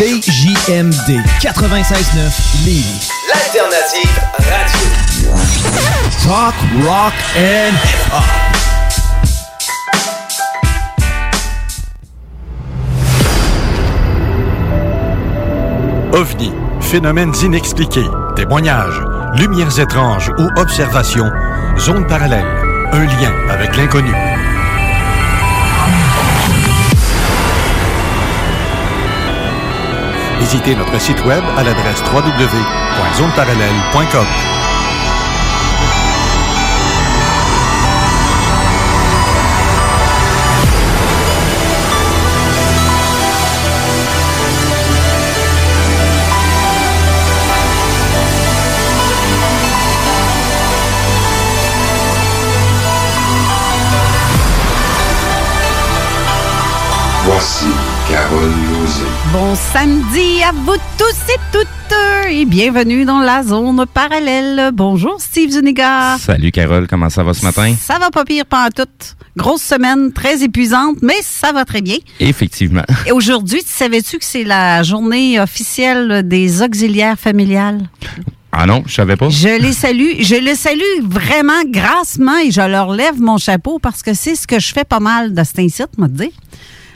CJMD 0.00 1.20
96.9 1.42 2.64
Lévis. 2.64 3.10
L'alternative 3.28 4.18
radio. 4.38 4.88
Talk, 6.24 6.54
rock 6.86 7.12
and 7.36 7.74
hip-hop. 7.84 8.24
OVNI, 16.14 16.50
phénomènes 16.80 17.34
inexpliqués, 17.42 18.08
témoignages, 18.36 19.02
lumières 19.36 19.78
étranges 19.78 20.30
ou 20.38 20.48
observations, 20.58 21.30
zone 21.76 22.06
parallèle, 22.06 22.46
un 22.92 23.04
lien 23.04 23.34
avec 23.50 23.76
l'inconnu. 23.76 24.14
Visitez 30.50 30.74
notre 30.74 30.98
site 31.00 31.24
web 31.24 31.44
à 31.56 31.62
l'adresse 31.62 32.02
www.zoneparallèle.com. 32.12 34.26
Voici 57.24 57.66
Carole 58.08 58.52
Lozé. 58.72 59.19
Bon 59.32 59.54
samedi 59.54 60.42
à 60.42 60.50
vous 60.50 60.76
tous 60.98 61.32
et 61.32 61.38
toutes 61.52 61.68
et 62.28 62.44
bienvenue 62.46 63.04
dans 63.04 63.20
la 63.20 63.44
zone 63.44 63.84
parallèle. 63.86 64.70
Bonjour 64.72 65.20
Steve 65.20 65.50
Zuniga. 65.50 66.16
Salut 66.18 66.50
Carole, 66.50 66.88
comment 66.88 67.10
ça 67.10 67.22
va 67.22 67.32
ce 67.32 67.44
matin? 67.44 67.72
Ça 67.78 68.00
va 68.00 68.10
pas 68.10 68.24
pire 68.24 68.44
pas 68.44 68.70
tout. 68.70 68.88
Grosse 69.36 69.62
semaine, 69.62 70.12
très 70.12 70.42
épuisante, 70.42 70.96
mais 71.02 71.14
ça 71.22 71.52
va 71.52 71.64
très 71.64 71.80
bien. 71.80 71.98
Effectivement. 72.18 72.82
Et 73.06 73.12
aujourd'hui, 73.12 73.62
savais-tu 73.64 74.18
que 74.18 74.24
c'est 74.24 74.42
la 74.42 74.82
journée 74.82 75.38
officielle 75.38 76.26
des 76.26 76.62
auxiliaires 76.62 77.18
familiales? 77.18 77.88
Ah 78.50 78.66
non, 78.66 78.82
je 78.86 78.94
savais 78.94 79.16
pas. 79.16 79.28
Je 79.28 79.60
les 79.60 79.72
salue. 79.72 80.20
Je 80.20 80.34
les 80.34 80.56
salue 80.56 81.04
vraiment 81.04 81.62
grassement 81.66 82.38
et 82.38 82.50
je 82.50 82.60
leur 82.60 82.90
lève 82.92 83.20
mon 83.20 83.38
chapeau 83.38 83.78
parce 83.78 84.02
que 84.02 84.12
c'est 84.12 84.34
ce 84.34 84.48
que 84.48 84.58
je 84.58 84.72
fais 84.72 84.84
pas 84.84 84.98
mal 84.98 85.32
de 85.34 85.44
cet 85.44 85.60
incite, 85.60 85.96
moi, 85.98 86.08
te 86.08 86.14
dire 86.14 86.32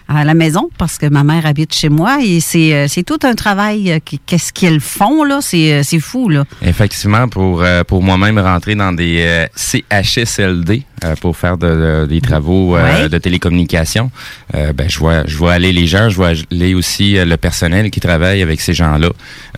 à 0.09 0.25
la 0.25 0.35
maison 0.35 0.69
parce 0.79 0.99
que 0.99 1.07
ma 1.07 1.25
mère 1.25 1.47
habite 1.47 1.75
chez 1.75 1.89
moi 1.89 2.19
et 2.23 2.41
c'est 2.41 2.75
euh, 2.75 2.87
c'est 2.89 3.03
tout 3.05 3.19
un 3.23 3.35
travail 3.35 3.91
euh, 3.93 3.99
qu'est-ce 4.27 4.53
qu'ils 4.53 4.81
font 4.81 5.25
là? 5.25 5.39
C'est 5.41 5.73
euh, 5.73 5.81
c'est 5.83 6.01
fou 6.01 6.29
là. 6.29 6.45
Effectivement, 6.63 7.27
pour, 7.29 7.65
pour 7.87 8.03
moi-même 8.03 8.39
rentrer 8.39 8.75
dans 8.75 8.93
des 8.93 9.47
CHSLD 9.57 10.83
pour 11.21 11.37
faire 11.37 11.57
de- 11.59 11.67
de- 12.03 12.07
des 12.07 12.21
travaux 12.21 12.77
euh, 12.77 13.09
de 13.09 13.19
télécommunication, 13.19 14.11
euh, 14.55 14.73
ben, 14.73 14.89
je 14.89 14.99
vois 14.99 15.25
je 15.27 15.37
vois 15.37 15.53
aller 15.53 15.73
les 15.73 15.87
gens, 15.87 16.09
je 16.09 16.17
vois 16.17 16.33
aller 16.51 16.75
aussi 16.75 17.15
le 17.17 17.37
personnel 17.37 17.91
qui 17.91 18.01
travaille 18.01 18.43
avec 18.43 18.61
ces 18.61 18.75
gens-là. 18.75 19.09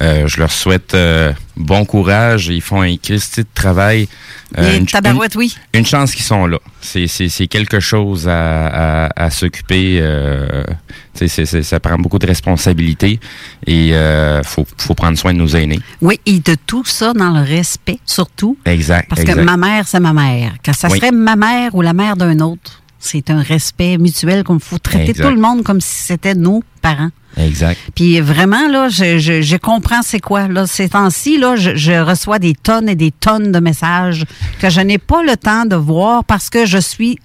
Euh, 0.02 0.26
je 0.26 0.38
leur 0.38 0.50
souhaite 0.52 0.94
euh, 0.94 1.32
bon 1.56 1.84
courage. 1.84 2.48
Ils 2.48 2.60
font 2.60 2.82
un 2.82 2.96
Christy 2.96 3.40
de 3.42 3.46
travail. 3.54 4.08
Euh, 4.58 4.76
une- 4.78 4.86
tabarouette 4.86 5.34
oui 5.36 5.56
une 5.74 5.84
chance 5.84 6.14
qu'ils 6.14 6.24
sont 6.24 6.46
là. 6.46 6.58
C'est, 6.80 7.06
c'est, 7.08 7.28
c'est 7.28 7.48
quelque 7.48 7.80
chose 7.80 8.28
à, 8.28 9.06
à, 9.06 9.24
à 9.24 9.30
s'occuper. 9.30 9.98
Euh, 10.00 10.62
ça 11.14 11.80
prend 11.80 11.96
beaucoup 11.98 12.18
de 12.18 12.26
responsabilités 12.26 13.18
et 13.66 13.94
euh, 13.94 14.42
faut, 14.42 14.66
faut 14.76 14.94
prendre 14.94 15.16
soin 15.18 15.32
de 15.32 15.38
nos 15.38 15.48
aînés. 15.48 15.80
oui 16.02 16.20
et 16.26 16.38
de 16.40 16.56
tout 16.66 16.84
ça 16.84 17.12
dans 17.14 17.30
le 17.30 17.42
respect 17.42 17.98
surtout 18.04 18.56
Exact. 18.66 19.08
parce 19.08 19.22
exact. 19.22 19.36
que 19.36 19.40
ma 19.40 19.56
mère 19.56 19.88
c'est 19.88 19.98
ma 20.00 20.12
mère 20.12 20.52
quand 20.64 20.74
ça 20.74 20.88
Oui. 20.90 20.98
serait 20.98 21.12
ma 21.12 21.34
mère 21.36 21.74
ou 21.74 21.80
la 21.82 21.94
mère 21.94 22.16
d'un 22.16 22.38
autre 22.40 22.82
c'est 22.98 23.30
un 23.30 23.40
respect 23.42 23.98
mutuel 23.98 24.42
qu'on 24.44 24.58
faut 24.58 24.78
traiter 24.78 25.10
Exact. 25.10 25.24
tout 25.24 25.34
le 25.34 25.40
monde 25.40 25.62
comme 25.62 25.80
si 25.80 26.02
c'était 26.02 26.34
nos 26.34 26.62
parents 26.82 27.10
Exact. 27.36 27.78
Puis 27.94 28.18
vraiment, 28.20 28.66
là, 28.68 28.88
je, 28.88 29.18
je, 29.18 29.42
je 29.42 29.56
comprends 29.56 30.00
c'est 30.02 30.20
quoi. 30.20 30.48
Là, 30.48 30.66
ces 30.66 30.88
temps-ci, 30.88 31.38
là, 31.38 31.54
je, 31.56 31.76
je 31.76 31.92
reçois 31.92 32.38
des 32.38 32.54
tonnes 32.54 32.88
et 32.88 32.94
des 32.94 33.10
tonnes 33.10 33.52
de 33.52 33.58
messages 33.60 34.24
que 34.58 34.70
je 34.70 34.80
n'ai 34.80 34.96
pas 34.98 35.22
le 35.22 35.36
temps 35.36 35.66
de 35.66 35.76
voir 35.76 36.24
parce 36.24 36.48
que 36.48 36.64
je 36.64 36.78
suis 36.78 37.18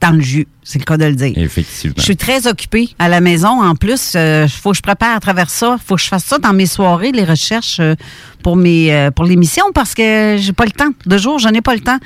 dans 0.00 0.12
le 0.12 0.20
jus. 0.20 0.46
C'est 0.62 0.78
le 0.78 0.84
cas 0.84 0.96
de 0.96 1.04
le 1.04 1.14
dire. 1.14 1.32
Effectivement. 1.36 1.94
Je 1.98 2.02
suis 2.02 2.16
très 2.16 2.46
occupée 2.46 2.88
à 2.98 3.08
la 3.08 3.20
maison. 3.20 3.62
En 3.62 3.74
plus, 3.74 4.14
il 4.14 4.48
faut 4.48 4.70
que 4.70 4.76
je 4.76 4.82
prépare 4.82 5.16
à 5.16 5.20
travers 5.20 5.50
ça. 5.50 5.76
faut 5.84 5.96
que 5.96 6.02
je 6.02 6.08
fasse 6.08 6.24
ça 6.24 6.38
dans 6.38 6.52
mes 6.52 6.66
soirées, 6.66 7.12
les 7.12 7.24
recherches 7.24 7.80
euh, 7.80 7.94
pour 8.42 8.56
mes 8.56 8.94
euh, 8.94 9.10
pour 9.10 9.24
l'émission 9.24 9.64
parce 9.74 9.94
que 9.94 10.36
j'ai 10.38 10.52
pas 10.52 10.64
le 10.64 10.70
temps. 10.70 10.90
De 11.06 11.18
jour, 11.18 11.38
je 11.38 11.48
n'ai 11.48 11.60
pas 11.60 11.74
le 11.74 11.80
temps. 11.80 11.98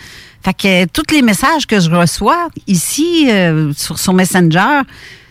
Fait 0.43 0.55
que 0.55 0.85
tous 0.87 1.15
les 1.15 1.23
messages 1.23 1.67
que 1.67 1.81
je 1.81 1.91
reçois 1.91 2.49
ici 2.67 3.27
euh, 3.29 3.73
sur, 3.75 4.15
Messenger, 4.15 4.83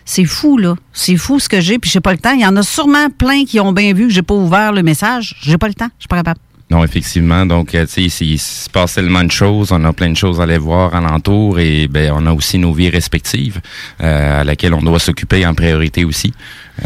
c'est 0.04 0.24
fou, 0.24 0.58
là. 0.58 0.74
C'est 0.92 1.16
fou 1.16 1.38
ce 1.38 1.48
que 1.48 1.60
j'ai, 1.60 1.78
puis 1.78 1.90
j'ai 1.90 2.00
pas 2.00 2.12
le 2.12 2.18
temps. 2.18 2.32
Il 2.32 2.40
y 2.40 2.46
en 2.46 2.56
a 2.56 2.62
sûrement 2.62 3.08
plein 3.10 3.44
qui 3.44 3.60
ont 3.60 3.72
bien 3.72 3.92
vu 3.92 4.08
que 4.08 4.12
j'ai 4.12 4.22
pas 4.22 4.34
ouvert 4.34 4.72
le 4.72 4.82
message. 4.82 5.36
J'ai 5.40 5.58
pas 5.58 5.68
le 5.68 5.74
temps. 5.74 5.88
Je 5.98 6.02
suis 6.02 6.08
pas 6.08 6.16
capable. 6.16 6.40
Non, 6.70 6.84
effectivement. 6.84 7.46
Donc, 7.46 7.74
euh, 7.74 7.86
tu 7.86 8.10
sais, 8.10 8.26
il 8.26 8.38
se 8.38 8.68
passe 8.68 8.94
tellement 8.94 9.24
de 9.24 9.30
choses. 9.30 9.72
On 9.72 9.82
a 9.84 9.92
plein 9.92 10.10
de 10.10 10.16
choses 10.16 10.38
à 10.38 10.42
aller 10.42 10.58
voir 10.58 10.94
alentour 10.94 11.58
et 11.58 11.88
ben, 11.88 12.12
on 12.14 12.26
a 12.26 12.32
aussi 12.32 12.58
nos 12.58 12.72
vies 12.72 12.90
respectives 12.90 13.60
euh, 14.02 14.42
à 14.42 14.44
laquelle 14.44 14.74
on 14.74 14.82
doit 14.82 14.98
s'occuper 14.98 15.46
en 15.46 15.54
priorité 15.54 16.04
aussi. 16.04 16.34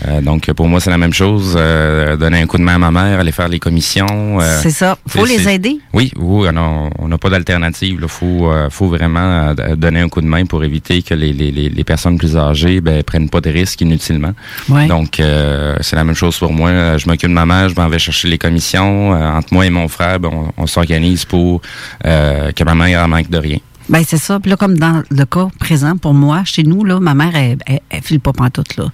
Euh, 0.08 0.20
donc, 0.20 0.50
pour 0.52 0.68
moi, 0.68 0.80
c'est 0.80 0.90
la 0.90 0.98
même 0.98 1.12
chose. 1.12 1.54
euh, 1.56 2.16
donner 2.16 2.40
un 2.40 2.46
coup 2.46 2.56
de 2.58 2.62
main 2.62 2.76
à 2.76 2.78
ma 2.78 2.90
mère, 2.90 3.20
aller 3.20 3.32
faire 3.32 3.48
les 3.48 3.58
commissions. 3.58 4.40
euh, 4.40 4.58
c'est 4.62 4.70
ça. 4.70 4.96
Faut 5.06 5.24
les 5.24 5.48
aider. 5.48 5.78
Oui, 5.92 6.10
oui, 6.16 6.48
on 6.52 6.56
a- 6.56 6.90
on 6.98 7.08
n'a 7.08 7.18
pas 7.18 7.30
d'alternative. 7.30 7.98
Il 8.00 8.08
faut, 8.08 8.50
euh, 8.50 8.68
faut 8.70 8.86
vraiment 8.88 9.54
euh, 9.58 9.76
donner 9.76 10.00
un 10.00 10.08
coup 10.08 10.20
de 10.20 10.26
main 10.26 10.44
pour 10.46 10.64
éviter 10.64 11.02
que 11.02 11.14
les, 11.14 11.32
les, 11.32 11.50
les, 11.50 11.84
personnes 11.84 12.16
plus 12.18 12.36
âgées 12.36 12.80
ben, 12.80 13.02
prennent 13.02 13.28
pas 13.28 13.40
de 13.40 13.50
risques 13.50 13.80
inutilement. 13.80 14.32
Ouais. 14.68 14.86
Donc, 14.86 15.20
euh, 15.20 15.76
c'est 15.80 15.96
la 15.96 16.04
même 16.04 16.14
chose 16.14 16.38
pour 16.38 16.52
moi. 16.52 16.70
Euh, 16.70 16.98
Je 16.98 17.06
m'occupe 17.08 17.28
de 17.28 17.34
ma 17.34 17.46
mère, 17.46 17.68
je 17.68 17.74
m'en 17.74 17.88
vais 17.88 17.98
chercher 17.98 18.28
les 18.28 18.38
commissions. 18.38 19.14
Euh, 19.14 19.30
entre 19.38 19.52
moi 19.52 19.66
et 19.66 19.70
mon 19.70 19.88
frère, 19.88 20.18
ben, 20.20 20.30
on, 20.32 20.52
on 20.62 20.66
s'organise 20.66 21.24
pour 21.24 21.60
euh, 22.06 22.50
que 22.52 22.64
ma 22.64 22.74
mère 22.74 23.04
en 23.04 23.08
manque 23.08 23.28
de 23.30 23.38
rien. 23.38 23.58
Ben 23.92 24.02
c'est 24.08 24.16
ça. 24.16 24.38
Là, 24.42 24.56
comme 24.56 24.78
dans 24.78 25.02
le 25.10 25.24
cas 25.26 25.48
présent 25.60 25.98
pour 25.98 26.14
moi, 26.14 26.44
chez 26.44 26.62
nous, 26.62 26.82
là, 26.82 26.98
ma 26.98 27.12
mère, 27.12 27.36
elle, 27.36 27.58
elle, 27.66 27.80
elle 27.90 28.02
file 28.02 28.20
pas 28.20 28.32
pantoute, 28.32 28.78
là. 28.78 28.86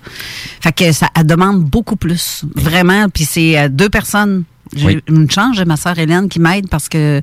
Fait 0.61 0.73
que 0.73 0.91
ça 0.91 1.07
demande 1.25 1.63
beaucoup 1.63 1.95
plus. 1.95 2.45
Vraiment. 2.57 3.09
Puis 3.09 3.25
c'est 3.25 3.57
euh, 3.57 3.69
deux 3.69 3.89
personnes 3.89 4.43
J'ai 4.77 4.87
Oui. 4.87 5.01
une 5.09 5.31
chance, 5.31 5.57
j'ai 5.57 5.65
ma 5.65 5.77
sœur 5.77 5.99
Hélène 5.99 6.29
qui 6.29 6.41
m'aide 6.41 6.69
parce 6.69 6.89
que 6.89 7.21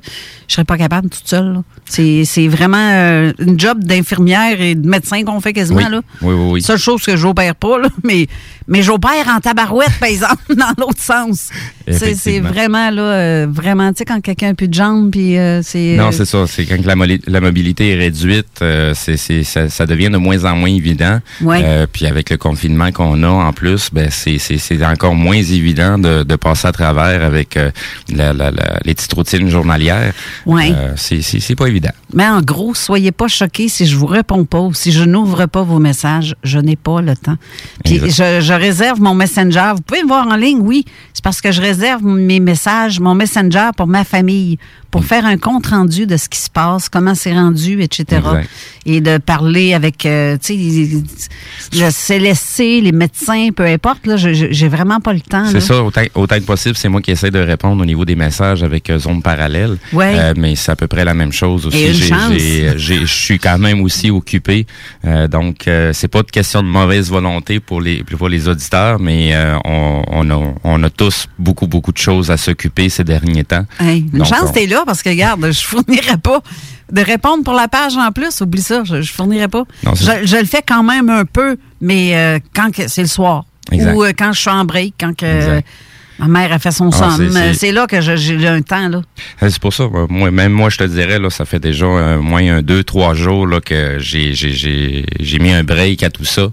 je 0.48 0.54
serais 0.54 0.64
pas 0.64 0.76
capable 0.78 1.08
toute 1.08 1.26
seule. 1.26 1.60
C'est 1.88 2.24
c'est 2.24 2.48
vraiment 2.48 2.76
euh, 2.92 3.32
une 3.38 3.58
job 3.58 3.82
d'infirmière 3.84 4.60
et 4.60 4.74
de 4.74 4.88
médecin 4.88 5.22
qu'on 5.24 5.40
fait 5.40 5.52
quasiment. 5.52 5.78
Oui. 5.84 5.90
Là. 5.90 6.00
Oui, 6.22 6.34
oui, 6.34 6.50
oui. 6.52 6.62
Seule 6.62 6.78
chose 6.78 7.02
que 7.04 7.16
j'opère 7.16 7.54
pas, 7.54 7.78
là, 7.78 7.88
mais, 8.04 8.26
mais 8.66 8.82
j'opère 8.82 9.28
en 9.34 9.38
tabarouette, 9.40 9.92
par 10.00 10.08
exemple, 10.08 10.42
dans 10.56 10.72
l'autre 10.78 11.00
sens. 11.00 11.50
C'est 11.90 12.40
vraiment, 12.40 12.90
là, 12.90 13.02
euh, 13.02 13.46
vraiment, 13.48 13.90
tu 13.92 13.98
sais, 13.98 14.04
quand 14.04 14.20
quelqu'un 14.20 14.50
a 14.50 14.54
plus 14.54 14.66
de 14.68 14.74
jambes, 14.74 15.10
puis 15.12 15.38
euh, 15.38 15.62
c'est... 15.62 15.96
Non, 15.96 16.08
euh, 16.08 16.12
c'est 16.12 16.24
ça. 16.24 16.46
C'est 16.48 16.66
quand 16.66 16.84
la, 16.84 16.94
la 17.26 17.40
mobilité 17.40 17.92
est 17.92 17.96
réduite, 17.96 18.46
c'est, 18.94 19.16
c'est- 19.16 19.44
ça, 19.44 19.68
ça 19.68 19.86
devient 19.86 20.10
de 20.10 20.16
moins 20.16 20.44
en 20.44 20.56
moins 20.56 20.70
évident. 20.70 21.20
Euh, 21.44 21.86
puis 21.92 22.06
avec 22.06 22.30
le 22.30 22.36
confinement 22.36 22.90
qu'on 22.90 23.22
a 23.22 23.28
en 23.28 23.52
plus, 23.52 23.90
ben 23.92 24.08
c'est, 24.10 24.38
c'est, 24.38 24.58
c'est 24.58 24.84
encore 24.84 25.14
moins 25.14 25.36
évident 25.36 25.98
de, 25.98 26.22
de 26.24 26.36
passer 26.36 26.66
à 26.66 26.72
travers 26.72 27.22
avec 27.22 27.35
euh, 27.56 27.70
la, 28.12 28.32
la- 28.32 28.50
la- 28.50 28.78
les 28.84 28.94
petites 28.94 29.12
routines 29.12 29.48
journalières. 29.48 30.12
Ouais. 30.46 30.72
Euh, 30.74 30.92
c'est, 30.96 31.54
pas 31.56 31.66
évident. 31.66 31.90
Mais 32.12 32.26
en 32.26 32.40
gros, 32.40 32.74
soyez 32.74 33.12
pas 33.12 33.28
choqués 33.28 33.68
si 33.68 33.86
je 33.86 33.96
vous 33.96 34.06
réponds 34.06 34.44
pas 34.44 34.60
ou 34.60 34.74
si 34.74 34.92
je 34.92 35.04
n'ouvre 35.04 35.46
pas 35.46 35.62
vos 35.62 35.78
messages. 35.78 36.34
Je 36.42 36.58
n'ai 36.58 36.76
pas 36.76 37.00
le 37.00 37.16
temps. 37.16 37.36
Puis 37.84 37.98
je, 37.98 38.40
je 38.40 38.52
réserve 38.52 39.00
mon 39.00 39.14
Messenger. 39.14 39.72
Vous 39.74 39.82
pouvez 39.82 40.02
me 40.02 40.08
voir 40.08 40.26
en 40.26 40.36
ligne, 40.36 40.60
oui. 40.60 40.84
C'est 41.12 41.24
parce 41.24 41.40
que 41.40 41.50
je 41.52 41.60
réserve 41.60 42.04
mes 42.04 42.40
messages, 42.40 43.00
mon 43.00 43.14
Messenger 43.14 43.70
pour 43.76 43.86
ma 43.86 44.04
famille, 44.04 44.58
pour 44.90 45.04
faire 45.04 45.26
un 45.26 45.36
compte 45.36 45.66
rendu 45.66 46.06
de 46.06 46.16
ce 46.16 46.28
qui 46.28 46.38
se 46.38 46.50
passe, 46.50 46.88
comment 46.88 47.14
c'est 47.14 47.32
rendu, 47.32 47.82
etc. 47.82 48.04
Exact. 48.10 48.48
Et 48.86 49.00
de 49.00 49.18
parler 49.18 49.74
avec, 49.74 50.06
euh, 50.06 50.36
tu 50.40 50.54
sais, 50.54 51.02
le 51.72 51.90
CLSC, 51.90 52.80
les 52.82 52.92
médecins, 52.92 53.48
peu 53.54 53.64
importe. 53.64 54.06
Là, 54.06 54.16
j'ai 54.16 54.68
vraiment 54.68 55.00
pas 55.00 55.12
le 55.12 55.20
temps. 55.20 55.46
C'est 55.50 55.60
ça, 55.60 55.82
autant, 55.82 56.02
autant 56.14 56.36
que 56.36 56.44
possible, 56.44 56.76
c'est 56.76 56.88
moi 56.88 57.00
qui 57.02 57.10
essaie 57.10 57.30
de 57.30 57.40
répondre 57.40 57.82
au 57.82 57.84
niveau 57.84 58.04
des 58.04 58.14
messages 58.14 58.62
avec 58.62 58.88
euh, 58.88 58.98
zone 58.98 59.22
parallèle. 59.22 59.76
Ouais. 59.92 60.14
Euh, 60.16 60.34
mais 60.36 60.54
c'est 60.54 60.70
à 60.70 60.76
peu 60.76 60.86
près 60.86 61.04
la 61.04 61.14
même 61.14 61.32
chose 61.32 61.66
aussi. 61.66 61.92
Je 61.94 63.04
suis 63.06 63.38
quand 63.38 63.58
même 63.58 63.80
aussi 63.80 64.10
occupé. 64.10 64.66
Donc, 65.30 65.68
c'est 65.92 66.08
pas 66.08 66.22
de 66.22 66.30
question 66.30 66.62
de 66.62 66.68
mauvaise 66.68 67.10
volonté 67.10 67.60
pour 67.60 67.80
les 67.80 68.02
pour 68.04 68.28
les 68.28 68.48
auditeurs, 68.48 68.98
mais 68.98 69.34
on, 69.64 70.02
on, 70.08 70.30
a, 70.30 70.54
on 70.64 70.82
a 70.82 70.90
tous 70.90 71.28
beaucoup, 71.38 71.66
beaucoup 71.66 71.92
de 71.92 71.98
choses 71.98 72.30
à 72.30 72.36
s'occuper 72.36 72.88
ces 72.88 73.04
derniers 73.04 73.44
temps. 73.44 73.66
Hey, 73.80 74.00
une 74.12 74.18
Donc, 74.20 74.26
chance, 74.26 74.52
t'es 74.52 74.66
là 74.66 74.84
parce 74.86 75.02
que, 75.02 75.10
regarde, 75.10 75.50
je 75.52 75.60
fournirais 75.60 76.16
pas 76.16 76.40
de 76.90 77.02
répondre 77.02 77.44
pour 77.44 77.54
la 77.54 77.68
page 77.68 77.96
en 77.96 78.12
plus. 78.12 78.40
Oublie 78.40 78.62
ça, 78.62 78.84
je, 78.84 79.02
je 79.02 79.12
fournirais 79.12 79.48
pas. 79.48 79.64
Non, 79.84 79.94
je, 79.94 80.24
je 80.24 80.36
le 80.36 80.46
fais 80.46 80.62
quand 80.66 80.82
même 80.82 81.10
un 81.10 81.24
peu, 81.24 81.58
mais 81.80 82.16
euh, 82.16 82.38
quand 82.54 82.70
c'est 82.86 83.02
le 83.02 83.08
soir. 83.08 83.44
Exact. 83.72 83.94
Ou 83.94 84.04
euh, 84.04 84.12
quand 84.16 84.32
je 84.32 84.40
suis 84.40 84.50
en 84.50 84.64
break, 84.64 84.94
quand 84.98 85.14
que. 85.16 85.60
Ma 86.18 86.26
mère 86.28 86.52
a 86.52 86.58
fait 86.58 86.70
son 86.70 86.90
Ah, 86.92 87.10
somme. 87.16 87.30
c'est- 87.54 87.72
là 87.72 87.86
que 87.86 88.00
j'ai 88.00 88.46
un 88.48 88.62
temps. 88.62 88.88
là. 88.88 89.02
Euh, 89.42 89.48
C'est 89.50 89.60
pour 89.60 89.72
ça, 89.74 89.88
moi, 90.08 90.30
même 90.30 90.52
moi, 90.52 90.70
je 90.70 90.78
te 90.78 90.84
dirais, 90.84 91.18
là, 91.18 91.30
ça 91.30 91.44
fait 91.44 91.58
déjà 91.58 91.86
euh, 91.86 92.20
moins 92.20 92.56
un, 92.58 92.62
deux, 92.62 92.84
trois 92.84 93.14
jours 93.14 93.46
là, 93.46 93.60
que 93.60 93.96
j'ai, 93.98 94.32
j'ai, 94.34 94.52
j'ai, 94.52 95.04
j'ai 95.20 95.38
mis 95.38 95.52
un 95.52 95.64
break 95.64 96.02
à 96.02 96.10
tout 96.10 96.24
ça 96.24 96.48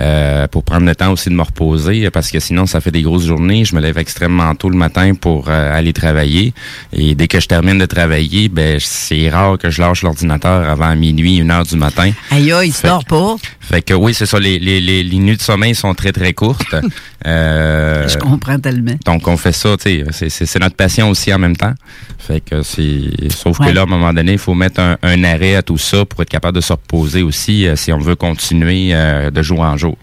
euh, 0.00 0.46
pour 0.48 0.62
prendre 0.64 0.86
le 0.86 0.94
temps 0.94 1.12
aussi 1.12 1.28
de 1.30 1.34
me 1.34 1.42
reposer, 1.42 2.10
parce 2.10 2.30
que 2.30 2.38
sinon, 2.40 2.66
ça 2.66 2.80
fait 2.80 2.90
des 2.90 3.02
grosses 3.02 3.26
journées. 3.26 3.64
Je 3.64 3.74
me 3.74 3.80
lève 3.80 3.98
extrêmement 3.98 4.54
tôt 4.54 4.70
le 4.70 4.76
matin 4.76 5.14
pour 5.14 5.48
euh, 5.48 5.76
aller 5.76 5.92
travailler. 5.92 6.52
Et 6.92 7.14
dès 7.14 7.28
que 7.28 7.40
je 7.40 7.46
termine 7.48 7.78
de 7.78 7.86
travailler, 7.86 8.48
ben 8.48 8.78
c'est 8.80 9.28
rare 9.28 9.58
que 9.58 9.70
je 9.70 9.80
lâche 9.80 10.02
l'ordinateur 10.02 10.68
avant 10.68 10.94
minuit, 10.96 11.36
une 11.38 11.50
heure 11.50 11.64
du 11.64 11.76
matin. 11.76 12.10
Aïe, 12.30 12.52
il 12.64 12.72
se 12.72 12.86
dort 12.86 13.04
pas. 13.04 13.36
Fait 13.60 13.82
que 13.82 13.94
oui, 13.94 14.14
c'est 14.14 14.26
ça, 14.26 14.38
les, 14.38 14.58
les, 14.58 14.80
les, 14.80 15.02
les 15.02 15.18
nuits 15.18 15.36
de 15.36 15.42
sommeil 15.42 15.74
sont 15.74 15.94
très, 15.94 16.12
très 16.12 16.32
courtes. 16.32 16.74
Euh, 17.26 18.06
Je 18.08 18.16
comprends 18.16 18.58
tellement. 18.60 18.94
Donc, 19.10 19.26
on 19.26 19.36
fait 19.38 19.52
ça, 19.52 19.76
tu 19.78 20.04
sais, 20.10 20.28
c'est- 20.28 20.58
notre 20.60 20.76
passion 20.76 21.08
aussi 21.08 21.32
en 21.32 21.38
même 21.38 21.56
temps. 21.56 21.72
Fait 22.18 22.40
que 22.40 22.62
c'est. 22.62 23.30
Sauf 23.30 23.58
Ouais. 23.58 23.68
que 23.68 23.72
là, 23.72 23.80
à 23.80 23.84
un 23.84 23.86
moment 23.86 24.12
donné, 24.12 24.32
il 24.32 24.38
faut 24.38 24.54
mettre 24.54 24.80
un, 24.80 24.98
un 25.02 25.24
arrêt 25.24 25.54
à 25.56 25.62
tout 25.62 25.78
ça 25.78 26.04
pour 26.04 26.20
être 26.20 26.28
capable 26.28 26.56
de 26.56 26.60
se 26.60 26.72
reposer 26.74 27.22
aussi 27.22 27.66
euh, 27.66 27.74
si 27.74 27.90
on 27.92 27.98
veut 27.98 28.16
continuer 28.16 28.90
euh, 28.92 29.30
de 29.30 29.42
jour 29.42 29.60
en 29.60 29.76
jour. 29.78 29.96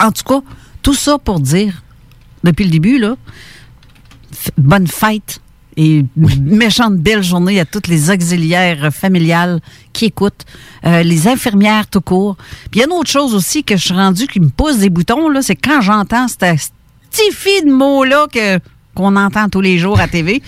En 0.00 0.12
tout 0.12 0.24
cas, 0.24 0.40
tout 0.82 0.94
ça 0.94 1.18
pour 1.18 1.40
dire, 1.40 1.82
depuis 2.42 2.64
le 2.64 2.70
début, 2.70 2.98
là, 2.98 3.16
bonne 4.56 4.86
fête 4.86 5.40
et 5.76 6.04
méchante 6.16 6.96
belle 6.96 7.22
journée 7.22 7.60
à 7.60 7.64
toutes 7.64 7.86
les 7.86 8.10
auxiliaires 8.10 8.90
familiales 8.92 9.60
qui 9.92 10.06
écoutent, 10.06 10.44
euh, 10.86 11.02
les 11.02 11.28
infirmières 11.28 11.86
tout 11.86 12.00
court. 12.00 12.36
Puis 12.70 12.76
il 12.76 12.78
y 12.78 12.82
a 12.82 12.86
une 12.86 12.92
autre 12.92 13.10
chose 13.10 13.34
aussi 13.34 13.62
que 13.62 13.76
je 13.76 13.84
suis 13.84 13.94
rendue 13.94 14.26
qui 14.26 14.40
me 14.40 14.48
pousse 14.48 14.78
des 14.78 14.90
boutons, 14.90 15.28
là, 15.28 15.42
c'est 15.42 15.54
quand 15.56 15.80
j'entends 15.82 16.26
ce 16.28 16.36
petit 17.10 17.32
fi 17.32 17.62
de 17.64 17.70
mot-là 17.70 18.26
que, 18.32 18.58
qu'on 18.94 19.16
entend 19.16 19.48
tous 19.48 19.60
les 19.60 19.78
jours 19.78 20.00
à 20.00 20.08
TV. 20.08 20.42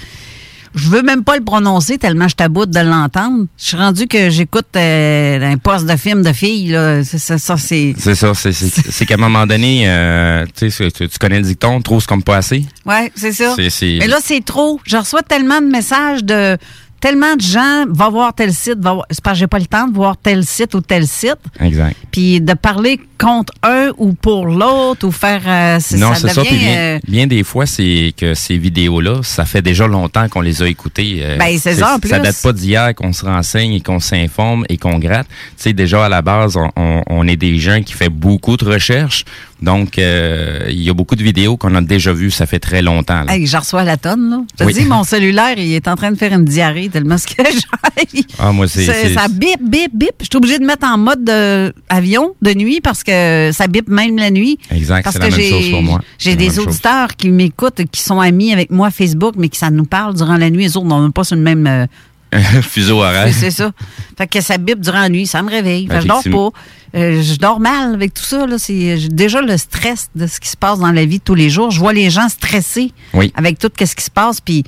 Je 0.72 0.88
veux 0.88 1.02
même 1.02 1.24
pas 1.24 1.36
le 1.36 1.42
prononcer 1.42 1.98
tellement 1.98 2.28
je 2.28 2.36
taboute 2.36 2.70
de 2.70 2.78
l'entendre. 2.78 3.46
Je 3.58 3.64
suis 3.64 3.76
rendu 3.76 4.06
que 4.06 4.30
j'écoute 4.30 4.68
euh, 4.76 5.52
un 5.52 5.56
poste 5.56 5.84
de 5.84 5.96
film 5.96 6.22
de 6.22 6.32
filles. 6.32 6.68
Là. 6.68 7.02
C'est, 7.02 7.18
ça, 7.18 7.38
ça, 7.38 7.56
c'est... 7.56 7.92
C'est 7.98 8.14
ça, 8.14 8.32
c'est- 8.34 9.04
qu'à 9.06 9.14
un 9.14 9.16
moment 9.16 9.48
donné, 9.48 9.82
euh, 9.88 10.46
tu 10.56 10.70
connais 11.18 11.38
le 11.38 11.44
dicton, 11.44 11.80
trop 11.82 11.98
c'est 11.98 12.06
comme 12.08 12.22
pas 12.22 12.36
assez. 12.36 12.64
Ouais, 12.86 13.10
c'est 13.16 13.32
ça. 13.32 13.56
Mais 13.82 14.06
là, 14.06 14.18
c'est 14.22 14.44
trop. 14.44 14.78
Je 14.86 14.96
reçois 14.96 15.22
tellement 15.22 15.60
de 15.60 15.66
messages 15.66 16.22
de 16.22 16.56
tellement 17.00 17.34
de 17.36 17.40
gens, 17.40 17.84
va 17.88 18.08
voir 18.10 18.34
tel 18.34 18.52
site, 18.52 18.78
va 18.78 18.92
voir. 18.94 19.06
C'est 19.10 19.22
parce 19.22 19.34
que 19.36 19.40
j'ai 19.40 19.46
pas 19.46 19.58
le 19.58 19.66
temps 19.66 19.88
de 19.88 19.94
voir 19.94 20.16
tel 20.16 20.44
site 20.44 20.74
ou 20.74 20.80
tel 20.80 21.06
site. 21.06 21.36
Exact. 21.60 21.96
Puis 22.10 22.40
de 22.40 22.52
parler 22.54 23.00
contre 23.18 23.52
un 23.62 23.90
ou 23.98 24.12
pour 24.14 24.46
l'autre 24.46 25.06
ou 25.06 25.12
faire. 25.12 25.42
euh, 25.46 25.78
c'est- 25.80 25.96
Non, 25.98 26.14
c'est 26.14 26.28
ça. 26.30 26.42
Puis 26.42 26.56
bien, 26.56 26.76
euh, 26.76 26.98
bien 27.06 27.26
des 27.26 27.42
fois, 27.44 27.66
c'est 27.66 28.14
que 28.16 28.34
ces 28.34 28.56
vidéos-là, 28.56 29.20
ça 29.22 29.44
fait 29.44 29.62
déjà 29.62 29.86
longtemps 29.86 30.28
qu'on 30.28 30.40
les 30.40 30.62
a 30.62 30.68
écoutées. 30.68 31.18
euh, 31.22 31.36
Ben, 31.38 31.58
c'est 31.58 31.74
ça, 31.74 31.94
en 31.94 31.98
plus. 31.98 32.10
Ça 32.10 32.18
date 32.18 32.40
pas 32.42 32.52
d'hier 32.52 32.94
qu'on 32.94 33.12
se 33.12 33.24
renseigne 33.24 33.72
et 33.74 33.80
qu'on 33.80 34.00
s'informe 34.00 34.64
et 34.68 34.76
qu'on 34.78 34.98
gratte. 34.98 35.26
Tu 35.28 35.34
sais, 35.64 35.72
déjà 35.72 36.04
à 36.04 36.08
la 36.08 36.22
base, 36.22 36.56
on, 36.56 36.68
on- 36.76 37.02
on 37.08 37.28
est 37.28 37.36
des 37.36 37.58
gens 37.58 37.82
qui 37.82 37.92
fait 37.92 38.08
beaucoup 38.08 38.56
de 38.56 38.64
recherches. 38.64 39.24
Donc, 39.62 39.98
euh, 39.98 40.66
il 40.70 40.82
y 40.82 40.88
a 40.90 40.94
beaucoup 40.94 41.16
de 41.16 41.22
vidéos 41.22 41.56
qu'on 41.56 41.74
a 41.74 41.80
déjà 41.80 42.12
vues. 42.12 42.30
Ça 42.30 42.46
fait 42.46 42.58
très 42.60 42.82
longtemps. 42.82 43.24
là. 43.24 43.34
Hey, 43.34 43.46
j'en 43.46 43.60
reçois 43.60 43.84
la 43.84 43.96
tonne, 43.96 44.30
là. 44.30 44.40
Je 44.52 44.56
te 44.56 44.64
Oui. 44.64 44.72
dis, 44.74 44.84
mon 44.84 45.04
cellulaire, 45.12 45.58
il 45.58 45.72
est 45.74 45.86
en 45.88 45.96
train 45.96 46.10
de 46.10 46.16
faire 46.16 46.32
une 46.32 46.44
diarrhée 46.44 46.88
tellement 46.88 47.18
ce 47.18 47.26
que 47.26 47.34
j'aille. 47.44 48.24
Ah, 48.38 48.52
moi, 48.52 48.66
c'est- 48.68 48.84
C'est- 48.84 49.08
c'est- 49.08 49.14
Ça 49.14 49.28
bip, 49.28 49.60
bip, 49.62 49.90
bip. 49.94 50.10
Je 50.20 50.24
suis 50.26 50.36
obligée 50.36 50.58
de 50.58 50.64
mettre 50.64 50.86
en 50.86 50.96
mode 50.98 51.24
de 51.24 51.72
avion 51.88 52.34
de 52.40 52.54
nuit 52.54 52.80
parce 52.80 53.02
que 53.04 53.50
ça 53.52 53.66
bip 53.66 53.88
même 53.88 54.16
la 54.16 54.30
nuit. 54.30 54.58
Exact, 54.70 55.04
Parce 55.04 55.16
c'est 55.16 55.22
la 55.22 55.28
que 55.30 55.36
même 55.36 55.50
chose 55.50 55.62
j'ai- 55.64 55.70
pour 55.72 55.82
moi. 55.82 56.00
J'ai 56.18 56.24
C'est 56.24 56.30
la 56.30 56.36
des 56.36 56.46
même 56.46 56.54
chose. 56.56 56.66
auditeurs 56.66 57.16
qui 57.16 57.28
m'écoutent, 57.30 57.82
qui 57.90 58.02
sont 58.02 58.20
amis 58.20 58.52
avec 58.52 58.70
moi 58.70 58.90
Facebook, 58.90 59.34
mais 59.36 59.48
qui 59.48 59.58
ça 59.58 59.70
nous 59.70 59.84
parle 59.84 60.14
durant 60.14 60.36
la 60.36 60.48
nuit. 60.50 60.62
Les 60.64 60.76
autres 60.76 60.86
n'ont 60.86 61.00
même 61.02 61.12
pas 61.12 61.24
sur 61.24 61.36
le 61.36 61.42
même. 61.42 61.86
Fuseau 62.62 62.98
horaire. 63.02 63.26
c'est 63.26 63.32
c'est 63.32 63.50
ça. 63.50 63.72
Fait 64.16 64.26
que 64.26 64.40
ça 64.40 64.56
bip 64.58 64.80
durant 64.80 65.00
la 65.00 65.08
nuit, 65.08 65.26
ça 65.26 65.42
me 65.42 65.50
réveille. 65.50 65.86
Fait 65.88 65.96
que 65.96 66.00
je 66.02 66.06
dors 66.08 66.22
pas. 66.22 66.58
Euh, 66.98 67.22
je 67.22 67.36
dors 67.38 67.60
mal 67.60 67.94
avec 67.94 68.14
tout 68.14 68.22
ça. 68.24 68.46
Là. 68.46 68.56
C'est 68.58 68.96
déjà 69.10 69.40
le 69.42 69.56
stress 69.56 70.10
de 70.14 70.26
ce 70.26 70.40
qui 70.40 70.48
se 70.48 70.56
passe 70.56 70.78
dans 70.78 70.90
la 70.92 71.04
vie 71.04 71.18
de 71.18 71.24
tous 71.24 71.34
les 71.34 71.48
jours. 71.50 71.70
Je 71.70 71.78
vois 71.80 71.92
les 71.92 72.10
gens 72.10 72.28
stressés 72.28 72.92
Oui. 73.14 73.32
avec 73.36 73.58
tout 73.58 73.70
ce 73.78 73.94
qui 73.94 74.04
se 74.04 74.10
passe. 74.10 74.40
Puis 74.40 74.64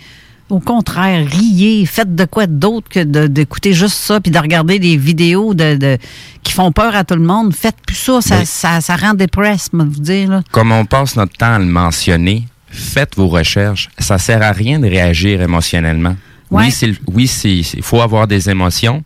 au 0.51 0.61
contraire, 0.61 1.27
riez, 1.27 1.87
faites 1.87 2.15
de 2.15 2.25
quoi 2.25 2.47
d'autre 2.47 2.89
que 2.91 3.03
d'écouter 3.27 3.73
juste 3.73 3.97
ça, 3.97 4.21
puis 4.21 4.31
de 4.31 4.39
regarder 4.39 4.79
des 4.79 4.97
vidéos 4.97 5.55
de, 5.55 5.77
de- 5.77 5.99
qui 6.43 6.53
font 6.53 6.73
peur 6.73 6.95
à 6.95 7.05
tout 7.05 7.15
le 7.15 7.23
monde. 7.23 7.55
Faites 7.55 7.77
plus 7.87 7.97
ça, 7.97 8.21
ça, 8.21 8.39
Oui. 8.41 8.47
ça, 8.47 8.81
ça 8.81 8.97
rend 8.97 9.15
dépressé, 9.15 9.69
moi, 9.73 9.87
vous 9.89 10.01
dire. 10.01 10.29
Là. 10.29 10.43
Comme 10.51 10.71
on 10.73 10.85
passe 10.85 11.17
notre 11.17 11.33
temps 11.37 11.55
à 11.55 11.59
le 11.59 11.65
mentionner, 11.65 12.45
faites 12.69 13.17
vos 13.17 13.29
recherches. 13.29 13.89
Ça 13.99 14.19
sert 14.19 14.43
à 14.43 14.53
rien 14.53 14.79
de 14.79 14.87
réagir 14.89 15.41
émotionnellement. 15.43 16.17
Ouais. 16.53 16.69
Oui, 16.83 16.99
oui, 17.15 17.27
c'est, 17.27 17.57
il 17.57 17.83
faut 17.83 18.01
avoir 18.01 18.27
des 18.27 18.51
émotions, 18.51 19.03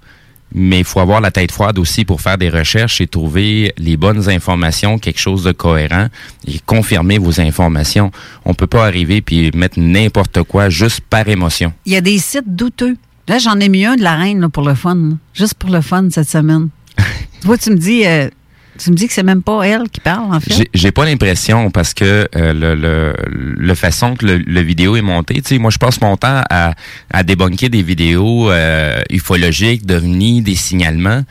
mais 0.53 0.79
il 0.79 0.85
faut 0.85 1.01
avoir 1.01 1.21
la 1.21 1.31
tête 1.31 1.53
froide 1.53 1.79
aussi 1.79 2.05
pour 2.05 2.21
faire 2.21 2.39
des 2.39 2.49
recherches 2.49 3.01
et 3.01 3.07
trouver 3.07 3.73
les 3.79 3.97
bonnes 3.97 4.29
informations, 4.29 4.99
quelque 4.99 5.21
chose 5.21 5.45
de 5.45 5.53
cohérent 5.53 6.09
et 6.47 6.59
confirmer 6.67 7.19
vos 7.19 7.41
informations. 7.41 8.11
On 8.45 8.55
peut 8.55 8.67
pas 8.67 8.87
arriver 8.87 9.21
puis 9.21 9.51
mettre 9.55 9.79
n'importe 9.79 10.43
quoi 10.43 10.69
juste 10.69 11.01
par 11.01 11.29
émotion. 11.29 11.73
Il 11.85 11.93
y 11.93 11.97
a 11.97 12.01
des 12.01 12.19
sites 12.19 12.55
douteux. 12.55 12.97
Là, 13.29 13.39
j'en 13.39 13.59
ai 13.59 13.69
mis 13.69 13.85
un 13.85 13.97
de 13.97 14.03
la 14.03 14.17
reine 14.17 14.41
là, 14.41 14.49
pour 14.49 14.63
le 14.67 14.75
fun. 14.75 14.95
là. 14.95 15.17
Juste 15.35 15.55
pour 15.55 15.71
le 15.71 15.81
fun 15.81 16.09
cette 16.11 16.29
semaine. 16.29 16.69
tu 17.41 17.47
vois, 17.47 17.59
tu 17.59 17.71
me 17.71 17.77
dis, 17.77 18.07
euh, 18.07 18.29
tu 18.79 18.91
me 18.91 18.97
dis 18.97 19.07
que 19.09 19.13
c'est 19.13 19.23
même 19.23 19.43
pas 19.43 19.63
elle 19.63 19.89
qui 19.91 20.01
parle, 20.01 20.35
en 20.35 20.41
fait? 20.41 20.69
J'ai, 20.75 20.93
pas 20.93 21.05
l'impression 21.05 21.71
parce 21.71 21.95
que 21.95 22.29
euh, 22.37 22.53
le, 22.53 22.75
le, 22.75 23.15
le 23.29 23.75
façon 23.75 24.15
que 24.15 24.27
le, 24.27 24.39
le 24.39 24.61
vidéo 24.61 24.97
est 24.97 25.03
monté, 25.03 25.35
tu 25.43 25.43
sais, 25.55 25.59
moi 25.59 25.71
je 25.71 25.79
passe 25.79 26.01
mon 26.01 26.17
temps 26.17 26.43
à, 26.51 26.75
à 27.13 27.23
débunker 27.23 27.69
des 27.71 27.83
vidéos 27.83 28.51
euh, 28.51 29.01
ufologiques, 29.11 29.85
d'ovnis, 29.87 30.43
des 30.43 30.55
signalements. 30.55 31.23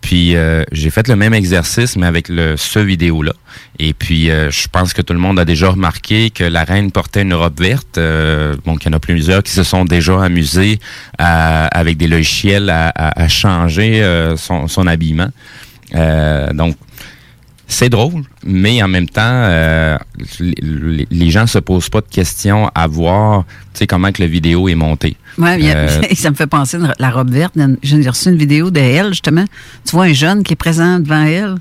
Puis 0.00 0.34
euh, 0.34 0.64
j'ai 0.72 0.90
fait 0.90 1.06
le 1.06 1.14
même 1.14 1.32
exercice, 1.32 1.94
mais 1.96 2.06
avec 2.08 2.28
le 2.28 2.56
ce 2.56 2.80
vidéo-là. 2.80 3.34
Et 3.78 3.92
puis 3.94 4.30
euh, 4.30 4.50
je 4.50 4.66
pense 4.66 4.92
que 4.92 5.00
tout 5.00 5.12
le 5.12 5.20
monde 5.20 5.38
a 5.38 5.44
déjà 5.44 5.70
remarqué 5.70 6.30
que 6.30 6.42
la 6.42 6.64
reine 6.64 6.90
portait 6.90 7.22
une 7.22 7.34
robe 7.34 7.60
verte. 7.60 7.98
Euh, 7.98 8.56
donc 8.66 8.82
il 8.84 8.88
y 8.88 8.90
en 8.90 8.96
a 8.96 8.98
plusieurs 8.98 9.44
qui 9.44 9.52
se 9.52 9.62
sont 9.62 9.84
déjà 9.84 10.20
amusés 10.20 10.80
à- 11.18 11.66
avec 11.68 11.98
des 11.98 12.08
logiciels 12.08 12.68
à, 12.68 12.88
à- 12.88 13.22
à 13.22 13.28
changer 13.28 14.02
euh, 14.02 14.36
son, 14.36 14.66
son 14.66 14.88
habillement. 14.88 15.30
Euh, 15.94 16.52
donc 16.52 16.76
c'est 17.68 17.88
drôle, 17.88 18.24
mais 18.44 18.82
en 18.82 18.88
même 18.88 19.08
temps, 19.08 19.22
euh, 19.24 19.96
les, 20.40 21.06
les 21.10 21.30
gens 21.30 21.46
se 21.46 21.58
posent 21.58 21.88
pas 21.88 22.02
de 22.02 22.06
questions 22.08 22.70
à 22.74 22.86
voir, 22.86 23.44
tu 23.72 23.78
sais, 23.78 23.86
comment 23.86 24.12
que 24.12 24.20
la 24.20 24.28
vidéo 24.28 24.68
est 24.68 24.74
montée. 24.74 25.16
A- 25.42 25.56
Euh, 25.76 26.02
ça 26.14 26.30
me 26.30 26.34
fait 26.36 26.46
penser 26.46 26.76
à 26.76 26.92
la 26.98 27.10
robe 27.10 27.30
verte. 27.30 27.54
J'ai 27.82 28.06
reçu 28.08 28.28
une 28.28 28.36
vidéo 28.36 28.70
de 28.70 28.78
elle, 28.80 29.08
justement. 29.10 29.46
Tu 29.86 29.92
vois 29.96 30.04
un 30.04 30.12
jeune 30.12 30.42
qui 30.42 30.52
est 30.52 30.56
présent 30.56 30.98
devant 31.00 31.24
elle. 31.24 31.54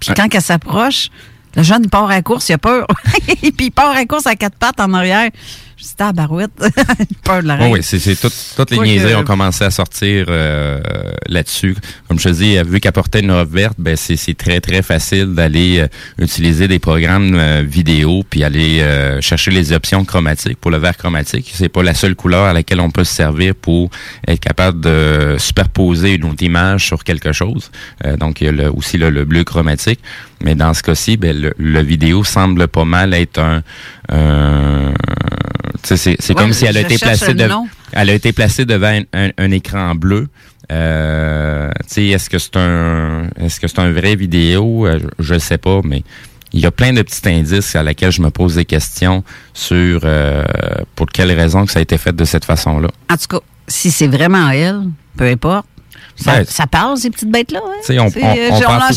Puis 0.00 0.10
quand 0.16 0.34
elle 0.34 0.40
s'approche, 0.40 1.10
le 1.54 1.62
jeune, 1.62 1.82
il 1.84 1.90
part 1.90 2.06
à 2.06 2.14
la 2.14 2.22
course, 2.22 2.48
il 2.48 2.54
a 2.54 2.58
peur. 2.58 2.86
Puis 3.26 3.52
il 3.66 3.70
part 3.70 3.90
à 3.90 3.94
la 3.96 4.06
course 4.06 4.26
à 4.26 4.36
quatre 4.36 4.56
pattes 4.56 4.80
en 4.80 4.94
arrière. 4.94 5.28
Dis, 5.80 5.94
ah, 6.00 6.12
barouette. 6.12 6.50
peur 7.24 7.42
de 7.42 7.48
la 7.48 7.56
reine. 7.56 7.72
oui, 7.72 7.80
c'est, 7.82 7.98
tout- 8.20 8.28
toutes 8.56 8.70
les 8.72 8.78
niaiseries 8.78 9.12
que- 9.12 9.18
ont 9.18 9.24
commencé 9.24 9.64
à 9.64 9.70
sortir 9.70 10.26
euh, 10.28 10.80
là-dessus. 11.28 11.76
Comme 12.08 12.18
je 12.18 12.24
te 12.28 12.34
dis, 12.34 12.56
vu 12.66 12.80
qu'elle 12.80 12.92
portait 12.92 13.20
une 13.20 13.30
robe 13.32 13.52
verte, 13.52 13.74
ben 13.78 13.96
c'est, 13.96 14.16
très, 14.36 14.60
très 14.60 14.82
facile 14.82 15.34
d'aller 15.34 15.78
euh, 15.80 16.22
utiliser 16.24 16.66
des 16.68 16.78
programmes 16.78 17.34
euh, 17.36 17.62
vidéo 17.66 18.22
puis 18.28 18.44
aller 18.44 18.80
euh, 18.80 19.20
chercher 19.20 19.50
les 19.50 19.72
options 19.72 20.04
chromatiques 20.04 20.58
pour 20.58 20.70
le 20.70 20.78
vert 20.78 20.96
chromatique. 20.96 21.50
C'est 21.54 21.68
pas 21.68 21.82
la 21.82 21.94
seule 21.94 22.14
couleur 22.16 22.44
à 22.44 22.52
laquelle 22.52 22.80
on 22.80 22.90
peut 22.90 23.04
se 23.04 23.14
servir 23.14 23.54
pour 23.54 23.90
être 24.26 24.40
capable 24.40 24.80
de 24.80 25.36
superposer 25.38 26.14
une 26.14 26.24
autre 26.24 26.42
image 26.42 26.86
sur 26.86 27.04
quelque 27.04 27.32
chose. 27.32 27.70
Euh, 28.04 28.16
donc, 28.16 28.40
il 28.40 28.44
y 28.44 28.48
a 28.48 28.52
le- 28.52 28.70
aussi 28.72 28.98
le, 28.98 29.10
le 29.10 29.24
bleu 29.24 29.44
chromatique. 29.44 30.00
Mais 30.42 30.54
dans 30.54 30.72
ce 30.74 30.82
cas-ci, 30.82 31.16
ben, 31.16 31.36
le, 31.40 31.52
le 31.58 31.82
vidéo 31.82 32.22
semble 32.24 32.68
pas 32.68 32.84
mal 32.84 33.12
être 33.14 33.38
un... 33.40 33.62
sais, 34.10 34.92
c'est, 35.82 35.96
Ouais, 36.30 36.34
comme 36.34 36.52
si 36.52 36.64
elle 36.66 36.76
a 36.76 36.80
été 36.80 36.98
placée 36.98 37.34
de- 37.34 37.48
elle 37.92 38.10
a 38.10 38.14
été 38.14 38.32
placée 38.32 38.64
devant 38.64 38.88
un, 38.88 39.02
un- 39.12 39.30
un 39.38 39.50
écran 39.50 39.94
bleu. 39.94 40.28
Euh, 40.70 41.70
tu 41.80 41.94
sais, 41.94 42.06
est-ce 42.08 42.28
que 42.30 42.38
c'est 42.38 42.56
un, 42.56 43.28
est-ce 43.40 43.58
que 43.60 43.68
c'est 43.68 43.78
un 43.78 43.90
vrai 43.92 44.16
vidéo? 44.16 44.86
Euh, 44.86 44.98
Je, 45.18 45.34
je 45.34 45.38
sais 45.38 45.58
pas, 45.58 45.80
mais 45.84 46.02
il 46.52 46.60
y 46.60 46.66
a 46.66 46.70
plein 46.70 46.92
de 46.92 47.02
petits 47.02 47.26
indices 47.28 47.74
à 47.76 47.82
laquelle 47.82 48.12
je 48.12 48.20
me 48.22 48.30
pose 48.30 48.56
des 48.56 48.64
questions 48.64 49.22
sur 49.54 50.00
euh, 50.04 50.44
pour 50.94 51.06
quelle 51.06 51.32
raison 51.32 51.64
que 51.66 51.72
ça 51.72 51.78
a 51.78 51.82
été 51.82 51.96
fait 51.98 52.14
de 52.14 52.24
cette 52.24 52.44
façon-là. 52.44 52.88
En 53.10 53.16
tout 53.16 53.26
cas, 53.38 53.40
si 53.66 53.90
c'est 53.90 54.06
vraiment 54.08 54.50
elle, 54.50 54.82
peu 55.16 55.24
importe. 55.26 55.66
Ça, 56.16 56.38
Ouais. 56.38 56.44
ça 56.46 56.66
parle, 56.66 56.96
ces 56.96 57.10
petites 57.10 57.30
bêtes-là. 57.30 57.60
hein? 57.64 57.70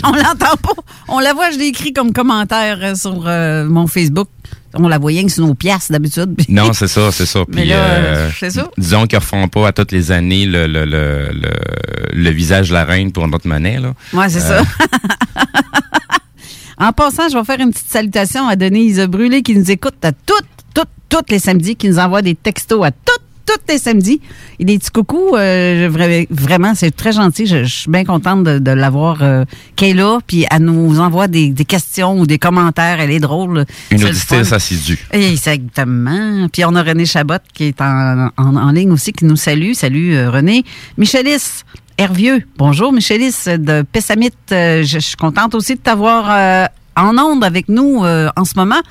On- 0.03 0.11
l'entend 0.15 0.57
pas. 0.59 0.81
On 1.07 1.19
la 1.19 1.33
voit, 1.33 1.51
je 1.51 1.59
l'ai 1.59 1.67
écrit 1.67 1.93
comme 1.93 2.13
commentaire 2.13 2.97
sur 2.97 3.23
euh, 3.27 3.63
mon 3.65 3.85
Facebook. 3.85 4.27
On 4.75 4.87
la 4.87 4.97
voyait 4.97 5.23
que 5.23 5.31
sur 5.31 5.45
nos 5.45 5.53
pièces 5.53 5.91
d'habitude. 5.91 6.35
Non, 6.49 6.71
c'est 6.73 6.87
ça, 6.87 7.11
c'est 7.11 7.25
ça. 7.25 7.39
Mais 7.49 7.61
Puis, 7.61 7.69
là, 7.69 7.75
euh, 7.77 8.29
ça. 8.49 8.69
Disons 8.77 9.05
qu'ils 9.07 9.19
refont 9.19 9.47
pas 9.47 9.67
à 9.67 9.71
toutes 9.71 9.91
les 9.91 10.11
années 10.11 10.45
le, 10.45 10.67
le, 10.67 10.85
le, 10.85 11.29
le, 11.33 11.49
le 12.13 12.29
visage 12.29 12.69
de 12.69 12.73
la 12.73 12.83
reine 12.85 13.11
pour 13.11 13.27
notre 13.27 13.47
monnaie. 13.47 13.79
Là. 13.79 13.93
Ouais, 14.13 14.29
c'est 14.29 14.41
Euh, 14.41 14.61
ça. 14.63 15.43
en 16.77 16.91
passant, 16.93 17.29
je 17.29 17.37
vais 17.37 17.43
faire 17.43 17.59
une 17.59 17.71
petite 17.71 17.89
salutation 17.89 18.47
à 18.47 18.55
Denise 18.55 18.99
Brûlé 19.01 19.41
qui 19.43 19.55
nous 19.55 19.69
écoute 19.69 20.03
à 20.03 20.11
toutes, 20.11 20.45
toutes, 20.73 20.87
toutes 21.09 21.29
les 21.29 21.39
samedis, 21.39 21.75
qui 21.75 21.87
nous 21.89 21.99
envoie 21.99 22.21
des 22.21 22.35
textos 22.35 22.83
à 22.85 22.91
toutes, 22.91 23.21
toutes 23.53 23.69
les 23.69 23.77
samedis. 23.77 24.21
Et 24.59 24.65
des 24.65 24.77
petits 24.77 24.91
coucous, 24.91 25.35
euh, 25.35 25.89
vra- 25.89 26.27
vraiment, 26.29 26.73
c'est 26.75 26.91
très 26.95 27.11
gentil. 27.11 27.45
Je, 27.47 27.63
je 27.63 27.75
suis 27.75 27.89
bien 27.91 28.03
contente 28.05 28.43
de, 28.43 28.59
de 28.59 28.71
l'avoir 28.71 29.17
euh, 29.21 29.45
qu'elle 29.75 29.89
est 29.89 29.93
là. 29.93 30.19
Puis 30.25 30.45
elle 30.51 30.63
nous 30.63 30.99
envoie 30.99 31.27
des, 31.27 31.49
des 31.49 31.65
questions 31.65 32.19
ou 32.19 32.27
des 32.27 32.37
commentaires. 32.37 32.99
Elle 32.99 33.11
est 33.11 33.19
drôle. 33.19 33.65
Une 33.89 34.03
auditrice 34.03 34.51
assidue. 34.53 34.99
Exactement. 35.11 36.47
Puis 36.51 36.63
on 36.65 36.75
a 36.75 36.83
René 36.83 37.05
Chabot 37.05 37.35
qui 37.53 37.65
est 37.65 37.81
en, 37.81 38.29
en, 38.37 38.55
en 38.55 38.71
ligne 38.71 38.91
aussi, 38.91 39.11
qui 39.11 39.25
nous 39.25 39.35
salue. 39.35 39.73
Salut 39.73 40.15
euh, 40.15 40.29
René. 40.29 40.63
Michelis 40.97 41.63
Hervieux. 41.97 42.43
Bonjour 42.57 42.93
Michelis 42.93 43.35
de 43.47 43.83
Pessamit. 43.83 44.31
Euh, 44.51 44.81
je, 44.83 44.87
je 44.93 44.99
suis 44.99 45.15
contente 45.17 45.55
aussi 45.55 45.75
de 45.75 45.79
t'avoir 45.79 46.27
euh, 46.29 46.65
en 46.95 47.17
onde 47.17 47.43
avec 47.43 47.69
nous 47.69 48.03
euh, 48.03 48.29
en 48.35 48.45
ce 48.45 48.53
moment. 48.55 48.81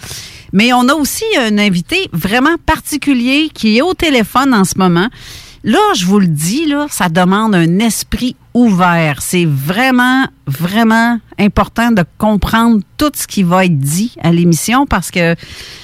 Mais 0.52 0.72
on 0.72 0.88
a 0.88 0.94
aussi 0.94 1.24
un 1.38 1.58
invité 1.58 2.08
vraiment 2.12 2.56
particulier 2.66 3.50
qui 3.52 3.78
est 3.78 3.82
au 3.82 3.94
téléphone 3.94 4.54
en 4.54 4.64
ce 4.64 4.78
moment. 4.78 5.08
Là, 5.62 5.78
je 5.94 6.06
vous 6.06 6.18
le 6.18 6.26
dis, 6.26 6.66
là, 6.66 6.86
ça 6.90 7.08
demande 7.08 7.54
un 7.54 7.78
esprit 7.80 8.34
ouvert. 8.54 9.22
C'est 9.22 9.46
vraiment, 9.46 10.26
vraiment 10.46 11.18
important 11.38 11.90
de 11.90 12.04
comprendre 12.18 12.80
tout 12.96 13.12
ce 13.14 13.26
qui 13.26 13.42
va 13.42 13.64
être 13.64 13.78
dit 13.78 14.14
à 14.22 14.30
l'émission 14.30 14.86
parce 14.86 15.10
que 15.10 15.34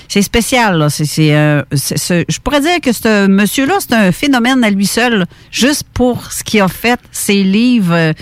c'est 0.09 0.23
spécial. 0.23 0.79
Là. 0.79 0.91
C'est, 0.91 1.35
euh, 1.35 1.63
je 1.73 2.39
pourrais 2.41 2.61
dire 2.61 2.81
que 2.83 2.93
ce 2.93 3.27
monsieur-là, 3.27 3.79
c'est 3.81 3.95
un 3.95 4.13
phénomène 4.13 4.63
à 4.65 4.71
lui 4.71 4.87
seul, 4.87 5.27
juste 5.51 5.85
pour 5.95 6.31
ce 6.31 6.45
qu'il 6.45 6.61
a 6.61 6.69
fait, 6.69 7.01
ses 7.11 7.43
livres. 7.43 7.95
euh, 7.95 8.13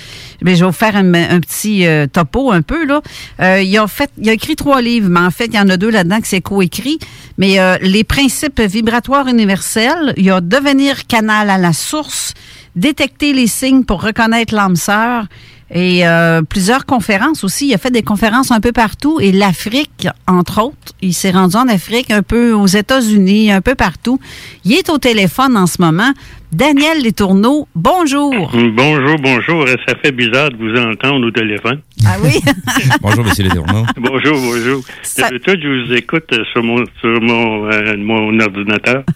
mais 0.42 0.54
je 0.56 0.60
vais 0.60 0.66
vous 0.66 0.76
faire 0.76 0.96
un, 0.96 1.40
petit 1.40 1.86
euh, 1.86 2.06
topo 2.06 2.52
un 2.52 2.62
peu. 2.62 2.84
Là. 2.84 3.00
Euh, 3.40 3.62
il, 3.62 3.76
a 3.78 3.86
fait, 3.86 4.10
il 4.18 4.28
a 4.28 4.32
écrit 4.32 4.56
trois 4.56 4.82
livres, 4.82 5.08
mais 5.08 5.20
en 5.20 5.30
fait, 5.30 5.46
il 5.46 5.54
y 5.54 5.58
en 5.58 5.68
a 5.68 5.76
deux 5.76 5.90
là-dedans 5.90 6.20
que 6.20 6.26
c'est 6.26 6.40
coécrit. 6.40 6.98
Mais 7.38 7.58
les 7.80 8.04
principes 8.04 8.60
vibratoires 8.60 9.26
universels, 9.26 10.14
il 10.16 10.26
y 10.26 10.30
a 10.30 10.40
devenir 10.40 11.06
canal 11.06 11.50
à 11.50 11.58
la 11.58 11.72
source, 11.72 12.32
détecter 12.76 13.32
les 13.32 13.46
signes 13.46 13.84
pour 13.84 14.02
reconnaître 14.02 14.54
l'âme 14.54 14.76
sœur 14.76 15.26
et 15.70 16.06
euh, 16.06 16.42
plusieurs 16.42 16.86
conférences 16.86 17.42
aussi. 17.44 17.68
Il 17.68 17.74
a 17.74 17.78
fait 17.78 17.90
des 17.90 18.02
conférences 18.02 18.50
un 18.50 18.60
peu 18.60 18.72
partout 18.72 19.18
et 19.20 19.32
l'Afrique, 19.32 20.08
entre 20.26 20.62
autres. 20.62 20.92
Il 21.00 21.14
s'est 21.14 21.30
rendu 21.30 21.56
en 21.56 21.68
Afrique, 21.68 22.10
un 22.10 22.22
peu 22.22 22.52
aux 22.52 22.66
États-Unis, 22.66 23.50
un 23.50 23.60
peu 23.60 23.74
partout. 23.74 24.18
Il 24.64 24.72
est 24.72 24.90
au 24.90 24.98
téléphone 24.98 25.56
en 25.56 25.66
ce 25.66 25.80
moment. 25.80 26.12
Daniel 26.58 27.02
Letourneau, 27.02 27.66
bonjour. 27.74 28.32
Bonjour, 28.76 29.16
bonjour. 29.20 29.66
Ça 29.88 29.94
fait 30.00 30.12
bizarre 30.12 30.50
de 30.50 30.56
vous 30.56 30.80
entendre 30.80 31.26
au 31.26 31.30
téléphone. 31.32 31.80
Ah 32.06 32.16
oui? 32.22 32.38
Bonjour, 33.02 33.24
monsieur 33.24 33.44
Letourneau. 33.44 33.82
bonjour, 33.96 34.38
bonjour. 34.38 34.82
Ça- 35.02 35.22
D'habitude, 35.30 35.58
je 35.62 35.86
vous 35.86 35.92
écoute 35.94 36.24
euh, 36.32 36.44
sur 36.52 36.62
mon, 36.62 36.84
sur 37.00 37.20
mon, 37.22 37.64
euh, 37.72 37.96
mon 37.98 38.38
ordinateur. 38.38 39.02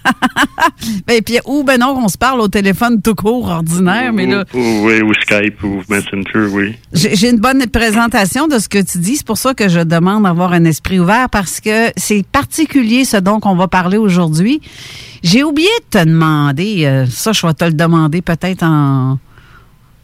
Ben, 1.06 1.20
puis, 1.22 1.38
ou 1.46 1.64
ben 1.64 1.78
non, 1.78 1.98
on 2.02 2.08
se 2.08 2.16
parle 2.18 2.40
au 2.40 2.48
téléphone 2.48 3.00
tout 3.02 3.14
court, 3.14 3.48
ordinaire, 3.48 4.12
mais 4.12 4.26
là, 4.26 4.44
Ou, 4.54 4.58
ou- 4.58 4.86
oui, 4.86 5.02
ou 5.02 5.12
Skype 5.14 5.62
ou 5.62 5.82
Messenger, 5.88 6.50
oui. 6.52 6.74
J'ai 6.92 7.28
une 7.30 7.38
bonne 7.38 7.66
présentation 7.66 8.46
de 8.46 8.58
ce 8.58 8.68
que 8.68 8.78
tu 8.78 8.98
dis. 8.98 9.16
C'est 9.16 9.26
pour 9.26 9.38
ça 9.38 9.54
que 9.54 9.68
je 9.68 9.80
demande 9.80 10.24
d'avoir 10.24 10.52
un 10.52 10.64
esprit 10.64 10.98
ouvert 10.98 11.28
parce 11.30 11.60
que 11.60 11.90
c'est 11.96 12.24
particulier 12.26 13.04
ce 13.04 13.16
dont 13.18 13.40
on 13.44 13.54
va 13.54 13.68
parler 13.68 13.98
aujourd'hui. 13.98 14.60
J'ai 15.22 15.44
oublié 15.44 15.68
de 15.90 15.98
te 15.98 16.04
demander, 16.04 16.84
euh, 16.86 17.06
ça 17.06 17.32
je 17.32 17.46
vais 17.46 17.54
te 17.54 17.64
le 17.64 17.72
demander 17.72 18.22
peut-être 18.22 18.62
en, 18.62 19.18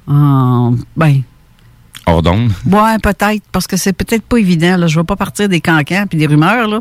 en 0.07 0.75
ben, 0.97 1.23
Hors 2.07 2.21
d'onde. 2.23 2.53
ouais 2.71 2.99
peut-être 3.03 3.43
parce 3.51 3.67
que 3.67 3.79
c'est 3.79 3.95
peut-être 3.95 4.25
pas 4.25 4.37
évident. 4.37 4.77
Là. 4.77 4.87
Je 4.87 4.99
vais 4.99 5.05
pas 5.05 5.17
partir 5.17 5.49
des 5.49 5.61
cancans 5.61 6.05
puis 6.07 6.19
des 6.19 6.27
rumeurs 6.27 6.69
là. 6.69 6.81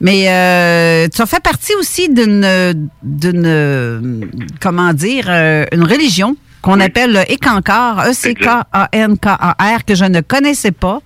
Mais 0.00 0.28
euh, 0.28 1.08
tu 1.12 1.20
as 1.20 1.26
fait 1.26 1.42
partie 1.42 1.74
aussi 1.74 2.08
d'une 2.08 2.90
d'une 3.02 4.30
comment 4.60 4.92
dire 4.92 5.26
euh, 5.28 5.64
une 5.72 5.82
religion 5.82 6.36
qu'on 6.60 6.78
appelle 6.78 7.12
le 7.12 7.32
Ekankar, 7.32 8.06
E-C-K-A-N-K-A-R, 8.08 9.84
que 9.84 9.96
je 9.96 10.04
ne 10.04 10.20
connaissais 10.20 10.70
pas. 10.70 11.00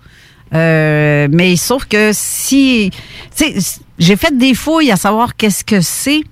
Euh, 0.55 1.29
mais 1.31 1.57
sauf 1.57 1.87
que 1.87 2.11
si. 2.13 2.91
Tu 3.35 3.61
sais, 3.61 3.81
j'ai 3.99 4.17
fait 4.17 4.37
des 4.37 4.55
fouilles 4.55 4.93
à 4.93 4.97
savoir 4.97 5.35
qu'est-ce 5.35 5.65
que 5.65 5.81
c'est 5.81 6.23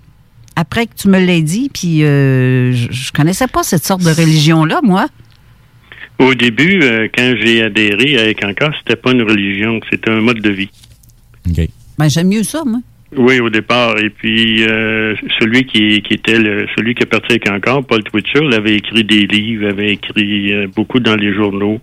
après 0.56 0.86
que 0.86 0.94
tu 0.96 1.08
me 1.08 1.18
l'aies 1.18 1.42
dit, 1.42 1.70
puis 1.72 2.04
euh, 2.04 2.72
je, 2.72 2.88
je 2.90 3.12
connaissais 3.12 3.48
pas 3.48 3.62
cette 3.62 3.84
sorte 3.84 4.02
de 4.02 4.10
religion-là, 4.10 4.80
moi. 4.82 5.06
Au 6.18 6.34
début, 6.34 6.80
euh, 6.82 7.08
quand 7.12 7.34
j'ai 7.40 7.62
adhéré 7.62 8.18
avec 8.18 8.44
encore, 8.44 8.70
c'était 8.78 8.96
pas 8.96 9.12
une 9.12 9.22
religion, 9.22 9.80
c'était 9.90 10.10
un 10.10 10.20
mode 10.20 10.40
de 10.40 10.50
vie. 10.50 10.70
OK. 11.48 11.68
Ben, 11.98 12.08
j'aime 12.08 12.28
mieux 12.28 12.44
ça, 12.44 12.62
moi. 12.64 12.80
Oui, 13.16 13.38
au 13.40 13.50
départ. 13.50 13.98
Et 13.98 14.10
puis, 14.10 14.64
euh, 14.64 15.14
celui 15.38 15.64
qui, 15.66 16.02
qui 16.02 16.14
était 16.14 16.38
le, 16.38 16.66
celui 16.76 16.94
qui 16.94 17.02
est 17.02 17.06
parti 17.06 17.32
avec 17.32 17.48
encore, 17.48 17.84
Paul 17.84 18.02
Twitcher, 18.02 18.40
il 18.42 18.54
avait 18.54 18.76
écrit 18.76 19.04
des 19.04 19.26
livres, 19.26 19.68
avait 19.68 19.92
écrit 19.92 20.52
euh, 20.52 20.66
beaucoup 20.74 21.00
dans 21.00 21.14
les 21.14 21.32
journaux, 21.32 21.80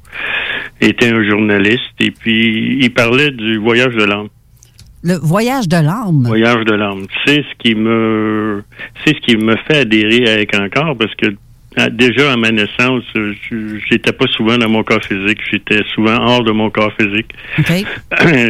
était 0.81 1.09
un 1.09 1.23
journaliste. 1.23 1.93
Et 1.99 2.11
puis, 2.11 2.79
il 2.81 2.91
parlait 2.91 3.31
du 3.31 3.57
voyage 3.57 3.95
de 3.95 4.03
l'âme. 4.03 4.27
Le 5.03 5.15
voyage 5.15 5.67
de 5.67 5.77
l'âme. 5.77 6.23
Voyage 6.25 6.63
de 6.65 6.73
l'âme. 6.73 7.05
C'est 7.25 7.43
ce 7.43 7.55
qui 7.57 7.75
me, 7.75 8.63
c'est 9.03 9.15
ce 9.15 9.21
qui 9.21 9.35
me 9.37 9.55
fait 9.67 9.79
adhérer 9.79 10.29
avec 10.29 10.55
encore 10.55 10.95
parce 10.97 11.13
que 11.15 11.35
déjà 11.91 12.33
à 12.33 12.37
ma 12.37 12.51
naissance, 12.51 13.03
euh, 13.15 13.33
j'étais 13.89 14.11
pas 14.11 14.27
souvent 14.27 14.57
dans 14.57 14.69
mon 14.69 14.83
corps 14.83 15.03
physique, 15.03 15.39
j'étais 15.49 15.81
souvent 15.95 16.17
hors 16.17 16.43
de 16.43 16.51
mon 16.51 16.69
corps 16.69 16.91
physique. 16.99 17.33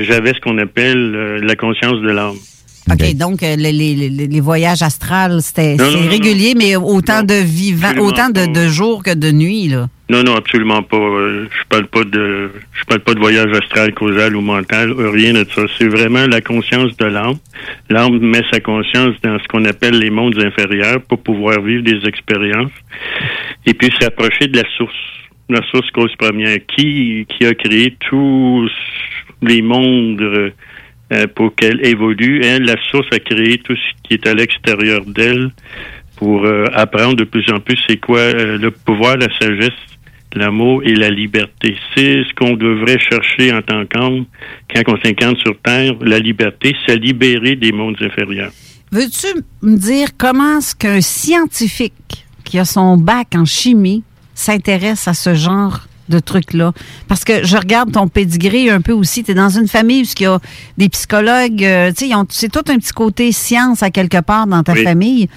J'avais 0.04 0.34
ce 0.34 0.40
qu'on 0.42 0.58
appelle 0.58 1.16
euh, 1.16 1.40
la 1.42 1.56
conscience 1.56 2.02
de 2.02 2.10
l'âme. 2.10 2.36
OK, 2.94 3.16
donc 3.16 3.44
euh, 3.44 3.56
les, 3.56 3.72
les- 3.72 3.96
les- 4.10 4.28
les 4.28 4.40
voyages 4.40 4.82
astrales, 4.82 5.40
c'est 5.42 5.76
non, 5.76 6.10
régulier, 6.10 6.54
mais 6.58 6.76
autant 6.76 7.20
Non, 7.20 7.24
de 7.24 7.44
vivants, 7.44 7.96
autant 8.00 8.30
de, 8.30 8.68
jours 8.68 9.04
que 9.04 9.14
de 9.14 9.32
nuits, 9.32 9.68
là. 9.70 9.88
Non, 10.10 10.24
non, 10.24 10.36
absolument 10.36 10.84
pas. 10.84 10.98
Euh, 10.98 11.48
Je 11.52 11.68
parle 11.70 11.88
pas 11.88 12.04
de, 12.04 12.52
je 12.74 12.84
parle 12.86 13.00
pas 13.00 13.14
de 13.14 13.20
voyage 13.20 13.52
astral, 13.54 13.94
causal 13.94 14.36
ou 14.36 14.42
mental, 14.42 14.92
euh, 14.92 15.10
rien 15.10 15.34
de 15.34 15.46
ça. 15.56 15.62
C'est 15.78 15.88
vraiment 15.88 16.28
la 16.28 16.42
conscience 16.42 16.98
de 16.98 17.06
l'âme. 17.06 17.38
L'âme 17.90 18.20
met 18.20 18.42
sa 18.52 18.60
conscience 18.60 19.16
dans 19.24 19.40
ce 19.40 19.48
qu'on 19.48 19.64
appelle 19.66 19.98
les 20.00 20.10
mondes 20.10 20.38
inférieurs 20.44 21.02
pour 21.08 21.20
pouvoir 21.24 21.62
vivre 21.62 21.84
des 21.84 22.06
expériences 22.06 22.72
et 23.66 23.74
puis 23.74 23.90
s'approcher 24.02 24.48
de 24.48 24.58
la 24.58 24.64
source, 24.78 24.94
la 25.50 25.62
source 25.72 25.90
cause 25.92 26.14
première. 26.18 26.58
Qui, 26.76 27.26
qui 27.30 27.46
a 27.46 27.54
créé 27.54 27.96
tout, 28.10 28.68
les 29.42 29.62
mondes 29.62 30.52
pour 31.36 31.56
qu'elle 31.56 31.86
évolue. 31.86 32.42
Elle, 32.44 32.64
la 32.64 32.76
source 32.90 33.08
a 33.12 33.20
créé 33.20 33.58
tout 33.60 33.76
ce 33.76 34.02
qui 34.04 34.14
est 34.14 34.28
à 34.28 34.34
l'extérieur 34.34 35.06
d'elle 35.06 35.52
pour 36.22 36.46
euh, 36.46 36.66
apprendre 36.74 37.16
de 37.16 37.24
plus 37.24 37.50
en 37.52 37.60
plus 37.60 37.80
c'est 37.88 37.98
quoi 37.98 38.20
euh, 38.20 38.60
le 38.60 38.70
pouvoir, 38.70 39.18
la 39.18 39.28
sagesse, 39.40 39.74
l'amour 40.36 40.84
et 40.84 40.94
la 40.94 41.10
liberté. 41.10 41.76
C'est 41.96 42.24
ce 42.24 42.34
qu'on 42.36 42.54
devrait 42.54 43.00
chercher 43.00 43.52
en 43.52 43.64
tant 43.64 43.84
qu'homme 43.88 44.26
quand 44.72 44.84
on 44.88 45.02
s'incarne 45.02 45.36
sur 45.38 45.60
Terre, 45.62 45.96
la 46.00 46.20
liberté, 46.20 46.76
c'est 46.86 46.96
libérer 46.96 47.56
des 47.56 47.72
mondes 47.72 47.98
inférieurs. 48.02 48.52
Veux-tu 48.92 49.42
me 49.64 49.78
dire 49.78 50.10
comment 50.16 50.60
est-ce 50.60 50.76
qu'un 50.76 51.02
scientifique 51.02 52.28
qui 52.44 52.60
a 52.60 52.66
son 52.66 52.98
bac 52.98 53.30
en 53.36 53.46
chimie 53.46 54.04
s'intéresse 54.36 55.08
à 55.08 55.16
ce 55.16 55.34
genre 55.34 55.88
de 56.12 56.20
trucs-là? 56.20 56.74
Parce 57.08 57.24
que 57.24 57.44
je 57.44 57.58
regarde 57.58 57.92
ton 57.92 58.08
pedigree 58.08 58.70
un 58.70 58.82
peu 58.82 58.92
aussi. 58.92 59.24
Tu 59.24 59.32
es 59.32 59.34
dans 59.34 59.50
une 59.50 59.68
famille 59.68 60.04
où 60.04 60.06
il 60.20 60.24
y 60.24 60.26
a 60.28 60.40
des 60.78 60.90
psychologues. 60.90 61.64
euh, 61.64 61.92
tu 61.98 62.08
sais, 62.08 62.14
c'est 62.30 62.52
tout 62.52 62.72
un 62.72 62.78
petit 62.78 62.94
côté 62.94 63.32
science 63.32 63.82
à 63.82 63.90
quelque 63.90 64.22
part 64.22 64.46
dans 64.46 64.62
ta 64.62 64.74
Oui. 64.74 64.84
famille. 64.84 65.28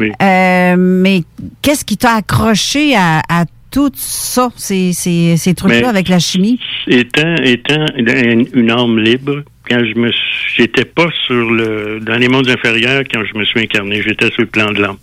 Oui. 0.00 0.10
Euh, 0.20 0.74
mais 0.76 1.22
qu'est-ce 1.62 1.84
qui 1.84 1.96
t'a 1.96 2.16
accroché 2.16 2.94
à, 2.96 3.22
à 3.28 3.44
tout 3.70 3.90
ça, 3.94 4.50
ces, 4.56 4.92
ces, 4.92 5.36
ces 5.36 5.54
trucs-là 5.54 5.88
avec 5.88 6.08
la 6.08 6.18
chimie? 6.18 6.60
Étant, 6.86 7.34
étant 7.42 7.86
une, 7.96 8.70
âme 8.70 8.98
libre, 8.98 9.42
quand 9.68 9.80
je 9.84 9.98
me 9.98 10.10
j'étais 10.56 10.84
pas 10.84 11.06
sur 11.26 11.50
le 11.50 11.98
dans 12.00 12.16
les 12.16 12.28
mondes 12.28 12.48
inférieurs 12.48 13.02
quand 13.12 13.22
je 13.24 13.36
me 13.38 13.44
suis 13.44 13.60
incarné, 13.60 14.02
j'étais 14.02 14.30
sur 14.30 14.42
le 14.42 14.46
plan 14.48 14.70
de 14.70 14.80
l'âme. 14.80 14.96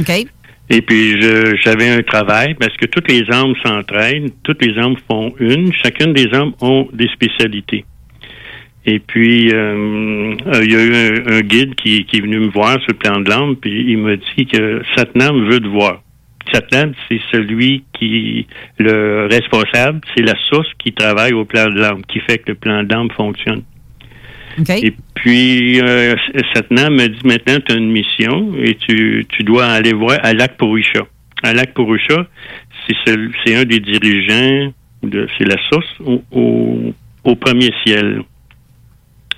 OK? 0.00 0.26
Et 0.72 0.80
puis 0.80 1.20
j'avais 1.62 1.90
un 1.90 2.02
travail 2.02 2.54
parce 2.54 2.74
que 2.78 2.86
toutes 2.86 3.10
les 3.10 3.30
âmes 3.30 3.52
s'entraînent, 3.62 4.30
toutes 4.42 4.64
les 4.64 4.78
âmes 4.78 4.96
font 5.06 5.34
une, 5.38 5.70
chacune 5.74 6.14
des 6.14 6.32
âmes 6.32 6.52
ont 6.62 6.88
des 6.94 7.08
spécialités. 7.08 7.84
Et 8.86 8.98
puis 8.98 9.52
euh, 9.52 10.34
euh, 10.46 10.64
il 10.64 10.72
y 10.72 10.74
a 10.74 10.82
eu 10.82 10.94
un, 10.94 11.36
un 11.36 11.40
guide 11.42 11.74
qui, 11.74 12.06
qui 12.06 12.16
est 12.16 12.20
venu 12.20 12.38
me 12.38 12.48
voir 12.48 12.80
sur 12.80 12.92
le 12.92 12.96
plan 12.96 13.20
de 13.20 13.28
l'âme, 13.28 13.56
puis 13.56 13.84
il 13.86 13.98
m'a 13.98 14.16
dit 14.16 14.46
que 14.46 14.80
Satnam 14.96 15.46
veut 15.46 15.60
te 15.60 15.68
voir. 15.68 16.00
Satnam, 16.50 16.94
c'est 17.06 17.20
celui 17.30 17.84
qui 17.92 18.46
le 18.78 19.28
responsable, 19.30 20.00
c'est 20.16 20.22
la 20.22 20.34
source 20.48 20.68
qui 20.78 20.92
travaille 20.92 21.34
au 21.34 21.44
plan 21.44 21.66
de 21.66 21.78
l'âme, 21.78 22.00
qui 22.08 22.18
fait 22.20 22.38
que 22.38 22.52
le 22.52 22.54
plan 22.54 22.82
l'âme 22.82 23.10
fonctionne. 23.14 23.62
Et 24.58 24.94
puis, 25.14 25.80
euh, 25.80 26.14
me 26.14 27.06
dit 27.06 27.26
maintenant, 27.26 27.58
tu 27.66 27.72
as 27.72 27.76
une 27.76 27.90
mission 27.90 28.54
et 28.58 28.74
tu, 28.74 29.26
tu 29.28 29.42
dois 29.42 29.66
aller 29.66 29.92
voir 29.92 30.18
à 30.22 30.32
Lac 30.32 30.56
Purusha. 30.56 31.06
À 31.42 31.52
Lac 31.52 31.74
Purusha, 31.74 32.26
c'est 32.86 33.56
un 33.56 33.64
des 33.64 33.80
dirigeants, 33.80 34.72
de, 35.02 35.26
c'est 35.38 35.44
la 35.44 35.56
source 35.68 35.94
au, 36.04 36.22
au, 37.24 37.36
premier 37.36 37.70
ciel. 37.84 38.22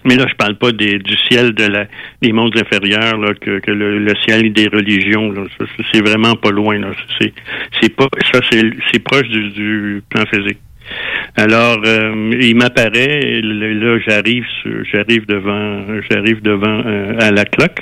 Mais 0.04 0.16
là, 0.16 0.26
je 0.28 0.34
parle 0.34 0.56
pas 0.56 0.72
du 0.72 1.16
ciel 1.30 1.54
de 1.54 1.64
la, 1.64 1.86
des 2.20 2.32
mondes 2.32 2.56
inférieurs, 2.58 3.16
là, 3.16 3.32
que, 3.34 3.70
le, 3.70 4.14
ciel 4.26 4.52
des 4.52 4.68
religions. 4.68 5.32
C'est 5.92 6.06
vraiment 6.06 6.34
pas 6.34 6.50
loin. 6.50 6.78
C'est, 7.18 7.88
pas, 7.94 8.08
ça, 8.32 8.40
c'est, 8.50 8.98
proche 8.98 9.28
du 9.28 10.02
plan 10.10 10.24
physique. 10.26 10.58
Alors, 11.36 11.80
euh, 11.84 12.32
il 12.40 12.54
m'apparaît, 12.54 13.40
là, 13.42 13.98
j'arrive, 14.06 14.44
j'arrive 14.92 15.26
devant, 15.26 15.84
j'arrive 16.08 16.42
devant 16.42 16.82
euh, 16.86 17.18
à 17.18 17.30
la 17.32 17.44
cloque, 17.44 17.80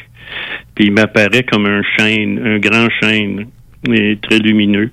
puis 0.75 0.87
il 0.87 0.93
m'apparaît 0.93 1.43
comme 1.43 1.67
un 1.67 1.83
chêne, 1.99 2.41
un 2.45 2.59
grand 2.59 2.89
chêne, 3.03 3.47
mais 3.87 4.17
très 4.17 4.39
lumineux. 4.39 4.91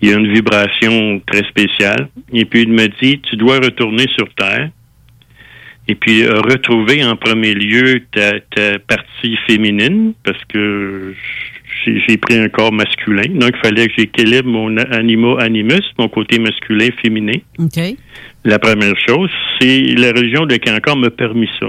Il 0.00 0.08
y 0.08 0.12
a 0.12 0.16
une 0.16 0.32
vibration 0.32 1.20
très 1.26 1.44
spéciale. 1.48 2.08
Et 2.32 2.44
puis 2.44 2.62
il 2.62 2.72
me 2.72 2.86
dit, 3.02 3.20
tu 3.20 3.36
dois 3.36 3.56
retourner 3.56 4.06
sur 4.16 4.32
Terre. 4.34 4.70
Et 5.88 5.94
puis 5.94 6.22
euh, 6.22 6.40
retrouver 6.40 7.04
en 7.04 7.16
premier 7.16 7.54
lieu 7.54 8.02
ta, 8.12 8.38
ta 8.40 8.78
partie 8.78 9.36
féminine, 9.48 10.12
parce 10.24 10.42
que 10.44 11.14
j'ai 11.84 12.16
pris 12.16 12.36
un 12.38 12.48
corps 12.48 12.72
masculin. 12.72 13.22
Donc, 13.34 13.52
il 13.54 13.60
fallait 13.62 13.86
que 13.88 13.92
j'équilibre 13.96 14.48
mon 14.48 14.76
animo 14.76 15.38
animus, 15.38 15.82
mon 15.98 16.08
côté 16.08 16.38
masculin 16.38 16.88
féminin. 17.02 17.38
OK. 17.58 17.78
La 18.44 18.58
première 18.58 18.94
chose, 19.06 19.30
c'est 19.60 19.80
la 19.96 20.08
religion 20.08 20.46
de 20.46 20.56
Cancor 20.56 20.96
m'a 20.96 21.10
permis 21.10 21.48
ça. 21.58 21.66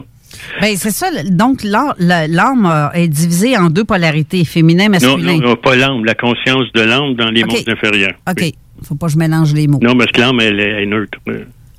Ben, 0.61 0.75
c'est 0.77 0.91
ça. 0.91 1.07
Donc, 1.29 1.61
l'âme 1.63 2.65
euh, 2.65 2.89
est 2.93 3.07
divisée 3.07 3.57
en 3.57 3.69
deux 3.69 3.83
polarités, 3.83 4.45
féminin, 4.45 4.87
masculin. 4.89 5.17
non, 5.37 5.49
non, 5.49 5.55
pas 5.55 5.75
l'âme, 5.75 6.05
la 6.05 6.15
conscience 6.15 6.71
de 6.73 6.81
l'âme 6.81 7.15
dans 7.15 7.29
les 7.29 7.43
Ok. 7.43 7.51
mondes 7.51 7.69
inférieurs. 7.69 8.13
OK. 8.29 8.37
Oui. 8.41 8.55
Faut 8.83 8.95
pas 8.95 9.07
que 9.07 9.13
je 9.13 9.17
mélange 9.17 9.53
les 9.53 9.67
mots. 9.67 9.79
Non, 9.81 9.95
parce 9.95 10.11
que 10.11 10.19
l'âme, 10.21 10.39
elle, 10.39 10.59
est- 10.59 10.69
elle 10.69 10.83
est 10.83 10.85
neutre. 10.87 11.19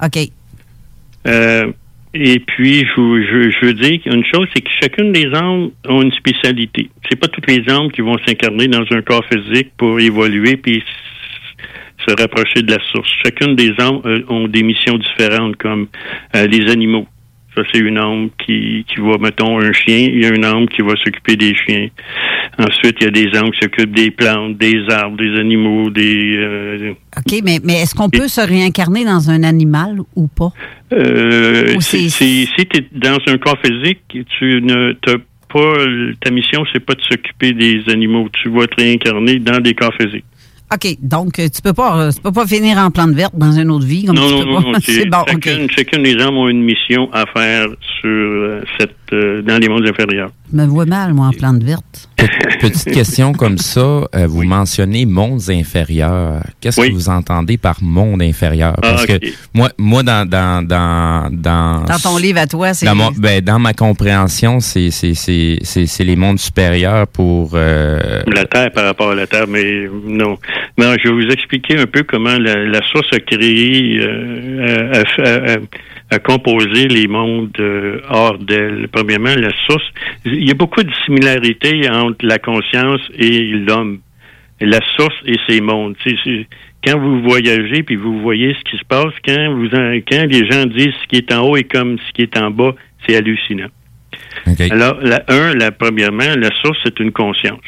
OK. 0.05 0.19
Euh, 1.27 1.73
et 2.15 2.41
puis, 2.41 2.81
je, 2.81 3.23
je, 3.23 3.51
je 3.51 3.67
veux 3.67 3.75
dire 3.75 4.01
qu'une 4.03 4.25
chose, 4.25 4.47
c'est 4.55 4.61
que 4.61 4.71
chacune 4.83 5.13
des 5.13 5.33
âmes 5.35 5.71
ont 5.89 6.03
une 6.03 6.13
spécialité. 6.13 6.91
C'est 7.09 7.19
pas 7.19 7.29
toutes 7.29 7.47
les 7.47 7.67
âmes 7.71 7.91
qui 7.91 8.03
vont 8.03 8.19
s'incarner 8.27 8.69
dans 8.69 8.85
un 8.91 9.01
corps 9.01 9.25
physique 9.33 9.73
pour 9.79 9.99
évoluer 9.99 10.57
puis 10.59 10.83
se 12.07 12.15
rapprocher 12.21 12.63
de 12.63 12.71
la 12.71 12.83
source. 12.91 13.11
Chacune 13.25 13.55
des 13.57 13.73
âmes 13.79 14.03
euh, 14.05 14.23
ont 14.29 14.47
des 14.47 14.63
missions 14.63 14.99
différentes, 14.99 15.57
comme 15.57 15.87
euh, 16.37 16.47
les 16.47 16.71
animaux. 16.71 17.07
Ça, 17.55 17.63
c'est 17.71 17.81
une 17.81 17.99
âme 17.99 18.31
qui, 18.45 18.85
qui 18.89 19.01
va, 19.01 19.19
mettons, 19.19 19.59
un 19.61 19.73
chien. 19.73 20.09
Il 20.11 20.23
y 20.23 20.25
a 20.25 20.31
une 20.35 20.45
âme 20.45 20.67
qui 20.69 20.81
va 20.81 20.95
s'occuper 20.97 21.37
des 21.37 21.55
chiens. 21.55 21.89
Ensuite, 22.59 22.97
il 23.01 23.05
y 23.05 23.07
a 23.09 23.11
des 23.11 23.37
âmes 23.37 23.51
qui 23.51 23.59
s'occupent 23.61 23.95
des 23.95 24.11
plantes, 24.11 24.57
des 24.57 24.89
arbres, 24.89 25.19
des 25.19 25.39
animaux, 25.39 25.91
des... 25.91 26.37
euh, 26.39 26.93
OK, 27.19 27.41
mais, 27.45 27.59
mais 27.63 27.83
est-ce 27.83 27.95
qu'on 27.95 28.09
peut 28.09 28.29
se 28.29 28.41
réincarner 28.41 29.05
dans 29.05 29.29
un 29.31 29.43
animal 29.43 29.99
ou 30.17 30.29
pas? 30.29 30.51
Euh, 30.95 31.75
Ou 31.77 31.81
si 31.83 32.09
tu 32.11 32.77
es 32.77 32.85
dans 32.93 33.19
un 33.27 33.39
corps 33.39 33.59
physique, 33.63 34.01
tu 34.39 34.61
ne 34.63 34.93
t'as 34.93 35.17
pas 35.53 35.75
ta 36.21 36.31
mission, 36.31 36.65
c'est 36.73 36.81
pas 36.85 36.95
de 36.95 37.03
s'occuper 37.03 37.53
des 37.53 37.83
animaux. 37.89 38.29
Tu 38.43 38.49
vas 38.49 38.67
te 38.67 38.77
réincarner 38.81 39.39
dans 39.39 39.61
des 39.61 39.75
corps 39.75 39.95
physiques. 40.01 40.25
OK, 40.75 40.97
donc 41.03 41.39
euh, 41.39 41.49
tu 41.55 41.61
peux 41.61 41.73
pas 41.75 42.01
euh, 42.01 42.13
tu 42.13 42.21
peux 42.23 42.33
pas 42.33 42.47
finir 42.47 42.79
en 42.79 42.91
plante 42.91 43.11
verte 43.11 43.35
dans 43.37 43.53
une 43.53 43.71
autre 43.71 43.85
vie 43.85 44.05
comme 44.07 44.17
non, 44.17 44.27
tu 44.27 44.33
non, 44.35 44.41
peux 44.41 44.47
non, 44.51 44.63
pas. 44.63 44.69
non. 44.73 44.79
c'est 44.83 45.07
bon, 45.07 45.25
chacune, 45.27 45.71
chacune 45.71 46.03
des 46.03 46.17
âmes 46.23 46.37
ont 46.37 46.49
une 46.49 46.63
mission 46.63 47.11
à 47.13 47.27
faire 47.27 47.67
sur 48.01 48.09
euh, 48.09 48.63
cette 48.79 48.97
euh, 49.13 49.43
dans 49.43 49.59
les 49.61 49.69
mondes 49.69 49.87
inférieurs. 49.87 50.31
Je 50.51 50.57
me 50.57 50.65
vois 50.67 50.87
mal, 50.87 51.13
moi, 51.13 51.27
en 51.27 51.33
plante 51.33 51.63
verte. 51.63 52.09
Petite 52.61 52.93
question 52.93 53.33
comme 53.33 53.59
ça, 53.59 53.81
euh, 53.81 54.27
vous 54.29 54.45
mentionnez 54.45 55.05
mondes 55.07 55.43
inférieurs. 55.51 56.43
Qu'est-ce 56.61 56.81
Oui. 56.81 56.89
que 56.91 56.95
vous 56.95 57.09
entendez 57.09 57.57
par 57.57 57.83
monde 57.83 58.23
inférieur? 58.23 58.75
Parce 58.81 59.05
Ah, 59.09 59.15
ok. 59.15 59.21
que 59.21 59.27
moi, 59.55 59.71
moi 59.79 60.03
dans, 60.03 60.29
dans, 60.29 60.63
dans, 60.67 61.29
dans, 61.33 61.85
Dans 61.85 61.99
ton 61.99 62.17
livre 62.19 62.39
à 62.39 62.47
toi, 62.47 62.73
c'est. 62.75 62.87
dans, 62.87 62.95
mon- 62.95 63.11
ben, 63.11 63.41
dans 63.41 63.59
ma 63.59 63.73
compréhension, 63.73 64.61
c'est 64.61 64.91
c'est- 64.91 65.15
c'est- 65.15 65.59
c'est- 65.63 65.87
c'est 65.87 66.05
les 66.05 66.17
mondes 66.17 66.39
supérieurs 66.39 67.07
pour... 67.09 67.51
euh, 67.55 68.23
La 68.27 68.45
Terre 68.45 68.71
par 68.73 68.85
rapport 68.85 69.11
à 69.11 69.15
la 69.15 69.27
Terre, 69.27 69.47
mais 69.49 69.89
non. 70.07 70.37
Mais 70.79 70.97
je 71.03 71.09
vais 71.09 71.15
vous 71.15 71.31
expliquer 71.33 71.79
un 71.79 71.87
peu 71.87 72.03
comment 72.05 72.39
la, 72.39 72.55
la 72.65 72.81
source 72.91 73.09
a 73.13 73.19
créé, 73.21 73.99
euh, 74.01 74.93
a, 74.93 75.23
a- 75.23 75.53
a- 75.55 75.59
a 76.13 76.19
composé 76.19 76.89
les 76.89 77.09
mondes 77.09 77.57
euh, 77.59 78.01
hors 78.09 78.39
d'elle. 78.39 78.89
Premièrement, 78.93 79.35
la 79.37 79.51
source, 79.67 79.85
il 80.25 80.47
y 80.47 80.51
a 80.51 80.55
beaucoup 80.55 80.83
de 80.83 80.93
similarités 81.07 81.89
entre 81.89 82.25
la 82.27 82.39
conscience 82.39 83.01
et 83.19 83.41
l'homme. 83.67 84.01
La 84.61 84.81
source 84.97 85.15
et 85.27 85.37
ses 85.49 85.61
mondes. 85.61 85.97
C'est- 86.05 86.47
quand 86.85 86.99
vous 86.99 87.23
voyagez 87.23 87.83
puis 87.85 87.97
vous 87.97 88.21
voyez 88.21 88.55
ce 88.55 88.71
qui 88.71 88.77
se 88.77 88.85
passe, 88.85 89.15
quand 89.25 89.55
vous 89.55 89.69
en- 89.75 89.99
quand 90.09 90.25
les 90.29 90.51
gens 90.51 90.67
disent 90.67 90.95
ce 91.03 91.07
qui 91.09 91.17
est 91.17 91.33
en 91.33 91.43
haut 91.47 91.57
est 91.57 91.65
comme 91.71 91.97
ce 91.99 92.13
qui 92.13 92.23
est 92.23 92.37
en 92.37 92.51
bas, 92.51 92.73
c'est 93.07 93.17
hallucinant. 93.17 93.69
Alors, 94.71 94.99
la, 95.01 95.23
un, 95.29 95.55
la, 95.55 95.71
premièrement, 95.73 96.35
la 96.37 96.51
source, 96.61 96.79
c'est 96.85 96.99
une 97.01 97.13
conscience. 97.13 97.61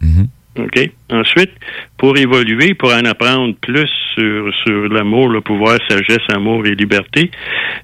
Mhm. 0.00 0.28
OK? 0.58 0.90
Ensuite, 1.10 1.50
pour 1.96 2.16
évoluer, 2.16 2.74
pour 2.74 2.92
en 2.92 3.04
apprendre 3.04 3.54
plus 3.60 3.90
sur, 4.14 4.52
sur 4.64 4.88
l'amour, 4.88 5.28
le 5.28 5.40
pouvoir, 5.40 5.78
sagesse, 5.88 6.22
amour 6.28 6.66
et 6.66 6.74
liberté, 6.74 7.30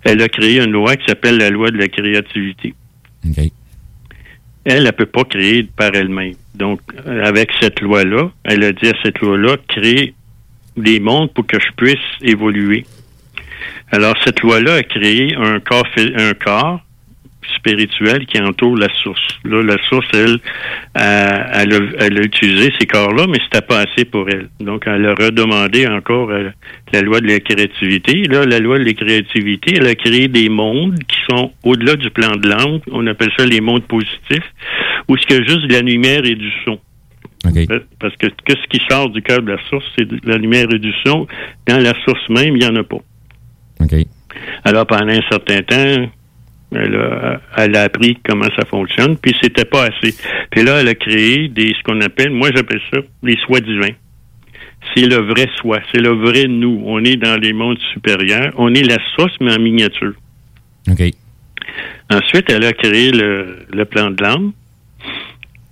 elle 0.04 0.22
a 0.22 0.28
créé 0.28 0.60
une 0.60 0.70
loi 0.70 0.96
qui 0.96 1.06
s'appelle 1.06 1.38
la 1.38 1.50
loi 1.50 1.70
de 1.70 1.78
la 1.78 1.88
créativité. 1.88 2.74
OK. 3.26 3.44
Elle 4.64 4.84
ne 4.84 4.90
peut 4.90 5.06
pas 5.06 5.24
créer 5.24 5.64
par 5.64 5.94
elle-même. 5.94 6.34
Donc, 6.54 6.80
avec 7.06 7.50
cette 7.60 7.80
loi-là, 7.80 8.30
elle 8.44 8.62
a 8.62 8.72
dit 8.72 8.88
à 8.88 8.94
cette 9.02 9.18
loi-là, 9.20 9.56
crée 9.68 10.14
des 10.76 11.00
mondes 11.00 11.32
pour 11.32 11.46
que 11.46 11.58
je 11.58 11.72
puisse 11.76 11.98
évoluer. 12.22 12.84
Alors, 13.90 14.14
cette 14.24 14.40
loi-là 14.40 14.74
a 14.74 14.82
créé 14.82 15.34
un 15.34 15.58
corps, 15.60 15.86
un 15.96 16.34
corps 16.34 16.80
spirituel 17.56 18.26
qui 18.26 18.40
entoure 18.40 18.76
la 18.76 18.88
source. 19.02 19.26
Là, 19.44 19.62
la 19.62 19.76
source, 19.88 20.06
elle, 20.12 20.38
euh, 20.98 21.44
elle, 21.52 21.74
a, 21.74 21.78
elle 21.98 22.18
a 22.18 22.22
utilisé 22.22 22.72
ces 22.78 22.86
corps-là, 22.86 23.26
mais 23.28 23.38
c'était 23.44 23.66
pas 23.66 23.80
assez 23.80 24.04
pour 24.04 24.28
elle. 24.28 24.48
Donc, 24.60 24.84
elle 24.86 25.06
a 25.06 25.14
redemandé 25.14 25.86
encore 25.86 26.30
euh, 26.30 26.50
la 26.92 27.02
loi 27.02 27.20
de 27.20 27.28
la 27.28 27.40
créativité. 27.40 28.24
Là, 28.24 28.44
la 28.44 28.58
loi 28.58 28.78
de 28.78 28.84
la 28.84 28.92
créativité, 28.92 29.76
elle 29.76 29.86
a 29.86 29.94
créé 29.94 30.28
des 30.28 30.48
mondes 30.48 30.98
qui 31.08 31.18
sont 31.28 31.52
au-delà 31.64 31.96
du 31.96 32.10
plan 32.10 32.36
de 32.36 32.48
l'âme. 32.48 32.80
On 32.90 33.06
appelle 33.06 33.30
ça 33.36 33.46
les 33.46 33.60
mondes 33.60 33.84
positifs, 33.84 34.48
où 35.08 35.16
y 35.16 35.34
a 35.34 35.42
juste 35.42 35.66
de 35.66 35.72
la 35.72 35.80
lumière 35.80 36.24
et 36.24 36.34
du 36.34 36.50
son. 36.64 36.78
OK. 37.46 37.66
Parce 37.98 38.14
que, 38.16 38.26
que 38.26 38.52
ce 38.52 38.66
qui 38.68 38.82
sort 38.90 39.08
du 39.10 39.22
cœur 39.22 39.42
de 39.42 39.52
la 39.52 39.58
source, 39.68 39.84
c'est 39.96 40.06
de 40.06 40.20
la 40.24 40.36
lumière 40.36 40.66
et 40.74 40.78
du 40.78 40.92
son. 41.04 41.26
Dans 41.66 41.78
la 41.78 41.94
source 42.04 42.28
même, 42.28 42.56
il 42.56 42.60
n'y 42.60 42.66
en 42.66 42.76
a 42.76 42.84
pas. 42.84 43.00
OK. 43.80 43.94
Alors, 44.64 44.86
pendant 44.86 45.12
un 45.12 45.22
certain 45.30 45.62
temps, 45.62 46.10
elle 46.72 46.94
a, 46.94 47.40
elle 47.56 47.76
a 47.76 47.82
appris 47.82 48.18
comment 48.26 48.48
ça 48.56 48.64
fonctionne, 48.64 49.16
puis 49.16 49.34
c'était 49.42 49.64
pas 49.64 49.84
assez. 49.84 50.14
Puis 50.50 50.62
là, 50.62 50.80
elle 50.80 50.88
a 50.88 50.94
créé 50.94 51.48
des 51.48 51.74
ce 51.74 51.82
qu'on 51.84 52.00
appelle, 52.00 52.30
moi 52.30 52.50
j'appelle 52.54 52.80
ça 52.92 53.00
les 53.22 53.36
soins 53.44 53.60
divins. 53.60 53.94
C'est 54.94 55.06
le 55.06 55.16
vrai 55.16 55.46
soi, 55.56 55.78
c'est 55.92 56.00
le 56.00 56.10
vrai 56.10 56.46
nous. 56.48 56.82
On 56.86 57.04
est 57.04 57.16
dans 57.16 57.38
les 57.40 57.52
mondes 57.52 57.78
supérieurs. 57.92 58.52
On 58.56 58.72
est 58.74 58.82
la 58.82 58.96
source, 59.14 59.34
mais 59.40 59.52
en 59.52 59.60
miniature. 59.60 60.14
OK. 60.90 61.02
Ensuite, 62.10 62.50
elle 62.50 62.64
a 62.64 62.72
créé 62.72 63.12
le, 63.12 63.58
le 63.72 63.84
plan 63.84 64.10
de 64.10 64.22
l'âme. 64.22 64.52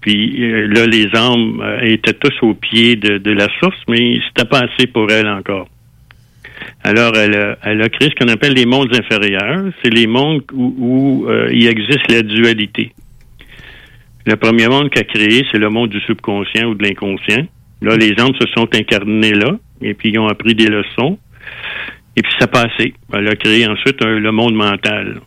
Puis 0.00 0.42
euh, 0.44 0.66
là, 0.68 0.86
les 0.86 1.08
âmes 1.16 1.60
euh, 1.60 1.80
étaient 1.82 2.12
tous 2.12 2.34
au 2.42 2.54
pied 2.54 2.96
de, 2.96 3.18
de 3.18 3.30
la 3.32 3.48
source, 3.58 3.78
mais 3.88 4.18
c'était 4.28 4.48
pas 4.48 4.60
assez 4.60 4.86
pour 4.86 5.10
elle 5.10 5.26
encore. 5.26 5.68
Alors, 6.84 7.14
elle 7.16 7.34
a, 7.34 7.58
elle 7.64 7.82
a 7.82 7.88
créé 7.88 8.08
ce 8.10 8.14
qu'on 8.14 8.30
appelle 8.32 8.54
les 8.54 8.64
mondes 8.66 8.94
inférieurs. 8.94 9.64
C'est 9.82 9.90
les 9.92 10.06
mondes 10.06 10.42
où, 10.52 10.74
où, 10.78 11.28
euh, 11.28 11.50
il 11.52 11.66
existe 11.66 12.10
la 12.10 12.22
dualité. 12.22 12.92
Le 14.26 14.36
premier 14.36 14.68
monde 14.68 14.90
qu'elle 14.90 15.02
a 15.02 15.12
créé, 15.12 15.44
c'est 15.50 15.58
le 15.58 15.70
monde 15.70 15.90
du 15.90 16.00
subconscient 16.00 16.66
ou 16.68 16.74
de 16.74 16.82
l'inconscient. 16.84 17.46
Là, 17.82 17.96
les 17.96 18.12
âmes 18.20 18.34
se 18.40 18.46
sont 18.54 18.68
incarnées 18.74 19.32
là, 19.32 19.56
et 19.82 19.94
puis 19.94 20.10
ils 20.10 20.18
ont 20.18 20.28
appris 20.28 20.54
des 20.54 20.66
leçons. 20.68 21.18
Et 22.16 22.22
puis 22.22 22.32
ça 22.38 22.46
passé. 22.46 22.94
Elle 23.12 23.28
a 23.28 23.36
créé 23.36 23.66
ensuite 23.66 24.02
un- 24.02 24.18
le 24.18 24.32
monde 24.32 24.54
mental. 24.54 25.20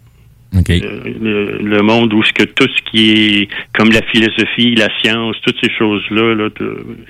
OK. 0.58 0.70
Euh, 0.70 1.02
le, 1.22 1.58
le 1.64 1.82
monde 1.82 2.14
où 2.14 2.22
ce 2.24 2.34
que 2.34 2.44
tout 2.44 2.68
ce 2.68 2.92
qui 2.92 3.12
est 3.12 3.48
comme 3.74 3.90
la 3.92 4.02
philosophie, 4.04 4.76
la 4.76 4.90
science, 5.00 5.36
toutes 5.46 5.56
ces 5.64 5.72
choses-là, 5.78 6.36
là, 6.36 6.50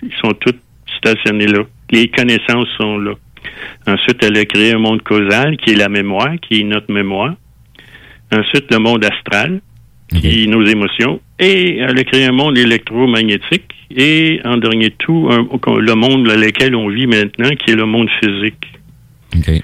ils 0.03 0.13
sont 0.23 0.33
tous 0.33 0.53
stationnés 0.97 1.47
là. 1.47 1.63
Les 1.91 2.07
connaissances 2.09 2.67
sont 2.77 2.97
là. 2.99 3.13
Ensuite, 3.87 4.23
elle 4.23 4.37
a 4.37 4.45
créé 4.45 4.73
un 4.73 4.79
monde 4.79 5.01
causal 5.01 5.57
qui 5.57 5.71
est 5.71 5.75
la 5.75 5.89
mémoire, 5.89 6.35
qui 6.41 6.61
est 6.61 6.63
notre 6.63 6.91
mémoire. 6.93 7.33
Ensuite, 8.31 8.65
le 8.71 8.77
monde 8.79 9.03
astral, 9.03 9.61
qui 10.09 10.43
est 10.43 10.47
nos 10.47 10.65
émotions. 10.65 11.19
Et 11.39 11.77
elle 11.77 11.97
a 11.97 12.03
créé 12.03 12.25
un 12.25 12.31
monde 12.31 12.57
électromagnétique. 12.57 13.73
Et 13.95 14.39
en 14.45 14.57
dernier 14.57 14.91
tout, 14.91 15.27
un- 15.31 15.47
le 15.79 15.93
monde 15.95 16.25
dans 16.27 16.39
lequel 16.39 16.75
on 16.75 16.89
vit 16.89 17.07
maintenant, 17.07 17.49
qui 17.49 17.71
est 17.71 17.75
le 17.75 17.85
monde 17.85 18.09
physique. 18.23 18.67
OK. 19.35 19.61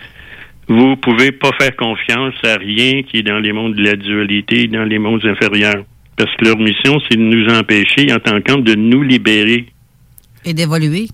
Vous 0.70 0.98
pouvez 0.98 1.32
pas 1.32 1.52
faire 1.58 1.74
confiance 1.78 2.34
à 2.44 2.56
rien 2.58 3.04
qui 3.04 3.18
est 3.20 3.24
dans 3.24 3.40
les 3.40 3.54
mondes 3.54 3.76
de 3.76 3.84
la 3.84 3.96
dualité, 3.96 4.68
dans 4.68 4.84
les 4.84 5.00
mondes 5.00 5.26
inférieurs. 5.26 5.86
Parce 6.18 6.36
que 6.36 6.44
leur 6.46 6.58
mission, 6.58 7.00
c'est 7.08 7.16
de 7.16 7.22
nous 7.22 7.48
empêcher, 7.54 8.12
en 8.12 8.20
tant 8.20 8.42
qu'homme, 8.42 8.64
de 8.64 8.76
nous 8.76 9.02
libérer. 9.04 9.68
Et 10.44 10.54
d'évoluer. 10.54 11.08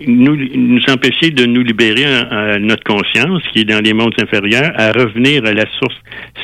Nous, 0.00 0.36
nous 0.36 0.82
empêcher 0.88 1.30
de 1.30 1.46
nous 1.46 1.62
libérer 1.62 2.04
à, 2.04 2.58
notre 2.58 2.82
conscience, 2.82 3.42
qui 3.52 3.60
est 3.60 3.64
dans 3.64 3.80
les 3.80 3.92
mondes 3.92 4.14
inférieurs, 4.20 4.72
à 4.74 4.90
revenir 4.90 5.44
à 5.46 5.52
la 5.52 5.64
source. 5.78 5.94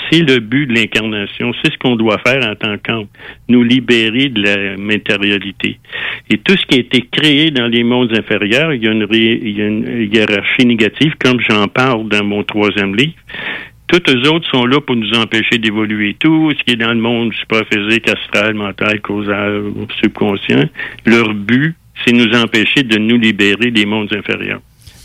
C'est 0.09 0.21
le 0.21 0.39
but 0.39 0.67
de 0.67 0.75
l'incarnation. 0.75 1.53
C'est 1.63 1.73
ce 1.73 1.79
qu'on 1.79 1.97
doit 1.97 2.19
faire 2.25 2.49
en 2.49 2.55
tant 2.55 2.77
qu'homme. 2.79 3.09
Nous 3.49 3.65
libérer 3.65 4.29
de 4.29 4.43
la 4.43 4.77
matérialité. 4.77 5.79
Et 6.31 6.39
tout 6.39 6.57
ce 6.57 6.65
qui 6.67 6.77
a 6.77 6.81
été 6.81 7.03
créé 7.11 7.51
dans 7.51 7.67
les 7.67 7.83
mondes 7.83 8.17
inférieurs, 8.17 8.73
il 8.73 8.85
y 8.85 8.89
a 8.89 8.93
une, 8.93 9.07
il 9.11 9.59
y 9.59 9.63
a 9.63 9.67
une 9.67 10.09
hiérarchie 10.13 10.67
négative, 10.67 11.15
comme 11.19 11.41
j'en 11.41 11.67
parle 11.67 12.09
dans 12.09 12.25
mon 12.25 12.45
troisième 12.45 12.95
livre. 12.95 13.15
Toutes 13.91 14.09
les 14.09 14.29
autres 14.29 14.49
sont 14.49 14.67
là 14.67 14.81
pour 14.81 14.95
nous 14.95 15.13
empêcher 15.15 15.59
d'évoluer. 15.59 16.15
Tout 16.15 16.53
ce 16.57 16.63
qui 16.63 16.75
est 16.75 16.77
dans 16.77 16.95
le 16.95 17.01
monde 17.01 17.35
supraphysique, 17.35 18.09
astral, 18.09 18.55
mental, 18.55 19.01
causal, 19.01 19.65
subconscient, 20.01 20.69
leur 21.05 21.35
but, 21.35 21.75
c'est 22.05 22.13
nous 22.13 22.33
empêcher 22.35 22.83
de 22.83 22.99
nous 22.99 23.17
libérer 23.17 23.71
des 23.71 23.87
mondes 23.87 24.13
inférieurs. 24.13 24.61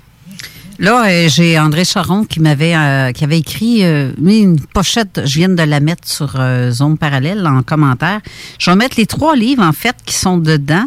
Là, 0.81 1.09
euh, 1.09 1.29
j'ai 1.29 1.59
André 1.59 1.85
Charon 1.85 2.25
qui 2.25 2.39
m'avait 2.39 2.75
euh, 2.77 3.11
qui 3.13 3.25
avait 3.25 3.39
écrit 3.39 3.85
euh, 3.85 4.13
une 4.25 4.61
pochette, 4.61 5.23
je 5.25 5.39
viens 5.39 5.49
de 5.49 5.61
la 5.63 5.81
mettre 5.81 6.07
sur 6.09 6.37
euh, 6.39 6.71
Zone 6.71 6.97
Parallèle 6.97 7.45
en 7.49 7.63
commentaire. 7.63 8.21
Je 8.61 8.71
vais 8.71 8.77
mettre 8.77 8.95
les 8.97 9.07
trois 9.07 9.35
livres, 9.35 9.63
en 9.65 9.73
fait, 9.73 9.97
qui 10.07 10.15
sont 10.15 10.39
dedans, 10.39 10.87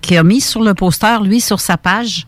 qu'il 0.00 0.16
a 0.16 0.22
mis 0.24 0.40
sur 0.40 0.62
le 0.62 0.72
poster, 0.74 1.18
lui, 1.22 1.40
sur 1.40 1.60
sa 1.60 1.76
page. 1.76 2.26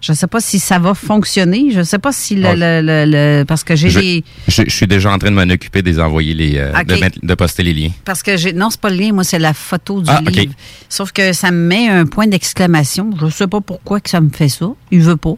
Je 0.00 0.10
ne 0.10 0.16
sais 0.16 0.26
pas 0.26 0.40
si 0.40 0.58
ça 0.58 0.80
va 0.80 0.94
fonctionner. 0.94 1.70
Je 1.70 1.78
ne 1.78 1.84
sais 1.84 2.00
pas 2.00 2.10
si 2.10 2.34
le, 2.34 2.42
Ouais. 2.48 2.56
le- 2.56 2.80
le- 2.84 3.38
le- 3.38 3.44
parce 3.44 3.62
que 3.62 3.76
j'ai 3.76 3.88
Je, 3.88 4.00
des 4.00 4.24
je- 4.48 4.62
je 4.66 4.70
suis 4.70 4.88
déjà 4.88 5.12
en 5.12 5.18
train 5.18 5.30
de 5.30 5.36
m'en 5.36 5.48
occuper, 5.54 5.80
de 5.80 5.88
les 5.88 6.00
envoyer 6.00 6.34
les, 6.34 6.58
euh, 6.58 6.72
de, 6.82 6.96
mettre- 6.96 7.20
de 7.22 7.34
poster 7.36 7.62
les 7.62 7.72
liens. 7.72 7.90
parce 8.04 8.20
que 8.24 8.36
j'ai 8.36 8.52
non 8.52 8.68
c'est 8.68 8.80
pas 8.80 8.90
le 8.90 8.96
lien 8.96 9.12
moi 9.12 9.22
c'est 9.22 9.38
la 9.38 9.54
photo 9.54 10.00
du 10.02 10.10
Ah, 10.10 10.20
livre. 10.28 10.54
Sauf 10.88 11.12
que 11.12 11.32
ça 11.32 11.52
me 11.52 11.68
met 11.68 11.88
un 11.88 12.04
point 12.06 12.26
d'exclamation. 12.26 13.10
Je 13.20 13.28
sais 13.30 13.46
pas 13.46 13.60
pourquoi 13.60 14.00
que 14.00 14.10
ça 14.10 14.20
me 14.20 14.30
fait 14.30 14.48
ça. 14.48 14.66
Il 14.90 15.02
veut 15.02 15.16
pas. 15.16 15.34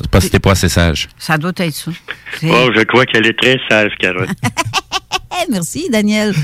C'est 0.00 0.10
pas 0.10 0.20
si 0.20 0.30
t'es 0.30 0.38
pas 0.38 0.52
assez 0.52 0.68
sage. 0.68 1.08
Ça 1.18 1.36
doit 1.38 1.52
être 1.56 1.74
ça. 1.74 1.90
Oh, 2.44 2.70
je 2.74 2.82
crois 2.84 3.04
qu'elle 3.06 3.26
est 3.26 3.38
très 3.38 3.58
sage, 3.68 3.92
Carole. 3.98 4.28
Merci, 5.50 5.88
Daniel. 5.90 6.34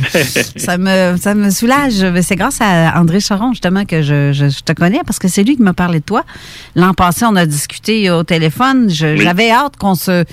ça, 0.56 0.78
me, 0.78 1.16
ça 1.20 1.34
me 1.34 1.50
soulage. 1.50 2.04
C'est 2.22 2.36
grâce 2.36 2.60
à 2.60 2.98
André 2.98 3.20
Charon, 3.20 3.52
justement, 3.52 3.84
que 3.84 4.00
je, 4.02 4.32
je- 4.32 4.48
je 4.48 4.60
te 4.60 4.72
connais, 4.72 5.00
parce 5.06 5.18
que 5.18 5.28
c'est 5.28 5.42
lui 5.44 5.56
qui 5.56 5.62
m'a 5.62 5.74
parlé 5.74 6.00
de 6.00 6.04
toi. 6.04 6.24
L'an 6.74 6.94
passé, 6.94 7.24
on 7.26 7.36
a 7.36 7.44
discuté 7.46 8.10
au 8.10 8.24
téléphone. 8.24 8.88
Je- 8.90 9.06
Oui. 9.16 9.20
J'avais 9.22 9.50
hâte 9.50 9.76
qu'on 9.76 9.94
se. 9.94 10.24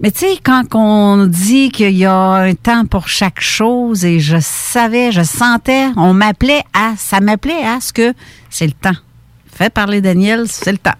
Mais 0.00 0.10
tu 0.10 0.20
sais, 0.20 0.38
quand 0.42 0.64
on 0.74 1.26
dit 1.26 1.70
qu'il 1.70 1.96
y 1.96 2.04
a 2.04 2.12
un 2.14 2.54
temps 2.54 2.84
pour 2.84 3.08
chaque 3.08 3.40
chose, 3.40 4.04
et 4.04 4.18
je 4.18 4.36
savais, 4.40 5.12
je 5.12 5.22
sentais, 5.22 5.86
on 5.96 6.12
m'appelait 6.12 6.62
à, 6.74 6.94
ça 6.98 7.20
m'appelait 7.20 7.62
à 7.64 7.80
ce 7.80 7.92
que 7.92 8.12
c'est 8.50 8.66
le 8.66 8.72
temps. 8.72 8.96
Fais 9.56 9.70
parler 9.70 10.00
Daniel, 10.00 10.46
c'est 10.48 10.72
le 10.72 10.78
temps. 10.78 10.96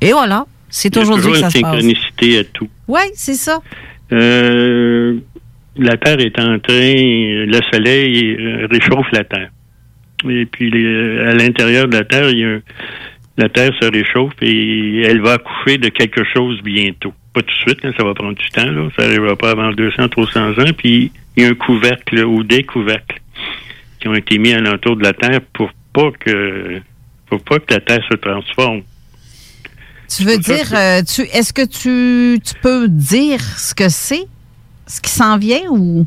Et 0.00 0.12
voilà, 0.12 0.46
c'est 0.68 0.94
Il 0.94 0.96
y 0.96 0.98
a 0.98 1.02
aujourd'hui 1.02 1.32
que 1.32 1.36
toujours 1.36 1.36
ça 1.36 1.46
une 1.46 1.50
se 1.52 1.60
passe. 1.60 1.70
synchronicité 1.72 2.38
à 2.38 2.44
tout. 2.44 2.68
Oui, 2.88 3.00
c'est 3.14 3.34
ça. 3.34 3.60
Euh, 4.12 5.16
la 5.76 5.96
Terre 5.96 6.20
est 6.20 6.38
en 6.40 6.58
train, 6.58 6.94
le 7.46 7.60
Soleil 7.72 8.36
réchauffe 8.70 9.06
la 9.12 9.24
Terre. 9.24 9.50
Et 10.28 10.46
puis 10.46 10.70
les- 10.70 11.20
à 11.20 11.34
l'intérieur 11.34 11.86
de 11.88 11.96
la 11.96 12.04
Terre, 12.04 12.28
il 12.30 12.38
y 12.38 12.44
a 12.44 12.48
un- 12.48 12.60
la 13.36 13.48
Terre 13.48 13.70
se 13.80 13.86
réchauffe 13.88 14.32
et 14.42 15.02
elle 15.02 15.20
va 15.20 15.34
accoucher 15.34 15.78
de 15.78 15.88
quelque 15.90 16.22
chose 16.34 16.60
bientôt. 16.62 17.12
Pas 17.32 17.42
tout 17.42 17.54
de 17.54 17.70
suite, 17.70 17.80
ça 17.96 18.02
va 18.04 18.14
prendre 18.14 18.36
du 18.36 18.48
temps, 18.48 18.64
là. 18.68 18.88
ça 18.98 19.06
n'arrivera 19.06 19.36
pas 19.36 19.50
avant 19.50 19.70
200, 19.70 20.08
300 20.08 20.50
ans. 20.58 20.72
Puis 20.76 21.12
il 21.36 21.42
y 21.44 21.46
a 21.46 21.50
un 21.50 21.54
couvercle 21.54 22.24
ou 22.24 22.42
des 22.42 22.64
couvercles 22.64 23.20
qui 24.00 24.08
ont 24.08 24.14
été 24.14 24.38
mis 24.38 24.52
alentour 24.52 24.96
de 24.96 25.04
la 25.04 25.12
Terre 25.12 25.40
pour 25.52 25.70
pas 25.92 26.10
que 26.18 26.80
pour 27.26 27.40
pas 27.44 27.58
que 27.60 27.74
la 27.74 27.80
Terre 27.80 28.02
se 28.10 28.16
transforme. 28.16 28.82
Tu 30.14 30.24
veux 30.24 30.38
dire, 30.38 30.72
euh, 30.74 31.02
tu, 31.02 31.22
est-ce 31.22 31.52
que 31.52 31.66
tu, 31.66 32.40
tu 32.40 32.54
peux 32.62 32.88
dire 32.88 33.40
ce 33.40 33.74
que 33.74 33.88
c'est, 33.88 34.24
ce 34.86 35.00
qui 35.00 35.10
s'en 35.10 35.36
vient 35.38 35.60
ou? 35.70 36.06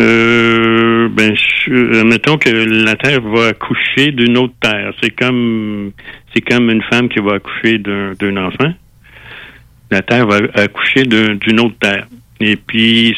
Euh, 0.00 1.08
ben, 1.08 1.34
je- 1.34 1.72
euh, 1.72 2.04
mettons 2.04 2.36
que 2.36 2.48
la 2.50 2.94
Terre 2.96 3.20
va 3.22 3.48
accoucher 3.48 4.12
d'une 4.12 4.36
autre 4.38 4.54
Terre. 4.60 4.92
C'est 5.02 5.10
comme, 5.10 5.90
c'est 6.34 6.40
comme 6.42 6.70
une 6.70 6.82
femme 6.82 7.08
qui 7.08 7.18
va 7.18 7.34
accoucher 7.34 7.78
d'un, 7.78 8.12
d'un 8.18 8.36
enfant. 8.36 8.72
La 9.90 10.02
Terre 10.02 10.26
va 10.26 10.36
accoucher 10.54 11.04
d'un- 11.04 11.34
d'une 11.34 11.60
autre 11.60 11.76
Terre. 11.80 12.06
Et 12.40 12.56
puis, 12.56 13.16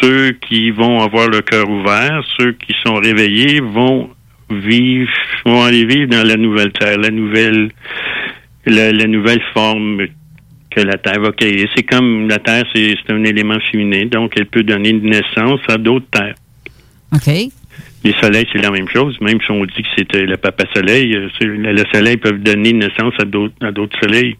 ceux 0.00 0.32
qui 0.48 0.70
vont 0.70 1.00
avoir 1.00 1.28
le 1.28 1.42
cœur 1.42 1.68
ouvert, 1.68 2.22
ceux 2.38 2.52
qui 2.52 2.74
sont 2.84 2.94
réveillés, 2.94 3.60
vont 3.60 4.10
vivre, 4.50 5.10
vont 5.44 5.62
aller 5.62 5.84
vivre 5.84 6.08
dans 6.10 6.26
la 6.26 6.36
nouvelle 6.36 6.72
Terre, 6.72 6.98
la 6.98 7.10
nouvelle, 7.10 7.70
la, 8.68 8.92
la 8.92 9.06
nouvelle 9.06 9.42
forme 9.52 10.06
que 10.70 10.80
la 10.80 10.98
Terre 10.98 11.20
va 11.20 11.32
créer. 11.32 11.68
C'est 11.74 11.82
comme 11.82 12.28
la 12.28 12.38
Terre, 12.38 12.64
c'est 12.74 12.96
un 13.10 13.24
élément 13.24 13.58
féminin, 13.70 14.06
donc 14.06 14.34
elle 14.36 14.46
peut 14.46 14.62
donner 14.62 14.92
naissance 14.92 15.60
à 15.68 15.76
d'autres 15.76 16.08
terres. 16.10 16.34
OK. 17.12 17.26
Les 18.04 18.12
soleils, 18.20 18.46
c'est 18.52 18.62
la 18.62 18.70
même 18.70 18.88
chose, 18.88 19.20
même 19.20 19.40
si 19.40 19.50
on 19.50 19.64
dit 19.64 19.82
que 19.82 19.88
c'était 19.96 20.24
le 20.24 20.36
papa 20.36 20.64
soleil, 20.74 21.16
euh, 21.16 21.28
le 21.40 21.72
le 21.72 21.84
soleil 21.92 22.16
peut 22.16 22.32
donner 22.32 22.72
naissance 22.72 23.14
à 23.18 23.24
d'autres 23.24 23.54
à 23.60 23.72
d'autres 23.72 23.98
soleils. 23.98 24.36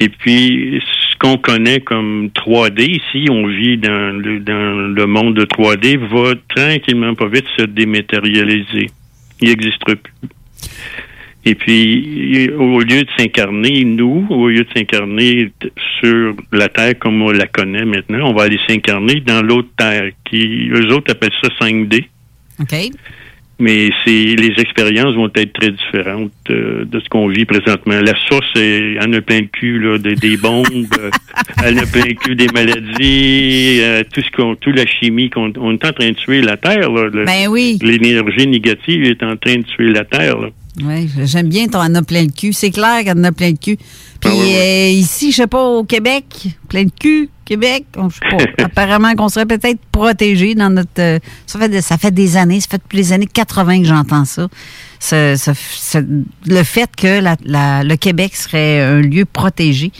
Et 0.00 0.08
puis, 0.08 0.82
ce 1.10 1.16
qu'on 1.18 1.36
connaît 1.36 1.80
comme 1.80 2.30
3D, 2.34 2.82
ici, 2.82 3.30
on 3.30 3.46
vit 3.46 3.78
dans 3.78 4.18
le, 4.18 4.40
dans 4.40 4.92
le 4.92 5.06
monde 5.06 5.34
de 5.34 5.44
3D, 5.44 5.98
va 5.98 6.34
tranquillement, 6.48 7.14
pas 7.14 7.28
vite, 7.28 7.44
se 7.56 7.64
dématérialiser. 7.66 8.90
Il 9.40 9.48
n'existe 9.48 9.84
plus. 9.84 9.98
Et 11.44 11.54
puis, 11.56 12.50
au 12.56 12.78
lieu 12.80 13.02
de 13.02 13.08
s'incarner, 13.18 13.82
nous, 13.84 14.26
au 14.30 14.48
lieu 14.48 14.62
de 14.64 14.68
s'incarner 14.76 15.50
sur 16.00 16.34
la 16.52 16.68
Terre 16.68 16.96
comme 16.98 17.20
on 17.20 17.30
la 17.32 17.46
connaît 17.46 17.84
maintenant, 17.84 18.30
on 18.30 18.34
va 18.34 18.44
aller 18.44 18.60
s'incarner 18.68 19.20
dans 19.26 19.42
l'autre 19.42 19.68
Terre, 19.76 20.10
qui, 20.24 20.68
eux 20.72 20.92
autres 20.92 21.10
appellent 21.10 21.30
ça 21.42 21.48
5D. 21.60 22.04
OK. 22.60 22.74
Mais 23.58 23.90
c'est 24.04 24.10
les 24.36 24.54
expériences 24.58 25.14
vont 25.14 25.30
être 25.36 25.52
très 25.52 25.70
différentes 25.70 26.32
euh, 26.50 26.84
de 26.84 26.98
ce 26.98 27.08
qu'on 27.08 27.28
vit 27.28 27.44
présentement. 27.44 27.94
La 28.00 28.14
source, 28.28 28.50
est, 28.56 28.94
elle 28.94 29.08
en 29.08 29.12
a 29.12 29.20
plein 29.20 29.40
le 29.40 29.46
cul, 29.46 29.78
là, 29.78 29.98
de- 29.98 30.14
des 30.14 30.36
bombes, 30.36 30.66
euh, 30.98 31.10
elle 31.64 31.78
en 31.78 31.82
a 31.82 31.86
plein 31.86 32.02
le 32.08 32.14
cul 32.14 32.34
des 32.34 32.48
maladies, 32.52 33.78
euh, 33.82 34.02
tout 34.12 34.20
ce 34.20 34.30
qu'on, 34.32 34.56
toute 34.56 34.76
la 34.76 34.86
chimie 34.86 35.30
qu'on 35.30 35.52
on 35.58 35.72
est 35.74 35.84
en 35.84 35.92
train 35.92 36.08
de 36.10 36.14
tuer 36.16 36.40
la 36.40 36.56
Terre. 36.56 36.90
Là, 36.90 37.08
Le- 37.12 37.24
Ben 37.24 37.46
oui. 37.48 37.78
L'énergie 37.82 38.46
négative 38.48 39.04
est 39.04 39.22
en 39.22 39.36
train 39.36 39.56
de 39.56 39.62
tuer 39.64 39.92
la 39.92 40.04
Terre. 40.04 40.38
Là. 40.38 40.48
Oui, 40.80 41.10
j'aime 41.24 41.48
bien 41.48 41.66
ton 41.68 41.80
en 41.80 41.94
a 41.94 42.02
plein 42.02 42.22
le 42.22 42.30
cul. 42.32 42.52
C'est 42.54 42.70
clair 42.70 43.04
qu'elle 43.04 43.18
en 43.18 43.24
a 43.24 43.32
plein 43.32 43.50
le 43.50 43.56
cul. 43.56 43.76
Puis 44.20 44.30
Ah 44.32 44.34
ouais. 44.34 44.56
euh, 44.56 44.90
ici, 44.90 45.30
je 45.30 45.36
sais 45.36 45.46
pas, 45.46 45.62
au 45.62 45.84
Québec, 45.84 46.24
plein 46.68 46.84
de 46.84 46.90
cul, 46.98 47.28
Québec, 47.44 47.84
on- 47.96 48.08
je 48.08 48.14
sais 48.16 48.36
pas. 48.56 48.64
apparemment 48.64 49.14
qu'on 49.14 49.28
serait 49.28 49.44
peut-être 49.44 49.80
protégé 49.90 50.54
dans 50.54 50.70
notre... 50.70 50.90
euh, 50.98 51.18
ça, 51.46 51.58
fait 51.58 51.80
ça 51.82 51.98
fait 51.98 52.10
des 52.10 52.36
années, 52.38 52.60
ça 52.60 52.68
fait 52.70 52.78
depuis 52.78 52.96
les 52.96 53.12
années 53.12 53.26
80 53.26 53.80
que 53.82 53.86
j'entends 53.88 54.24
ça. 54.24 54.48
Ce- 54.98 55.36
ce- 55.36 55.50
ce- 55.54 55.98
le 56.46 56.62
fait 56.62 56.88
que 56.96 57.20
la- 57.20 57.36
la- 57.44 57.84
le 57.84 57.96
Québec 57.96 58.34
serait 58.34 58.80
un 58.80 59.00
lieu 59.02 59.26
protégé. 59.26 59.92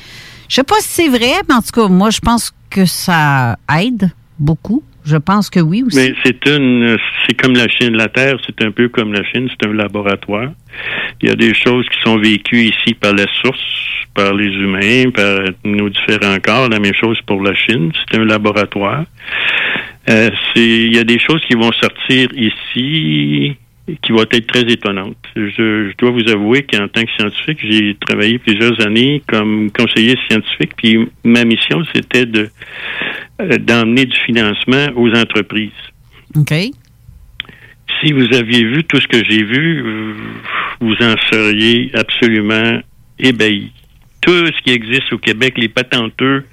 Je 0.48 0.54
sais 0.56 0.62
pas 0.64 0.76
si 0.80 0.88
c'est 0.88 1.08
vrai, 1.08 1.32
mais 1.48 1.54
en 1.54 1.60
tout 1.60 1.72
cas, 1.72 1.88
moi, 1.88 2.08
je 2.10 2.20
pense 2.20 2.52
que 2.70 2.86
ça 2.86 3.58
aide 3.78 4.10
beaucoup. 4.38 4.82
Je 5.04 5.16
pense 5.16 5.50
que 5.50 5.60
oui 5.60 5.82
aussi. 5.82 5.96
Mais 5.96 6.14
c'est 6.24 6.46
une, 6.46 6.96
c'est 7.26 7.34
comme 7.34 7.54
la 7.54 7.68
Chine, 7.68 7.96
la 7.96 8.08
Terre, 8.08 8.36
c'est 8.46 8.62
un 8.62 8.70
peu 8.70 8.88
comme 8.88 9.12
la 9.12 9.24
Chine, 9.24 9.48
c'est 9.50 9.68
un 9.68 9.72
laboratoire. 9.72 10.50
Il 11.20 11.28
y 11.28 11.32
a 11.32 11.34
des 11.34 11.54
choses 11.54 11.86
qui 11.88 12.00
sont 12.02 12.18
vécues 12.18 12.62
ici 12.62 12.94
par 12.94 13.12
la 13.12 13.26
source, 13.42 13.60
par 14.14 14.32
les 14.34 14.46
humains, 14.46 15.10
par 15.10 15.40
nos 15.64 15.88
différents 15.88 16.38
corps. 16.38 16.68
La 16.68 16.78
même 16.78 16.94
chose 16.94 17.20
pour 17.26 17.42
la 17.42 17.54
Chine, 17.54 17.92
c'est 17.94 18.18
un 18.18 18.24
laboratoire. 18.24 19.04
Euh, 20.08 20.30
il 20.56 20.94
y 20.94 20.98
a 20.98 21.04
des 21.04 21.18
choses 21.18 21.40
qui 21.48 21.54
vont 21.54 21.72
sortir 21.72 22.28
ici 22.34 23.56
qui 24.02 24.12
vont 24.12 24.22
être 24.22 24.46
très 24.46 24.62
étonnantes. 24.62 25.16
Je, 25.34 25.90
je 25.90 25.96
dois 25.98 26.10
vous 26.10 26.30
avouer 26.30 26.62
qu'en 26.62 26.86
tant 26.88 27.02
que 27.02 27.10
scientifique, 27.18 27.58
j'ai 27.62 27.96
travaillé 28.06 28.38
plusieurs 28.38 28.80
années 28.86 29.22
comme 29.26 29.70
conseiller 29.72 30.16
scientifique, 30.28 30.72
puis 30.76 31.08
ma 31.24 31.44
mission, 31.44 31.82
c'était 31.94 32.26
de 32.26 32.48
euh, 33.42 33.58
d'emmener 33.58 34.06
du 34.06 34.16
financement 34.26 34.86
aux 34.96 35.10
entreprises. 35.10 35.70
OK. 36.36 36.54
Si 38.02 38.12
vous 38.12 38.26
aviez 38.34 38.64
vu 38.64 38.84
tout 38.84 39.00
ce 39.00 39.06
que 39.06 39.22
j'ai 39.24 39.44
vu, 39.44 39.84
vous 40.80 40.94
en 41.00 41.14
seriez 41.30 41.90
absolument 41.94 42.80
ébahi. 43.18 43.70
Tout 44.20 44.46
ce 44.46 44.62
qui 44.64 44.70
existe 44.70 45.12
au 45.12 45.18
Québec, 45.18 45.54
les 45.56 45.68
patenteux, 45.68 46.44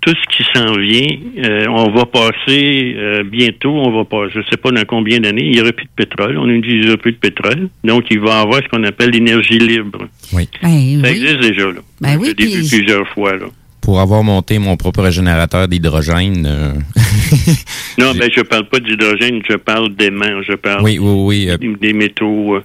tout 0.00 0.14
ce 0.14 0.36
qui 0.36 0.44
s'en 0.54 0.76
vient, 0.76 1.18
euh, 1.44 1.66
on 1.68 1.90
va 1.90 2.04
passer 2.06 2.94
euh, 2.96 3.22
bientôt, 3.24 3.70
on 3.72 3.90
va 3.90 4.04
pas, 4.04 4.28
je 4.28 4.40
sais 4.50 4.56
pas 4.56 4.70
dans 4.70 4.84
combien 4.84 5.18
d'années, 5.18 5.44
il 5.46 5.50
n'y 5.52 5.60
aura 5.60 5.72
plus 5.72 5.86
de 5.86 5.90
pétrole, 5.96 6.38
on 6.38 6.46
n'utilisera 6.46 6.96
plus 6.96 7.12
de 7.12 7.16
pétrole, 7.16 7.68
donc 7.82 8.04
il 8.10 8.20
va 8.20 8.38
y 8.38 8.42
avoir 8.42 8.62
ce 8.62 8.68
qu'on 8.68 8.84
appelle 8.84 9.10
l'énergie 9.10 9.58
libre. 9.58 10.08
Oui. 10.32 10.48
Ben, 10.62 10.68
Ça 10.68 10.68
oui. 10.68 11.10
existe 11.10 11.40
déjà, 11.40 11.66
là. 11.66 11.80
Ben 12.00 12.18
oui, 12.20 12.34
Je 12.38 12.44
l'ai 12.44 12.56
vu 12.62 12.68
plusieurs 12.68 13.08
fois, 13.08 13.36
là. 13.36 13.46
Pour 13.86 14.00
avoir 14.00 14.24
monté 14.24 14.58
mon 14.58 14.76
propre 14.76 15.10
générateur 15.10 15.68
d'hydrogène, 15.68 16.44
euh, 16.44 16.72
Non, 17.98 18.14
ben 18.18 18.28
je 18.34 18.40
parle 18.40 18.68
pas 18.68 18.80
d'hydrogène, 18.80 19.40
je 19.48 19.54
parle 19.54 19.94
d'aimants, 19.94 20.42
je 20.42 20.54
parle 20.54 20.82
oui, 20.82 20.98
oui, 20.98 21.46
oui. 21.46 21.50
euh, 21.50 21.56
des, 21.80 21.92
métaux, 21.92 22.58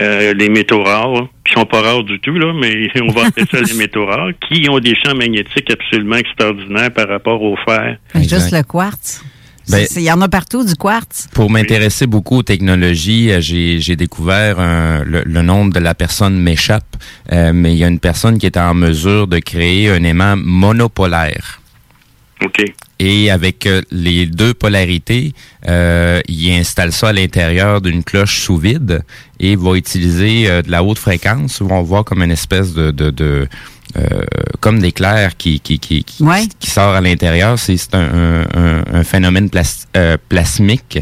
euh, 0.00 0.34
les 0.34 0.48
métaux 0.48 0.82
rares, 0.82 1.12
là, 1.12 1.28
qui 1.46 1.52
sont 1.52 1.66
pas 1.66 1.82
rares 1.82 2.02
du 2.02 2.18
tout, 2.18 2.36
là, 2.36 2.52
mais 2.52 2.88
on 3.00 3.12
va 3.12 3.26
appeler 3.26 3.46
ça 3.48 3.60
les 3.60 3.74
métaux 3.74 4.06
rares, 4.06 4.30
qui 4.40 4.68
ont 4.68 4.80
des 4.80 4.96
champs 4.96 5.14
magnétiques 5.14 5.70
absolument 5.70 6.16
extraordinaires 6.16 6.90
par 6.90 7.06
rapport 7.10 7.40
au 7.40 7.54
fer. 7.64 7.98
Juste 8.16 8.50
le 8.50 8.64
quartz. 8.64 9.22
Ben- 9.68 9.78
C'est- 9.80 9.94
c'est- 9.94 10.00
Il 10.00 10.04
y 10.04 10.12
en 10.12 10.20
a 10.20 10.28
partout 10.28 10.64
du 10.64 10.74
quartz. 10.74 11.26
Pour 11.32 11.50
m'intéresser 11.50 12.06
beaucoup 12.06 12.36
aux 12.38 12.42
technologies, 12.42 13.30
euh, 13.32 13.40
j'ai 13.40 13.80
j'ai 13.80 13.96
découvert 13.96 14.60
un- 14.60 15.02
le, 15.04 15.22
le 15.24 15.42
nombre 15.42 15.72
de 15.72 15.80
la 15.80 15.94
personne 15.94 16.38
m'échappe, 16.38 16.96
euh, 17.32 17.52
mais 17.52 17.72
il 17.72 17.78
y 17.78 17.84
a 17.84 17.88
une 17.88 17.98
personne 18.00 18.38
qui 18.38 18.46
est 18.46 18.56
en 18.56 18.74
mesure 18.74 19.26
de 19.26 19.38
créer 19.40 19.90
un 19.90 20.02
aimant 20.04 20.36
monopolaire. 20.36 21.60
OK. 22.44 22.62
Et 22.98 23.30
avec 23.30 23.66
euh, 23.66 23.82
les 23.90 24.26
deux 24.26 24.54
polarités, 24.54 25.32
euh, 25.68 26.20
il 26.28 26.50
installe 26.52 26.92
ça 26.92 27.08
à 27.08 27.12
l'intérieur 27.12 27.80
d'une 27.80 28.04
cloche 28.04 28.40
sous 28.40 28.56
vide 28.58 29.02
et 29.40 29.56
va 29.56 29.74
utiliser 29.74 30.48
euh, 30.48 30.62
de 30.62 30.70
la 30.70 30.82
haute 30.82 30.98
fréquence. 30.98 31.60
On 31.60 31.66
va 31.66 31.80
voir 31.82 32.04
comme 32.04 32.22
une 32.22 32.30
espèce 32.30 32.72
de, 32.74 32.90
de, 32.90 33.10
de 33.10 33.48
euh, 33.96 34.22
comme 34.60 34.80
d'éclair 34.80 35.36
qui 35.36 35.60
qui, 35.60 35.78
qui, 35.78 36.02
qui, 36.04 36.22
Ouais. 36.22 36.46
qui 36.58 36.70
sort 36.70 36.94
à 36.94 37.00
l'intérieur. 37.00 37.58
C'est 37.58 37.76
c'est 37.76 37.94
un, 37.94 38.44
un, 38.54 38.82
un- 38.92 39.04
phénomène 39.04 39.48
plas- 39.48 39.86
euh, 39.96 40.16
plasmique. 40.28 40.96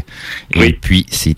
Et 0.53 0.59
Oui. 0.59 0.77
puis 0.79 1.05
c'est 1.09 1.35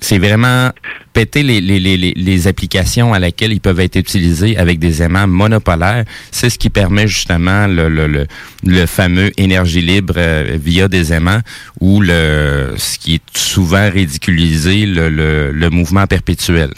c'est 0.00 0.18
vraiment 0.18 0.72
péter 1.12 1.44
les, 1.44 1.60
les, 1.60 1.78
les, 1.78 1.96
les- 1.96 2.14
les 2.16 2.48
applications 2.48 3.14
à 3.14 3.20
laquelle 3.20 3.52
ils 3.52 3.60
peuvent 3.60 3.78
être 3.78 3.94
utilisés 3.94 4.56
avec 4.56 4.80
des 4.80 5.00
aimants 5.00 5.28
monopolaires. 5.28 6.04
C'est 6.32 6.50
ce 6.50 6.58
qui 6.58 6.70
permet 6.70 7.06
justement 7.06 7.68
le, 7.68 7.88
le, 7.88 8.08
le, 8.08 8.26
le 8.66 8.86
fameux 8.86 9.30
énergie 9.36 9.80
libre 9.80 10.14
euh, 10.16 10.58
via 10.60 10.88
des 10.88 11.12
aimants 11.12 11.38
ou 11.80 12.00
le 12.00 12.74
ce 12.78 12.98
qui 12.98 13.14
est 13.14 13.38
souvent 13.38 13.88
ridiculisé, 13.88 14.86
le, 14.86 15.08
le, 15.08 15.52
le 15.52 15.70
mouvement 15.70 16.08
perpétuel. 16.08 16.72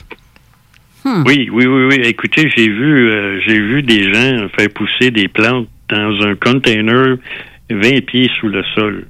Oui, 1.27 1.49
oui, 1.53 1.67
oui, 1.67 1.85
oui. 1.91 2.01
Écoutez, 2.05 2.51
j'ai 2.57 2.69
vu, 2.69 3.11
euh, 3.11 3.41
j'ai 3.47 3.59
vu 3.61 3.83
des 3.83 4.13
gens 4.13 4.49
faire 4.59 4.69
pousser 4.75 5.11
des 5.11 5.29
plantes 5.29 5.69
dans 5.91 6.21
un 6.23 6.35
container 6.35 7.17
20 7.71 8.05
pieds 8.07 8.31
sous 8.41 8.49
le 8.49 8.63
sol. 8.75 9.07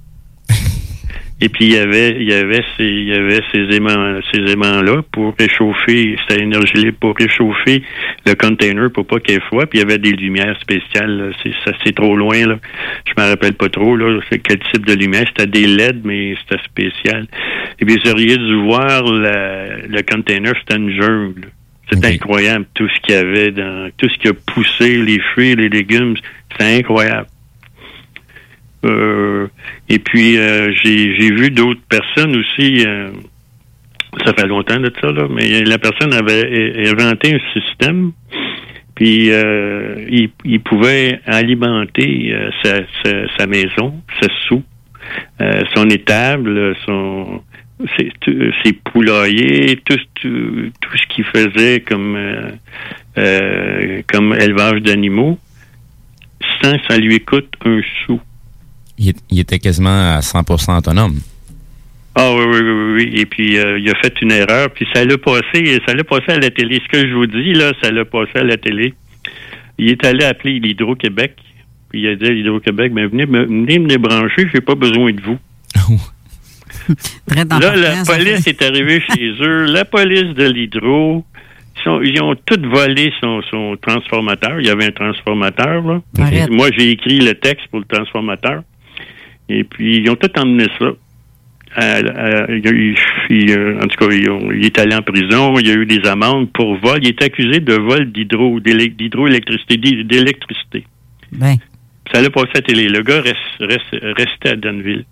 Et 1.41 1.49
puis 1.49 1.67
il 1.67 1.73
y 1.75 1.79
avait, 1.79 2.17
il 2.19 2.29
y 2.29 2.33
avait 2.33 2.63
ces, 2.77 2.85
il 2.85 3.09
y 3.09 3.13
avait 3.13 3.41
ces 3.53 3.77
aimants, 3.77 4.21
ces 4.33 4.41
aimants-là 4.53 5.03
pour 5.13 5.35
réchauffer, 5.39 6.17
c'était 6.27 6.43
énergie 6.43 6.75
libre 6.79 6.97
pour 7.01 7.17
réchauffer 7.17 7.83
le 8.25 8.35
container 8.35 8.91
pour 8.91 9.07
pas 9.07 9.19
qu'il 9.19 9.37
ait 9.37 9.41
froid. 9.41 9.67
Puis 9.67 9.79
il 9.79 9.83
y 9.83 9.85
avait 9.85 9.99
des 9.99 10.13
lumières 10.13 10.59
spéciales. 10.61 11.17
là. 11.19 11.25
C'est, 11.43 11.53
ça, 11.65 11.77
c'est 11.85 11.95
trop 11.95 12.17
loin 12.17 12.47
là. 12.47 12.59
Je 13.07 13.21
me 13.21 13.29
rappelle 13.29 13.55
pas 13.55 13.69
trop 13.69 13.97
là. 13.97 14.21
Quel 14.31 14.59
type 14.73 14.87
de 14.87 14.95
lumière 14.95 15.25
C'était 15.29 15.47
des 15.51 15.67
LED, 15.67 16.01
mais 16.05 16.35
c'était 16.41 16.63
spécial. 16.65 17.27
Et 17.81 17.85
puis 17.85 17.97
vous 18.03 18.11
auriez 18.11 18.37
dû 18.37 18.55
voir 18.63 19.03
la- 19.05 19.79
le 19.87 20.03
container, 20.03 20.55
c'était 20.61 20.77
une 20.81 20.91
jungle. 21.01 21.51
C'est 21.91 22.05
incroyable 22.05 22.67
tout 22.75 22.89
ce 22.89 23.01
qu'il 23.01 23.15
y 23.15 23.19
avait 23.19 23.51
dans 23.51 23.91
tout 23.99 24.09
ce 24.09 24.19
qui 24.19 24.29
a 24.29 24.33
poussé, 24.33 24.97
les 24.97 25.21
fruits, 25.21 25.55
les 25.55 25.69
légumes, 25.69 26.15
c'est 26.57 26.79
incroyable. 26.79 27.27
Euh, 28.85 29.47
et 29.89 29.99
puis 29.99 30.37
euh, 30.37 30.73
j'ai 30.83 31.15
j'ai 31.19 31.31
vu 31.31 31.51
d'autres 31.51 31.81
personnes 31.89 32.37
aussi. 32.37 32.85
euh, 32.87 33.11
ça 34.25 34.33
fait 34.33 34.47
longtemps 34.47 34.79
de 34.79 34.93
ça 35.01 35.11
là, 35.11 35.27
mais 35.29 35.65
la 35.65 35.79
personne 35.79 36.13
avait 36.15 36.89
inventé 36.89 37.35
un 37.35 37.61
système. 37.61 38.13
Puis 38.95 39.33
euh, 39.33 39.97
il, 40.09 40.31
il 40.45 40.61
pouvait 40.61 41.21
alimenter 41.27 42.33
euh, 42.33 42.51
sa, 42.63 42.77
sa, 43.03 43.37
sa 43.37 43.47
maison, 43.47 44.01
sa 44.21 44.29
soupe, 44.47 44.65
euh, 45.41 45.63
son 45.75 45.89
étable, 45.91 46.77
son 46.87 47.43
ses, 47.97 48.13
tout- 48.21 48.53
ses 48.65 48.73
poulaillers, 48.73 49.81
tout, 49.85 49.99
tout, 50.15 50.71
tout 50.81 50.97
ce 50.97 51.07
qu'il 51.15 51.25
faisait 51.25 51.81
comme 51.81 52.15
euh, 52.17 52.51
euh, 53.19 54.03
comme 54.13 54.33
élevage 54.35 54.81
d'animaux, 54.83 55.39
sans 56.63 56.77
que 56.79 56.85
ça 56.89 56.99
lui 56.99 57.21
coûte 57.21 57.53
un 57.65 57.81
sou. 58.07 58.21
Il, 58.97 59.13
était 59.41 59.59
quasiment 59.59 60.15
à 60.15 60.21
100% 60.21 60.79
autonome. 60.79 61.19
Ah 62.15 62.33
oui, 62.33 62.45
oui, 62.47 62.61
oui, 62.61 62.71
oui, 62.71 62.93
oui. 63.13 63.21
Et 63.21 63.27
puis 63.27 63.59
euh, 63.59 63.77
il 63.81 63.91
a 63.91 63.95
fait 63.97 64.15
une 64.23 64.31
erreur, 64.31 64.71
puis 64.71 64.87
ça 64.95 65.05
l'a 65.05 65.19
passé, 65.19 65.81
ça 65.87 65.95
l'a 65.95 66.05
passé 66.05 66.27
à 66.29 66.39
la 66.39 66.51
télé. 66.51 66.81
Ce 66.81 66.89
que 66.89 67.09
je 67.09 67.13
vous 67.13 67.27
dis, 67.27 67.55
là, 67.55 67.73
ça 67.83 67.91
l'a 67.91 68.05
passé 68.05 68.31
à 68.37 68.45
la 68.45 68.57
télé. 68.57 68.95
Il 69.79 69.89
est 69.91 70.05
allé 70.05 70.25
appeler 70.25 70.61
l'Hydro-Québec, 70.61 71.35
puis 71.91 72.03
il 72.03 72.07
a 72.09 72.15
dit 72.15 72.27
à 72.27 72.31
l'Hydro-Québec, 72.31 72.93
ben 72.93 73.09
venez, 73.09 73.27
me- 73.27 73.47
venez 73.47 73.81
me 73.81 73.89
débrancher, 73.89 74.47
j'ai 74.55 74.61
pas 74.61 74.77
besoin 74.77 75.11
de 75.13 75.21
vous. 75.21 75.39
Là, 77.61 77.77
la 77.77 77.91
police 78.17 78.47
est 78.47 78.63
arrivée 78.63 79.01
chez 79.15 79.33
eux, 79.41 79.65
la 79.65 79.85
police 79.85 80.35
de 80.35 80.45
l'Hydro, 80.51 81.25
ils, 82.03 82.23
ont 82.23 82.35
tout 82.35 82.61
volé 82.63 83.13
son, 83.21 83.43
son 83.51 83.77
transformateur. 83.81 84.61
Il 84.61 84.67
y 84.67 84.71
avait 84.71 84.87
un 84.87 84.91
transformateur, 84.93 85.83
là. 85.83 86.01
Moi, 86.51 86.69
j'ai 86.77 86.91
écrit 86.91 87.19
le 87.19 87.35
texte 87.35 87.67
pour 87.71 87.81
le 87.81 87.85
transformateur. 87.87 88.63
Et 89.49 89.65
puis, 89.65 89.99
ils 89.99 90.11
ont 90.11 90.17
tout 90.17 90.31
emmené 90.39 90.67
ça. 90.79 90.87
À- 91.77 91.97
à- 91.97 92.47
il 92.51 92.95
il, 93.31 93.53
en 93.83 93.87
tout 93.89 93.99
cas, 93.99 94.07
ont- 94.31 94.53
il 94.53 94.65
est 94.65 94.79
allé 94.79 94.95
en 94.95 95.03
prison. 95.03 95.59
Il 95.59 95.67
y 95.67 95.71
a 95.73 95.75
eu 95.75 95.85
des 95.87 96.07
amendes 96.09 96.51
pour 96.53 96.77
vol. 96.77 97.01
Il 97.03 97.09
est 97.09 97.23
accusé 97.23 97.59
de 97.61 97.75
vol 97.75 98.13
d'hydro, 98.13 98.61
d'hydroélectricité, 98.61 99.77
d'é- 99.77 100.05
d'électricité. 100.05 100.85
Ben, 101.33 101.57
Ça 102.13 102.23
l'a 102.23 102.31
passé 102.31 102.51
à 102.55 102.61
télé. 102.63 102.89
Le 102.89 103.03
gars 103.03 103.21
reste, 103.21 103.37
reste- 103.61 104.05
restait 104.17 104.51
à 104.51 104.57
Danville. 104.57 105.05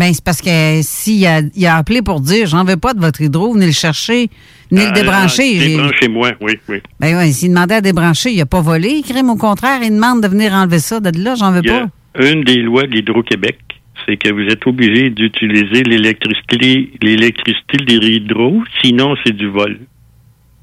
Ben, 0.00 0.14
c'est 0.14 0.24
parce 0.24 0.40
que 0.40 0.80
s'il 0.82 1.26
a, 1.26 1.42
il 1.54 1.66
a 1.66 1.76
appelé 1.76 2.00
pour 2.00 2.20
dire 2.22 2.46
j'en 2.46 2.64
veux 2.64 2.78
pas 2.78 2.94
de 2.94 3.00
votre 3.00 3.20
hydro, 3.20 3.52
venez 3.52 3.66
le 3.66 3.72
chercher, 3.72 4.30
venez 4.70 4.84
le 4.84 4.88
Ah, 4.88 4.92
débrancher. 4.92 5.58
ah, 5.60 5.66
Débranchez-moi, 5.66 6.30
oui, 6.40 6.52
oui. 6.70 6.78
Ben 6.98 7.18
oui, 7.18 7.32
s'il 7.34 7.50
demandait 7.50 7.74
à 7.74 7.80
débrancher, 7.82 8.30
il 8.32 8.40
a 8.40 8.46
pas 8.46 8.62
volé, 8.62 9.02
crime. 9.02 9.28
Au 9.28 9.36
contraire, 9.36 9.80
il 9.82 9.90
demande 9.90 10.22
de 10.22 10.28
venir 10.28 10.54
enlever 10.54 10.78
ça 10.78 11.00
de 11.00 11.10
là, 11.22 11.34
j'en 11.34 11.52
veux 11.52 11.60
Il 11.62 11.68
y 11.70 11.74
a 11.74 11.86
pas. 12.14 12.26
une 12.32 12.44
des 12.44 12.56
lois 12.62 12.84
de 12.84 12.92
l'Hydro-Québec, 12.92 13.58
c'est 14.06 14.16
que 14.16 14.32
vous 14.32 14.50
êtes 14.50 14.66
obligé 14.66 15.10
d'utiliser 15.10 15.82
l'électricité, 15.82 16.90
l'électricité 17.02 17.76
de 17.84 17.98
l'hydro, 18.00 18.62
sinon 18.82 19.14
c'est 19.24 19.36
du 19.36 19.48
vol. 19.48 19.78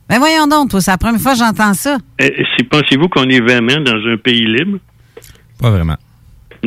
Ben 0.09 0.17
voyons 0.17 0.47
donc, 0.47 0.71
toi, 0.71 0.81
c'est 0.81 0.89
la 0.91 0.97
première 0.97 1.21
fois 1.21 1.33
que 1.33 1.39
j'entends 1.39 1.73
ça. 1.75 1.97
Euh, 2.21 2.29
Pensez-vous 2.71 3.07
qu'on 3.09 3.25
est 3.29 3.41
vraiment 3.41 3.79
dans 3.81 4.01
un 4.11 4.17
pays 4.17 4.45
libre? 4.47 4.79
Pas 5.61 5.69
vraiment. 5.69 5.97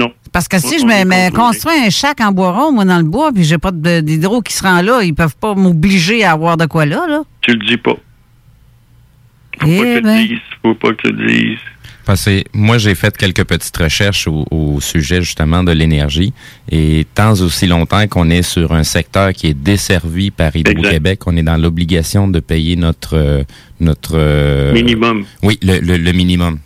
Non. 0.01 0.13
Parce 0.33 0.49
que 0.49 0.59
si 0.59 0.77
On- 0.77 0.79
je 0.79 0.85
me, 0.87 1.31
construis 1.31 1.75
un 1.87 1.91
chac 1.91 2.21
en 2.21 2.33
bois 2.33 2.53
rond, 2.53 2.73
moi, 2.73 2.85
dans 2.85 2.99
le 2.99 3.05
bois, 3.05 3.33
puis 3.33 3.45
j'ai 3.45 3.59
pas 3.59 3.71
d'hydro 3.73 4.41
qui 4.41 4.53
se 4.55 4.63
rend 4.63 4.81
là, 4.81 5.03
ils 5.03 5.15
peuvent 5.15 5.37
pas 5.37 5.55
m'obliger 5.55 6.25
à 6.25 6.33
avoir 6.33 6.57
de 6.57 6.67
quoi 6.67 6.87
là, 6.87 7.05
là. 7.09 7.23
Tu 7.43 7.51
le 7.53 7.67
dis 7.67 7.77
pas. 7.77 7.97
Faut 9.61 9.67
Eh 9.67 9.77
pas 9.79 9.85
que 9.85 9.97
tu 9.99 10.03
ben. 10.03 10.21
le 10.23 10.29
dises. 10.29 10.39
Faut 10.63 10.75
pas 10.75 10.93
que 10.93 11.03
tu 11.09 11.13
le 11.13 11.27
dises. 11.27 11.59
Parce 12.07 12.25
que 12.25 12.43
moi, 12.55 12.79
j'ai 12.79 12.95
fait 12.95 13.15
quelques 13.17 13.45
petites 13.45 13.77
recherches 13.77 14.27
au, 14.27 14.47
au 14.51 14.81
sujet 14.81 15.21
justement 15.21 15.63
de 15.63 15.71
l'énergie. 15.73 16.33
Et 16.71 17.07
tant 17.15 17.33
aussi 17.33 17.67
longtemps 17.67 18.07
qu'on 18.09 18.31
est 18.31 18.43
sur 18.43 18.73
un 18.73 18.83
secteur 18.85 19.33
qui 19.33 19.49
est 19.49 19.55
desservi 19.55 20.31
par 20.31 20.57
Hydro-Québec, 20.57 21.21
on 21.27 21.37
est 21.37 21.43
dans 21.43 21.57
l'obligation 21.59 22.27
de 22.27 22.41
payer 22.41 22.75
notre... 22.77 23.17
euh, 23.17 23.43
notre 23.81 24.13
euh, 24.15 24.73
Minimum. 24.73 25.25
Oui, 25.43 25.59
le, 25.63 25.79
le- 25.79 25.99
le 25.99 26.13
minimum. 26.13 26.59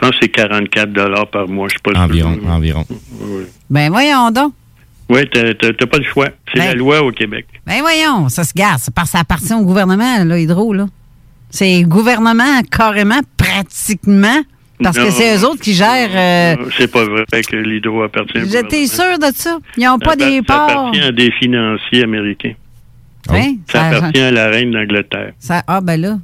Je 0.00 0.06
pense 0.06 0.10
que 0.12 0.16
c'est 0.22 0.28
44 0.28 0.92
dollars 0.92 1.26
par 1.28 1.48
mois. 1.48 1.66
Je 1.68 1.72
suis 1.72 1.80
pas 1.80 1.90
sûr. 1.92 2.00
Environ, 2.00 2.38
environ. 2.48 2.84
Oui, 3.20 3.42
Ben 3.68 3.90
voyons 3.90 4.30
donc. 4.30 4.52
ouais, 5.08 5.26
t'as 5.26 5.86
pas 5.86 5.98
le 5.98 6.04
choix. 6.04 6.28
C'est 6.52 6.60
Ben. 6.60 6.66
la 6.66 6.74
loi 6.74 7.02
au 7.02 7.10
Québec. 7.10 7.46
Ben 7.66 7.80
voyons, 7.80 8.28
ça 8.28 8.44
se 8.44 8.52
garde. 8.54 8.78
Ça 8.78 8.92
appartient 9.18 9.52
au 9.54 9.62
gouvernement, 9.64 10.22
là, 10.24 10.38
Hydro, 10.38 10.72
là. 10.72 10.86
C'est 11.50 11.80
le 11.80 11.86
gouvernement, 11.88 12.60
carrément, 12.70 13.20
pratiquement, 13.36 14.40
parce 14.82 14.96
que 14.98 15.10
c'est 15.10 15.36
eux 15.36 15.44
autres 15.46 15.60
qui 15.62 15.72
gèrent... 15.74 16.56
euh, 16.60 16.64
C'est 16.78 16.92
pas 16.92 17.04
vrai 17.04 17.24
que 17.42 17.56
l'hydro 17.56 18.02
appartient 18.02 18.38
au 18.38 18.44
J'étais 18.44 18.84
gouvernement. 18.86 18.86
sûr 18.86 19.18
de 19.18 19.34
ça. 19.34 19.58
Ils 19.76 19.84
n'ont 19.84 19.98
pas 19.98 20.10
Ça 20.10 20.16
des 20.16 20.42
parts. 20.42 20.68
Ça 20.68 20.78
appartient 20.78 21.00
à 21.00 21.12
des 21.12 21.30
financiers 21.32 22.04
américains. 22.04 22.52
Hein? 23.30 23.54
Ça 23.70 23.86
appartient 23.88 24.20
à 24.20 24.30
la 24.30 24.48
reine 24.48 24.70
d'Angleterre. 24.70 25.32
ça- 25.38 25.62
ah, 25.66 25.80
ben 25.80 26.00
là. 26.00 26.18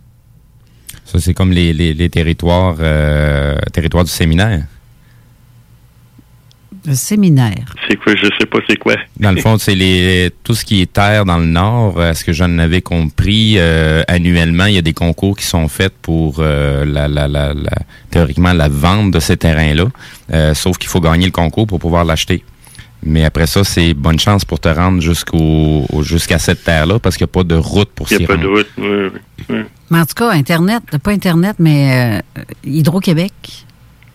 Ça, 1.14 1.20
c'est 1.20 1.32
comme 1.34 1.52
les, 1.52 1.72
les- 1.72 1.94
les 1.94 2.10
territoires, 2.10 2.74
euh, 2.80 3.54
territoires 3.72 4.02
du 4.04 4.10
séminaire. 4.10 4.64
Le 6.86 6.94
séminaire. 6.94 7.64
C'est 7.88 7.96
quoi? 7.96 8.14
Je 8.16 8.26
sais 8.38 8.46
pas 8.46 8.58
c'est 8.68 8.76
quoi. 8.76 8.96
Dans 9.20 9.30
le 9.32 9.40
fond, 9.40 9.56
c'est 9.58 9.74
les 9.76 10.30
tout 10.42 10.54
ce 10.54 10.64
qui 10.64 10.82
est 10.82 10.92
terre 10.92 11.24
dans 11.24 11.38
le 11.38 11.46
nord. 11.46 11.98
À 12.00 12.12
ce 12.14 12.24
que 12.24 12.32
j'en 12.32 12.58
avais 12.58 12.82
compris, 12.82 13.54
euh, 13.58 14.02
annuellement, 14.08 14.66
il 14.66 14.74
y 14.74 14.78
a 14.78 14.82
des 14.82 14.92
concours 14.92 15.36
qui 15.36 15.46
sont 15.46 15.68
faits 15.68 15.94
pour 16.02 16.36
euh, 16.40 16.84
la, 16.84 17.06
la, 17.08 17.26
la, 17.28 17.54
la- 17.54 17.70
théoriquement 18.10 18.52
la 18.52 18.68
vente 18.68 19.12
de 19.12 19.20
ces 19.20 19.36
terrains-là. 19.36 19.86
Euh, 20.32 20.52
sauf 20.52 20.76
qu'il 20.76 20.90
faut 20.90 21.00
gagner 21.00 21.26
le 21.26 21.32
concours 21.32 21.66
pour 21.66 21.78
pouvoir 21.78 22.04
l'acheter. 22.04 22.44
Mais 23.04 23.24
après 23.24 23.46
ça, 23.46 23.64
c'est 23.64 23.92
bonne 23.94 24.18
chance 24.18 24.44
pour 24.44 24.60
te 24.60 24.68
rendre 24.68 25.00
jusqu'au 25.02 25.84
au- 25.92 26.02
jusqu'à 26.02 26.38
cette 26.38 26.64
terre-là 26.64 26.98
parce 26.98 27.16
qu'il 27.16 27.24
n'y 27.24 27.30
a 27.30 27.34
pas 27.34 27.44
de 27.44 27.54
route 27.54 27.90
pour 27.90 28.06
Il 28.10 28.16
s'y 28.16 28.18
n'y 28.20 28.24
a 28.24 28.28
pas 28.28 28.34
rendre. 28.36 28.44
de 28.48 28.52
route. 28.56 28.68
Oui, 28.78 29.20
oui. 29.50 29.56
Mais 29.90 30.00
en 30.00 30.06
tout 30.06 30.14
cas, 30.14 30.30
Internet, 30.30 30.82
pas 31.02 31.10
Internet, 31.12 31.56
mais 31.58 32.22
euh, 32.38 32.42
Hydro-Québec. 32.64 33.32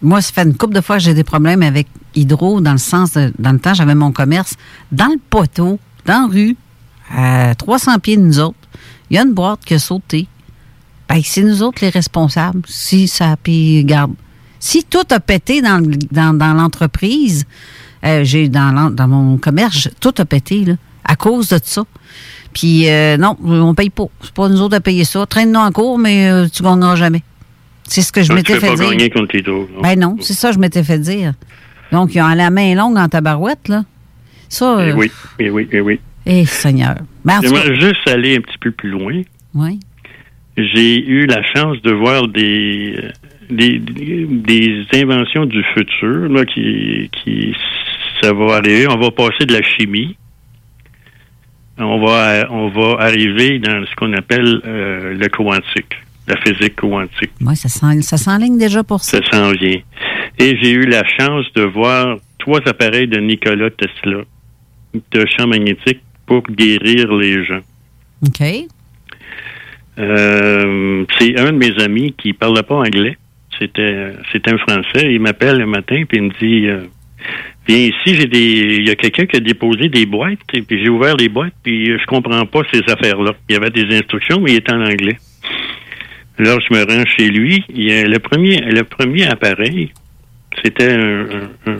Moi, 0.02 0.21
ça 0.21 0.32
fait 0.34 0.43
une 0.43 0.56
couple 0.56 0.73
de 0.75 0.82
fois 0.82 0.97
que 0.97 1.04
j'ai 1.04 1.13
des 1.13 1.23
problèmes 1.23 1.62
avec 1.62 1.88
Hydro, 2.15 2.62
dans 2.62 2.71
le 2.71 2.78
sens 2.78 3.12
de, 3.13 3.32
dans 3.38 3.52
le 3.52 3.60
temps, 3.60 3.73
j'avais 3.73 3.95
mon 3.95 4.12
commerce 4.12 4.56
dans 4.91 5.08
le 5.08 5.19
poteau, 5.30 5.78
dans 6.06 6.21
la 6.21 6.34
rue, 6.34 6.56
à 7.15 7.54
300 7.56 7.99
pieds 7.99 8.17
de 8.17 8.21
nous 8.21 8.39
autres. 8.39 8.56
Il 9.10 9.17
y 9.17 9.19
a 9.19 9.23
une 9.23 9.34
boîte 9.34 9.60
qui 9.65 9.73
a 9.75 9.80
sauté. 9.80 10.28
Ben, 11.08 11.21
c'est 11.23 11.41
nous 11.43 11.62
autres 11.63 11.80
les 11.82 11.89
responsables. 11.89 12.62
Si 12.67 13.08
ça, 13.08 13.36
puis 13.41 13.84
garde. 13.84 14.13
Si 14.60 14.84
tout 14.84 15.04
a 15.12 15.19
pété 15.19 15.62
dans, 15.62 15.82
dans 16.12 16.54
l'entreprise, 16.54 17.45
euh, 18.05 18.23
j'ai 18.23 18.49
dans, 18.49 18.89
dans 18.93 19.07
mon 19.07 19.38
commerce, 19.38 19.89
tout 19.99 20.13
a 20.17 20.25
pété, 20.25 20.65
là, 20.65 20.73
à 21.03 21.15
cause 21.15 21.49
de 21.49 21.59
ça. 21.63 21.83
Puis 22.53 22.89
euh, 22.89 23.17
non, 23.17 23.38
on 23.43 23.73
paye 23.75 23.89
pas. 23.89 24.05
C'est 24.21 24.31
pas 24.33 24.49
nous 24.49 24.62
autres 24.62 24.75
à 24.75 24.79
payer 24.79 25.03
ça. 25.03 25.25
Traîne-nous 25.25 25.59
en 25.59 25.71
cours, 25.71 25.97
mais 25.99 26.29
euh, 26.31 26.47
tu 26.47 26.63
gagneras 26.63 26.95
jamais. 26.95 27.21
C'est 27.83 28.01
ce 28.01 28.12
que 28.12 28.21
je 28.23 28.33
m'étais 28.33 28.59
fait 28.59 28.67
pas 28.69 28.75
dire. 28.75 28.89
gagner 28.91 29.09
contre 29.09 29.35
l'hydro. 29.35 29.67
non? 29.75 29.81
Ben 29.81 29.99
non, 29.99 30.15
c'est 30.21 30.33
ça 30.33 30.49
que 30.49 30.55
je 30.55 30.59
m'étais 30.59 30.83
fait 30.83 30.99
dire. 30.99 31.33
Donc, 31.91 32.13
ils 32.15 32.21
ont 32.21 32.27
la 32.29 32.49
main 32.51 32.75
longue 32.75 32.97
en 32.97 33.07
tabarouette, 33.07 33.67
là. 33.67 33.83
Ça, 34.47 34.77
Eh 34.79 34.89
euh, 34.91 34.95
oui, 34.95 35.12
eh 35.39 35.49
oui, 35.49 35.67
eh 35.71 35.81
oui. 35.81 35.99
eh, 36.25 36.45
Seigneur. 36.45 36.95
Ben, 37.25 37.39
J'aimerais 37.41 37.75
juste 37.79 38.07
aller 38.07 38.38
un 38.38 38.41
petit 38.41 38.57
peu 38.59 38.71
plus 38.71 38.89
loin. 38.89 39.21
oui. 39.55 39.79
J'ai 40.57 40.97
eu 41.05 41.25
la 41.25 41.41
chance 41.53 41.81
de 41.83 41.91
voir 41.91 42.27
des, 42.27 42.99
des, 43.49 43.79
des 43.79 44.85
inventions 44.93 45.45
du 45.45 45.63
futur 45.73 46.29
là, 46.29 46.45
qui, 46.45 47.09
qui 47.12 47.55
ça 48.21 48.33
va 48.33 48.55
arriver. 48.57 48.88
On 48.88 48.97
va 48.99 49.12
passer 49.12 49.45
de 49.45 49.53
la 49.53 49.62
chimie. 49.63 50.15
On 51.77 52.03
va 52.05 52.45
on 52.51 52.67
va 52.69 52.97
arriver 53.03 53.59
dans 53.59 53.85
ce 53.85 53.95
qu'on 53.95 54.12
appelle 54.13 54.62
euh, 54.65 55.15
le 55.15 55.27
quantique, 55.29 55.95
la 56.27 56.35
physique 56.41 56.75
quantique. 56.75 57.31
Ouais, 57.41 57.55
ça 57.55 57.69
s'en- 57.69 58.01
ça 58.01 58.17
s'enligne 58.17 58.57
déjà 58.57 58.83
pour 58.83 58.99
ça. 59.01 59.19
Ça 59.23 59.31
s'en 59.31 59.51
vient. 59.53 59.79
Et 60.38 60.57
j'ai 60.62 60.71
eu 60.71 60.85
la 60.85 61.03
chance 61.17 61.45
de 61.55 61.62
voir 61.63 62.17
trois 62.38 62.59
appareils 62.67 63.07
de 63.07 63.17
Nikola 63.19 63.69
Tesla 63.71 64.21
de 64.93 65.25
champ 65.38 65.47
magnétique 65.47 66.01
pour 66.25 66.43
guérir 66.43 67.13
les 67.15 67.45
gens. 67.45 67.62
OK. 68.27 68.41
Euh, 69.97 71.05
c'est 71.17 71.39
un 71.39 71.51
de 71.51 71.57
mes 71.57 71.81
amis 71.83 72.13
qui 72.17 72.33
parlait 72.33 72.63
pas 72.63 72.75
anglais. 72.75 73.17
C'était 73.60 74.13
c'était 74.32 74.54
un 74.54 74.58
Français. 74.58 75.12
Il 75.13 75.19
m'appelle 75.19 75.58
le 75.58 75.65
matin 75.65 76.04
puis 76.08 76.17
il 76.17 76.24
me 76.24 76.30
dit 76.39 76.67
euh, 76.67 76.82
Viens 77.67 77.78
ici, 77.78 78.15
j'ai 78.15 78.26
des. 78.26 78.78
Il 78.80 78.88
y 78.88 78.89
a 78.89 78.95
quelqu'un 78.95 79.26
qui 79.26 79.36
a 79.36 79.39
déposé 79.41 79.89
des 79.89 80.06
boîtes, 80.06 80.39
et 80.54 80.62
puis 80.62 80.82
j'ai 80.84 80.89
ouvert 80.89 81.15
les 81.17 81.30
boîtes, 81.30 81.54
puis 81.62 81.86
je 81.86 82.06
comprends 82.06 82.45
pas 82.45 82.62
ces 82.74 82.82
affaires-là. 82.91 83.34
Il 83.48 83.54
y 83.54 83.56
avait 83.58 83.69
des 83.69 83.95
instructions, 83.95 84.39
mais 84.39 84.54
il 84.54 84.58
était 84.58 84.72
en 84.74 84.82
anglais. 84.82 85.17
Alors 86.39 86.60
je 86.62 86.74
me 86.74 86.84
rends 86.84 87.06
chez 87.06 87.28
lui. 87.30 87.63
Il 87.69 87.84
y 87.84 87.91
a 87.91 88.06
le 88.06 88.19
premier 88.19 88.58
le 88.62 88.84
premier 88.84 89.26
appareil, 89.28 89.91
c'était 90.63 90.93
un, 90.93 91.19
un- 91.22 91.50
un- 91.72 91.78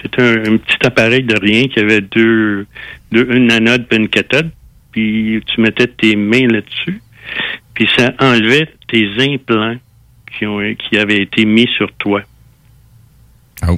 c'était 0.00 0.22
un, 0.22 0.52
un 0.52 0.56
petit 0.58 0.86
appareil 0.86 1.24
de 1.24 1.34
rien 1.40 1.66
qui 1.68 1.80
avait 1.80 2.00
deux, 2.02 2.66
deux 3.10 3.26
une 3.34 3.50
anode 3.50 3.86
et 3.90 3.96
une 3.96 4.08
cathode. 4.08 4.50
Puis 4.92 5.40
tu 5.46 5.60
mettais 5.60 5.88
tes 5.88 6.16
mains 6.16 6.46
là-dessus. 6.46 7.00
Puis 7.74 7.88
ça 7.96 8.14
enlevait 8.20 8.68
tes 8.88 9.06
implants 9.18 9.76
qui, 10.38 10.46
ont, 10.46 10.60
qui 10.74 10.96
avaient 10.98 11.22
été 11.22 11.44
mis 11.44 11.68
sur 11.76 11.90
toi. 11.94 12.22
Oh. 13.68 13.76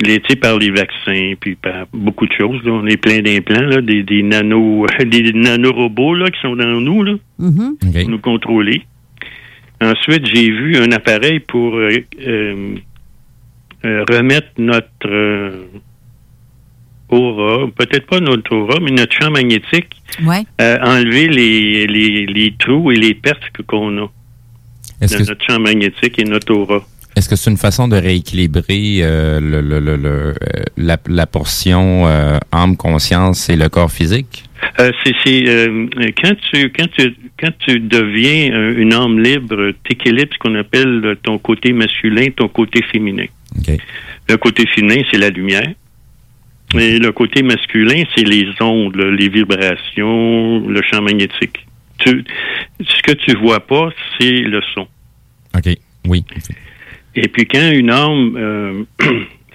Il 0.00 0.10
était 0.10 0.36
par 0.36 0.58
les 0.58 0.70
vaccins, 0.70 1.32
puis 1.40 1.54
par 1.54 1.86
beaucoup 1.92 2.26
de 2.26 2.32
choses. 2.32 2.62
là. 2.64 2.72
On 2.72 2.86
est 2.86 2.98
plein 2.98 3.20
d'implants, 3.22 3.62
là, 3.66 3.80
des, 3.80 4.02
des 4.02 4.22
nano 4.22 4.86
des 5.06 5.32
nanorobots 5.32 6.14
là, 6.14 6.30
qui 6.30 6.40
sont 6.40 6.54
dans 6.56 6.80
nous, 6.80 7.02
là, 7.02 7.14
Mhm. 7.38 7.76
OK. 7.82 8.00
pour 8.00 8.10
nous 8.10 8.18
contrôler. 8.18 8.82
Ensuite, 9.80 10.26
j'ai 10.26 10.50
vu 10.50 10.76
un 10.76 10.90
appareil 10.92 11.40
pour 11.40 11.76
euh, 11.76 11.90
euh, 12.26 12.74
euh, 13.84 14.04
remettre 14.08 14.48
notre 14.58 14.86
euh, 15.06 15.64
aura, 17.08 17.68
peut-être 17.68 18.06
pas 18.06 18.20
notre 18.20 18.54
aura, 18.54 18.80
mais 18.80 18.90
notre 18.90 19.12
champ 19.12 19.30
magnétique, 19.30 19.90
Ouais. 20.26 20.42
euh, 20.60 20.78
enlever 20.82 21.28
les, 21.28 21.86
les, 21.86 22.26
les 22.26 22.54
trous 22.58 22.90
et 22.90 22.96
les 22.96 23.14
pertes 23.14 23.50
que- 23.52 23.62
qu'on 23.62 23.96
a 24.04 24.10
de 25.00 25.06
que 25.06 25.22
notre 25.28 25.44
champ 25.46 25.58
magnétique 25.60 26.18
et 26.18 26.24
notre 26.24 26.52
aura. 26.54 26.84
Est-ce 27.16 27.28
que 27.30 27.36
c'est 27.36 27.50
une 27.50 27.56
façon 27.56 27.88
de 27.88 27.96
rééquilibrer 27.96 28.98
euh, 29.00 29.40
le, 29.40 29.62
le- 29.62 29.80
le- 29.80 29.96
le, 29.96 30.08
euh, 30.08 30.32
la, 30.76 30.98
la 31.08 31.26
portion 31.26 32.06
euh, 32.06 32.38
âme, 32.52 32.76
conscience 32.76 33.48
et 33.48 33.56
le 33.56 33.68
corps 33.70 33.90
physique? 33.90 34.44
Euh, 34.80 34.90
c'est 35.24 35.44
quand 36.22 36.34
tu 36.50 36.70
quand 36.76 36.90
tu 36.96 37.14
quand 37.40 37.52
tu 37.58 37.80
deviens 37.80 38.72
une 38.72 38.92
âme 38.92 39.18
libre, 39.22 39.72
tu 39.84 39.92
équilibres 39.94 40.32
ce 40.34 40.38
qu'on 40.38 40.54
appelle 40.56 41.16
ton 41.22 41.38
côté 41.38 41.72
masculin, 41.72 42.26
ton 42.36 42.48
côté 42.48 42.82
féminin. 42.92 43.26
Le 44.28 44.36
côté 44.36 44.66
féminin, 44.74 45.02
c'est 45.10 45.18
la 45.18 45.30
lumière. 45.30 45.70
Et 46.74 46.98
le 46.98 47.12
côté 47.12 47.42
masculin, 47.42 48.02
c'est 48.14 48.24
les 48.24 48.48
ondes, 48.60 48.96
les 48.96 49.28
vibrations, 49.28 50.66
le 50.68 50.82
champ 50.82 51.00
magnétique. 51.00 51.64
Tu, 51.98 52.24
ce 52.80 53.02
que 53.02 53.12
tu 53.12 53.36
vois 53.38 53.60
pas, 53.60 53.90
c'est 54.18 54.40
le 54.40 54.60
son. 54.74 54.86
OK. 55.56 55.74
Oui. 56.06 56.24
Et 57.14 57.28
puis 57.28 57.46
quand 57.46 57.70
une 57.70 57.90
âme 57.90 58.34
euh, 58.36 58.84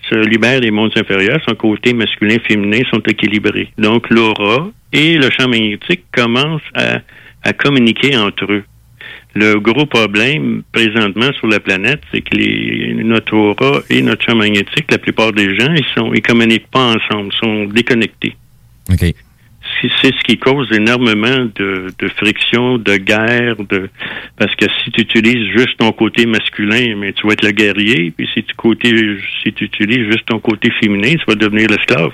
se 0.09 0.15
libère 0.15 0.61
des 0.61 0.71
mondes 0.71 0.91
inférieurs, 0.95 1.39
son 1.47 1.55
côté 1.55 1.93
masculin 1.93 2.35
et 2.35 2.39
féminin 2.39 2.81
sont 2.91 3.01
équilibrés. 3.01 3.71
Donc 3.77 4.09
l'aura 4.09 4.69
et 4.91 5.17
le 5.17 5.29
champ 5.29 5.47
magnétique 5.47 6.03
commencent 6.11 6.61
à, 6.75 6.99
à 7.43 7.53
communiquer 7.53 8.17
entre 8.17 8.51
eux. 8.51 8.63
Le 9.33 9.59
gros 9.59 9.85
problème 9.85 10.63
présentement 10.73 11.31
sur 11.39 11.47
la 11.47 11.61
planète, 11.61 12.01
c'est 12.11 12.21
que 12.21 12.35
les, 12.35 12.93
notre 13.03 13.33
aura 13.33 13.81
et 13.89 14.01
notre 14.01 14.25
champ 14.25 14.35
magnétique, 14.35 14.91
la 14.91 14.97
plupart 14.97 15.31
des 15.31 15.57
gens, 15.57 15.73
ils 15.73 15.85
sont 15.95 16.13
ils 16.13 16.21
communiquent 16.21 16.67
pas 16.67 16.95
ensemble, 16.95 17.31
sont 17.33 17.65
déconnectés. 17.65 18.35
OK. 18.91 19.13
C'est 19.81 20.13
ce 20.13 20.23
qui 20.23 20.37
cause 20.37 20.71
énormément 20.71 21.49
de, 21.55 21.87
de 21.97 22.07
friction, 22.09 22.77
de 22.77 22.97
guerre, 22.97 23.55
de 23.57 23.89
parce 24.37 24.55
que 24.55 24.65
si 24.83 24.91
tu 24.91 25.01
utilises 25.01 25.47
juste 25.57 25.77
ton 25.77 25.91
côté 25.91 26.25
masculin, 26.25 26.95
mais 26.97 27.13
tu 27.13 27.25
vas 27.25 27.33
être 27.33 27.43
le 27.43 27.51
guerrier, 27.51 28.11
puis 28.15 28.29
si 28.33 28.43
tu 28.43 28.53
côté 28.55 28.89
si 29.43 29.53
tu 29.53 29.65
utilises 29.65 30.11
juste 30.11 30.25
ton 30.27 30.39
côté 30.39 30.71
féminin, 30.81 31.15
tu 31.15 31.25
vas 31.27 31.35
devenir 31.35 31.67
l'esclave. 31.69 32.13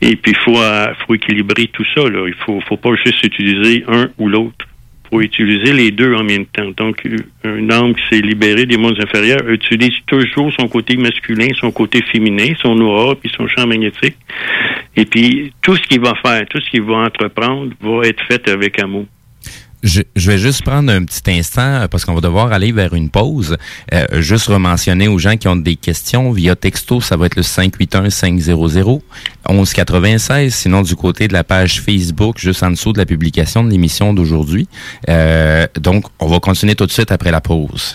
Et 0.00 0.16
puis 0.16 0.34
faut, 0.44 0.56
euh, 0.56 0.94
faut 1.06 1.14
équilibrer 1.14 1.66
tout 1.68 1.84
ça. 1.94 2.08
Là. 2.08 2.26
Il 2.28 2.34
faut, 2.34 2.60
faut 2.60 2.76
pas 2.76 2.94
juste 3.04 3.24
utiliser 3.24 3.84
un 3.88 4.08
ou 4.18 4.28
l'autre. 4.28 4.67
Faut 5.10 5.20
utiliser 5.20 5.72
les 5.72 5.90
deux 5.90 6.14
en 6.14 6.22
même 6.22 6.46
temps. 6.46 6.70
Donc, 6.76 7.02
un 7.44 7.70
homme 7.70 7.94
qui 7.94 8.02
s'est 8.10 8.20
libéré 8.20 8.66
des 8.66 8.76
mondes 8.76 8.98
inférieurs 9.00 9.48
utilise 9.48 9.94
toujours 10.06 10.52
son 10.58 10.68
côté 10.68 10.96
masculin, 10.96 11.48
son 11.58 11.70
côté 11.70 12.02
féminin, 12.12 12.52
son 12.60 12.78
aura, 12.80 13.14
puis 13.14 13.30
son 13.34 13.46
champ 13.48 13.66
magnétique. 13.66 14.16
Et 14.96 15.04
puis, 15.04 15.52
tout 15.62 15.76
ce 15.76 15.82
qu'il 15.82 16.00
va 16.00 16.14
faire, 16.22 16.44
tout 16.48 16.60
ce 16.60 16.70
qu'il 16.70 16.82
va 16.82 16.96
entreprendre 16.96 17.72
va 17.80 18.06
être 18.06 18.22
fait 18.24 18.48
avec 18.48 18.78
amour. 18.82 19.06
Je, 19.82 20.02
vais 20.16 20.38
juste 20.38 20.64
prendre 20.64 20.92
un 20.92 21.04
petit 21.04 21.30
instant 21.30 21.62
euh, 21.62 21.88
parce 21.88 22.04
qu'on 22.04 22.14
va 22.14 22.20
devoir 22.20 22.52
aller 22.52 22.72
vers 22.72 22.94
une 22.94 23.10
pause. 23.10 23.56
Euh, 23.92 24.20
juste 24.20 24.46
rementionner 24.46 25.06
aux 25.06 25.18
gens 25.18 25.36
qui 25.36 25.46
ont 25.46 25.56
des 25.56 25.76
questions 25.76 26.32
via 26.32 26.56
texto, 26.56 27.00
ça 27.00 27.16
va 27.16 27.26
être 27.26 27.36
le 27.36 27.44
581 27.44 28.10
500 28.10 29.00
1196. 29.48 30.54
Sinon, 30.54 30.82
du 30.82 30.96
côté 30.96 31.28
de 31.28 31.32
la 31.32 31.44
page 31.44 31.80
Facebook, 31.80 32.38
juste 32.38 32.62
en 32.62 32.70
dessous 32.70 32.92
de 32.92 32.98
la 32.98 33.06
publication 33.06 33.62
de 33.62 33.70
l'émission 33.70 34.12
d'aujourd'hui. 34.12 34.68
Euh, 35.08 35.66
donc, 35.76 36.06
on 36.18 36.26
va 36.26 36.40
continuer 36.40 36.74
tout 36.74 36.86
de 36.86 36.92
suite 36.92 37.12
après 37.12 37.30
la 37.30 37.40
pause. 37.40 37.94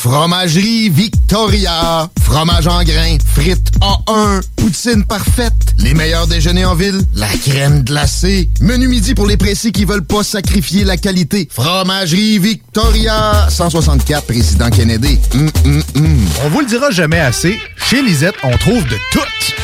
Fromagerie 0.00 0.90
Victoria. 0.90 2.08
Fromage 2.22 2.68
en 2.68 2.84
grains. 2.84 3.18
Frites 3.34 3.72
A1. 3.80 4.42
Poutine 4.54 5.04
parfaite. 5.04 5.52
Les 5.78 5.92
meilleurs 5.92 6.28
déjeuners 6.28 6.64
en 6.64 6.76
ville. 6.76 7.00
La 7.16 7.26
crème 7.44 7.82
glacée. 7.82 8.48
Menu 8.60 8.86
midi 8.86 9.14
pour 9.14 9.26
les 9.26 9.36
pressés 9.36 9.72
qui 9.72 9.84
veulent 9.84 10.04
pas 10.04 10.22
sacrifier 10.22 10.84
la 10.84 10.96
qualité. 10.96 11.48
Fromagerie 11.52 12.38
Victoria. 12.38 13.48
164 13.50 14.24
Président 14.26 14.70
Kennedy. 14.70 15.18
Hum, 15.34 15.50
hum, 15.64 15.82
hum. 15.96 16.18
On 16.44 16.48
vous 16.50 16.60
le 16.60 16.66
dira 16.66 16.92
jamais 16.92 17.18
assez. 17.18 17.58
Chez 17.76 18.00
Lisette, 18.00 18.36
on 18.44 18.56
trouve 18.56 18.84
de 18.84 18.96
tout. 19.10 19.18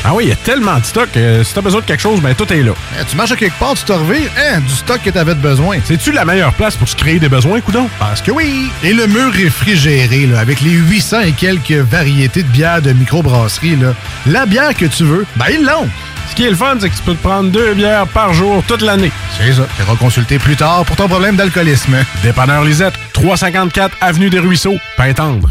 Ah 0.07 0.15
oui, 0.15 0.25
il 0.25 0.29
y 0.31 0.33
a 0.33 0.37
tellement 0.37 0.79
de 0.79 0.85
stock. 0.85 1.09
que 1.13 1.43
si 1.45 1.55
t'as 1.55 1.61
besoin 1.63 1.81
de 1.81 1.87
quelque 1.87 2.01
chose, 2.01 2.21
ben 2.21 2.35
tout 2.35 2.51
est 2.53 2.63
là. 2.63 2.73
Eh, 3.01 3.05
tu 3.07 3.17
marches 3.17 3.33
à 3.33 3.37
quelque 3.37 3.59
part, 3.59 3.75
tu 3.75 3.85
te 3.85 3.93
revires. 3.93 4.31
Hein, 4.39 4.61
du 4.61 4.75
stock 4.75 5.01
que 5.03 5.11
t'avais 5.11 5.35
besoin. 5.35 5.79
C'est-tu 5.87 6.13
la 6.13 6.25
meilleure 6.25 6.53
place 6.55 6.77
pour 6.77 6.89
se 6.89 6.97
créer 6.97 7.19
des 7.19 7.29
besoins, 7.29 7.61
coudon? 7.61 7.89
Parce 7.99 8.21
que 8.21 8.31
oui. 8.31 8.71
Et 8.83 8.93
le 8.93 9.07
mur 9.07 9.33
réfrigéré, 9.33 10.24
là, 10.27 10.41
avec 10.41 10.61
les 10.61 10.73
800 10.73 11.21
et 11.21 11.33
quelques 11.33 11.73
variétés 11.73 12.43
de 12.43 12.49
bières 12.49 12.83
de 12.83 12.93
microbrasserie, 12.93 13.77
là, 13.77 13.95
la 14.27 14.47
bière 14.47 14.75
que 14.75 14.87
tu 14.87 15.05
veux, 15.05 15.27
ben 15.37 15.47
ils 15.53 15.65
l'ont. 15.65 15.89
Ce 16.31 16.35
qui 16.35 16.45
est 16.45 16.51
le 16.51 16.57
fun, 16.57 16.77
c'est 16.81 16.89
que 16.89 16.97
tu 16.97 17.03
peux 17.03 17.15
te 17.15 17.23
prendre 17.23 17.51
deux 17.51 17.75
bières 17.75 18.07
par 18.09 18.33
jour 18.33 18.63
toute 18.67 18.83
l'année. 18.83 19.13
C'est 19.39 19.53
ça. 19.53 19.67
Tu 19.77 19.97
consulter 19.97 20.39
plus 20.39 20.57
tard 20.57 20.85
pour 20.85 20.97
ton 20.97 21.07
problème 21.07 21.37
d'alcoolisme. 21.37 21.97
Dépanneur 22.23 22.65
Lisette, 22.65 22.95
354 23.13 23.97
Avenue 24.01 24.31
des 24.31 24.39
Ruisseaux, 24.39 24.77
Pintendre. 24.97 25.51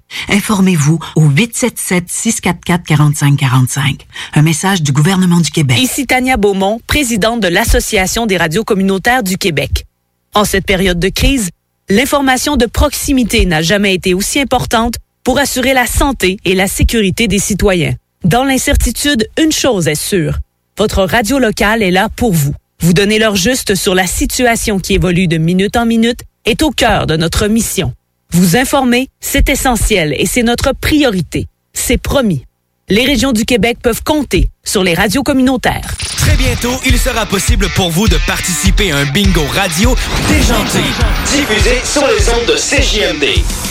Informez-vous 0.29 0.99
au 1.15 1.29
877-644-4545. 1.29 3.99
Un 4.33 4.41
message 4.41 4.81
du 4.81 4.91
gouvernement 4.91 5.39
du 5.39 5.51
Québec. 5.51 5.79
Ici 5.79 6.07
Tania 6.07 6.37
Beaumont, 6.37 6.81
présidente 6.87 7.41
de 7.41 7.47
l'Association 7.47 8.25
des 8.25 8.37
radios 8.37 8.63
communautaires 8.63 9.21
du 9.23 9.37
Québec. 9.37 9.85
En 10.33 10.45
cette 10.45 10.65
période 10.65 10.99
de 10.99 11.09
crise, 11.09 11.49
l'information 11.89 12.55
de 12.55 12.65
proximité 12.65 13.45
n'a 13.45 13.61
jamais 13.61 13.93
été 13.93 14.13
aussi 14.13 14.39
importante 14.39 14.95
pour 15.23 15.39
assurer 15.39 15.73
la 15.73 15.85
santé 15.85 16.37
et 16.45 16.55
la 16.55 16.67
sécurité 16.67 17.27
des 17.27 17.39
citoyens. 17.39 17.95
Dans 18.23 18.43
l'incertitude, 18.43 19.27
une 19.41 19.51
chose 19.51 19.87
est 19.87 19.95
sûre. 19.95 20.37
Votre 20.77 21.03
radio 21.03 21.39
locale 21.39 21.83
est 21.83 21.91
là 21.91 22.09
pour 22.09 22.33
vous. 22.33 22.53
Vous 22.79 22.93
donnez 22.93 23.19
l'heure 23.19 23.35
juste 23.35 23.75
sur 23.75 23.93
la 23.93 24.07
situation 24.07 24.79
qui 24.79 24.93
évolue 24.93 25.27
de 25.27 25.37
minute 25.37 25.75
en 25.75 25.85
minute 25.85 26.21
est 26.45 26.63
au 26.63 26.71
cœur 26.71 27.07
de 27.07 27.17
notre 27.17 27.47
mission. 27.47 27.93
Vous 28.33 28.55
informer, 28.55 29.09
c'est 29.19 29.49
essentiel 29.49 30.15
et 30.17 30.25
c'est 30.25 30.43
notre 30.43 30.71
priorité. 30.73 31.47
C'est 31.73 31.97
promis. 31.97 32.45
Les 32.87 33.05
régions 33.05 33.33
du 33.33 33.43
Québec 33.43 33.77
peuvent 33.81 34.03
compter 34.03 34.49
sur 34.63 34.83
les 34.83 34.93
radios 34.93 35.23
communautaires. 35.23 35.95
Très 36.17 36.37
bientôt, 36.37 36.73
il 36.85 36.97
sera 36.97 37.25
possible 37.25 37.67
pour 37.75 37.89
vous 37.89 38.07
de 38.07 38.17
participer 38.27 38.91
à 38.91 38.97
un 38.97 39.05
bingo 39.05 39.45
radio 39.53 39.95
déjanté, 40.29 40.79
diffusé 41.27 41.81
sur 41.83 42.07
les 42.07 42.29
ondes 42.29 42.47
de 42.47 42.55
CJMD. 42.55 43.70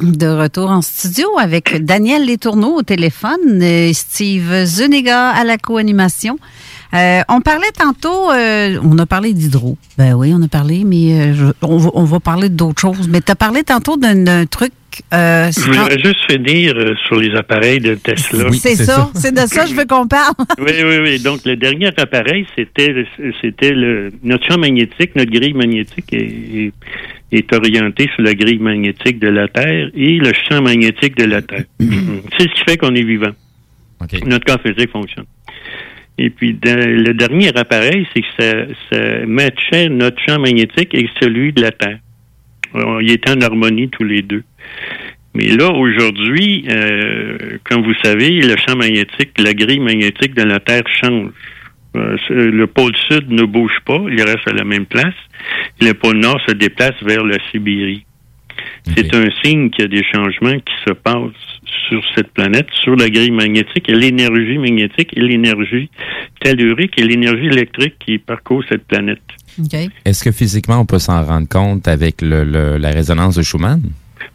De 0.00 0.28
retour 0.28 0.70
en 0.70 0.80
studio 0.80 1.26
avec 1.40 1.84
Daniel 1.84 2.24
Letourneau 2.24 2.76
au 2.78 2.82
téléphone, 2.82 3.60
et 3.60 3.92
Steve 3.92 4.64
Zuniga 4.64 5.30
à 5.30 5.42
la 5.42 5.58
co-animation. 5.58 6.38
Euh, 6.94 7.20
on 7.28 7.40
parlait 7.40 7.72
tantôt, 7.76 8.30
euh, 8.30 8.78
on 8.84 8.96
a 8.98 9.06
parlé 9.06 9.32
d'hydro. 9.34 9.76
Ben 9.98 10.14
oui, 10.14 10.32
on 10.34 10.40
a 10.42 10.48
parlé, 10.48 10.84
mais 10.84 11.12
euh, 11.20 11.34
je- 11.34 11.52
on, 11.66 11.78
va, 11.78 11.90
on 11.94 12.04
va 12.04 12.20
parler 12.20 12.48
d'autres 12.48 12.80
choses. 12.80 13.08
Mais 13.08 13.20
tu 13.20 13.32
as 13.32 13.34
parlé 13.34 13.64
tantôt 13.64 13.96
d'un 13.96 14.46
truc. 14.46 14.72
euh, 15.12 15.50
Je 15.54 15.60
voudrais 15.62 15.98
juste 15.98 16.30
finir 16.30 16.74
euh, 16.76 16.94
sur 17.08 17.16
les 17.16 17.34
appareils 17.36 17.80
de 17.80 17.94
Tesla. 17.96 18.44
c'est 18.52 18.76
ça, 18.76 19.10
c'est 19.14 19.34
de 19.34 19.46
ça 19.48 19.64
que 19.64 19.70
je 19.70 19.74
veux 19.74 19.84
qu'on 19.84 20.06
parle. 20.06 20.32
oui, 20.60 20.72
oui, 20.84 20.98
oui. 21.02 21.18
Donc, 21.18 21.40
le 21.44 21.56
dernier 21.56 21.88
appareil, 21.96 22.46
c'était, 22.56 23.04
c'était 23.42 23.72
le, 23.72 24.12
notre 24.22 24.46
champ 24.46 24.58
magnétique, 24.58 25.16
notre 25.16 25.32
grille 25.32 25.54
magnétique 25.54 26.14
est 27.30 27.52
orientée 27.52 28.08
sur 28.14 28.24
la 28.24 28.34
grille 28.34 28.58
magnétique 28.58 29.18
de 29.18 29.28
la 29.28 29.48
Terre 29.48 29.90
et 29.94 30.18
le 30.18 30.32
champ 30.48 30.62
magnétique 30.62 31.16
de 31.16 31.24
la 31.24 31.42
Terre. 31.42 31.64
C'est 31.78 32.48
ce 32.48 32.54
qui 32.54 32.64
fait 32.66 32.76
qu'on 32.76 32.94
est 32.94 33.02
vivant. 33.02 33.32
Notre 34.26 34.44
corps 34.44 34.60
physique 34.62 34.90
fonctionne. 34.90 35.26
Et 36.18 36.30
puis, 36.30 36.52
dans 36.54 36.78
le 36.78 37.14
dernier 37.14 37.56
appareil, 37.56 38.06
c'est 38.12 38.22
que 38.22 38.26
ça, 38.38 38.52
ça 38.90 39.26
matchait 39.26 39.88
notre 39.88 40.20
champ 40.26 40.40
magnétique 40.40 40.92
et 40.94 41.08
celui 41.20 41.52
de 41.52 41.62
la 41.62 41.70
Terre. 41.70 41.98
Alors, 42.74 43.00
Ils 43.00 43.12
étaient 43.12 43.30
en 43.30 43.40
harmonie 43.40 43.88
tous 43.88 44.04
les 44.04 44.22
deux. 44.22 44.42
Mais 45.34 45.48
là, 45.48 45.70
aujourd'hui, 45.70 46.64
euh, 46.68 47.58
comme 47.64 47.82
vous 47.82 47.94
savez, 48.02 48.40
le 48.40 48.56
champ 48.56 48.76
magnétique, 48.76 49.38
la 49.38 49.54
grille 49.54 49.78
magnétique 49.78 50.34
de 50.34 50.42
la 50.42 50.58
Terre 50.58 50.82
change. 50.88 51.30
Euh, 51.98 52.16
ce- 52.28 52.32
le 52.32 52.66
pôle 52.66 52.94
sud 53.08 53.30
ne 53.30 53.44
bouge 53.44 53.76
pas, 53.84 53.98
il 54.10 54.22
reste 54.22 54.46
à 54.46 54.52
la 54.52 54.64
même 54.64 54.86
place. 54.86 55.14
Le 55.80 55.92
pôle 55.92 56.18
nord 56.18 56.40
se 56.46 56.52
déplace 56.54 56.94
vers 57.02 57.24
la 57.24 57.36
Sibérie. 57.50 58.04
C'est 58.96 59.14
un 59.14 59.28
signe 59.42 59.70
qu'il 59.70 59.82
y 59.82 59.84
a 59.84 59.88
des 59.88 60.04
changements 60.12 60.58
qui 60.58 60.74
se 60.86 60.92
passent 60.92 61.32
sur 61.88 62.02
cette 62.14 62.30
planète, 62.32 62.66
sur 62.82 62.96
la 62.96 63.08
grille 63.08 63.30
magnétique 63.30 63.88
et 63.88 63.94
l'énergie 63.94 64.58
magnétique 64.58 65.10
et 65.16 65.20
l'énergie 65.20 65.88
tellurique 66.40 66.94
et 67.00 67.04
l'énergie 67.04 67.46
électrique 67.46 67.94
qui 68.04 68.18
parcourt 68.18 68.62
cette 68.68 68.84
planète. 68.86 69.22
Est-ce 70.04 70.22
que 70.24 70.32
physiquement, 70.32 70.80
on 70.80 70.86
peut 70.86 70.98
s'en 70.98 71.24
rendre 71.24 71.48
compte 71.48 71.88
avec 71.88 72.22
le- 72.22 72.44
le- 72.44 72.76
la 72.78 72.90
résonance 72.90 73.36
de 73.36 73.42
Schumann? 73.42 73.82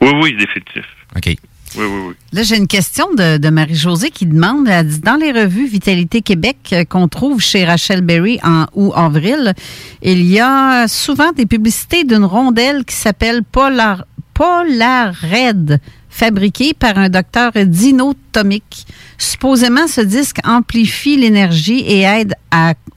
Oui, 0.01 0.09
oui, 0.22 0.32
définitif. 0.36 0.86
OK. 1.16 1.36
Oui, 1.76 1.86
oui, 1.86 1.99
oui. 2.07 2.13
Là, 2.32 2.43
j'ai 2.43 2.57
une 2.57 2.67
question 2.67 3.07
de, 3.13 3.49
Marie-Josée 3.49 4.09
qui 4.09 4.26
demande, 4.26 4.67
elle 4.67 4.88
dit, 4.88 4.99
dans 4.99 5.15
les 5.15 5.32
revues 5.32 5.67
Vitalité 5.67 6.21
Québec 6.21 6.57
euh, 6.71 6.84
qu'on 6.86 7.07
trouve 7.07 7.41
chez 7.41 7.65
Rachel 7.65 8.01
Berry 8.01 8.39
en 8.43 8.65
août-avril, 8.74 9.53
il 10.01 10.24
y 10.24 10.39
a 10.39 10.88
souvent 10.88 11.32
des 11.32 11.45
publicités 11.45 12.03
d'une 12.03 12.26
rondelle 12.26 12.86
qui 12.86 12.95
s'appelle 12.95 13.43
Polar, 13.43 14.05
Polared, 14.34 15.80
fabriquée 16.09 16.74
par 16.74 16.97
un 16.97 17.09
docteur 17.09 17.51
dinotomique. 17.53 18.86
Supposément, 19.17 19.88
ce 19.88 20.01
disque 20.01 20.39
amplifie 20.43 21.17
l'énergie 21.17 21.80
et 21.80 22.01
aide 22.01 22.36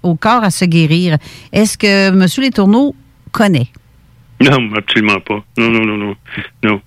au 0.02 0.14
corps 0.14 0.44
à 0.44 0.50
se 0.50 0.64
guérir. 0.64 1.18
Est-ce 1.52 1.78
que 1.78 2.08
M. 2.08 2.26
Letourneau 2.38 2.94
connaît? 3.32 3.68
Non, 4.40 4.68
absolument 4.76 5.18
pas. 5.20 5.42
Non, 5.56 5.70
non, 5.70 5.84
non, 5.86 5.96
non. 5.96 6.16
non. 6.62 6.80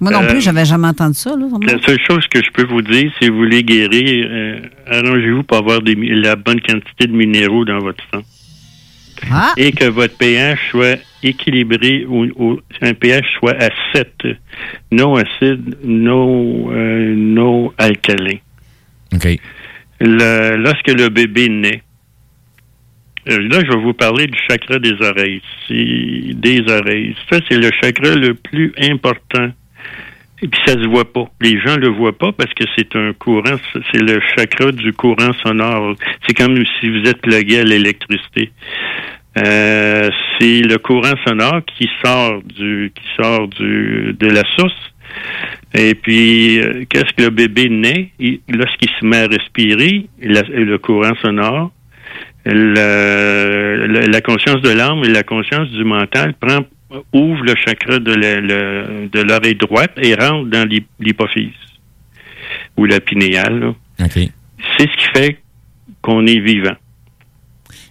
Moi 0.00 0.10
non 0.10 0.22
Euh, 0.22 0.28
plus, 0.30 0.40
j'avais 0.40 0.64
jamais 0.64 0.88
entendu 0.88 1.14
ça. 1.18 1.30
Là. 1.36 1.46
La 1.62 1.78
seule 1.82 2.00
chose 2.00 2.26
que 2.28 2.42
je 2.42 2.50
peux 2.50 2.64
vous 2.66 2.80
dire, 2.82 3.12
si 3.20 3.28
vous 3.28 3.36
voulez 3.36 3.62
guérir, 3.62 4.26
euh, 4.30 4.60
arrangez-vous 4.86 5.42
pour 5.42 5.58
avoir 5.58 5.82
des, 5.82 5.94
la 5.96 6.34
bonne 6.36 6.60
quantité 6.62 7.06
de 7.06 7.12
minéraux 7.12 7.64
dans 7.66 7.78
votre 7.78 8.02
sang. 8.12 8.22
Ah. 9.30 9.52
Et 9.56 9.72
que 9.72 9.84
votre 9.84 10.16
pH 10.16 10.58
soit 10.70 10.98
équilibré 11.22 12.04
ou, 12.08 12.24
ou 12.36 12.60
un 12.82 12.94
pH 12.94 13.24
soit 13.38 13.54
à 13.62 13.68
7, 13.94 14.08
non 14.92 15.16
acide, 15.16 15.76
non, 15.84 16.70
euh, 16.72 17.14
non 17.14 17.72
alcalin. 17.78 18.36
OK. 19.14 19.28
Le- 20.00 20.56
lorsque 20.56 20.88
le 20.88 21.08
bébé 21.10 21.48
naît, 21.48 21.82
euh, 21.82 21.93
là, 23.26 23.60
je 23.64 23.70
vais 23.70 23.82
vous 23.82 23.92
parler 23.94 24.26
du 24.26 24.38
chakra 24.48 24.78
des 24.78 24.94
oreilles. 25.00 25.40
Des 25.68 26.62
oreilles. 26.68 27.14
Ça, 27.30 27.38
c'est 27.48 27.56
le 27.58 27.70
chakra 27.82 28.14
le 28.14 28.34
plus 28.34 28.72
important. 28.78 29.50
Et 30.42 30.48
puis, 30.48 30.60
ça 30.66 30.72
se 30.74 30.86
voit 30.88 31.10
pas. 31.10 31.24
Les 31.40 31.58
gens 31.60 31.76
le 31.76 31.88
voient 31.88 32.16
pas 32.18 32.32
parce 32.32 32.52
que 32.54 32.64
c'est 32.76 32.94
un 32.96 33.12
courant, 33.14 33.56
c'est 33.92 34.00
le 34.02 34.20
chakra 34.36 34.72
du 34.72 34.92
courant 34.92 35.32
sonore. 35.44 35.94
C'est 36.26 36.34
comme 36.36 36.56
si 36.80 36.90
vous 36.90 37.08
êtes 37.08 37.22
plugué 37.22 37.60
à 37.60 37.64
l'électricité. 37.64 38.50
Euh, 39.38 40.10
c'est 40.38 40.60
le 40.60 40.76
courant 40.78 41.14
sonore 41.26 41.62
qui 41.64 41.88
sort 42.04 42.40
du, 42.42 42.92
qui 42.94 43.04
sort 43.22 43.48
du, 43.48 44.14
de 44.18 44.26
la 44.28 44.42
source. 44.56 44.74
Et 45.72 45.94
puis, 45.94 46.60
euh, 46.60 46.84
qu'est-ce 46.88 47.12
que 47.16 47.22
le 47.22 47.30
bébé 47.30 47.68
naît? 47.68 48.10
Il- 48.18 48.40
Lorsqu'il 48.48 48.90
se 49.00 49.04
met 49.04 49.18
à 49.18 49.26
respirer, 49.26 50.06
le 50.20 50.76
courant 50.76 51.14
sonore, 51.22 51.72
la, 52.46 54.06
la 54.06 54.20
conscience 54.20 54.60
de 54.60 54.70
l'âme 54.70 55.02
et 55.04 55.08
la 55.08 55.22
conscience 55.22 55.68
du 55.70 55.84
mental 55.84 56.34
prend, 56.34 56.60
ouvre 57.12 57.42
le 57.44 57.54
chakra 57.56 57.98
de 57.98 59.22
l'oreille 59.22 59.54
droite 59.56 59.92
et 59.96 60.14
rentre 60.14 60.48
dans 60.50 60.68
l'hy- 60.68 60.86
l'hypophyse 61.00 61.50
ou 62.76 62.84
la 62.84 63.00
pinéale. 63.00 63.72
C'est 63.98 64.88
ce 64.90 64.96
qui 64.96 65.06
fait 65.14 65.38
qu'on 66.02 66.26
est 66.26 66.40
vivant. 66.40 66.76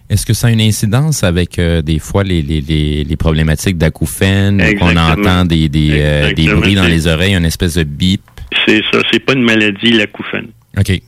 Est-ce 0.08 0.26
que 0.26 0.34
ça 0.34 0.48
a 0.48 0.50
une 0.50 0.60
incidence 0.60 1.24
avec 1.24 1.58
euh, 1.58 1.80
des 1.80 1.98
fois 1.98 2.22
les, 2.24 2.42
les, 2.42 2.60
les, 2.60 3.04
les 3.04 3.16
problématiques 3.16 3.78
d'acouphènes, 3.78 4.62
qu'on 4.78 4.96
entend 4.96 5.46
des, 5.46 5.68
des, 5.70 5.92
euh, 5.94 6.32
des 6.32 6.46
bruits 6.46 6.74
dans 6.74 6.86
les 6.86 7.06
oreilles, 7.06 7.34
une 7.34 7.46
espèce 7.46 7.74
de 7.74 7.84
bip? 7.84 8.20
C'est 8.66 8.82
ça. 8.92 9.00
C'est 9.10 9.18
pas 9.20 9.32
une 9.32 9.42
maladie, 9.42 9.92
l'acouphène. 9.92 10.48
OK. 10.78 11.00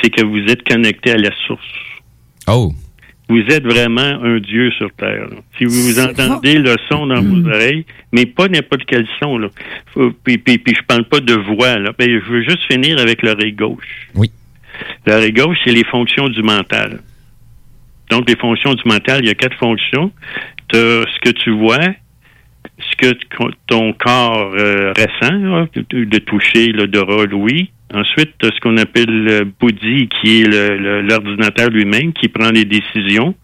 C'est 0.00 0.10
que 0.10 0.24
vous 0.24 0.38
êtes 0.50 0.66
connecté 0.66 1.10
à 1.10 1.16
la 1.16 1.30
source. 1.46 1.60
Oh. 2.46 2.72
Vous 3.28 3.40
êtes 3.48 3.64
vraiment 3.64 4.02
un 4.22 4.38
dieu 4.38 4.70
sur 4.72 4.92
Terre. 4.92 5.28
là. 5.30 5.36
Si 5.56 5.64
vous 5.64 5.98
entendez 5.98 6.58
le 6.58 6.76
son 6.90 7.06
dans 7.06 7.22
vos 7.22 7.48
oreilles, 7.48 7.86
mais 8.12 8.26
pas 8.26 8.48
n'importe 8.48 8.82
quel 8.86 9.06
son, 9.18 9.38
là. 9.38 9.48
Puis, 10.24 10.36
puis, 10.38 10.58
puis 10.58 10.74
je 10.74 10.82
parle 10.82 11.04
pas 11.04 11.20
de 11.20 11.34
voix, 11.34 11.78
là. 11.78 11.92
Ben, 11.98 12.08
je 12.08 12.30
veux 12.30 12.42
juste 12.42 12.62
finir 12.70 12.98
avec 12.98 13.22
l'oreille 13.22 13.52
gauche. 13.52 14.08
Oui. 14.14 14.30
L'oreille 15.06 15.32
gauche, 15.32 15.56
c'est 15.64 15.72
les 15.72 15.84
fonctions 15.84 16.28
du 16.28 16.42
mental. 16.42 17.00
Donc, 18.10 18.28
les 18.28 18.36
fonctions 18.36 18.74
du 18.74 18.82
mental, 18.84 19.20
il 19.22 19.28
y 19.28 19.30
a 19.30 19.34
quatre 19.34 19.56
fonctions. 19.56 20.12
Tu 20.68 20.76
ce 20.76 21.20
que 21.20 21.30
tu 21.30 21.50
vois, 21.50 21.94
ce 22.78 22.96
que 22.96 23.14
ton 23.66 23.92
corps 23.92 24.52
euh, 24.58 24.92
ressent, 24.96 25.68
de, 25.74 26.18
toucher, 26.18 26.72
l'odorat, 26.72 27.24
l'ouïe. 27.26 27.70
Ensuite, 27.92 28.34
ce 28.42 28.60
qu'on 28.60 28.76
appelle 28.76 29.06
le 29.08 29.44
bouddhi, 29.44 30.08
qui 30.08 30.40
est 30.40 30.46
l'ordinateur 30.46 31.68
lui-même, 31.70 32.12
qui 32.12 32.28
prend 32.28 32.50
les 32.50 32.64
décisions, 32.64 33.34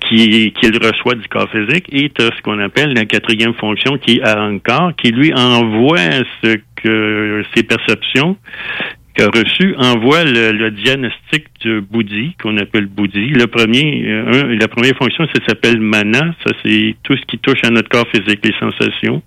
qui 0.00 0.52
qu'il 0.52 0.78
reçoit 0.78 1.16
du 1.16 1.28
corps 1.28 1.50
physique. 1.50 1.86
Et 1.92 2.08
tu 2.08 2.22
ce 2.22 2.42
qu'on 2.42 2.58
appelle 2.60 2.94
la 2.94 3.04
quatrième 3.04 3.52
fonction, 3.54 3.98
qui 3.98 4.18
est 4.18 4.22
Ahankar, 4.22 4.94
qui 4.96 5.10
lui 5.10 5.34
envoie 5.34 5.98
ce 6.42 6.56
que 6.82 7.42
ses 7.54 7.62
perceptions 7.62 8.36
reçu 9.26 9.74
envoie 9.78 10.24
le, 10.24 10.70
diagnostic 10.70 11.44
du 11.60 11.80
bouddhi, 11.80 12.34
qu'on 12.42 12.56
appelle 12.58 12.86
bouddhi. 12.86 13.28
Le 13.30 13.46
premier, 13.46 14.04
euh, 14.06 14.56
la 14.58 14.68
première 14.68 14.96
fonction, 14.96 15.26
ça 15.34 15.44
s'appelle 15.46 15.80
mana. 15.80 16.34
Ça, 16.46 16.52
c'est 16.64 16.94
tout 17.02 17.16
ce 17.16 17.22
qui 17.26 17.38
touche 17.38 17.58
à 17.64 17.70
notre 17.70 17.88
corps 17.88 18.06
physique, 18.14 18.40
les 18.44 18.54
sensations. 18.60 19.22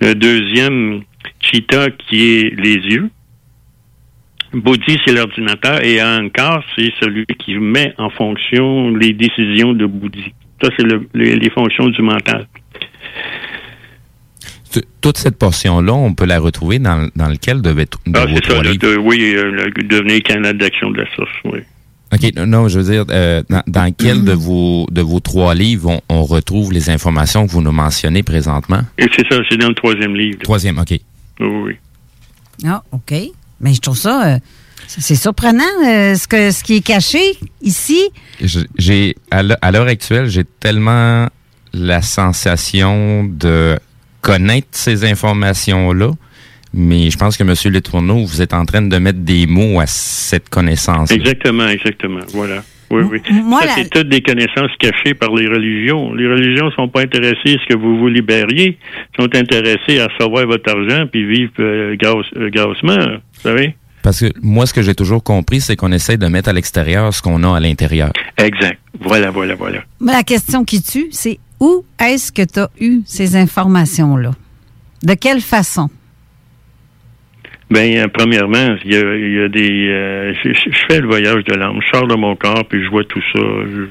Le 0.00 0.14
deuxième, 0.14 1.02
chitta, 1.40 1.90
qui 1.90 2.22
est 2.38 2.54
les 2.58 2.74
yeux. 2.76 3.10
Bouddhi, 4.52 4.98
c'est 5.04 5.14
l'ordinateur. 5.14 5.82
Et 5.84 6.00
Ahankar, 6.00 6.62
c'est 6.76 6.92
celui 7.00 7.24
qui 7.38 7.54
met 7.56 7.94
en 7.98 8.10
fonction 8.10 8.90
les 8.90 9.12
décisions 9.12 9.72
de 9.72 9.86
bouddhi. 9.86 10.32
Ça, 10.62 10.68
c'est 10.76 10.84
le- 10.86 11.08
les, 11.14 11.36
les 11.36 11.50
fonctions 11.50 11.88
du 11.88 12.02
mental. 12.02 12.46
Toute 15.00 15.16
cette 15.18 15.36
portion-là, 15.36 15.92
on 15.92 16.14
peut 16.14 16.24
la 16.26 16.38
retrouver 16.38 16.78
dans, 16.78 17.08
dans 17.16 17.28
lequel 17.28 17.60
devait 17.62 17.84
de 17.84 18.12
Ah, 18.14 18.26
vos 18.26 18.36
c'est 18.44 18.52
ça. 18.52 18.62
le- 18.62 18.76
de- 18.76 18.96
oui, 18.96 19.34
euh, 19.36 19.50
le 19.76 19.82
devenir 19.82 20.22
canal 20.22 20.56
d'action 20.58 20.90
de 20.90 20.98
la 20.98 21.14
source, 21.14 21.30
oui. 21.44 21.60
OK, 22.14 22.30
non, 22.46 22.68
je 22.68 22.78
veux 22.78 22.90
dire, 22.92 23.04
euh, 23.10 23.42
dans, 23.48 23.62
dans 23.66 23.92
quel 23.92 24.22
de 24.24 24.32
vos, 24.46 24.86
de 24.90 25.00
vos 25.00 25.20
trois 25.20 25.54
livres 25.54 25.90
on, 25.90 26.00
on 26.20 26.24
retrouve 26.24 26.72
les 26.72 26.90
informations 26.90 27.46
que 27.46 27.52
vous 27.52 27.62
nous 27.62 27.72
mentionnez 27.72 28.22
présentement? 28.22 28.82
Et 28.98 29.06
c'est 29.16 29.26
ça, 29.30 29.38
c'est 29.48 29.56
dans 29.56 29.68
le 29.68 29.74
troisième 29.74 30.14
livre. 30.14 30.38
Troisième, 30.42 30.78
OK. 30.78 30.90
Oui, 30.90 31.00
oui. 31.40 31.76
Ah, 32.66 32.82
OK. 32.92 33.14
Mais 33.60 33.72
je 33.74 33.80
trouve 33.80 33.96
ça. 33.96 34.34
euh, 34.34 34.38
c'est 34.86 35.14
surprenant 35.14 35.62
euh, 35.86 36.14
ce, 36.14 36.26
que, 36.28 36.50
ce 36.50 36.62
qui 36.62 36.76
est 36.76 36.80
caché 36.86 37.20
ici. 37.62 38.02
J'ai 38.76 39.16
à 39.30 39.42
l'heure 39.72 39.86
actuelle, 39.86 40.28
j'ai 40.28 40.44
tellement 40.44 41.28
la 41.72 42.02
sensation 42.02 43.24
de 43.24 43.78
connaître 44.22 44.68
ces 44.72 45.04
informations-là, 45.04 46.10
mais 46.72 47.10
je 47.10 47.18
pense 47.18 47.36
que 47.36 47.42
M. 47.42 47.52
Letourneau, 47.72 48.24
vous 48.24 48.40
êtes 48.40 48.54
en 48.54 48.64
train 48.64 48.80
de 48.82 48.96
mettre 48.98 49.18
des 49.18 49.46
mots 49.46 49.78
à 49.80 49.86
cette 49.86 50.48
connaissance. 50.48 51.10
Exactement, 51.10 51.68
exactement. 51.68 52.20
Voilà. 52.32 52.62
oui, 52.90 53.02
oui. 53.10 53.20
moi, 53.44 53.60
Ça, 53.60 53.66
la- 53.66 53.72
c'est 53.74 53.90
toutes 53.90 54.08
des 54.08 54.22
connaissances 54.22 54.70
cachées 54.78 55.12
par 55.14 55.34
les 55.34 55.46
religions. 55.48 56.14
Les 56.14 56.26
religions 56.26 56.70
sont 56.72 56.88
pas 56.88 57.02
intéressées 57.02 57.56
à 57.56 57.58
ce 57.62 57.66
que 57.74 57.76
vous 57.78 57.98
vous 57.98 58.08
libériez, 58.08 58.78
sont 59.18 59.34
intéressées 59.36 59.98
à 60.00 60.06
recevoir 60.08 60.46
votre 60.46 60.70
argent 60.70 61.06
puis 61.12 61.26
vivre 61.26 61.52
euh, 61.60 61.96
grasse- 61.96 62.32
euh, 62.36 62.48
grassement, 62.50 62.96
vous 63.34 63.40
savez? 63.42 63.74
Parce 64.02 64.20
que 64.20 64.26
moi, 64.42 64.66
ce 64.66 64.74
que 64.74 64.82
j'ai 64.82 64.94
toujours 64.94 65.22
compris, 65.22 65.60
c'est 65.60 65.76
qu'on 65.76 65.92
essaie 65.92 66.16
de 66.16 66.26
mettre 66.26 66.48
à 66.48 66.52
l'extérieur 66.52 67.14
ce 67.14 67.22
qu'on 67.22 67.42
a 67.44 67.56
à 67.56 67.60
l'intérieur. 67.60 68.12
Exact. 68.36 68.78
Voilà, 69.00 69.30
voilà, 69.30 69.54
voilà. 69.54 69.80
Mais 70.00 70.12
la 70.12 70.22
question 70.22 70.64
qui 70.64 70.82
tue, 70.82 71.06
c'est 71.12 71.38
où 71.60 71.84
est-ce 72.00 72.32
que 72.32 72.42
tu 72.42 72.58
as 72.60 72.68
eu 72.80 73.00
ces 73.06 73.36
informations-là? 73.36 74.32
De 75.02 75.14
quelle 75.14 75.40
façon? 75.40 75.88
Ben, 77.70 77.96
euh, 77.96 78.08
premièrement, 78.12 78.76
il 78.84 78.92
y 78.92 78.96
a, 78.96 79.14
il 79.16 79.32
y 79.34 79.40
a 79.44 79.48
des. 79.48 79.88
euh, 79.88 80.34
je, 80.44 80.52
je- 80.52 80.70
je 80.70 80.78
fais 80.88 81.00
le 81.00 81.06
voyage 81.08 81.42
de 81.44 81.54
l'âme. 81.54 81.78
Je 81.80 81.96
sors 81.96 82.06
de 82.06 82.14
mon 82.14 82.36
corps 82.36 82.64
puis 82.68 82.84
je 82.84 82.90
vois 82.90 83.04
tout 83.04 83.22
ça. 83.32 83.40
Je- 83.40 83.86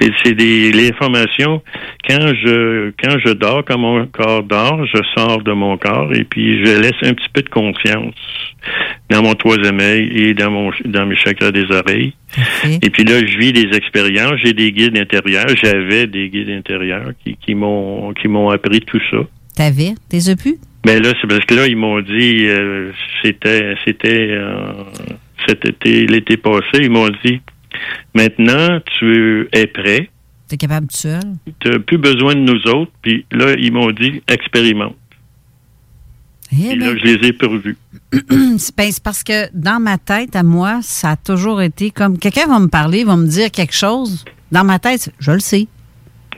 C'est, 0.00 0.34
des 0.34 0.72
l'information. 0.72 1.62
Quand 2.08 2.34
je 2.34 2.92
quand 3.02 3.18
je 3.24 3.32
dors, 3.32 3.64
quand 3.64 3.78
mon 3.78 4.06
corps 4.06 4.42
dort, 4.42 4.84
je 4.86 5.00
sors 5.16 5.42
de 5.42 5.52
mon 5.52 5.78
corps 5.78 6.12
et 6.14 6.24
puis 6.24 6.64
je 6.64 6.80
laisse 6.80 7.00
un 7.02 7.14
petit 7.14 7.28
peu 7.32 7.42
de 7.42 7.48
conscience 7.48 8.14
dans 9.10 9.22
mon 9.22 9.34
troisième 9.34 9.80
œil 9.80 10.10
et 10.14 10.34
dans 10.34 10.50
mon 10.50 10.70
dans 10.84 11.06
mes 11.06 11.16
chakras 11.16 11.52
des 11.52 11.70
oreilles. 11.70 12.14
Et 12.82 12.90
puis 12.90 13.04
là, 13.04 13.24
je 13.24 13.38
vis 13.38 13.52
des 13.52 13.76
expériences. 13.76 14.40
J'ai 14.42 14.52
des 14.52 14.72
guides 14.72 14.98
intérieurs. 14.98 15.46
J'avais 15.62 16.06
des 16.06 16.28
guides 16.28 16.50
intérieurs 16.50 17.12
qui, 17.22 17.36
qui 17.36 17.54
m'ont 17.54 18.12
qui 18.12 18.28
m'ont 18.28 18.50
appris 18.50 18.80
tout 18.80 19.00
ça. 19.10 19.18
T'avais? 19.56 19.94
T'es 20.08 20.28
as 20.28 20.36
pu? 20.36 20.56
Ben 20.84 21.02
là, 21.02 21.12
c'est 21.20 21.26
parce 21.26 21.44
que 21.46 21.54
là, 21.54 21.66
ils 21.66 21.76
m'ont 21.76 22.00
dit, 22.00 22.46
euh, 22.46 22.90
c'était, 23.22 23.74
c'était 23.86 24.28
euh, 24.30 24.72
cet 25.48 25.64
été, 25.64 26.06
l'été 26.06 26.36
passé, 26.36 26.80
ils 26.80 26.90
m'ont 26.90 27.08
dit, 27.24 27.40
maintenant, 28.14 28.80
tu 28.98 29.48
es 29.52 29.66
prêt, 29.66 30.10
T'es 30.46 30.58
capable 30.58 30.88
tout 30.88 30.96
seul? 30.96 31.22
tu 31.60 31.70
n'as 31.70 31.78
plus 31.78 31.96
besoin 31.98 32.34
de 32.34 32.40
nous 32.40 32.60
autres, 32.70 32.92
puis 33.00 33.24
là, 33.32 33.54
ils 33.58 33.72
m'ont 33.72 33.90
dit, 33.90 34.22
expérimente. 34.28 34.94
Eh 36.52 36.68
Puis 36.68 36.78
ben. 36.78 36.80
là, 36.80 36.96
je 36.96 37.04
les 37.04 37.28
ai 37.28 37.32
pourvus. 37.32 37.76
c'est 38.58 38.76
ben, 38.76 38.92
c'est 38.92 39.02
parce 39.02 39.24
que 39.24 39.48
dans 39.54 39.80
ma 39.80 39.98
tête, 39.98 40.36
à 40.36 40.42
moi, 40.42 40.80
ça 40.82 41.12
a 41.12 41.16
toujours 41.16 41.62
été 41.62 41.90
comme 41.90 42.18
quelqu'un 42.18 42.46
va 42.46 42.58
me 42.60 42.68
parler, 42.68 43.04
va 43.04 43.16
me 43.16 43.26
dire 43.26 43.50
quelque 43.50 43.74
chose. 43.74 44.24
Dans 44.52 44.64
ma 44.64 44.78
tête, 44.78 45.10
je 45.18 45.32
le 45.32 45.40
sais. 45.40 45.66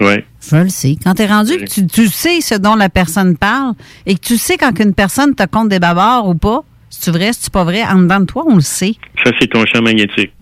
Ouais. 0.00 0.24
Je 0.48 0.56
le 0.56 0.68
sais. 0.68 0.96
Quand 1.02 1.14
tu 1.14 1.22
es 1.22 1.26
rendu 1.26 1.56
que 1.56 1.64
tu, 1.64 1.86
tu 1.86 2.06
sais 2.08 2.40
ce 2.40 2.54
dont 2.54 2.76
la 2.76 2.88
personne 2.88 3.36
parle 3.36 3.74
et 4.06 4.14
que 4.14 4.20
tu 4.20 4.36
sais 4.36 4.56
quand 4.56 4.78
une 4.78 4.94
personne 4.94 5.34
te 5.34 5.44
compte 5.44 5.68
des 5.68 5.80
bavards 5.80 6.28
ou 6.28 6.34
pas, 6.34 6.60
si 6.88 7.00
tu 7.00 7.10
vrai, 7.10 7.32
si 7.32 7.42
tu 7.42 7.50
pas 7.50 7.64
vrai, 7.64 7.82
en 7.82 7.98
dedans 7.98 8.20
de 8.20 8.26
toi, 8.26 8.44
on 8.46 8.54
le 8.54 8.60
sait. 8.60 8.94
Ça, 9.24 9.32
c'est 9.40 9.48
ton 9.48 9.66
champ 9.66 9.82
magnétique. 9.82 10.32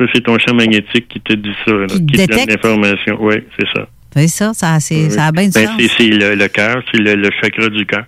Ça, 0.00 0.06
c'est 0.14 0.22
ton 0.22 0.38
champ 0.38 0.54
magnétique 0.54 1.08
qui 1.08 1.20
te 1.20 1.34
dit 1.34 1.52
ça, 1.66 1.72
là, 1.72 1.86
qui, 1.86 2.04
te 2.06 2.26
donne 2.26 2.48
l'information. 2.48 3.18
Oui, 3.20 3.34
c'est 3.58 3.66
ça. 3.76 3.86
C'est 4.16 4.28
ça, 4.28 4.54
ça, 4.54 4.80
c'est- 4.80 5.04
Oui. 5.04 5.10
ça 5.10 5.26
a 5.26 5.32
bien 5.32 5.44
du 5.46 5.50
Ben, 5.52 5.66
sens. 5.66 5.80
c'est, 5.96 6.08
le, 6.08 6.34
le 6.34 6.48
cœur, 6.48 6.82
c'est 6.90 6.98
le, 6.98 7.14
le 7.16 7.30
chakra 7.42 7.68
du 7.68 7.84
cœur. 7.86 8.04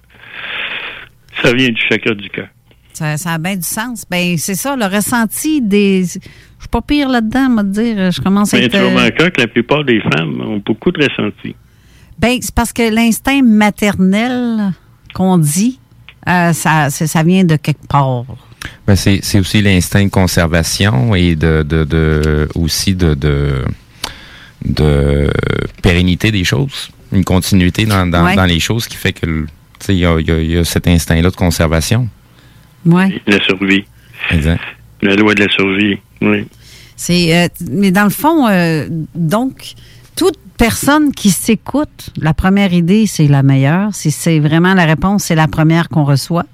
Ça 1.43 1.53
vient 1.53 1.69
du 1.69 1.81
chakra 1.89 2.15
du 2.15 2.29
cœur. 2.31 2.49
Ça, 2.95 3.17
ça 3.17 3.33
a 3.33 3.39
bien 3.39 3.57
du 3.57 3.63
sens. 3.63 4.05
Ben, 4.11 4.37
c'est 4.39 4.55
ça, 4.55 4.75
le 4.77 4.85
ressenti 4.87 5.61
des. 5.63 6.03
Je 6.05 6.19
suis 6.19 6.69
pas 6.71 6.81
pire 6.83 7.09
là-dedans, 7.09 7.49
moi, 7.51 7.63
de 7.63 7.71
dire. 7.71 8.11
Je 8.11 8.21
commence 8.21 8.53
à 8.55 8.59
Mais 8.59 8.65
être. 8.65 8.73
tu 8.73 8.79
euh, 8.79 8.89
remarqueras 8.89 9.31
que 9.31 9.41
la 9.41 9.47
plupart 9.49 9.85
des 9.85 10.01
femmes 10.01 10.41
ont 10.41 10.63
beaucoup 10.65 10.91
de 10.93 11.03
ressenti. 11.05 11.55
Ben, 12.19 12.39
c'est 12.41 12.55
parce 12.55 12.73
que 12.73 12.95
l'instinct 12.95 13.43
maternel 13.43 14.73
qu'on 15.15 15.39
dit, 15.39 15.79
euh, 16.29 16.53
ça, 16.53 16.91
ça 16.91 17.23
vient 17.23 17.45
de 17.45 17.57
quelque 17.57 17.87
part. 17.89 18.25
Ben, 18.87 18.97
c'est, 18.97 19.21
c'est 19.23 19.39
aussi 19.41 19.63
l'instinct 19.63 20.05
de 20.05 20.11
conservation 20.11 21.15
et 21.15 21.35
de, 21.37 21.63
de, 21.63 21.85
de 21.85 22.49
aussi 22.55 22.95
de, 22.95 23.15
de, 23.15 23.65
de 24.65 25.31
pérennité 25.83 26.31
des 26.31 26.45
choses. 26.45 26.91
Une 27.13 27.25
continuité 27.25 27.85
dans, 27.87 28.07
dans, 28.07 28.25
Ouais. 28.25 28.37
dans 28.37 28.45
les 28.45 28.61
choses 28.61 28.87
qui 28.87 28.97
fait 28.97 29.13
que 29.13 29.27
le- 29.27 29.47
tu 29.79 29.87
sais, 29.87 29.95
il 29.95 29.99
y 29.99 30.07
a, 30.07 30.19
il 30.21 30.27
y 30.27 30.31
a- 30.31 30.41
il 30.41 30.51
y 30.53 30.57
a 30.59 30.65
cet 30.65 30.87
instinct-là 30.87 31.31
de 31.31 31.37
conservation. 31.37 32.09
Ouais. 32.87 33.21
La 33.27 33.43
survie. 33.45 33.85
Exact. 34.31 34.61
La 35.03 35.17
loi 35.17 35.35
de 35.35 35.45
la 35.45 35.51
survie, 35.53 35.99
oui. 36.21 36.47
C'est, 36.97 37.37
euh, 37.37 37.49
mais 37.71 37.91
dans 37.91 38.05
le 38.05 38.11
fond, 38.11 38.47
euh, 38.49 38.87
donc, 39.17 39.73
toute 40.15 40.37
personne 40.57 41.13
qui 41.13 41.31
s'écoute, 41.31 42.11
la 42.17 42.33
première 42.35 42.73
idée, 42.73 43.07
c'est 43.09 43.27
la 43.27 43.43
meilleure. 43.43 43.93
Si 43.95 44.13
c'est 44.13 44.39
vraiment 44.39 44.75
la 44.75 44.85
réponse, 44.85 45.25
c'est 45.25 45.35
la 45.35 45.49
première 45.49 45.89
qu'on 45.89 46.05
reçoit. 46.05 46.47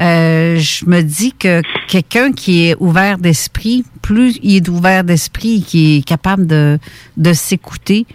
Euh, 0.00 0.56
je 0.58 0.86
me 0.86 1.02
dis 1.02 1.32
que 1.32 1.62
quelqu'un 1.88 2.32
qui 2.32 2.68
est 2.68 2.76
ouvert 2.80 3.18
d'esprit, 3.18 3.84
plus 4.02 4.38
il 4.42 4.56
est 4.56 4.68
ouvert 4.68 5.04
d'esprit, 5.04 5.62
qui 5.66 5.98
est 5.98 6.02
capable 6.02 6.46
de, 6.46 6.78
de 7.16 7.32
s'écouter, 7.32 8.06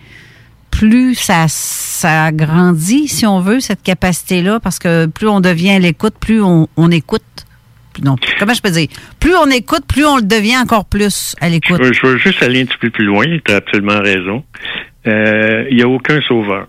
plus 0.71 1.15
ça, 1.15 1.45
ça 1.47 2.32
grandit, 2.32 3.07
si 3.07 3.25
on 3.25 3.39
veut, 3.39 3.59
cette 3.59 3.82
capacité-là, 3.82 4.59
parce 4.59 4.80
que 4.80 5.05
plus 5.05 5.27
on 5.27 5.39
devient 5.39 5.71
à 5.71 5.80
l'écoute, 5.80 6.15
plus 6.19 6.41
on, 6.41 6.67
on 6.77 6.91
écoute. 6.91 7.23
Non, 8.03 8.15
comment 8.39 8.53
je 8.53 8.61
peux 8.61 8.71
dire? 8.71 8.88
Plus 9.19 9.36
on 9.36 9.49
écoute, 9.49 9.84
plus 9.88 10.05
on 10.05 10.17
le 10.17 10.21
devient 10.23 10.57
encore 10.57 10.86
plus 10.86 11.36
à 11.41 11.49
l'écoute. 11.49 11.82
je 11.82 12.07
veux 12.07 12.17
juste 12.17 12.41
aller 12.43 12.61
un 12.61 12.65
petit 12.65 12.77
peu 12.77 12.89
plus 12.89 13.05
loin, 13.05 13.25
tu 13.43 13.51
as 13.51 13.57
absolument 13.57 13.99
raison. 13.99 14.43
Euh, 15.07 15.65
Il 15.69 15.77
n'y 15.77 15.84
a 15.84 15.88
aucun 15.88 16.21
sauveur. 16.21 16.67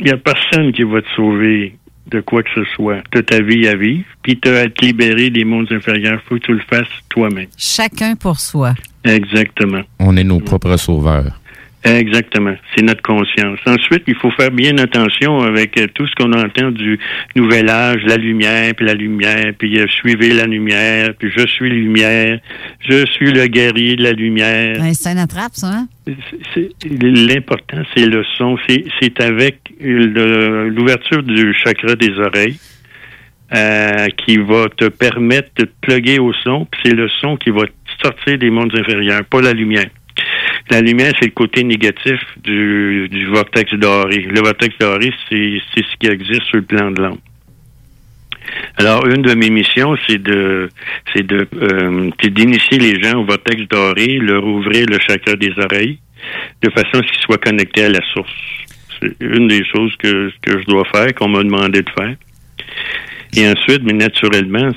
Il 0.00 0.06
n'y 0.06 0.12
a 0.12 0.16
personne 0.16 0.72
qui 0.72 0.82
va 0.82 1.02
te 1.02 1.08
sauver 1.14 1.77
de 2.10 2.20
quoi 2.20 2.42
que 2.42 2.50
ce 2.54 2.64
soit. 2.74 3.02
Tu 3.12 3.22
ta 3.24 3.40
vie 3.40 3.66
à 3.68 3.76
vivre, 3.76 4.04
puis 4.22 4.38
tu 4.38 4.48
as 4.48 4.60
à 4.60 4.68
te 4.68 4.84
libérer 4.84 5.30
des 5.30 5.44
mondes 5.44 5.70
inférieurs. 5.70 6.20
Il 6.24 6.28
faut 6.28 6.34
que 6.36 6.46
tu 6.46 6.52
le 6.52 6.62
fasses 6.68 6.88
toi-même. 7.08 7.46
Chacun 7.56 8.16
pour 8.16 8.38
soi. 8.40 8.74
Exactement. 9.04 9.82
On 9.98 10.16
est 10.16 10.24
nos 10.24 10.40
propres 10.40 10.76
sauveurs. 10.76 11.37
Exactement. 11.84 12.54
C'est 12.74 12.82
notre 12.84 13.02
conscience. 13.02 13.58
Ensuite, 13.64 14.02
il 14.08 14.16
faut 14.16 14.30
faire 14.32 14.50
bien 14.50 14.76
attention 14.78 15.38
avec 15.40 15.78
euh, 15.78 15.86
tout 15.94 16.06
ce 16.08 16.14
qu'on 16.16 16.32
entend 16.32 16.70
du 16.72 16.98
nouvel 17.36 17.68
âge, 17.70 18.02
la 18.04 18.16
lumière, 18.16 18.74
puis 18.76 18.84
la 18.84 18.94
lumière, 18.94 19.52
puis 19.56 19.78
euh, 19.78 19.86
suivez 19.88 20.30
la 20.34 20.46
lumière, 20.46 21.10
puis 21.18 21.30
je 21.36 21.46
suis 21.46 21.70
lumière, 21.70 22.40
je 22.80 23.06
suis 23.06 23.30
le 23.32 23.46
guerrier 23.46 23.94
de 23.96 24.02
la 24.02 24.12
lumière. 24.12 24.76
Ben, 24.78 24.92
c'est 24.92 25.08
un 25.10 25.18
attrape, 25.18 25.52
ça, 25.54 25.68
hein? 25.68 25.86
L'important, 27.00 27.82
c'est 27.96 28.06
le 28.06 28.24
son. 28.36 28.56
C'est 29.00 29.20
avec 29.20 29.58
le- 29.80 30.68
l'ouverture 30.70 31.22
du 31.22 31.54
chakra 31.64 31.94
des 31.94 32.12
oreilles 32.18 32.58
euh, 33.54 34.06
qui 34.24 34.36
va 34.38 34.66
te 34.76 34.86
permettre 34.88 35.50
de 35.56 35.64
te 35.64 35.70
plugger 35.80 36.18
au 36.18 36.32
son. 36.44 36.66
puis 36.66 36.80
C'est 36.84 36.94
le 36.94 37.08
son 37.20 37.36
qui 37.36 37.50
va 37.50 37.62
te 37.66 37.72
sortir 38.02 38.38
des 38.38 38.50
mondes 38.50 38.74
inférieurs, 38.76 39.24
pas 39.24 39.40
la 39.40 39.52
lumière. 39.52 39.86
La 40.70 40.80
lumière, 40.80 41.12
c'est 41.18 41.26
le 41.26 41.32
côté 41.32 41.64
négatif 41.64 42.20
du, 42.42 43.08
du 43.10 43.26
vortex 43.26 43.72
doré. 43.74 44.18
Le 44.18 44.40
vortex 44.40 44.76
doré, 44.78 45.12
c'est 45.28 45.60
ce 45.76 45.96
qui 45.98 46.06
existe 46.06 46.44
sur 46.44 46.56
le 46.56 46.62
plan 46.62 46.90
de 46.90 47.02
l'âme. 47.02 47.18
Alors, 48.76 49.06
une 49.06 49.22
de 49.22 49.34
mes 49.34 49.50
missions, 49.50 49.96
c'est 50.06 50.22
de 50.22 50.68
c'est 51.12 51.26
de 51.26 51.46
euh, 51.54 52.10
d'initier 52.22 52.78
les 52.78 53.02
gens 53.02 53.20
au 53.20 53.24
vortex 53.24 53.62
doré, 53.68 54.18
leur 54.18 54.44
ouvrir 54.44 54.86
le 54.86 54.98
chakra 55.06 55.36
des 55.36 55.52
oreilles, 55.58 55.98
de 56.62 56.70
façon 56.70 57.00
à 57.00 57.06
ce 57.06 57.12
qu'ils 57.12 57.22
soient 57.22 57.38
connectés 57.38 57.84
à 57.84 57.90
la 57.90 58.00
source. 58.12 58.32
C'est 59.00 59.14
une 59.20 59.48
des 59.48 59.64
choses 59.64 59.94
que, 59.98 60.30
que 60.42 60.60
je 60.60 60.64
dois 60.64 60.84
faire, 60.92 61.14
qu'on 61.14 61.28
m'a 61.28 61.42
demandé 61.42 61.82
de 61.82 61.90
faire. 61.90 62.16
Et 63.36 63.46
ensuite, 63.46 63.82
mais 63.84 63.92
naturellement, 63.92 64.70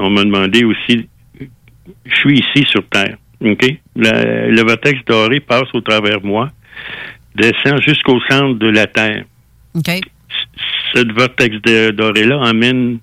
on 0.00 0.10
m'a 0.10 0.24
demandé 0.24 0.64
aussi 0.64 1.08
je 2.04 2.14
suis 2.16 2.38
ici 2.38 2.64
sur 2.68 2.86
Terre. 2.88 3.16
OK? 3.44 3.76
La- 3.96 4.48
le 4.48 4.62
vortex 4.62 4.98
doré 5.06 5.40
passe 5.40 5.68
au 5.74 5.80
travers 5.80 6.20
de 6.20 6.26
moi, 6.26 6.50
descend 7.34 7.80
jusqu'au 7.82 8.18
centre 8.28 8.58
de 8.58 8.68
la 8.68 8.86
Terre. 8.86 9.24
OK. 9.74 9.90
Ce 10.94 11.12
vortex 11.14 11.56
de- 11.62 11.90
doré-là 11.90 12.38
emmène 12.38 12.98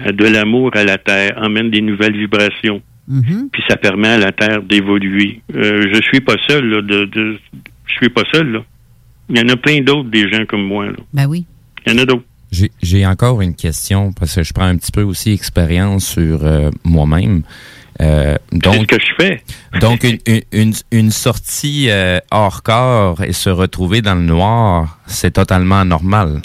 euh, 0.00 0.12
de 0.12 0.26
l'amour 0.26 0.70
à 0.74 0.84
la 0.84 0.98
Terre, 0.98 1.32
emmène 1.40 1.70
des 1.70 1.80
nouvelles 1.80 2.16
vibrations. 2.16 2.82
Mhm. 3.08 3.48
Puis 3.52 3.62
ça 3.68 3.76
permet 3.76 4.08
à 4.08 4.18
la 4.18 4.32
Terre 4.32 4.62
d'évoluer. 4.62 5.40
Euh, 5.54 5.86
je 5.92 6.00
suis 6.02 6.20
pas 6.20 6.34
seul, 6.48 6.64
là, 6.68 6.82
de, 6.82 7.04
de- 7.06 7.38
je 7.86 7.92
suis 7.94 8.08
pas 8.10 8.22
seul, 8.32 8.50
là. 8.52 8.64
Il 9.28 9.38
y 9.38 9.40
en 9.40 9.48
a 9.48 9.56
plein 9.56 9.80
d'autres, 9.80 10.08
des 10.10 10.30
gens 10.30 10.44
comme 10.46 10.64
moi, 10.64 10.86
là. 10.86 10.96
Ben 11.14 11.26
oui. 11.26 11.46
Il 11.86 11.92
y 11.92 11.96
en 11.96 11.98
a 12.02 12.04
d'autres. 12.04 12.24
J'ai- 12.52 12.70
J'ai 12.82 13.06
encore 13.06 13.40
une 13.42 13.54
question 13.54 14.12
parce 14.12 14.34
que 14.36 14.42
je 14.44 14.52
prends 14.52 14.66
un 14.66 14.76
petit 14.76 14.92
peu 14.92 15.02
aussi 15.02 15.32
expérience 15.32 16.06
sur 16.06 16.44
euh, 16.44 16.70
moi-même. 16.84 17.42
Euh, 18.00 18.36
donc, 18.52 18.74
C'est 18.74 18.80
ce 18.80 18.86
que 18.86 18.98
je 19.00 19.24
fais. 19.24 19.42
donc 19.80 20.04
une, 20.52 20.72
une, 20.90 21.10
sortie 21.10 21.86
euh, 21.88 22.18
hors 22.30 22.62
corps 22.62 23.22
et 23.22 23.32
se 23.32 23.48
retrouver 23.48 24.02
dans 24.02 24.14
le 24.14 24.22
noir, 24.22 24.98
c'est 25.06 25.32
totalement 25.32 25.84
normal. 25.84 26.42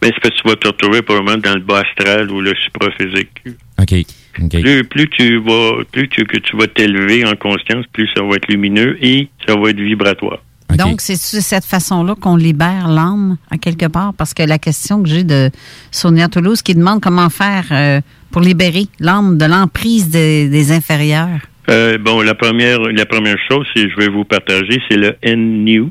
Ben, 0.00 0.10
c'est 0.14 0.20
parce 0.20 0.34
que 0.34 0.42
tu 0.42 0.48
vas 0.48 0.56
te 0.56 0.68
retrouver 0.68 1.02
probablement 1.02 1.38
dans 1.38 1.54
le 1.54 1.60
bas 1.60 1.80
astral 1.80 2.30
ou 2.30 2.40
le 2.40 2.54
supraphysique. 2.54 3.42
OK. 3.78 3.94
OK. 4.42 4.60
Plus, 4.62 4.84
plus 4.84 5.08
tu 5.10 5.38
vas, 5.40 5.84
plus 5.90 6.08
tu, 6.08 6.24
que 6.24 6.38
tu 6.38 6.56
vas 6.56 6.66
t'élever 6.68 7.24
en 7.26 7.34
conscience, 7.36 7.84
plus 7.92 8.08
ça 8.16 8.22
va 8.22 8.36
être 8.36 8.48
lumineux 8.48 8.96
et 9.02 9.28
ça 9.46 9.56
va 9.56 9.70
être 9.70 9.80
vibratoire. 9.80 10.38
Donc, 10.76 11.00
c'est 11.00 11.14
de 11.14 11.42
cette 11.42 11.64
façon-là 11.64 12.14
qu'on 12.14 12.36
libère 12.36 12.88
l'âme, 12.88 13.36
à 13.50 13.58
quelque 13.58 13.86
part? 13.86 14.14
Parce 14.14 14.34
que 14.34 14.42
la 14.42 14.58
question 14.58 15.02
que 15.02 15.08
j'ai 15.08 15.24
de 15.24 15.50
Sonia 15.90 16.28
Toulouse 16.28 16.62
qui 16.62 16.74
demande 16.74 17.00
comment 17.00 17.28
faire 17.28 17.66
euh, 17.72 18.00
pour 18.30 18.40
libérer 18.42 18.86
l'âme 18.98 19.38
de 19.38 19.44
l'emprise 19.44 20.08
des, 20.10 20.48
des 20.48 20.72
inférieurs? 20.72 21.40
Euh, 21.68 21.98
bon, 21.98 22.20
la 22.22 22.34
première, 22.34 22.80
la 22.80 23.06
première 23.06 23.38
chose, 23.48 23.66
c'est 23.74 23.88
je 23.88 23.96
vais 23.96 24.08
vous 24.08 24.24
partager, 24.24 24.80
c'est 24.88 24.96
le 24.96 25.14
NNU. 25.24 25.84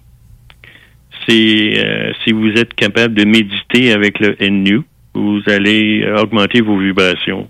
C'est 1.28 1.74
euh, 1.78 2.12
si 2.24 2.32
vous 2.32 2.50
êtes 2.50 2.74
capable 2.74 3.14
de 3.14 3.24
méditer 3.26 3.94
avec 3.94 4.20
le 4.20 4.36
NNU, 4.42 4.82
vous 5.14 5.42
allez 5.48 6.06
augmenter 6.18 6.62
vos 6.62 6.78
vibrations 6.78 7.50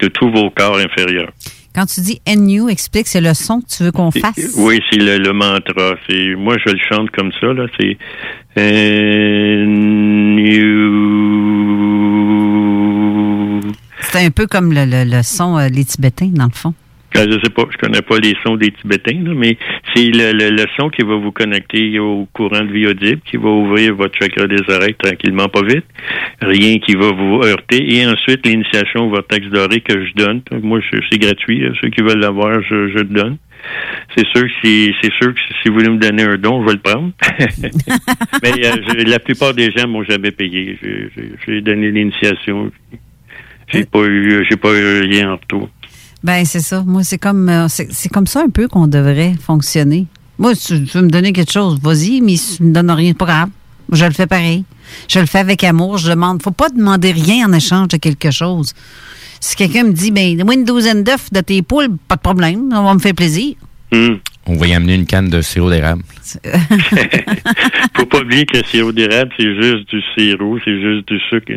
de 0.00 0.08
tous 0.08 0.30
vos 0.30 0.50
corps 0.50 0.78
inférieurs. 0.78 1.32
Quand 1.74 1.86
tu 1.86 2.00
dis 2.02 2.20
NU, 2.36 2.70
explique, 2.70 3.08
c'est 3.08 3.20
le 3.20 3.34
son 3.34 3.60
que 3.60 3.66
tu 3.66 3.82
veux 3.82 3.90
qu'on 3.90 4.12
fasse? 4.12 4.54
Oui, 4.58 4.80
c'est 4.90 5.00
le, 5.00 5.18
le 5.18 5.32
mantra. 5.32 5.96
C'est 6.08 6.36
moi 6.36 6.56
je 6.64 6.72
le 6.72 6.78
chante 6.88 7.10
comme 7.10 7.32
ça 7.40 7.52
là. 7.52 7.66
C'est 7.78 7.98
NU. 10.14 11.73
C'est 14.14 14.24
un 14.24 14.30
peu 14.30 14.46
comme 14.46 14.72
le, 14.72 15.22
son 15.24 15.58
euh, 15.58 15.66
les 15.66 15.84
Tibétains, 15.84 16.30
dans 16.32 16.44
le 16.44 16.52
fond. 16.52 16.72
Ah, 17.16 17.24
Je 17.28 17.32
sais 17.32 17.50
pas, 17.50 17.64
je 17.68 17.76
connais 17.78 18.00
pas 18.00 18.16
les 18.20 18.36
sons 18.46 18.54
des 18.54 18.70
Tibétains, 18.70 19.34
mais 19.34 19.58
c'est 19.92 20.04
le, 20.06 20.64
son 20.78 20.88
qui 20.88 21.02
va 21.02 21.16
vous 21.16 21.32
connecter 21.32 21.98
au 21.98 22.28
courant 22.32 22.60
de 22.60 22.72
vie 22.72 22.86
audible, 22.86 23.20
qui 23.28 23.38
va 23.38 23.48
ouvrir 23.48 23.96
votre 23.96 24.16
chakra 24.16 24.46
des 24.46 24.62
oreilles 24.72 24.94
tranquillement, 24.94 25.48
pas 25.48 25.64
vite. 25.64 25.84
Rien 26.40 26.78
qui 26.78 26.94
va 26.94 27.10
vous 27.10 27.42
heurter. 27.42 27.92
Et 27.92 28.06
ensuite, 28.06 28.46
l'initiation 28.46 29.08
au 29.08 29.10
vortex 29.10 29.48
doré 29.48 29.80
que 29.80 30.06
je 30.06 30.12
donne. 30.14 30.42
Moi, 30.62 30.78
c'est 31.10 31.18
gratuit. 31.18 31.64
Ceux 31.80 31.88
qui 31.88 32.02
veulent 32.02 32.20
l'avoir, 32.20 32.62
je, 32.62 32.96
le 32.96 33.02
donne. 33.02 33.38
C'est 34.16 34.26
sûr 34.28 34.46
c'est 34.62 35.12
sûr 35.20 35.34
que 35.34 35.40
si 35.60 35.70
vous 35.70 35.74
voulez 35.74 35.88
me 35.88 35.98
donner 35.98 36.22
un 36.22 36.36
don, 36.36 36.62
je 36.62 36.66
vais 36.66 36.74
le 36.74 36.78
prendre. 36.78 37.10
mais 38.44 38.64
euh, 38.64 39.04
la 39.08 39.18
plupart 39.18 39.54
des 39.54 39.72
gens 39.72 39.88
m'ont 39.88 40.04
jamais 40.04 40.30
payé. 40.30 40.78
J'ai 41.48 41.60
donné 41.62 41.90
l'initiation. 41.90 42.70
J'ai 43.68 43.84
pas 43.84 44.04
eu, 44.04 44.44
j'ai 44.48 44.56
pas 44.56 44.70
eu 44.72 45.00
rien 45.00 45.32
en 45.32 45.36
retour. 45.36 45.68
Ben 46.22 46.44
c'est 46.44 46.60
ça. 46.60 46.82
Moi, 46.86 47.04
c'est 47.04 47.18
comme 47.18 47.48
euh, 47.48 47.68
c'est 47.68 48.08
comme 48.08 48.26
ça 48.26 48.42
un 48.42 48.48
peu 48.48 48.68
qu'on 48.68 48.86
devrait 48.86 49.34
fonctionner. 49.40 50.06
Moi, 50.38 50.54
si 50.54 50.84
tu 50.84 50.98
veux 50.98 51.04
me 51.04 51.10
donner 51.10 51.32
quelque 51.32 51.52
chose, 51.52 51.78
vas-y, 51.80 52.20
mais 52.20 52.36
si 52.36 52.56
tu 52.56 52.64
me 52.64 52.72
donnes 52.72 52.90
rien, 52.90 53.12
pas 53.14 53.26
grave. 53.26 53.48
Je 53.92 54.04
le 54.04 54.12
fais 54.12 54.26
pareil. 54.26 54.64
Je 55.08 55.20
le 55.20 55.26
fais 55.26 55.38
avec 55.38 55.62
amour. 55.62 55.98
Je 55.98 56.10
demande. 56.10 56.42
Faut 56.42 56.50
pas 56.50 56.70
demander 56.70 57.12
rien 57.12 57.48
en 57.48 57.52
échange 57.52 57.88
de 57.88 57.98
quelque 57.98 58.30
chose. 58.30 58.72
Si 59.40 59.54
quelqu'un 59.56 59.84
me 59.84 59.92
dit, 59.92 60.10
ben, 60.10 60.36
donne-moi 60.36 60.54
une 60.54 60.64
douzaine 60.64 61.04
d'œufs 61.04 61.30
de 61.30 61.40
tes 61.40 61.60
poules, 61.60 61.88
pas 62.08 62.16
de 62.16 62.22
problème. 62.22 62.70
Ça 62.70 62.80
va 62.80 62.94
me 62.94 62.98
faire 62.98 63.14
plaisir. 63.14 63.54
On 64.46 64.56
va 64.56 64.66
y 64.66 64.74
amener 64.74 64.94
une 64.94 65.06
canne 65.06 65.28
de 65.28 65.40
sirop 65.40 65.70
d'érable. 65.70 66.02
Faut 67.96 68.06
pas 68.06 68.20
oublier 68.20 68.44
que 68.44 68.58
le 68.58 68.64
sirop 68.64 68.92
d'érable, 68.92 69.30
c'est 69.38 69.54
juste 69.54 69.88
du 69.88 70.02
sirop, 70.16 70.58
c'est 70.64 70.80
juste 70.80 71.08
du 71.08 71.18
sucre. 71.30 71.52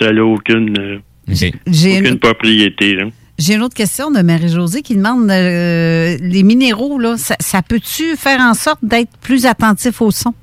Ça 0.00 0.12
n'a 0.12 0.24
aucune, 0.24 1.00
J'ai 1.30 1.98
aucune 1.98 2.06
une, 2.14 2.18
propriété. 2.18 2.94
là. 2.94 3.04
j'ai 3.38 3.54
une 3.54 3.62
autre 3.62 3.74
question 3.74 4.10
de 4.10 4.20
Marie-Josée 4.20 4.82
qui 4.82 4.96
demande 4.96 5.30
euh, 5.30 6.16
les 6.20 6.42
minéraux, 6.42 6.98
là, 6.98 7.16
ça, 7.16 7.36
ça 7.40 7.62
peut-tu 7.62 8.16
faire 8.16 8.40
en 8.40 8.54
sorte 8.54 8.80
d'être 8.82 9.16
plus 9.20 9.46
attentif 9.46 10.00
au 10.02 10.10
son? 10.10 10.34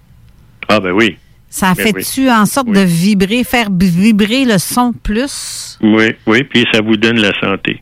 Ah 0.67 0.79
ben 0.79 0.91
oui. 0.91 1.17
Ça 1.49 1.73
Ben 1.73 1.83
fait-tu 1.85 2.29
en 2.29 2.45
sorte 2.45 2.69
de 2.71 2.79
vibrer, 2.81 3.43
faire 3.45 3.69
vibrer 3.71 4.43
le 4.45 4.57
son 4.57 4.91
plus? 4.93 5.77
Oui, 5.81 6.11
oui, 6.27 6.43
puis 6.43 6.65
ça 6.73 6.81
vous 6.81 6.97
donne 6.97 7.17
la 7.19 7.31
santé. 7.39 7.81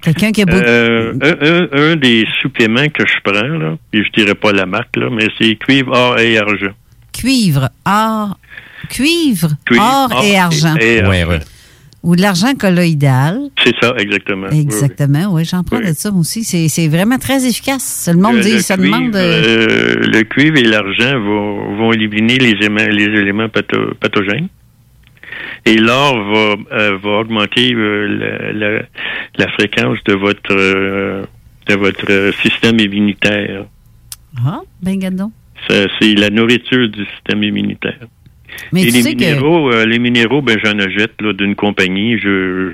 Quelqu'un 0.00 0.32
qui 0.32 0.42
a 0.42 0.46
beaucoup. 0.46 0.58
Euh, 0.60 1.12
un, 1.22 1.78
un- 1.78 1.92
un 1.92 1.96
des 1.96 2.24
suppléments 2.40 2.88
que 2.88 3.04
je 3.06 3.14
prends, 3.22 3.46
là, 3.46 3.76
puis 3.90 4.02
je 4.04 4.20
dirais 4.20 4.34
pas 4.34 4.52
la 4.52 4.66
marque, 4.66 4.96
là, 4.96 5.08
mais 5.12 5.28
c'est 5.38 5.54
cuivre, 5.56 5.92
or 5.92 6.18
et 6.18 6.38
argent. 6.38 6.72
Cuivre, 7.12 7.68
or, 7.84 8.38
cuivre, 8.88 9.50
Cuivre, 9.66 9.82
or 9.84 10.08
or 10.16 10.24
et 10.24 10.30
et- 10.30 10.38
argent. 10.38 10.74
et 10.80 11.00
argent. 11.00 11.38
Ou 12.02 12.16
de 12.16 12.20
l'argent 12.22 12.52
colloïdal. 12.58 13.38
C'est 13.64 13.74
ça, 13.80 13.94
exactement. 13.96 14.48
Oui. 14.50 14.60
Exactement, 14.60 15.32
oui, 15.32 15.44
j'en 15.44 15.62
prends 15.62 15.78
de 15.78 15.92
ça 15.94 16.10
aussi. 16.12 16.42
C'est 16.44 16.88
vraiment 16.88 17.18
très 17.18 17.46
efficace. 17.46 18.08
Le 18.12 18.20
monde 18.20 18.36
Le- 18.36 18.42
dit, 18.42 18.52
le 18.54 18.58
ça 18.58 18.76
cuivre, 18.76 18.96
demande. 18.98 19.14
euh, 19.16 19.42
euh, 19.46 19.94
le 20.12 20.22
cuivre 20.24 20.56
et 20.58 20.64
l'argent 20.64 21.20
vont, 21.20 21.76
vont 21.76 21.92
éliminer 21.92 22.38
les 22.38 22.50
éléments, 22.50 22.86
les 22.90 23.04
éléments 23.04 23.46
patho- 23.46 23.94
pathogènes. 24.00 24.48
Et 25.64 25.76
l'or 25.76 26.14
va, 26.32 26.56
euh, 26.76 26.98
va 26.98 27.10
augmenter 27.20 27.72
euh, 27.72 28.08
la, 28.08 28.52
la- 28.52 28.82
la 29.38 29.48
fréquence 29.52 29.98
de 30.06 30.14
votre, 30.14 30.50
euh, 30.52 31.22
de 31.68 31.74
votre 31.76 32.10
euh, 32.10 32.32
système 32.42 32.80
immunitaire. 32.80 33.64
Ah, 34.44 34.60
ben 34.82 34.98
gadon. 34.98 35.30
C'est 35.68 36.14
la 36.14 36.30
nourriture 36.30 36.88
du 36.88 37.04
système 37.14 37.44
immunitaire. 37.44 38.00
Mais 38.72 38.82
Et 38.82 38.86
tu 38.86 38.92
les 38.92 39.02
sais 39.02 39.14
que- 39.14 39.18
minéraux, 39.18 39.70
euh, 39.72 39.84
les 39.86 39.98
minéraux, 39.98 40.42
ben 40.42 40.56
j'en 40.64 40.78
achète 40.78 41.12
là, 41.20 41.32
d'une 41.32 41.54
compagnie. 41.54 42.18
Je, 42.18 42.72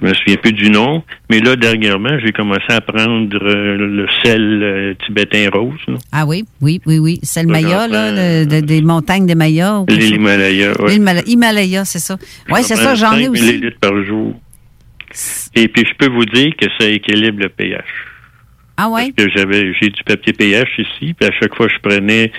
je 0.00 0.06
me 0.06 0.14
souviens 0.14 0.36
plus 0.36 0.52
du 0.52 0.70
nom, 0.70 1.02
mais 1.30 1.40
là 1.40 1.54
dernièrement, 1.56 2.18
j'ai 2.24 2.32
commencé 2.32 2.64
à 2.70 2.80
prendre 2.80 3.36
euh, 3.42 3.76
le 3.76 4.06
sel 4.22 4.60
euh, 4.62 4.94
tibétain 5.06 5.48
rose. 5.52 5.78
là. 5.86 5.94
Ah 6.12 6.24
oui, 6.26 6.44
oui, 6.60 6.80
oui, 6.86 6.98
oui. 6.98 7.20
Ouais, 7.36 7.44
Maya, 7.44 7.86
là, 7.88 8.10
le- 8.12 8.46
de- 8.46 8.60
des 8.60 8.80
montagnes 8.82 9.26
des 9.26 9.34
Mayas. 9.34 9.80
ou 9.80 9.84
quelque 9.86 10.00
Les 10.00 10.06
chose. 10.08 10.16
Himalayas. 10.16 10.72
ouais. 10.80 10.90
L'Himala- 10.98 11.22
Himalaya, 11.28 11.84
c'est 11.84 11.98
ça. 11.98 12.16
Oui, 12.50 12.60
c'est 12.62 12.76
ça, 12.76 12.94
j'en 12.94 13.16
ai 13.16 13.24
5 13.24 13.30
aussi. 13.32 13.42
millilitres 13.42 13.78
par 13.80 14.02
jour. 14.04 14.34
Et 15.54 15.68
puis 15.68 15.84
je 15.88 15.94
peux 15.96 16.12
vous 16.12 16.24
dire 16.24 16.52
que 16.58 16.66
ça 16.78 16.88
équilibre 16.88 17.40
le 17.42 17.48
pH. 17.48 17.84
Ah 18.76 18.88
ouais? 18.90 19.12
que 19.16 19.28
j'avais 19.30 19.72
j'ai 19.80 19.88
du 19.88 20.02
papier 20.04 20.32
pH 20.32 20.68
ici, 20.78 21.14
puis 21.14 21.28
à 21.28 21.32
chaque 21.40 21.54
fois 21.54 21.68
je 21.68 21.78
prenais 21.80 22.32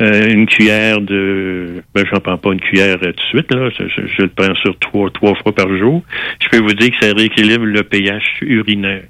euh, 0.00 0.28
une 0.28 0.46
cuillère 0.46 1.00
de 1.00 1.82
ben 1.94 2.04
j'en 2.12 2.18
prends 2.20 2.38
pas 2.38 2.52
une 2.52 2.60
cuillère 2.60 2.98
tout 2.98 3.06
de 3.06 3.20
suite, 3.30 3.52
là. 3.54 3.68
Je, 3.78 3.84
je- 3.88 4.06
je 4.16 4.22
le 4.22 4.28
prends 4.28 4.54
sur 4.56 4.76
trois, 4.80 5.10
trois 5.10 5.34
fois 5.36 5.54
par 5.54 5.68
jour. 5.76 6.02
Je 6.42 6.48
peux 6.48 6.58
vous 6.62 6.74
dire 6.74 6.90
que 6.90 7.06
ça 7.06 7.12
rééquilibre 7.12 7.64
le 7.64 7.82
pH 7.84 8.22
urinaire. 8.42 9.04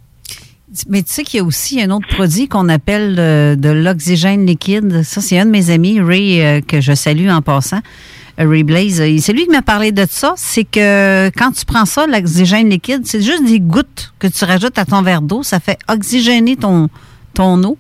Mais 0.90 1.02
tu 1.02 1.10
sais 1.10 1.22
qu'il 1.22 1.38
y 1.38 1.40
a 1.40 1.44
aussi 1.46 1.80
un 1.80 1.90
autre 1.90 2.08
produit 2.08 2.48
qu'on 2.48 2.68
appelle 2.68 3.14
euh, 3.18 3.54
de 3.54 3.70
l'oxygène 3.70 4.44
liquide. 4.44 5.02
Ça, 5.04 5.20
c'est 5.20 5.38
un 5.38 5.46
de 5.46 5.50
mes 5.50 5.70
amis, 5.70 6.00
Ray, 6.00 6.42
euh, 6.42 6.60
que 6.60 6.80
je 6.80 6.92
salue 6.92 7.28
en 7.28 7.40
passant. 7.40 7.80
Euh, 8.40 8.48
Ray 8.48 8.62
Blaze. 8.62 9.00
Euh, 9.00 9.16
C'est 9.18 9.32
lui 9.32 9.44
qui 9.44 9.50
m'a 9.50 9.62
parlé 9.62 9.92
de 9.92 10.06
ça. 10.08 10.34
C'est 10.36 10.64
que 10.64 11.30
quand 11.36 11.52
tu 11.52 11.64
prends 11.64 11.84
ça, 11.86 12.06
l'oxygène 12.06 12.68
liquide, 12.68 13.02
c'est 13.04 13.22
juste 13.22 13.44
des 13.44 13.60
gouttes 13.60 14.12
que 14.18 14.26
tu 14.26 14.44
rajoutes 14.44 14.78
à 14.78 14.84
ton 14.84 15.02
verre 15.02 15.22
d'eau. 15.22 15.42
Ça 15.42 15.60
fait 15.60 15.78
oxygéner 15.88 16.56
ton, 16.56 16.88
ton 17.34 17.62
eau. 17.64 17.78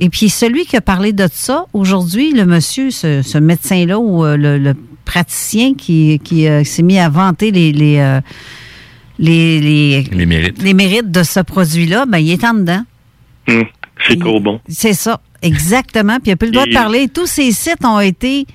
Et 0.00 0.10
puis, 0.10 0.28
celui 0.28 0.64
qui 0.64 0.76
a 0.76 0.80
parlé 0.80 1.12
de 1.12 1.28
ça, 1.32 1.64
aujourd'hui, 1.72 2.32
le 2.32 2.46
monsieur, 2.46 2.90
ce, 2.92 3.22
ce 3.22 3.36
médecin-là, 3.38 3.98
ou 3.98 4.24
euh, 4.24 4.36
le, 4.36 4.56
le 4.58 4.74
praticien 5.04 5.74
qui, 5.74 6.20
qui 6.22 6.46
euh, 6.46 6.62
s'est 6.62 6.82
mis 6.84 6.98
à 7.00 7.08
vanter 7.08 7.50
les, 7.50 7.72
les, 7.72 7.98
euh, 7.98 8.20
les, 9.18 9.60
les, 9.60 10.02
Les 10.12 10.26
mérites. 10.26 10.62
les 10.62 10.74
mérites 10.74 11.10
de 11.10 11.22
ce 11.24 11.40
produit-là, 11.40 12.06
ben, 12.06 12.18
il 12.18 12.30
est 12.30 12.44
en 12.44 12.54
dedans. 12.54 12.84
Hum, 13.48 13.64
c'est 14.06 14.20
trop 14.20 14.38
bon. 14.38 14.60
C'est 14.68 14.92
ça, 14.92 15.20
exactement. 15.42 16.18
Puis 16.20 16.26
il 16.26 16.30
n'a 16.30 16.36
plus 16.36 16.46
le 16.46 16.52
droit 16.52 16.66
de 16.66 16.72
parler. 16.74 17.08
Tous 17.08 17.26
ces 17.26 17.50
sites 17.50 17.84
ont 17.84 17.98
été 17.98 18.46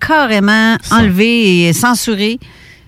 carrément 0.00 0.76
enlevés 0.90 1.68
et 1.68 1.72
censurés. 1.72 2.38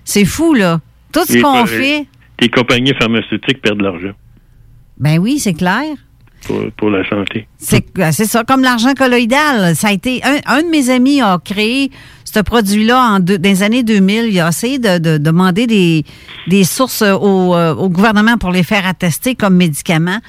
C'est 0.03 0.25
fou, 0.25 0.53
là. 0.53 0.79
Tout 1.13 1.25
ce 1.27 1.37
qu'on 1.41 1.61
co- 1.61 1.65
fait, 1.67 2.05
Les 2.39 2.49
compagnies 2.49 2.93
pharmaceutiques 2.99 3.61
perdent 3.61 3.79
de 3.79 3.83
l'argent 3.83 4.11
ben 4.97 5.17
oui, 5.17 5.39
c'est 5.39 5.53
clair. 5.53 5.95
pour, 6.45 6.61
pour 6.77 6.89
la 6.91 7.07
santé. 7.09 7.47
C'est 7.57 7.83
ben, 7.95 8.11
c'est 8.11 8.25
ça, 8.25 8.43
comme 8.43 8.61
l'argent 8.61 8.93
colloïdal. 8.93 9.75
Ça 9.75 9.87
a 9.87 9.91
été 9.91 10.21
un, 10.23 10.37
un 10.45 10.61
de 10.61 10.67
mes 10.69 10.89
amis 10.91 11.21
a 11.21 11.39
créé 11.43 11.89
ce 12.23 12.39
produit-là 12.39 13.15
en 13.15 13.19
deux- 13.19 13.39
dans 13.39 13.49
les 13.49 13.63
années 13.63 13.81
2000. 13.83 14.25
Il 14.27 14.39
a 14.39 14.49
essayé 14.49 14.77
de, 14.77 14.99
de 14.99 15.17
demander 15.17 15.65
des, 15.65 16.05
des 16.47 16.63
sources 16.65 17.01
au, 17.01 17.55
euh, 17.55 17.73
au 17.73 17.89
gouvernement 17.89 18.37
pour 18.37 18.51
les 18.51 18.61
faire 18.63 18.85
attester 18.85 19.33
comme 19.33 19.55
médicaments. 19.55 20.19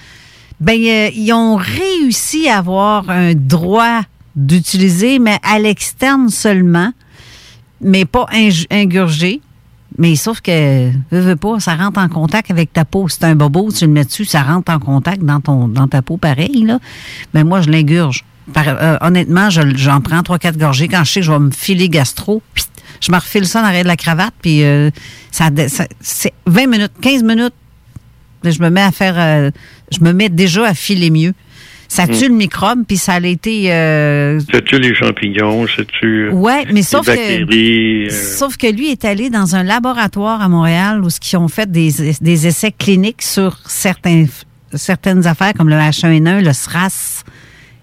Ben, 0.59 0.81
euh, 0.81 1.11
ils 1.15 1.33
ont 1.35 1.57
réussi 1.57 2.49
à 2.49 2.59
avoir 2.59 3.11
un 3.11 3.35
droit 3.35 4.01
d'utiliser, 4.37 5.19
mais 5.19 5.39
à 5.43 5.59
l'externe 5.59 6.29
seulement, 6.29 6.93
mais 7.81 8.05
pas 8.05 8.27
ing- 8.33 8.67
ingurgé. 8.71 9.41
Mais 9.99 10.17
sauf 10.17 10.41
que, 10.41 10.91
veux, 11.11 11.21
veux 11.21 11.37
pas, 11.37 11.61
ça 11.61 11.75
rentre 11.77 12.01
en 12.01 12.09
contact 12.09 12.51
avec 12.51 12.73
ta 12.73 12.87
peau. 12.87 13.09
C'est 13.11 13.25
un 13.25 13.35
bobo, 13.35 13.71
tu 13.71 13.85
le 13.85 13.93
mets 13.93 14.05
dessus, 14.07 14.25
ça 14.25 14.43
rentre 14.43 14.73
en 14.73 14.79
contact 14.79 15.23
dans, 15.23 15.41
ton, 15.41 15.69
dans 15.69 15.87
ta 15.87 16.01
peau 16.01 16.17
pareil, 16.17 16.65
là. 16.65 16.79
Mais 17.35 17.45
moi, 17.45 17.61
je 17.61 17.71
l'ingurge. 17.71 18.25
Euh, 18.57 18.97
honnêtement, 19.03 19.51
je- 19.51 19.77
j'en 19.77 20.01
prends 20.01 20.23
trois, 20.23 20.39
quatre 20.39 20.57
gorgées. 20.59 20.89
Quand 20.89 21.05
je 21.05 21.13
sais 21.13 21.21
que 21.21 21.27
je 21.27 21.33
vais 21.33 21.39
me 21.39 21.51
filer 21.51 21.91
gastro, 21.91 22.43
pit, 22.55 22.67
je 23.01 23.13
me 23.13 23.17
refile 23.17 23.47
ça 23.47 23.61
dans 23.61 23.67
l'arrière 23.67 23.83
de 23.85 23.89
la 23.89 23.97
cravate, 23.97 24.33
puis 24.41 24.63
euh, 24.65 24.91
ça, 25.31 25.51
ça- 25.69 25.87
c'est 26.01 26.33
20 26.47 26.67
minutes, 26.69 26.93
15 27.03 27.23
minutes. 27.23 27.55
Je 28.45 28.61
me 28.63 28.71
mets 28.71 28.81
à 28.83 28.93
faire, 28.93 29.15
euh, 29.19 29.51
je 29.93 30.01
me 30.01 30.13
mets 30.13 30.29
déjà 30.31 30.67
à 30.67 30.75
filer 30.75 31.11
mieux. 31.11 31.35
Ça 31.95 32.07
tue 32.07 32.25
Mm. 32.25 32.33
le 32.33 32.35
microbe, 32.37 32.85
puis 32.89 32.97
ça 32.97 33.13
a 33.15 33.21
été... 33.21 33.71
euh, 33.71 34.41
C'est-tu 34.51 34.79
les 34.79 34.95
champignons? 34.95 35.67
C'est-tu 35.77 36.29
euh, 36.29 36.31
Ouais, 36.33 36.65
mais 36.69 36.73
les 36.75 36.83
sauf 36.83 37.05
que- 37.05 38.07
euh, 38.07 38.11
Sauf 38.11 38.57
que 38.57 38.67
lui 38.67 38.91
est 38.91 39.05
allé 39.05 39.29
dans 39.29 39.57
un 39.57 39.63
laboratoire 39.63 40.41
à 40.41 40.49
Montréal 40.49 41.03
où 41.05 41.09
ils 41.09 41.37
ont 41.37 41.49
fait 41.49 41.71
des, 41.71 41.91
des 42.21 42.47
essais 42.47 42.73
cliniques 42.73 43.21
sur 43.21 43.59
certains, 43.67 44.25
certaines 44.73 45.27
affaires 45.27 45.53
comme 45.53 45.69
le 45.69 45.75
H1N1, 45.77 46.43
le 46.43 46.53
SRAS, 46.55 47.25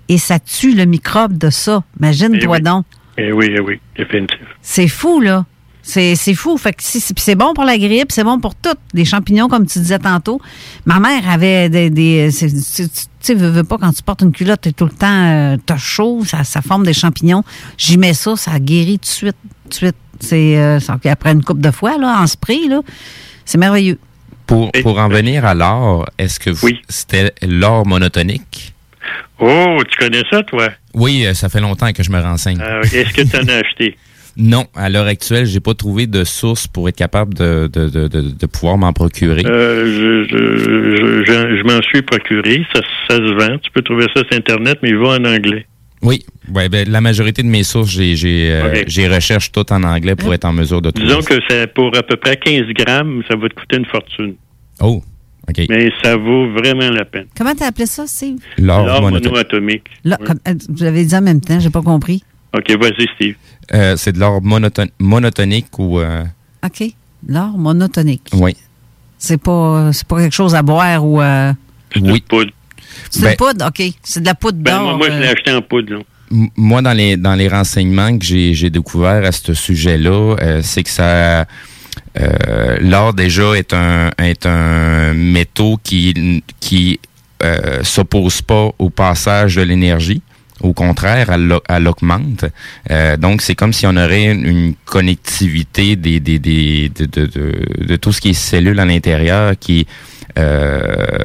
et 0.08 0.18
ça 0.18 0.40
tue 0.40 0.74
le 0.74 0.86
microbe 0.86 1.38
de 1.38 1.52
ça. 1.52 1.84
Imagine-toi 2.00 2.40
Eh 2.42 2.48
oui. 2.48 2.62
donc. 2.62 2.86
Eh 3.20 3.32
oui, 3.32 3.52
eh 3.56 3.60
oui, 3.60 3.80
définitif. 3.96 4.40
C'est 4.64 4.88
fou, 4.88 5.20
là. 5.20 5.46
C'est 5.90 6.16
c'est 6.16 6.36
fou. 6.36 6.58
Fait 6.58 6.74
que 6.74 6.84
c'est 6.84 7.36
bon 7.36 7.54
pour 7.56 7.64
la 7.64 7.78
grippe, 7.78 8.12
c'est 8.12 8.24
bon 8.24 8.40
pour 8.40 8.54
tout. 8.56 8.76
Les 8.94 9.06
champignons, 9.06 9.48
comme 9.48 9.66
tu 9.66 9.80
disais 9.80 9.98
tantôt. 10.00 10.40
Ma 10.86 11.00
mère 11.00 11.28
avait 11.28 11.68
des. 11.70 11.90
des 11.90 12.30
c'est- 12.32 12.50
tu 12.50 12.88
sais, 13.20 13.34
veux, 13.34 13.50
veux 13.50 13.64
pas, 13.64 13.78
quand 13.78 13.92
tu 13.92 14.04
portes 14.04 14.22
une 14.22 14.32
culotte, 14.32 14.62
t'es 14.62 14.72
tout 14.72 14.86
le 14.86 14.92
temps. 14.92 15.08
euh, 15.12 15.58
t'as 15.66 15.78
chaud, 15.78 16.24
ça, 16.26 16.44
ça 16.44 16.62
forme 16.62 16.86
des 16.86 16.94
champignons. 16.94 17.44
J'y 17.78 17.98
mets 17.98 18.14
ça, 18.14 18.36
ça 18.36 18.60
guérit 18.60 19.00
tout 19.00 19.04
de 19.04 19.08
suite. 19.08 19.36
Tout 19.64 19.70
de 19.70 19.74
suite. 19.74 19.96
C'est. 20.20 20.58
euh, 20.58 20.80
après 21.06 21.32
une 21.32 21.44
coupe 21.44 21.60
de 21.62 21.72
fois, 21.72 21.98
là, 21.98 22.22
en 22.22 22.28
spray, 22.28 22.68
là. 22.68 22.82
C'est 23.46 23.58
merveilleux. 23.58 23.98
Pour, 24.46 24.72
pour 24.84 24.98
en 25.00 25.10
venir 25.10 25.44
à 25.46 25.54
l'or, 25.54 26.06
est-ce 26.18 26.40
que 26.40 26.50
vous- 26.52 26.70
c'était 26.88 27.34
l'or 27.42 27.86
monotonique? 27.88 28.74
Oh, 29.40 29.78
tu 29.90 29.98
connais 29.98 30.24
ça, 30.30 30.44
toi? 30.44 30.70
Oui, 30.94 31.26
euh, 31.26 31.34
ça 31.34 31.50
fait 31.50 31.62
longtemps 31.62 31.92
que 31.94 32.04
je 32.04 32.12
me 32.12 32.20
renseigne. 32.22 32.60
Euh, 32.62 32.82
Est-ce 32.84 33.14
que 33.14 33.22
tu 33.22 33.38
en 33.38 33.48
as 33.48 33.58
acheté? 33.58 33.98
Non, 34.42 34.66
à 34.74 34.90
l'heure 34.90 35.06
actuelle, 35.06 35.46
j'ai 35.46 35.60
pas 35.60 35.74
trouvé 35.74 36.08
de 36.08 36.24
source 36.24 36.66
pour 36.66 36.88
être 36.88 36.96
capable 36.96 37.34
de, 37.34 37.70
de, 37.72 37.90
de, 37.90 38.08
de, 38.08 38.22
de 38.22 38.46
pouvoir 38.46 38.78
m'en 38.78 38.94
procurer. 38.94 39.44
Euh, 39.46 39.86
je 39.86 40.30
je, 40.30 40.58
je, 40.58 41.24
je- 41.26 41.58
je 41.58 41.64
m'en 41.64 41.82
suis 41.82 42.02
procuré. 42.02 42.66
Ça, 42.74 42.82
ça 43.10 43.18
se 43.18 43.34
vend. 43.34 43.58
Tu 43.60 43.70
peux 43.72 43.82
trouver 43.82 44.06
ça 44.16 44.22
sur 44.28 44.38
Internet, 44.38 44.80
mais 44.82 44.90
il 44.90 44.98
va 44.98 45.10
en 45.20 45.26
anglais. 45.26 45.66
Oui, 46.02 46.24
ouais, 46.54 46.70
ben, 46.70 46.90
la 46.90 47.02
majorité 47.02 47.44
de 47.44 47.48
mes 47.50 47.64
sources, 47.64 47.90
j'ai 47.90 48.16
j'ai 48.16 48.50
euh, 48.54 48.70
Ok. 48.72 48.84
j'ai 48.88 49.10
recherche 49.10 49.52
tout 49.52 49.70
en 49.74 49.84
anglais 49.84 50.16
pour 50.16 50.34
être 50.34 50.46
en 50.46 50.54
mesure 50.54 50.82
de 50.82 50.92
trouver. 50.92 51.08
Disons 51.10 51.22
que 51.22 51.36
c'est 51.50 51.74
pour 51.74 51.92
à 51.98 52.04
peu 52.04 52.16
près 52.16 52.38
15 52.38 52.68
grammes, 52.74 53.22
ça 53.28 53.36
va 53.36 53.50
te 53.50 53.56
coûter 53.56 53.76
une 53.76 53.86
fortune. 53.86 54.36
Oh, 54.80 55.04
OK. 55.50 55.66
Mais 55.68 55.92
ça 56.02 56.16
vaut 56.16 56.50
vraiment 56.54 56.90
la 56.92 57.04
peine. 57.04 57.26
Comment 57.38 57.54
t'as 57.54 57.68
appelé 57.68 57.86
ça, 57.88 58.08
Steve? 58.08 58.38
L'or 58.58 59.02
monoatomique. 59.02 59.84
Là, 60.06 60.16
comme- 60.26 60.40
euh, 60.48 60.54
vous 60.70 60.84
l'avez 60.86 61.04
dit 61.04 61.16
en 61.16 61.22
même 61.22 61.42
temps, 61.42 61.60
j'ai 61.60 61.70
pas 61.70 61.82
compris. 61.82 62.24
OK, 62.54 62.72
vas-y, 62.82 63.08
Steve. 63.16 63.36
Euh, 63.74 63.96
c'est 63.98 64.12
de 64.14 64.20
l'or 64.20 64.42
monoton- 64.42 64.90
monotonique 65.00 65.78
ou... 65.78 66.00
euh, 66.00 66.24
OK. 66.66 66.84
L'or 67.28 67.58
monotonique. 67.58 68.30
oui. 68.34 68.56
C'est 69.22 69.38
pas, 69.42 69.92
c'est 69.92 70.08
pas 70.08 70.22
quelque 70.22 70.34
chose 70.34 70.56
à 70.56 70.62
boire 70.62 71.06
ou. 71.06 71.22
euh, 71.22 71.52
Oui. 71.98 72.24
C'est 73.12 73.22
Ben- 73.22 73.32
une 73.32 73.36
poudre, 73.36 73.68
OK. 73.68 73.84
C'est 74.02 74.22
de 74.22 74.26
la 74.26 74.34
poudre 74.34 74.58
Ben, 74.60 74.78
d'or. 74.78 74.84
moi, 74.84 74.94
moi, 74.98 75.10
je 75.10 75.20
l'ai 75.20 75.28
euh, 75.28 75.32
acheté 75.34 75.52
en 75.52 75.62
poudre. 75.62 75.94
là. 75.96 76.00
Moi, 76.56 76.82
dans 76.82 76.94
les 76.94 77.18
dans 77.18 77.36
les 77.36 77.48
renseignements 77.50 78.18
que 78.18 78.24
j'ai 78.24 78.54
j'ai 78.54 78.70
découvert 78.70 79.26
à 79.26 79.32
ce 79.32 79.54
sujet-là, 79.54 80.36
euh, 80.42 80.62
c'est 80.64 80.84
que 80.84 80.90
ça 80.90 81.46
euh, 82.20 82.78
l'or 82.82 83.14
déjà 83.14 83.54
est 83.56 83.74
un 83.74 84.12
est 84.20 84.46
un 84.46 85.14
métaux 85.14 85.80
qui 85.84 86.44
qui 86.60 87.00
euh, 87.44 87.84
s'oppose 87.84 88.42
pas 88.42 88.70
au 88.80 88.90
passage 88.90 89.56
de 89.56 89.62
l'énergie. 89.64 90.22
Au 90.62 90.74
contraire, 90.74 91.30
elle 91.32 91.48
l'au- 91.48 91.64
elle 91.70 91.84
l'augmente. 91.84 92.46
Euh, 92.92 93.18
donc, 93.18 93.42
c'est 93.42 93.56
comme 93.56 93.74
si 93.74 93.88
on 93.88 93.96
aurait 93.96 94.26
une, 94.26 94.74
connectivité 94.86 95.96
de, 95.96 97.96
tout 97.96 98.12
ce 98.12 98.22
qui 98.22 98.30
est 98.30 98.34
cellules 98.34 98.80
à 98.80 98.86
l'intérieur 98.86 99.54
qui, 99.60 99.88
euh, 100.38 101.18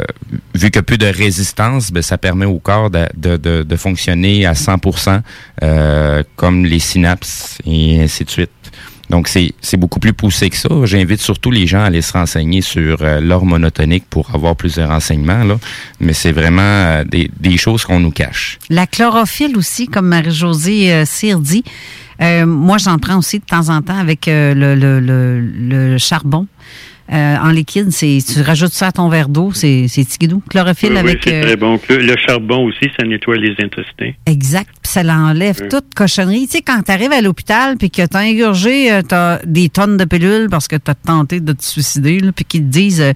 vu 0.55 0.71
a 0.75 0.83
plus 0.83 0.99
de 0.99 1.07
résistance, 1.07 1.91
ben, 1.91 2.03
ça 2.03 2.19
permet 2.19 2.47
au 2.47 2.59
corps 2.59 2.91
de 2.91 3.77
fonctionner 3.77 4.47
à 4.47 4.53
100% 4.55 5.21
euh, 5.63 6.23
comme 6.37 6.65
les 6.65 6.79
synapses 6.79 7.59
et 7.67 8.03
ainsi 8.03 8.25
de 8.25 8.31
suite. 8.31 8.51
Donc, 9.11 9.29
c'est 9.29 9.77
beaucoup 9.77 10.01
plus 10.01 10.13
poussé 10.13 10.51
que 10.51 10.57
ça. 10.57 10.69
J'invite 10.85 11.21
surtout 11.21 11.51
les 11.51 11.67
gens 11.67 11.81
à 11.81 11.85
aller 11.85 12.03
se 12.03 12.13
renseigner 12.13 12.63
sur 12.63 12.99
euh, 13.03 13.21
l'or 13.21 13.45
monotonique 13.45 14.05
pour 14.09 14.35
avoir 14.35 14.57
plus 14.57 14.77
de 14.77 14.83
renseignements. 14.83 15.45
Là. 15.45 15.59
Mais 16.01 16.13
c'est 16.13 16.33
vraiment 16.33 16.63
euh, 16.63 17.05
des, 17.05 17.31
des 17.39 17.57
choses 17.57 17.85
qu'on 17.85 18.01
nous 18.01 18.11
cache. 18.11 18.59
La 18.71 18.87
chlorophylle 18.87 19.57
aussi, 19.57 19.87
comme 19.89 20.09
Marie-Josée 20.09 20.93
euh, 20.93 21.05
dit. 21.39 21.65
Euh, 22.23 22.47
moi, 22.47 22.79
j'en 22.79 22.99
prends 22.99 23.19
aussi 23.19 23.41
de 23.41 23.45
temps 23.45 23.69
en 23.69 23.83
temps 23.83 23.99
avec 23.99 24.27
le, 24.27 24.75
le, 24.75 25.41
le 25.41 25.99
charbon. 25.99 26.47
Euh, 27.13 27.37
en 27.37 27.51
liquide, 27.51 27.91
c'est 27.91 28.19
tu 28.27 28.41
rajoutes 28.41 28.73
ça 28.73 28.87
à 28.87 28.93
ton 28.93 29.11
verre 29.11 29.29
d'eau, 29.29 29.51
c'est 29.53 29.87
tigidou. 29.89 30.43
Chlorophylle 30.49 30.93
Oui, 30.95 30.99
oui, 31.03 31.11
avec 31.11 31.21
c'est 31.23 31.35
euh, 31.35 31.43
très 31.43 31.57
bon. 31.57 31.79
Le, 31.91 31.99
le 31.99 32.15
charbon 32.17 32.65
aussi, 32.65 32.91
ça 32.99 33.05
nettoie 33.07 33.37
les 33.37 33.51
intestins. 33.63 34.13
Exact. 34.25 34.71
Puis 34.83 34.91
ça 34.91 35.03
l'enlève 35.03 35.59
Oui. 35.61 35.69
toute 35.69 35.93
cochonnerie. 35.95 36.47
Tu 36.47 36.53
sais, 36.59 36.63
quand 36.63 36.81
tu 36.83 36.91
arrives 36.91 37.13
à 37.13 37.21
l'hôpital 37.21 37.77
puis 37.77 37.91
que 37.91 38.07
tu 38.07 38.17
as 38.17 38.21
ingurgé 38.21 38.91
euh, 38.91 39.03
t'as 39.07 39.39
des 39.45 39.69
tonnes 39.69 39.99
de 39.99 40.05
pilules 40.07 40.49
parce 40.51 40.67
que 40.67 40.77
tu 40.77 40.91
as 40.91 40.95
tenté 40.95 41.41
de 41.41 41.53
te 41.53 41.63
suicider, 41.63 42.21
là, 42.21 42.33
puis 42.33 42.47
qu'ils 42.47 42.63
te 42.63 42.67
disent 42.73 43.03
euh, 43.03 43.13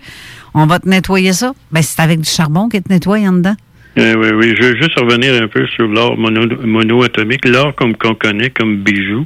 on 0.53 0.66
va 0.66 0.78
te 0.80 0.89
nettoyer 0.89 1.32
ça, 1.32 1.53
ben 1.72 1.80
c'est 1.82 2.01
avec 2.03 2.20
du 2.20 2.28
charbon 2.28 2.68
qu'ils 2.68 2.82
te 2.82 2.93
nettoient 2.93 3.18
en 3.20 3.32
dedans. 3.32 3.57
Euh, 3.99 4.14
oui, 4.16 4.28
oui. 4.39 4.55
Je 4.61 4.64
veux 4.66 4.76
juste 4.76 4.99
revenir 4.99 5.43
un 5.43 5.49
peu 5.49 5.66
sur 5.74 5.89
l'or 5.89 6.16
mono, 6.18 6.43
monoatomique. 6.62 7.45
L'or, 7.47 7.74
comme 7.74 7.97
qu'on 7.97 8.14
connaît 8.14 8.51
comme 8.51 8.76
bijou, 8.82 9.24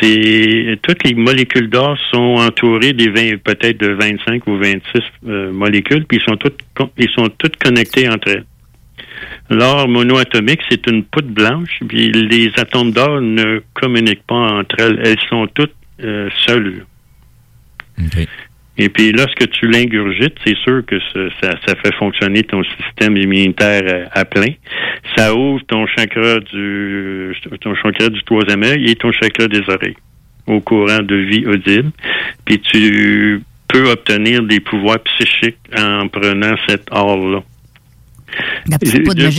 c'est 0.00 0.78
toutes 0.82 1.04
les 1.04 1.14
molécules 1.14 1.68
d'or 1.68 1.96
sont 2.12 2.36
entourées 2.38 2.92
des 2.92 3.08
20, 3.08 3.42
peut-être 3.42 3.78
de 3.78 3.92
25 3.92 4.46
ou 4.46 4.56
26 4.56 4.82
euh, 5.26 5.52
molécules, 5.52 6.04
puis 6.06 6.18
ils 6.18 6.24
sont 6.24 6.36
toutes 6.36 6.60
ils 6.98 7.10
sont 7.10 7.28
connectées 7.62 8.08
entre 8.08 8.28
elles. 8.28 8.44
L'or 9.50 9.88
monoatomique, 9.88 10.60
c'est 10.70 10.86
une 10.86 11.04
poudre 11.04 11.28
blanche, 11.28 11.80
puis 11.86 12.10
les 12.10 12.50
atomes 12.56 12.92
d'or 12.92 13.20
ne 13.20 13.60
communiquent 13.74 14.26
pas 14.26 14.34
entre 14.34 14.76
elles. 14.78 15.00
Elles 15.04 15.20
sont 15.28 15.46
toutes 15.48 15.74
euh, 16.02 16.28
seules. 16.46 16.84
Et 18.76 18.88
puis 18.88 19.12
lorsque 19.12 19.48
tu 19.50 19.68
l'ingurgites, 19.68 20.34
c'est 20.44 20.56
sûr 20.56 20.84
que 20.84 20.98
ça, 21.12 21.20
ça, 21.40 21.54
ça 21.66 21.74
fait 21.76 21.94
fonctionner 21.94 22.42
ton 22.42 22.62
système 22.64 23.16
immunitaire 23.16 24.08
à, 24.12 24.20
à 24.20 24.24
plein. 24.24 24.52
Ça 25.16 25.34
ouvre 25.34 25.62
ton 25.66 25.86
chakra 25.86 26.40
du 26.40 27.36
ton 27.60 27.74
chakra 27.76 28.08
du 28.08 28.22
troisième 28.24 28.64
œil 28.64 28.90
et 28.90 28.96
ton 28.96 29.12
chakra 29.12 29.46
des 29.46 29.62
oreilles 29.68 29.96
au 30.46 30.60
courant 30.60 31.02
de 31.02 31.14
vie 31.14 31.46
audible. 31.46 31.90
Puis 32.44 32.60
tu 32.60 33.42
peux 33.68 33.90
obtenir 33.90 34.42
des 34.42 34.60
pouvoirs 34.60 35.00
psychiques 35.00 35.58
en 35.76 36.08
prenant 36.08 36.54
cet 36.68 36.88
or-là. 36.90 37.42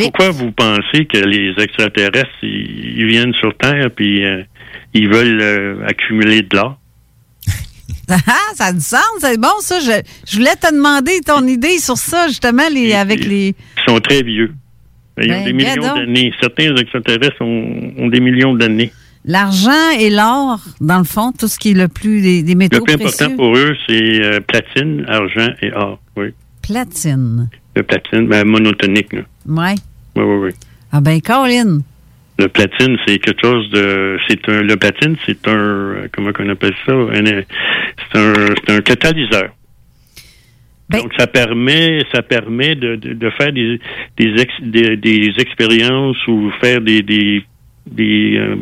Pourquoi 0.03 0.29
vous 0.31 0.51
pensez 0.51 1.05
que 1.05 1.17
les 1.17 1.53
extraterrestres, 1.61 2.29
ils, 2.41 2.99
ils 2.99 3.07
viennent 3.07 3.33
sur 3.33 3.55
Terre 3.57 3.89
puis 3.93 4.23
euh, 4.25 4.43
ils 4.93 5.09
veulent 5.09 5.41
euh, 5.41 5.86
accumuler 5.88 6.41
de 6.41 6.55
l'or? 6.55 6.77
Ah, 8.10 8.53
ça 8.56 8.66
a 8.66 8.74
du 8.74 8.82
sens, 8.82 9.01
c'est 9.20 9.39
bon 9.39 9.47
ça. 9.62 9.80
Je, 9.80 9.91
je 10.28 10.38
voulais 10.38 10.56
te 10.56 10.72
demander 10.74 11.20
ton 11.26 11.45
idée 11.47 11.78
sur 11.80 11.97
ça, 11.97 12.28
justement, 12.28 12.68
les, 12.72 12.93
avec 12.93 13.26
les. 13.26 13.56
Ils 13.88 13.91
sont 13.91 13.99
très 13.99 14.22
vieux. 14.22 14.53
Ils 15.22 15.32
ont 15.32 15.36
Ben, 15.38 15.45
des 15.45 15.53
millions 15.53 15.74
gadon. 15.82 15.95
d'années. 15.95 16.32
Certains 16.41 16.76
extraterrestres 16.76 17.41
ont, 17.41 17.91
ont 17.97 18.08
des 18.08 18.20
millions 18.20 18.53
d'années. 18.53 18.91
L'argent 19.24 19.89
et 19.99 20.10
l'or, 20.12 20.60
dans 20.82 20.99
le 20.99 21.03
fond, 21.03 21.32
tout 21.32 21.47
ce 21.47 21.58
qui 21.58 21.72
est 21.72 21.74
le 21.74 21.88
plus 21.88 22.22
des, 22.22 22.43
des 22.43 22.51
Le 22.53 22.58
métaux 22.60 22.84
plus 22.84 22.97
précieux. 22.97 23.26
important 23.26 23.38
pour 23.38 23.56
eux, 23.58 23.76
c'est 23.88 24.22
euh, 24.24 24.39
platine, 24.41 25.03
argent 25.08 25.47
et 25.62 25.72
or. 25.74 25.99
Oui. 26.16 26.28
Platine. 26.62 27.49
Le 27.76 27.84
platine, 27.84 28.28
ben, 28.28 28.45
monotonique. 28.45 29.14
Là. 29.14 29.22
Ouais. 29.47 29.76
Oui, 30.16 30.24
oui, 30.24 30.36
oui. 30.47 30.51
Ah 30.91 31.01
ben, 31.01 31.20
Caroline. 31.22 31.82
Le 32.38 32.47
platine, 32.49 32.97
c'est 33.07 33.17
quelque 33.19 33.41
chose 33.41 33.69
de. 33.71 34.17
C'est 34.27 34.47
un. 34.49 34.61
Le 34.61 34.75
platine, 34.75 35.15
c'est 35.25 35.47
un. 35.47 35.51
euh, 35.53 36.07
Comment 36.11 36.33
qu'on 36.33 36.49
appelle 36.49 36.73
ça? 36.86 36.91
Euh, 36.91 37.41
c'est 38.11 38.19
un, 38.19 38.33
c'est 38.67 38.73
un 38.75 38.81
catalyseur. 38.81 39.49
Ben 40.89 40.99
Donc, 40.99 41.13
ça 41.17 41.25
permet, 41.27 42.01
ça 42.13 42.21
permet 42.21 42.75
de, 42.75 42.95
de, 42.97 43.13
de 43.13 43.29
faire 43.31 43.51
des, 43.51 43.79
des, 44.17 44.39
ex- 44.39 44.61
des, 44.61 44.97
des 44.97 45.33
expériences 45.39 46.17
ou 46.27 46.51
faire 46.61 46.79
des, 46.81 47.01
des, 47.01 47.43
des, 47.89 48.38
euh, 48.38 48.55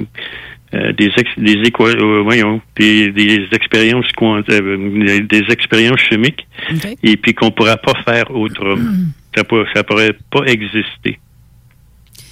euh, 0.76 0.94
des, 0.94 1.12
ex- 1.18 1.38
des, 1.38 1.58
euh, 1.82 2.22
voyons, 2.24 2.62
des, 2.78 3.12
des 3.12 3.48
expériences 3.52 4.06
euh, 4.22 5.20
des 5.28 5.44
expériences 5.52 6.00
chimiques 6.00 6.48
et 7.04 7.18
puis 7.18 7.34
qu'on 7.34 7.52
pourra 7.52 7.76
pas 7.76 7.94
faire 8.06 8.32
autrement. 8.34 8.78
Ça, 9.36 9.44
pour- 9.44 9.66
ça 9.74 9.84
pourrait 9.84 10.16
pas 10.30 10.44
exister. 10.46 11.18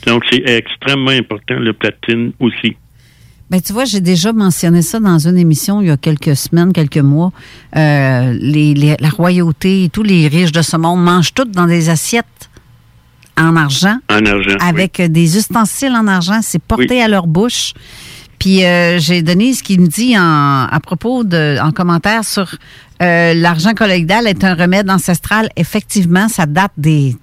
Donc, 0.08 0.24
c'est 0.32 0.44
extrêmement 0.48 1.12
important, 1.12 1.56
le 1.56 1.74
platine 1.74 2.32
aussi. 2.40 2.76
Ben, 3.50 3.60
tu 3.62 3.74
vois, 3.74 3.84
j'ai 3.86 4.00
déjà 4.00 4.32
mentionné 4.32 4.82
ça 4.82 5.00
dans 5.00 5.20
une 5.28 5.38
émission 5.38 5.82
il 5.82 5.88
y 5.88 5.92
a 5.92 5.98
quelques 5.98 6.36
semaines, 6.38 6.72
quelques 6.72 6.98
mois. 6.98 7.32
Euh, 7.76 8.34
les, 8.40 8.74
les- 8.74 8.96
la 9.00 9.10
royauté 9.10 9.84
et 9.84 9.90
tous 9.90 10.04
les 10.04 10.28
riches 10.30 10.54
de 10.54 10.62
ce 10.62 10.78
monde 10.78 11.04
mangent 11.04 11.34
toutes 11.34 11.52
dans 11.52 11.66
des 11.68 11.90
assiettes 11.90 12.26
en 13.38 13.56
argent, 13.58 13.98
En 14.10 14.26
argent. 14.26 14.56
avec 14.62 15.00
euh, 15.02 15.08
des 15.10 15.38
ustensiles 15.38 15.92
en 15.94 16.08
argent. 16.08 16.40
C'est 16.42 16.62
porté 16.62 16.88
Oui. 16.92 17.02
à 17.02 17.08
leur 17.10 17.28
bouche. 17.28 17.74
Puis 18.40 18.64
euh, 18.64 19.00
j'ai 19.00 19.22
donné 19.22 19.54
ce 19.54 19.62
qu'il 19.64 19.82
me 19.82 19.88
dit 19.88 20.18
en, 20.18 20.68
à 20.72 20.80
propos 20.82 21.24
de, 21.24 21.60
en 21.62 21.72
commentaire 21.72 22.24
sur 22.24 22.56
euh, 23.02 23.34
l'argent 23.34 23.74
colloïdal 23.74 24.28
est 24.28 24.44
un 24.46 24.56
remède 24.56 24.90
ancestral. 24.90 25.50
Effectivement, 25.58 26.28
ça 26.30 26.46
date 26.46 26.72
des... 26.78 27.16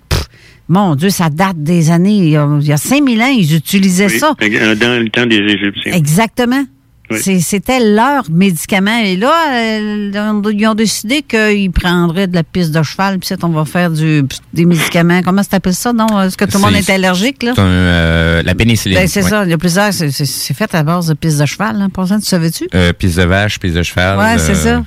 mon 0.69 0.95
Dieu, 0.95 1.11
ça 1.11 1.31
date 1.31 1.63
des 1.63 1.91
années... 1.91 2.17
Il 2.19 2.29
y 2.31 2.37
a, 2.37 2.47
il 2.61 2.67
y 2.67 2.73
a 2.73 2.77
5000 2.77 3.23
ans, 3.23 3.27
ils 3.27 3.55
utilisaient 3.55 4.07
Oui, 4.07 4.19
ça. 4.19 4.35
Dans 4.39 5.03
le 5.03 5.09
temps 5.09 5.27
des 5.27 5.37
Égyptiens. 5.37 5.93
Exactement. 5.93 6.65
C'est- 7.11 7.41
C'était 7.41 7.81
leur 7.81 8.31
médicament. 8.31 8.99
Et 9.03 9.17
là, 9.17 9.33
euh, 9.55 10.11
ils 10.53 10.67
ont 10.67 10.75
décidé 10.75 11.23
qu'ils 11.23 11.71
prendraient 11.71 12.27
de 12.27 12.35
la 12.35 12.43
piste 12.43 12.71
de 12.71 12.83
cheval, 12.83 13.19
puis 13.19 13.29
c'est- 13.29 13.43
on 13.45 13.49
va 13.49 13.65
faire 13.65 13.91
du, 13.91 14.25
des 14.53 14.67
médicaments. 14.67 15.23
Comment 15.25 15.43
ça 15.43 15.53
s'appelle 15.53 15.73
ça, 15.73 15.95
non? 15.95 16.21
Est-ce 16.21 16.37
que 16.37 16.45
tout 16.45 16.59
le 16.59 16.65
monde 16.65 16.75
C'est- 16.75 16.93
est 16.93 16.95
allergique, 16.97 17.43
là? 17.45 17.53
C'est 17.55 17.63
un, 17.63 17.65
euh, 17.65 18.43
la 18.43 18.55
pénicilline. 18.55 18.99
Ben, 18.99 19.09
c'est 19.09 19.23
ouais. 19.25 19.31
ça. 19.31 19.45
Il 19.45 19.51
y 19.51 19.55
a 19.55 19.57
plusieurs. 19.59 19.91
c'est- 19.95 20.11
C'est 20.11 20.27
c'est 20.27 20.53
fait 20.53 20.75
à 20.75 20.83
base 20.83 21.07
de 21.07 21.15
piste 21.15 21.41
de 21.41 21.47
cheval, 21.47 21.81
hein, 21.81 21.89
pour 21.89 22.07
ça, 22.07 22.19
tu 22.19 22.27
savais-tu? 22.27 22.69
Euh, 22.75 22.93
pisse 22.93 23.15
de 23.15 23.23
vache, 23.23 23.59
pisse 23.59 23.73
de 23.73 23.83
cheval. 23.83 24.19
Ouais, 24.19 24.37
c'est 24.37 24.69
euh, 24.69 24.83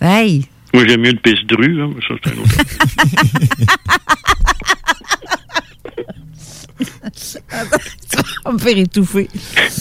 ça. 0.00 0.04
Hey! 0.04 0.46
Moi, 0.74 0.82
j'aime 0.88 1.00
mieux 1.02 1.12
le 1.12 1.18
pisse 1.18 1.46
dru, 1.46 1.74
là, 1.74 1.86
mais 1.86 2.00
ça, 2.08 2.14
c'est 2.24 2.32
un 2.32 2.38
autre. 2.42 3.66
On 8.44 8.52
me 8.52 8.58
faire 8.58 8.76
étouffer. 8.78 9.28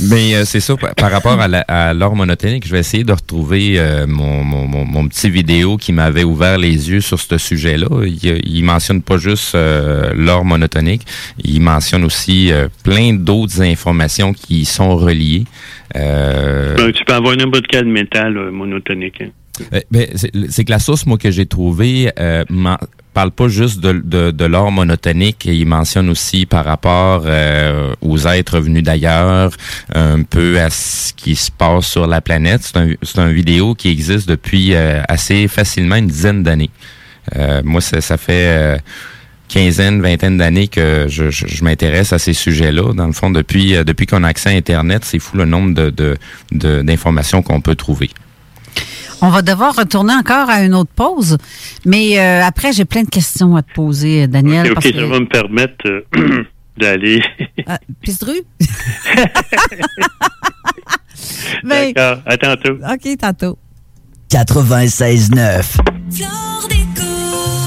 Mais 0.09 0.35
euh, 0.35 0.45
c'est 0.45 0.59
ça, 0.59 0.75
par 0.77 0.95
par 0.95 1.11
rapport 1.11 1.37
à, 1.39 1.93
l'or 1.93 2.15
monotonique, 2.15 2.65
je 2.65 2.71
vais 2.71 2.79
essayer 2.79 3.03
de 3.03 3.11
retrouver 3.11 3.77
euh, 3.77 4.07
mon, 4.07 4.43
mon, 4.43 4.65
mon, 4.67 4.85
mon 4.85 5.07
petit 5.07 5.29
vidéo 5.29 5.77
qui 5.77 5.91
m'avait 5.93 6.23
ouvert 6.23 6.57
les 6.57 6.89
yeux 6.89 7.01
sur 7.01 7.19
ce 7.19 7.37
sujet-là. 7.37 7.87
Il, 8.05 8.39
il 8.45 8.63
mentionne 8.63 9.01
pas 9.01 9.17
juste 9.17 9.55
euh, 9.55 10.13
l'or 10.15 10.45
monotonique, 10.45 11.03
il 11.43 11.59
mentionne 11.61 12.03
aussi 12.05 12.51
euh, 12.51 12.67
plein 12.83 13.13
d'autres 13.13 13.61
informations 13.61 14.33
qui 14.33 14.61
y 14.61 14.65
sont 14.65 14.95
reliées. 14.95 15.43
Euh, 15.95 16.75
Ben, 16.75 16.91
tu 16.91 17.03
peux 17.05 17.13
avoir 17.13 17.35
n'importe 17.35 17.67
quel 17.67 17.85
métal 17.85 18.37
euh, 18.37 18.51
monotonique. 18.51 19.21
hein. 19.21 19.29
Euh, 19.73 19.79
ben, 19.91 20.07
c'est 20.15 20.31
c'est 20.49 20.65
que 20.65 20.71
la 20.71 20.79
source, 20.79 21.05
moi, 21.05 21.17
que 21.17 21.31
j'ai 21.31 21.45
trouvée, 21.45 22.11
euh, 22.19 22.43
m'en- 22.49 22.77
parle 23.19 23.31
pas 23.31 23.47
juste 23.47 23.79
de, 23.79 23.93
de, 24.15 24.31
de 24.41 24.45
l'or 24.45 24.71
monotonique. 24.71 25.45
Il 25.45 25.65
mentionne 25.65 26.09
aussi 26.09 26.45
par 26.45 26.63
rapport 26.65 27.23
euh, 27.25 27.93
aux 28.01 28.19
êtres 28.27 28.59
venus 28.59 28.83
d'ailleurs, 28.83 29.51
un 29.93 30.21
peu 30.23 30.59
à 30.59 30.69
ce 30.69 31.13
qui 31.13 31.35
se 31.35 31.49
passe 31.49 31.87
sur 31.87 32.05
la 32.05 32.21
planète. 32.21 32.61
C'est 32.63 32.77
un, 32.77 33.23
un 33.29 33.31
vidéo 33.31 33.73
qui 33.73 33.89
existe 33.89 34.27
depuis 34.27 34.75
euh, 34.75 35.01
assez 35.07 35.47
facilement 35.47 35.95
une 35.95 36.07
dizaine 36.07 36.43
d'années. 36.43 36.71
Euh, 37.35 37.61
moi, 37.63 37.81
ça, 37.81 38.01
ça 38.01 38.17
fait... 38.17 38.47
euh, 38.47 38.77
quinzaine, 39.47 40.01
vingtaine 40.01 40.37
d'années 40.39 40.67
que 40.67 41.05
je, 41.07 41.29
je, 41.29 41.45
je 41.47 41.63
m'intéresse 41.63 42.11
à 42.13 42.19
ces 42.19 42.33
sujets-là. 42.33 42.93
Dans 42.93 43.05
le 43.05 43.13
fond, 43.13 43.29
depuis, 43.29 43.75
euh, 43.75 43.83
depuis 43.83 44.07
qu'on 44.07 44.23
a 44.23 44.27
accès 44.27 44.49
à 44.49 44.53
Internet, 44.53 45.05
c'est 45.05 45.19
fou 45.19 45.37
le 45.37 45.45
nombre 45.45 45.73
de, 45.75 45.91
de, 45.91 46.17
de- 46.51 46.81
d'informations 46.81 47.43
qu'on 47.43 47.61
peut 47.61 47.75
trouver. 47.75 48.09
On 49.21 49.29
va 49.29 49.41
devoir 49.41 49.75
retourner 49.75 50.13
encore 50.13 50.49
à 50.49 50.61
une 50.63 50.75
autre 50.75 50.91
pause, 50.95 51.37
mais 51.85 52.19
euh, 52.19 52.43
après, 52.43 52.73
j'ai 52.73 52.85
plein 52.85 53.03
de 53.03 53.09
questions 53.09 53.55
à 53.55 53.63
te 53.63 53.73
poser, 53.73 54.23
euh, 54.23 54.27
Daniel. 54.27 54.67
Ok, 54.67 54.73
parce 54.75 54.85
ok, 54.85 54.91
que- 54.93 54.99
ça 54.99 55.05
va 55.07 55.19
me 55.19 55.27
permettre 55.27 55.87
euh, 55.87 56.43
d'aller. 56.77 57.21
Ah, 57.67 57.79
rue? 58.21 58.43
Ben, 61.63 61.93
D'accord, 61.93 62.21
à 62.25 62.37
tantôt. 62.37 62.73
OK, 62.73 63.17
tantôt. 63.17 63.57
96.9. 64.29 65.77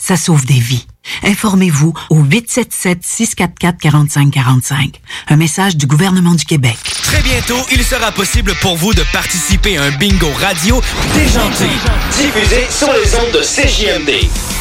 ça 0.00 0.16
sauve 0.16 0.46
des 0.46 0.58
vies. 0.58 0.86
Informez-vous 1.24 1.92
au 2.10 2.22
877-644-4545. 2.22 4.94
Un 5.28 5.36
message 5.36 5.76
du 5.76 5.86
gouvernement 5.86 6.34
du 6.34 6.44
Québec. 6.44 6.76
Très 7.02 7.22
bientôt, 7.22 7.56
il 7.72 7.82
sera 7.82 8.12
possible 8.12 8.54
pour 8.60 8.76
vous 8.76 8.92
de 8.94 9.02
participer 9.12 9.78
à 9.78 9.84
un 9.84 9.90
bingo 9.92 10.30
radio 10.38 10.82
déjanté, 11.14 11.68
diffusé 12.16 12.66
sur 12.70 12.92
les 12.92 13.14
ondes 13.14 13.32
de 13.32 13.40
CJMD. 13.40 14.28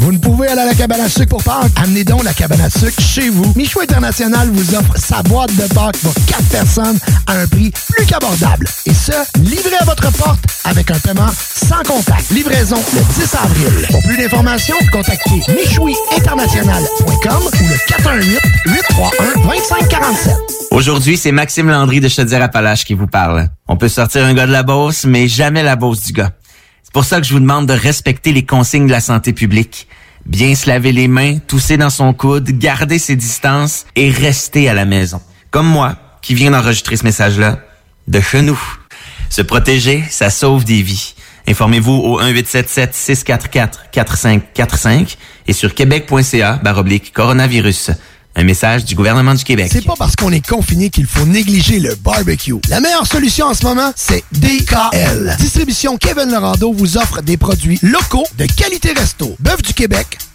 Vous 0.00 0.12
ne 0.12 0.18
pouvez 0.18 0.48
aller 0.48 0.62
à 0.62 0.64
la 0.64 0.74
cabane 0.74 1.02
à 1.02 1.10
sucre 1.10 1.28
pour 1.28 1.42
Pâques? 1.42 1.70
Amenez 1.76 2.04
donc 2.04 2.24
la 2.24 2.32
cabane 2.32 2.62
à 2.62 2.70
sucre 2.70 2.98
chez 3.02 3.28
vous. 3.28 3.52
Michou 3.54 3.80
International 3.80 4.48
vous 4.50 4.74
offre 4.74 4.96
sa 4.96 5.22
boîte 5.22 5.54
de 5.56 5.66
Pâques 5.74 5.98
pour 5.98 6.14
4 6.26 6.42
personnes 6.44 6.98
à 7.26 7.34
un 7.34 7.46
prix 7.46 7.70
plus 7.94 8.06
qu'abordable. 8.06 8.66
Et 8.86 8.94
ce, 8.94 9.12
livré 9.40 9.76
à 9.78 9.84
votre 9.84 10.10
porte 10.12 10.40
avec 10.64 10.90
un 10.90 10.98
paiement 10.98 11.28
sans 11.54 11.82
contact. 11.86 12.30
Livraison 12.30 12.82
le 12.94 13.00
10 13.22 13.34
avril. 13.34 13.86
Pour 13.90 14.02
plus 14.02 14.16
d'informations, 14.16 14.76
contactez 14.90 15.42
michouiinternational.com 15.54 17.42
ou 17.60 17.66
le 17.68 17.76
418-831-2547. 18.68 20.30
Aujourd'hui, 20.70 21.18
c'est 21.18 21.32
Maxime 21.32 21.68
Landry 21.68 22.00
de 22.00 22.08
Chaudière-Appalaches 22.08 22.86
qui 22.86 22.94
vous 22.94 23.06
parle. 23.06 23.50
On 23.68 23.76
peut 23.76 23.88
sortir 23.88 24.24
un 24.24 24.32
gars 24.32 24.46
de 24.46 24.52
la 24.52 24.62
Beauce, 24.62 25.04
mais 25.04 25.28
jamais 25.28 25.62
la 25.62 25.76
Beauce 25.76 26.00
du 26.00 26.14
gars. 26.14 26.30
Pour 26.92 27.04
ça 27.04 27.20
que 27.20 27.26
je 27.26 27.32
vous 27.32 27.40
demande 27.40 27.66
de 27.66 27.72
respecter 27.72 28.32
les 28.32 28.44
consignes 28.44 28.86
de 28.86 28.92
la 28.92 29.00
santé 29.00 29.32
publique. 29.32 29.86
Bien 30.26 30.56
se 30.56 30.68
laver 30.68 30.92
les 30.92 31.08
mains, 31.08 31.38
tousser 31.38 31.76
dans 31.76 31.90
son 31.90 32.12
coude, 32.12 32.50
garder 32.58 32.98
ses 32.98 33.16
distances 33.16 33.86
et 33.94 34.10
rester 34.10 34.68
à 34.68 34.74
la 34.74 34.84
maison. 34.84 35.22
Comme 35.50 35.66
moi, 35.66 35.96
qui 36.20 36.34
viens 36.34 36.50
d'enregistrer 36.50 36.96
ce 36.96 37.04
message-là, 37.04 37.60
de 38.08 38.20
chez 38.20 38.42
nous. 38.42 38.60
Se 39.28 39.42
protéger, 39.42 40.02
ça 40.10 40.30
sauve 40.30 40.64
des 40.64 40.82
vies. 40.82 41.14
Informez-vous 41.46 41.92
au 41.92 42.20
1877-644-4545 42.22 45.16
et 45.46 45.52
sur 45.52 45.74
québec.ca 45.74 46.58
baroblique 46.62 47.12
coronavirus. 47.12 47.90
Un 48.36 48.44
message 48.44 48.84
du 48.84 48.94
gouvernement 48.94 49.34
du 49.34 49.42
Québec. 49.42 49.70
C'est 49.72 49.84
pas 49.84 49.96
parce 49.98 50.14
qu'on 50.14 50.30
est 50.30 50.46
confiné 50.46 50.88
qu'il 50.88 51.06
faut 51.06 51.26
négliger 51.26 51.80
le 51.80 51.96
barbecue. 51.96 52.54
La 52.68 52.80
meilleure 52.80 53.06
solution 53.06 53.46
en 53.46 53.54
ce 53.54 53.64
moment, 53.64 53.92
c'est 53.96 54.22
DKL. 54.32 55.36
Distribution 55.38 55.96
Kevin 55.96 56.30
Lorando 56.30 56.72
vous 56.72 56.96
offre 56.96 57.22
des 57.22 57.36
produits 57.36 57.80
locaux 57.82 58.26
de 58.38 58.46
qualité 58.46 58.92
resto. 58.92 59.34
Bœuf 59.40 59.62
du 59.62 59.74
Québec, 59.74 60.16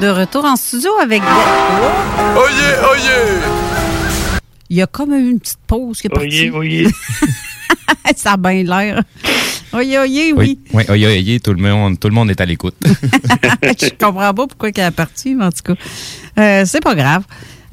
De 0.00 0.08
retour 0.08 0.44
en 0.44 0.56
studio 0.56 0.90
avec... 1.02 1.22
Oyez, 1.22 2.74
oyez! 2.92 3.40
Il 4.68 4.76
y 4.76 4.82
a 4.82 4.86
comme 4.86 5.14
eu 5.14 5.30
une 5.30 5.40
petite 5.40 5.58
pause 5.66 6.00
qui 6.00 6.08
est 6.08 6.10
partie. 6.10 6.50
Oyez, 6.50 6.84
oyez. 6.84 6.88
Ça 8.16 8.32
a 8.32 8.36
bien 8.36 8.62
l'air. 8.62 9.02
Oyez, 9.72 9.98
oyez, 9.98 10.32
oui. 10.34 10.58
Oui, 10.74 10.84
oui, 10.88 11.06
oui, 11.06 11.24
oui, 11.26 11.40
tout 11.40 11.52
le 11.54 11.62
monde, 11.62 11.98
tout 11.98 12.08
le 12.08 12.14
monde 12.14 12.30
est 12.30 12.40
à 12.40 12.44
l'écoute. 12.44 12.74
Je 12.84 13.88
comprends 13.98 14.34
pas 14.34 14.46
pourquoi 14.46 14.68
elle 14.74 14.84
est 14.84 14.90
partie, 14.90 15.34
mais 15.34 15.46
en 15.46 15.50
tout 15.52 15.62
cas, 15.74 15.80
euh, 16.38 16.64
c'est 16.66 16.82
pas 16.82 16.94
grave. 16.94 17.22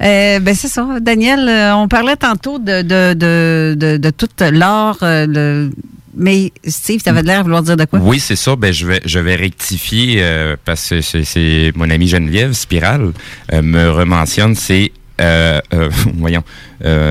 Euh, 0.02 0.40
ben 0.40 0.54
c'est 0.54 0.68
ça, 0.68 0.86
Daniel. 1.00 1.48
euh, 1.48 1.74
on 1.76 1.88
parlait 1.88 2.16
tantôt 2.16 2.58
de 2.58 2.82
de 2.82 3.14
de 3.14 3.74
de, 3.78 3.96
de 3.96 4.10
tout 4.10 4.28
l'art. 4.40 4.98
euh, 5.02 5.26
le- 5.28 5.70
Mais 6.16 6.52
Steve, 6.66 7.02
tu 7.02 7.08
avais 7.08 7.22
l'air 7.22 7.38
de 7.38 7.42
vouloir 7.44 7.62
dire 7.62 7.76
de 7.76 7.84
quoi? 7.84 7.98
Oui, 8.00 8.20
c'est 8.20 8.36
ça. 8.36 8.56
Ben, 8.56 8.72
je 8.72 8.86
vais, 8.86 9.00
je 9.04 9.18
vais 9.18 9.34
rectifier 9.36 10.16
euh, 10.22 10.56
parce 10.64 10.88
que 10.90 11.00
c'est- 11.00 11.72
mon 11.76 11.90
ami 11.90 12.06
Geneviève 12.08 12.52
Spiral 12.52 13.12
euh, 13.52 13.62
me 13.62 13.90
rementionne. 13.90 14.54
C'est 14.54 14.92
euh, 15.20 15.60
voyons 16.16 16.42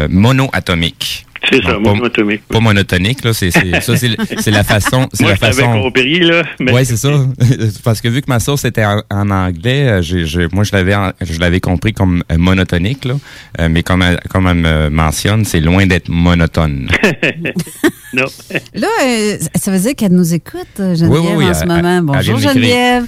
monoatomique. 0.10 1.26
C'est 1.50 1.62
ça, 1.64 1.74
pas-. 1.84 2.39
Pas 2.50 2.60
monotonique 2.60 3.24
là. 3.24 3.34
C'est 3.34 3.52
c'est- 3.52 3.82
ça, 3.82 3.98
c'est 3.98 4.16
c'est 4.39 4.52
la 4.52 4.64
façon. 4.64 5.08
C'est 5.14 5.24
Moi, 5.24 5.32
la 5.32 5.36
je 5.36 5.56
façon. 5.56 5.82
compris, 5.82 6.20
là. 6.20 6.44
mais- 6.60 6.72
Oui, 6.72 6.86
c'est 6.86 6.98
ça. 6.98 7.10
Parce 7.84 8.02
que 8.02 8.08
vu 8.08 8.22
que 8.22 8.30
ma 8.30 8.39
source 8.39 8.64
était 8.66 8.86
en, 8.86 9.02
en 9.12 9.30
anglais, 9.30 9.88
euh, 9.89 10.02
j'ai- 10.02 10.26
j'ai- 10.26 10.48
moi, 10.52 10.64
je 10.64 10.72
l'avais 10.74 10.96
en- 10.96 11.12
je 11.22 11.39
l'avais 11.39 11.60
compris 11.60 11.94
comme 11.94 12.24
euh, 12.32 12.38
monotonique. 12.38 13.06
Là. 13.06 13.16
Euh, 13.60 13.68
mais 13.70 13.84
comme 13.84 14.02
elle, 14.02 14.20
comme 14.30 14.48
elle 14.48 14.56
me 14.58 14.89
mentionne, 14.89 15.44
c'est 15.46 15.60
loin 15.60 15.86
d'être 15.86 16.10
monotone. 16.10 16.89
non. 18.14 18.26
Là, 18.74 18.88
euh, 19.06 19.38
ça 19.56 19.72
veut 19.72 19.80
dire 19.80 19.96
qu'elle 19.96 20.14
nous 20.14 20.34
écoute, 20.34 20.68
Geneviève, 20.78 21.10
Oui, 21.10 21.20
oui, 21.24 21.34
oui, 21.38 21.46
en 21.46 21.54
ce 21.54 21.66
moment. 21.66 22.02
bonjour. 22.04 22.38
Geneviève. 22.38 23.06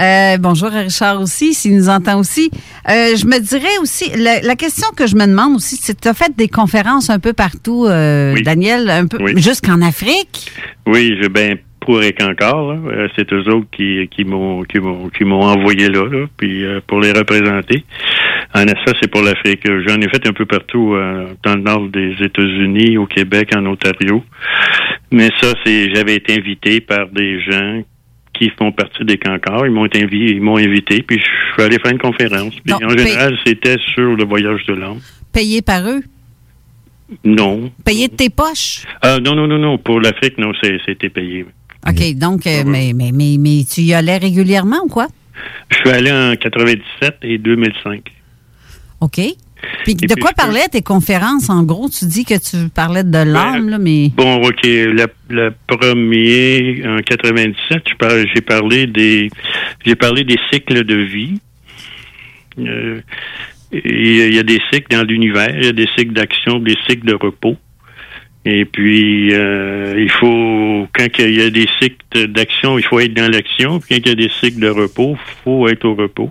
Euh, 0.00 0.36
bonjour 0.38 0.68
à 0.74 0.80
Richard 0.80 1.20
aussi, 1.20 1.54
s'il 1.54 1.74
nous 1.74 1.88
entend 1.88 2.18
aussi. 2.20 2.50
Euh, 2.88 3.16
je 3.16 3.26
me 3.26 3.38
dirais 3.40 3.78
aussi, 3.80 4.10
la, 4.16 4.40
la 4.40 4.54
question 4.54 4.88
que 4.96 5.06
je 5.06 5.16
me 5.16 5.26
demande 5.26 5.56
aussi, 5.56 5.76
c'est 5.76 5.98
tu 6.00 6.08
as 6.08 6.14
fait 6.14 6.36
des 6.36 6.48
conférences 6.48 7.08
un 7.08 7.18
peu 7.18 7.32
partout, 7.32 7.86
euh, 7.86 8.34
Oui. 8.34 8.42
Daniel, 8.42 8.90
un 8.90 9.06
peu 9.06 9.18
Oui. 9.22 9.32
jusqu'en 9.40 9.80
Afrique? 9.80 10.50
Oui, 10.86 11.16
je 11.22 11.28
ben 11.28 11.56
pour 11.80 12.02
et. 12.02 12.72
Euh, 12.88 13.08
c'est 13.16 13.32
eux 13.32 13.48
autres 13.48 13.68
qui, 13.74 14.08
qui 14.10 14.24
m'ont 14.24 14.64
qui 14.64 14.80
m'ont 14.80 15.08
qui 15.08 15.24
m'ont 15.24 15.42
envoyé 15.44 15.88
là, 15.88 16.04
là, 16.04 16.26
puis 16.36 16.64
euh, 16.64 16.80
pour 16.86 17.00
les 17.00 17.12
représenter. 17.12 17.84
En 18.54 18.66
ça, 18.86 18.92
c'est 19.00 19.10
pour 19.10 19.22
l'Afrique. 19.22 19.62
J'en 19.86 20.00
ai 20.00 20.08
fait 20.08 20.26
un 20.26 20.32
peu 20.32 20.46
partout 20.46 20.94
euh, 20.94 21.26
dans 21.44 21.54
le 21.54 21.62
nord 21.62 21.88
des 21.88 22.14
États-Unis, 22.20 22.98
au 22.98 23.06
Québec, 23.06 23.50
en 23.56 23.64
Ontario. 23.66 24.22
Mais 25.10 25.30
ça, 25.40 25.52
c'est 25.64 25.94
j'avais 25.94 26.16
été 26.16 26.34
invité 26.36 26.80
par 26.80 27.06
des 27.08 27.40
gens 27.42 27.82
qui 28.38 28.50
font 28.50 28.72
partie 28.72 29.04
des 29.04 29.18
Cancars. 29.18 29.66
Ils 29.66 29.72
m'ont 29.72 29.84
invité, 29.84 30.34
ils 30.34 30.40
m'ont 30.40 30.56
invité, 30.56 31.02
puis 31.02 31.18
je 31.18 31.54
suis 31.54 31.62
allé 31.62 31.78
faire 31.78 31.92
une 31.92 31.98
conférence. 31.98 32.54
Puis 32.64 32.74
en 32.74 32.88
général, 32.90 33.36
c'était 33.46 33.76
sur 33.94 34.14
le 34.14 34.24
voyage 34.24 34.64
de 34.66 34.74
l'âme. 34.74 35.00
Payé 35.32 35.62
par 35.62 35.88
eux? 35.88 36.02
Non. 37.24 37.70
Payé 37.84 38.08
de 38.08 38.14
tes 38.14 38.30
poches? 38.30 38.84
Ah, 39.02 39.18
non, 39.20 39.34
non, 39.34 39.46
non, 39.46 39.58
non. 39.58 39.78
Pour 39.78 40.00
l'Afrique, 40.00 40.38
non, 40.38 40.52
c'était 40.84 41.08
payé. 41.08 41.46
OK, 41.88 42.14
donc, 42.14 42.46
euh, 42.46 42.64
mais, 42.66 42.92
mais, 42.94 43.12
mais, 43.12 43.36
mais 43.38 43.64
tu 43.70 43.82
y 43.82 43.94
allais 43.94 44.16
régulièrement 44.16 44.78
ou 44.84 44.88
quoi? 44.88 45.06
Je 45.70 45.76
suis 45.76 45.90
allé 45.90 46.10
en 46.10 46.34
97 46.34 47.18
et 47.22 47.38
2005. 47.38 48.10
OK. 49.00 49.20
Puis 49.84 49.94
de 49.94 50.06
puis, 50.06 50.20
quoi 50.20 50.30
peux- 50.30 50.36
parlaient 50.42 50.68
tes 50.70 50.82
conférences? 50.82 51.48
En 51.50 51.62
gros, 51.62 51.88
tu 51.88 52.04
dis 52.06 52.24
que 52.24 52.34
tu 52.38 52.68
parlais 52.68 53.04
de 53.04 53.18
l'âme, 53.18 53.68
là, 53.68 53.78
mais... 53.78 54.10
Bon, 54.16 54.36
OK. 54.42 54.60
Le, 54.64 55.06
le 55.30 55.54
premier, 55.66 56.82
en 56.86 56.98
97, 56.98 57.82
je 57.90 57.94
par- 57.96 58.10
j'ai 58.34 58.40
parlé 58.40 58.86
des 58.86 59.28
j'ai 59.84 59.94
parlé 59.94 60.24
des 60.24 60.38
cycles 60.52 60.84
de 60.84 60.94
vie. 60.96 61.38
Euh, 62.58 63.00
il 63.72 64.34
y 64.34 64.38
a 64.38 64.42
des 64.42 64.60
cycles 64.72 64.96
dans 64.96 65.02
l'univers, 65.06 65.50
il 65.56 65.64
y 65.64 65.68
a 65.68 65.72
des 65.72 65.88
cycles 65.96 66.12
d'action, 66.12 66.58
des 66.58 66.76
cycles 66.88 67.06
de 67.06 67.14
repos. 67.14 67.56
Et 68.48 68.64
puis, 68.64 69.34
euh, 69.34 69.94
il 69.98 70.08
faut, 70.08 70.86
quand 70.94 71.06
il 71.18 71.34
y 71.36 71.42
a 71.42 71.50
des 71.50 71.66
cycles 71.80 72.28
d'action, 72.28 72.78
il 72.78 72.84
faut 72.84 73.00
être 73.00 73.12
dans 73.12 73.28
l'action. 73.30 73.80
Quand 73.80 73.96
il 73.96 74.06
y 74.06 74.10
a 74.10 74.14
des 74.14 74.30
cycles 74.40 74.60
de 74.60 74.68
repos, 74.68 75.16
il 75.18 75.42
faut 75.42 75.68
être 75.68 75.84
au 75.84 75.96
repos. 75.96 76.30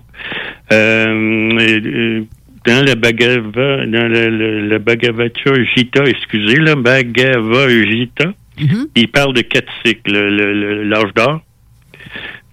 Euh, 0.72 1.52
euh, 1.60 2.24
dans 2.66 2.84
la 2.86 2.96
Bhagavad, 2.96 3.90
dans 3.92 4.08
le, 4.08 4.30
le, 4.30 4.68
le 4.68 4.80
Bhagavata 4.80 5.54
Gita, 5.76 6.04
excusez, 6.06 6.56
le 6.56 6.76
Bhagavad 6.76 7.70
Gita, 7.70 8.34
il 8.96 9.08
parle 9.10 9.34
de 9.34 9.42
quatre 9.42 9.72
cycles. 9.86 10.12
Le- 10.12 10.54
le- 10.54 10.84
L'âge 10.84 11.14
d'or, 11.16 11.42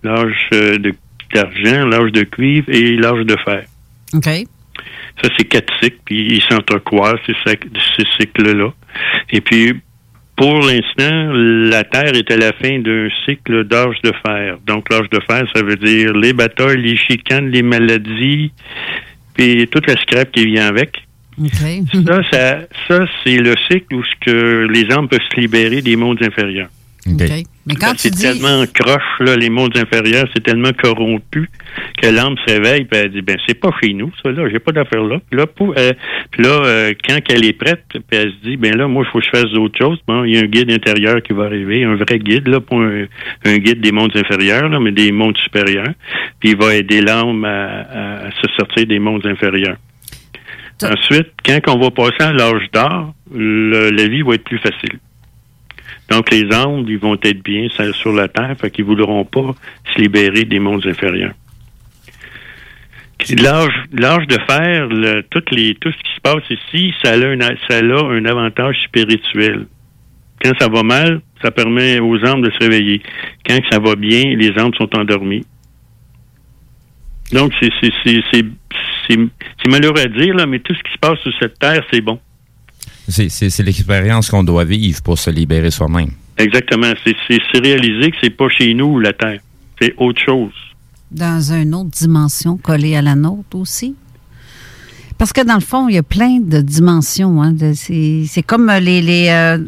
l'âge 0.03 0.49
euh, 0.55 0.79
de- 0.79 0.95
d'argent, 1.35 1.87
l'âge 1.87 2.13
de 2.13 2.23
cuivre 2.25 2.67
et 2.69 2.97
l'âge 2.97 3.25
de 3.25 3.37
fer. 3.45 3.65
OK. 4.15 4.25
Ça, 5.23 5.29
c'est 5.37 5.45
quatre 5.45 5.73
cycles, 5.83 5.99
puis 6.05 6.37
ils 6.37 6.43
s'entrecroisent, 6.43 7.21
ces, 7.27 7.35
ces 7.97 8.05
cycles-là. 8.19 8.73
Et 9.31 9.41
puis, 9.41 9.75
pour 10.37 10.55
l'instant, 10.61 11.31
la 11.35 11.85
Terre 11.85 12.15
est 12.17 12.31
à 12.31 12.37
la 12.37 12.53
fin 12.55 12.79
d'un 12.81 13.09
cycle 13.27 13.65
d'âge 13.65 13.97
de 14.03 14.13
fer. 14.27 14.57
Donc, 14.67 14.89
l'âge 14.91 15.09
de 15.11 15.21
fer, 15.29 15.45
ça 15.55 15.63
veut 15.63 15.77
dire 15.77 16.13
les 16.15 16.33
batailles, 16.33 16.81
les 16.83 16.97
chicanes, 16.97 17.51
les 17.51 17.63
maladies, 17.63 18.51
puis 19.35 19.67
toute 19.69 19.87
la 19.87 19.97
scrap 19.97 20.31
qui 20.31 20.47
vient 20.47 20.67
avec. 20.67 21.03
Ça, 21.93 22.23
ça, 22.31 22.61
ça 22.89 23.07
c'est 23.25 23.39
le 23.39 23.55
cycle 23.71 23.95
où 23.95 24.03
ce 24.05 24.15
que 24.21 24.67
les 24.71 24.93
âmes 24.93 25.09
peuvent 25.09 25.21
se 25.35 25.41
libérer 25.41 25.81
des 25.81 25.97
mondes 25.97 26.23
inférieurs. 26.23 26.69
Mais 27.65 27.75
quand 27.77 27.93
tu 27.93 27.99
C'est 27.99 28.11
dis... 28.11 28.23
tellement 28.23 28.65
croche, 28.75 29.03
là, 29.21 29.37
les 29.37 29.49
mondes 29.49 29.77
inférieurs, 29.77 30.27
c'est 30.35 30.43
tellement 30.43 30.73
corrompu 30.73 31.49
que 32.01 32.09
l'âme 32.09 32.35
se 32.45 32.53
réveille 32.55 32.89
et 32.93 32.97
elle 32.97 33.13
dit 33.13 33.23
ben 33.23 33.37
c'est 33.47 33.55
pas 33.59 33.71
chez 33.81 33.93
nous, 33.95 34.11
ça 34.21 34.33
là, 34.33 34.49
j'ai 34.51 34.59
pas 34.59 34.73
d'affaires 34.73 35.05
là. 35.05 35.21
Puis 35.31 35.39
là, 35.39 35.47
pour, 35.47 35.73
euh, 35.79 35.93
puis 36.33 36.43
là 36.43 36.51
euh, 36.51 36.93
quand 37.09 37.19
elle 37.31 37.45
est 37.45 37.53
prête, 37.53 37.85
puis 37.93 38.03
elle 38.19 38.33
se 38.33 38.49
dit 38.49 38.57
ben 38.57 38.77
là, 38.77 38.89
moi, 38.89 39.05
il 39.07 39.11
faut 39.13 39.21
que 39.21 39.25
je 39.25 39.31
fasse 39.31 39.51
d'autres 39.53 39.79
choses. 39.79 39.99
Bon, 40.09 40.25
il 40.25 40.35
y 40.35 40.39
a 40.39 40.41
un 40.41 40.47
guide 40.47 40.73
intérieur 40.73 41.23
qui 41.23 41.33
va 41.35 41.45
arriver, 41.45 41.85
un 41.85 41.95
vrai 41.95 42.19
guide, 42.19 42.49
là, 42.49 42.61
pas 42.61 42.75
un, 42.77 43.05
un 43.45 43.57
guide 43.59 43.81
des 43.81 43.93
mondes 43.93 44.17
inférieurs, 44.17 44.69
là, 44.69 44.81
mais 44.81 44.91
des 44.91 45.13
mondes 45.13 45.39
supérieurs. 45.39 45.93
Puis 46.41 46.51
il 46.51 46.57
va 46.57 46.75
aider 46.75 47.01
l'âme 47.01 47.45
à, 47.45 48.27
à 48.27 48.31
se 48.33 48.49
sortir 48.59 48.87
des 48.87 48.99
mondes 48.99 49.25
inférieurs. 49.27 49.77
Ensuite, 50.83 51.29
quand 51.47 51.61
on 51.69 51.79
va 51.79 51.91
passer 51.93 52.23
à 52.25 52.33
l'âge 52.33 52.67
d'or, 52.73 53.15
le- 53.33 53.91
la 53.91 54.09
vie 54.09 54.23
va 54.23 54.35
être 54.35 54.43
plus 54.45 54.59
facile. 54.59 54.99
Donc, 56.13 56.31
les 56.31 56.45
âmes, 56.53 56.85
ils 56.89 56.99
vont 56.99 57.15
être 57.15 57.43
bien 57.43 57.69
sur- 57.71 58.13
la 58.13 58.29
terre, 58.29 58.55
fait 58.61 58.71
qu'ils 58.71 58.85
voudront 58.85 59.25
pas 59.25 59.55
se 59.95 59.99
libérer 59.99 60.45
des 60.45 60.59
mondes 60.59 60.87
inférieurs. 60.87 61.33
L'âge, 63.31 64.27
de 64.27 64.37
fer, 64.47 64.89
tout 65.31 65.43
ce 65.47 66.03
qui 66.03 66.15
se 66.15 66.21
passe 66.23 66.43
ici, 66.51 66.93
ça 67.03 67.13
a, 67.13 67.17
un, 67.17 68.25
avantage 68.27 68.77
spirituel. 68.85 69.67
Quand 70.45 70.53
ça 70.61 70.69
va 70.69 70.83
mal, 70.83 71.23
ça 71.41 71.51
permet 71.51 71.99
aux 71.99 72.23
âmes 72.27 72.43
de 72.43 72.51
se 72.51 72.59
réveiller. 72.59 73.01
Quand 73.49 73.61
ça 73.71 73.79
va 73.79 73.97
bien, 73.97 74.37
les 74.37 74.51
âmes 74.59 74.75
sont 74.75 74.95
endormies. 74.95 75.47
Donc, 77.33 77.55
c'est, 77.59 77.71
malheureux 79.67 80.01
à 80.01 80.09
dire, 80.09 80.47
mais 80.47 80.59
tout 80.59 80.75
ce 80.75 80.83
qui 80.83 80.93
se 80.93 80.99
passe 80.99 81.19
sur 81.21 81.33
cette 81.41 81.59
terre, 81.59 81.83
c'est 81.91 82.03
bon. 82.03 82.21
C'est 83.09 83.59
l'expérience 83.63 84.31
qu'on 84.31 84.45
doit 84.45 84.65
vivre 84.65 85.03
pour 85.03 85.19
se 85.19 85.31
libérer 85.31 85.71
soi-même. 85.71 86.11
Exactement. 86.39 86.93
C'est, 87.05 87.39
réaliser 87.61 88.11
que 88.11 88.17
c'est 88.23 88.31
pas 88.31 88.49
chez 88.49 88.73
nous 88.75 88.99
la 88.99 89.13
terre. 89.13 89.41
C'est 89.81 89.95
autre 89.99 90.21
chose. 90.25 90.53
dans 91.11 91.53
une 91.53 91.75
autre 91.75 91.91
dimension 91.91 92.57
collée 92.57 92.97
à 92.97 93.03
la 93.03 93.15
nôtre 93.15 93.57
aussi? 93.57 93.95
Parce 95.19 95.33
que 95.33 95.45
dans 95.45 95.55
le 95.57 95.61
fond, 95.61 95.89
il 95.89 95.95
y 95.95 95.99
a 95.99 96.03
plein 96.03 96.41
de 96.41 96.61
dimensions. 96.61 97.43
Hein, 97.43 97.55
c'est, 97.75 98.25
c'est 98.27 98.43
comme 98.43 98.71
les. 98.81 99.03
les 99.03 99.29
euh, 99.29 99.59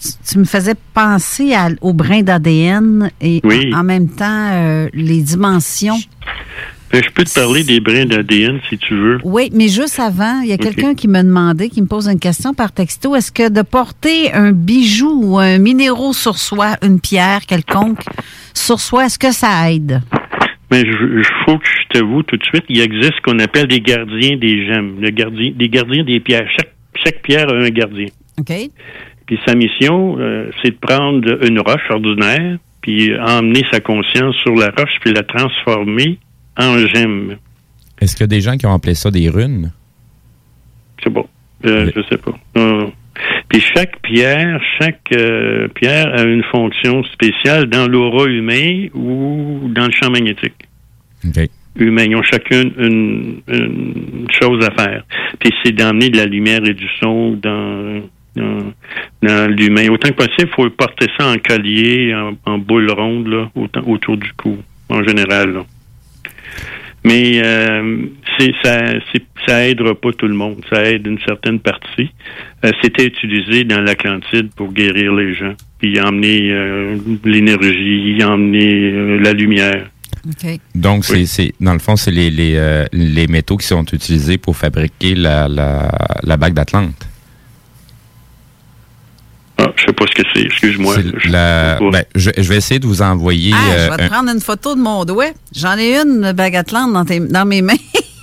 tu, 0.00 0.08
tu 0.32 0.38
me 0.38 0.44
faisais 0.44 0.74
penser 0.92 1.54
à- 1.54 1.68
au 1.82 1.92
brin 1.92 2.22
d'ADN 2.22 3.10
et 3.20 3.40
Oui. 3.44 3.72
en, 3.74 3.80
en 3.80 3.84
même 3.84 4.08
temps 4.08 4.50
euh, 4.52 4.88
les 4.92 5.20
dimensions. 5.22 5.98
Je 7.02 7.10
peux 7.10 7.24
te 7.24 7.34
parler 7.34 7.64
des 7.64 7.80
brins 7.80 8.06
d'ADN 8.06 8.60
si 8.68 8.78
tu 8.78 8.94
veux. 8.94 9.18
Oui, 9.24 9.50
mais 9.52 9.68
juste 9.68 9.98
avant, 9.98 10.40
il 10.42 10.48
y 10.48 10.52
a 10.52 10.58
quelqu'un 10.58 10.94
qui 10.94 11.08
me 11.08 11.22
demandait, 11.22 11.68
qui 11.68 11.82
me 11.82 11.86
pose 11.86 12.08
une 12.08 12.20
question 12.20 12.54
par 12.54 12.72
texto. 12.72 13.16
Est-ce 13.16 13.32
que 13.32 13.48
de 13.50 13.62
porter 13.62 14.32
un 14.32 14.52
bijou 14.52 15.20
ou 15.22 15.38
un 15.38 15.58
minéraux 15.58 16.12
sur 16.12 16.38
soi, 16.38 16.76
une 16.82 17.00
pierre 17.00 17.46
quelconque 17.46 18.00
sur 18.54 18.78
soi, 18.78 19.06
est-ce 19.06 19.18
que 19.18 19.32
ça 19.32 19.70
aide? 19.70 20.00
Mais 20.70 20.80
je, 20.80 21.22
je 21.22 21.28
faut 21.44 21.58
que 21.58 21.66
je 21.66 21.98
t'avoue 21.98 22.22
tout 22.22 22.36
de 22.36 22.44
suite, 22.44 22.64
il 22.68 22.80
existe 22.80 23.12
ce 23.14 23.20
qu'on 23.22 23.38
appelle 23.38 23.66
des 23.66 23.80
gardiens 23.80 24.36
des 24.36 24.66
gemmes, 24.66 24.96
le 25.00 25.10
gardien, 25.10 25.52
des 25.54 25.68
gardiens 25.68 26.04
des 26.04 26.20
pierres. 26.20 26.48
Chaque, 26.56 26.74
chaque 27.04 27.22
pierre 27.22 27.48
a 27.48 27.54
un 27.54 27.70
gardien. 27.70 28.06
OK. 28.38 28.52
Puis 29.26 29.38
sa 29.46 29.54
mission, 29.54 30.16
euh, 30.18 30.50
c'est 30.62 30.70
de 30.70 30.78
prendre 30.78 31.44
une 31.46 31.60
roche 31.60 31.90
ordinaire, 31.90 32.58
puis 32.82 33.12
emmener 33.18 33.62
sa 33.72 33.80
conscience 33.80 34.34
sur 34.42 34.54
la 34.54 34.70
roche, 34.76 34.96
puis 35.00 35.12
la 35.12 35.22
transformer 35.22 36.18
en 36.58 36.78
gemme. 36.78 37.36
Est-ce 38.00 38.14
qu'il 38.16 38.22
y 38.22 38.24
a 38.24 38.28
des 38.28 38.40
gens 38.40 38.56
qui 38.56 38.66
ont 38.66 38.74
appelé 38.74 38.94
ça 38.94 39.10
des 39.10 39.28
runes? 39.28 39.72
C'est 41.02 41.10
bon. 41.10 41.26
Euh, 41.64 41.90
Je 41.94 42.02
sais 42.10 42.18
pas. 42.18 42.32
Puis 43.48 43.60
chaque 43.60 44.00
pierre, 44.02 44.60
chaque 44.80 45.12
euh, 45.16 45.68
pierre 45.68 46.12
a 46.18 46.22
une 46.24 46.42
fonction 46.44 47.04
spéciale 47.04 47.66
dans 47.66 47.86
l'aura 47.86 48.26
humain 48.26 48.88
ou 48.94 49.68
dans 49.68 49.86
le 49.86 49.92
champ 49.92 50.10
magnétique. 50.10 50.54
OK. 51.26 51.48
humains. 51.76 52.04
Ils 52.04 52.16
ont 52.16 52.22
chacune 52.22 52.72
une, 52.78 53.40
une 53.48 54.26
chose 54.40 54.64
à 54.66 54.70
faire. 54.72 55.04
Puis 55.38 55.52
c'est 55.62 55.72
d'emmener 55.72 56.10
de 56.10 56.16
la 56.16 56.26
lumière 56.26 56.64
et 56.66 56.74
du 56.74 56.88
son 57.00 57.32
dans, 57.40 58.02
dans, 58.36 58.72
dans 59.22 59.50
l'humain. 59.50 59.88
Autant 59.90 60.08
que 60.08 60.14
possible, 60.14 60.48
il 60.50 60.54
faut 60.54 60.68
porter 60.70 61.06
ça 61.18 61.28
en 61.30 61.36
collier, 61.38 62.14
en, 62.14 62.32
en 62.44 62.58
boule 62.58 62.90
ronde, 62.90 63.28
là, 63.28 63.50
autant- 63.54 63.82
autour 63.86 64.16
du 64.16 64.32
cou, 64.32 64.56
en 64.88 65.02
général. 65.04 65.52
là. 65.52 65.64
Mais 67.04 67.42
euh, 67.44 68.06
c'est, 68.38 68.52
ça, 68.62 68.80
ça 69.46 69.68
aidera 69.68 69.94
pas 69.94 70.12
tout 70.12 70.26
le 70.26 70.34
monde. 70.34 70.64
Ça 70.72 70.82
aide 70.84 71.06
une 71.06 71.18
certaine 71.26 71.60
partie. 71.60 72.10
Euh, 72.64 72.70
c'était 72.82 73.04
utilisé 73.06 73.64
dans 73.64 73.80
l'Atlantide 73.80 74.48
pour 74.56 74.72
guérir 74.72 75.12
les 75.12 75.34
gens, 75.34 75.54
puis 75.78 76.00
emmener 76.00 76.50
euh, 76.50 76.96
l'énergie, 77.24 78.24
emmener 78.24 78.90
euh, 78.90 79.20
la 79.20 79.34
lumière. 79.34 79.86
Donc, 80.74 81.04
c'est, 81.04 81.26
c'est, 81.26 81.52
dans 81.60 81.74
le 81.74 81.78
fond, 81.78 81.96
c'est 81.96 82.10
les, 82.10 82.30
les, 82.30 82.54
euh, 82.56 82.86
les 82.92 83.26
métaux 83.26 83.58
qui 83.58 83.66
sont 83.66 83.84
utilisés 83.84 84.38
pour 84.38 84.56
fabriquer 84.56 85.14
la, 85.14 85.48
la, 85.48 85.90
la 86.22 86.36
bague 86.38 86.54
d'Atlante. 86.54 87.06
Ah, 89.56 89.70
je 89.76 89.84
sais 89.86 89.92
pas 89.92 90.04
ce 90.06 90.14
que 90.20 90.28
c'est. 90.34 90.42
Excuse-moi. 90.42 90.96
La- 91.26 91.78
ben, 91.78 92.04
je, 92.16 92.30
je 92.36 92.42
vais 92.48 92.56
essayer 92.56 92.80
de 92.80 92.86
vous 92.86 93.02
envoyer 93.02 93.52
Ah, 93.54 93.70
euh, 93.72 93.84
je 93.86 93.90
vais 93.92 93.96
te 93.96 94.02
un- 94.02 94.08
prendre 94.08 94.30
une 94.30 94.40
photo 94.40 94.74
de 94.74 94.80
mon 94.80 95.04
doigt. 95.04 95.30
J'en 95.54 95.78
ai 95.78 95.96
une 95.96 96.32
bague 96.32 96.56
Atlante 96.56 96.92
dans, 96.92 97.04
tes- 97.04 97.20
dans 97.20 97.44
mes 97.46 97.62
mains. 97.62 97.74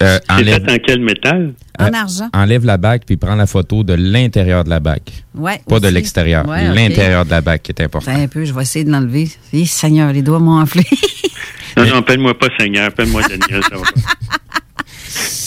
euh, 0.04 0.20
C'est 0.30 0.34
enlève, 0.34 0.66
fait 0.66 0.72
en 0.74 0.78
quel 0.86 1.00
métal? 1.02 1.54
en 1.80 1.94
argent. 1.94 2.30
enlève 2.34 2.66
la 2.66 2.78
bague 2.78 3.02
puis 3.08 3.18
prends 3.18 3.34
la 3.36 3.48
photo 3.48 3.84
de 3.84 3.94
l'intérieur 3.94 4.64
de 4.66 4.70
la 4.70 4.80
bague. 4.82 5.02
Ouais, 5.34 5.62
Pas 5.68 5.80
de 5.80 5.88
l'extérieur. 5.88 6.48
Ouais. 6.48 6.68
L'intérieur 6.74 7.26
de 7.26 7.32
la 7.32 7.42
bague 7.42 7.62
qui 7.62 7.72
est 7.72 7.82
important. 7.82 8.12
Attends 8.12 8.22
un 8.22 8.28
peu, 8.28 8.44
je 8.46 8.54
vais 8.54 8.62
essayer 8.62 8.84
de 8.86 8.92
l'enlever. 8.92 9.30
Eh, 9.54 9.66
Seigneur, 9.66 10.12
les 10.14 10.22
doigts 10.22 10.40
m'ont 10.40 10.60
enflé. 10.60 10.84
Non, 11.78 11.86
non, 11.86 11.96
appelle-moi 12.00 12.38
pas 12.38 12.48
Seigneur, 12.60 12.88
appelle-moi 12.88 13.22
Daniel. 13.22 13.62
ça 13.64 13.78
va. 13.78 13.84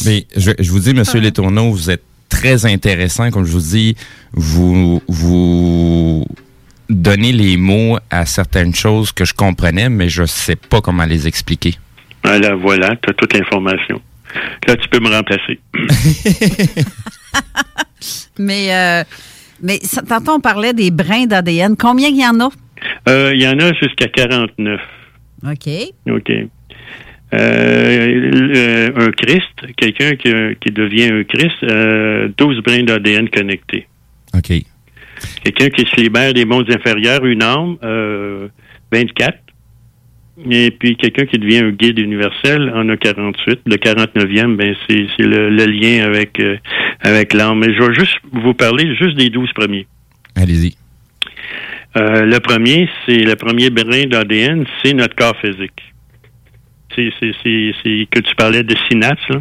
Mais 0.07 0.27
je, 0.35 0.53
je 0.59 0.71
vous 0.71 0.79
dis, 0.79 0.95
Monsieur 0.95 1.21
Letourneau, 1.21 1.71
vous 1.71 1.91
êtes 1.91 2.03
très 2.35 2.67
intéressant. 2.67 3.31
Comme 3.31 3.45
je 3.45 3.53
vous 3.53 3.61
dis, 3.77 3.97
vous, 4.33 5.01
vous 5.09 6.25
donnez 6.89 7.33
les 7.33 7.57
mots 7.57 7.99
à 8.11 8.27
certaines 8.27 8.75
choses 8.75 9.13
que 9.13 9.25
je 9.25 9.35
comprenais, 9.35 9.89
mais 9.89 10.09
je 10.09 10.25
sais 10.25 10.57
pas 10.57 10.81
comment 10.81 11.05
les 11.05 11.27
expliquer. 11.27 11.75
Voilà, 12.25 12.55
voilà, 12.55 12.97
tu 13.03 13.11
as 13.11 13.15
toute 13.15 13.33
l'information. 13.35 14.01
Là, 14.67 14.77
tu 14.77 14.89
peux 14.89 14.99
me 15.01 15.11
remplacer. 15.11 15.61
mais 18.39 18.75
euh, 18.75 19.05
mais 19.63 19.79
ça- 19.83 20.03
tantôt, 20.03 20.33
on 20.33 20.41
parlait 20.41 20.73
des 20.73 20.91
brins 20.91 21.27
d'ADN. 21.27 21.77
Combien 21.77 22.09
il 22.09 22.17
y 22.21 22.27
en 22.27 22.39
a? 22.41 22.49
Euh, 23.09 23.33
Il 23.35 23.43
y 23.43 23.47
en 23.49 23.59
a 23.61 23.73
jusqu'à 23.75 24.09
49. 24.09 24.81
OK. 25.47 25.69
OK. 26.11 26.33
Euh, 27.33 28.07
le- 28.07 28.93
un 29.01 29.11
Christ, 29.11 29.75
quelqu'un 29.77 30.13
qui, 30.17 30.33
qui 30.61 30.71
devient 30.71 31.11
un 31.13 31.25
Christ, 31.25 31.57
euh, 31.65 32.29
12 32.37 32.61
brins 32.63 32.83
d'ADN 32.85 33.29
connectés. 33.29 33.87
OK. 34.37 34.53
Quelqu'un 35.43 35.71
qui 35.71 35.85
se 35.87 36.01
libère 36.01 36.33
des 36.35 36.45
mondes 36.45 36.71
inférieurs, 36.71 37.25
une 37.25 37.43
âme, 37.43 37.77
euh, 37.83 38.49
24. 38.93 39.39
Et 40.51 40.73
puis 40.73 40.97
quelqu'un 40.97 41.27
qui 41.27 41.39
devient 41.39 41.59
un 41.59 41.71
guide 41.71 41.99
universel 41.99 42.71
en 42.75 42.89
a 42.89 42.97
48. 42.97 43.61
Le 43.67 43.77
49e, 43.77 44.57
ben 44.57 44.75
c'est 44.89 45.07
c'est 45.17 45.23
le, 45.27 45.49
le 45.49 45.67
lien 45.67 46.05
avec 46.05 46.41
euh, 46.41 46.57
avec 47.01 47.33
l'âme. 47.35 47.61
Mais 47.61 47.73
je 47.73 47.81
vais 47.83 47.95
juste 47.95 48.17
vous 48.33 48.53
parler 48.55 48.97
juste 48.97 49.17
des 49.17 49.31
12 49.31 49.53
premiers. 49.55 49.87
Allez-y. 50.35 50.75
Euh, 51.97 52.25
le 52.25 52.41
premier, 52.41 52.89
c'est 53.07 53.19
le 53.19 53.37
premier 53.37 53.71
brin 53.71 54.07
d'ADN, 54.07 54.67
c'est 54.83 54.93
notre 54.95 55.15
corps 55.15 55.37
physique. 55.41 55.94
C'est 56.97 58.07
que 58.11 58.21
tu 58.21 58.35
parlais 58.37 58.63
de 58.63 58.75
synapses 58.89 59.29
là. 59.29 59.41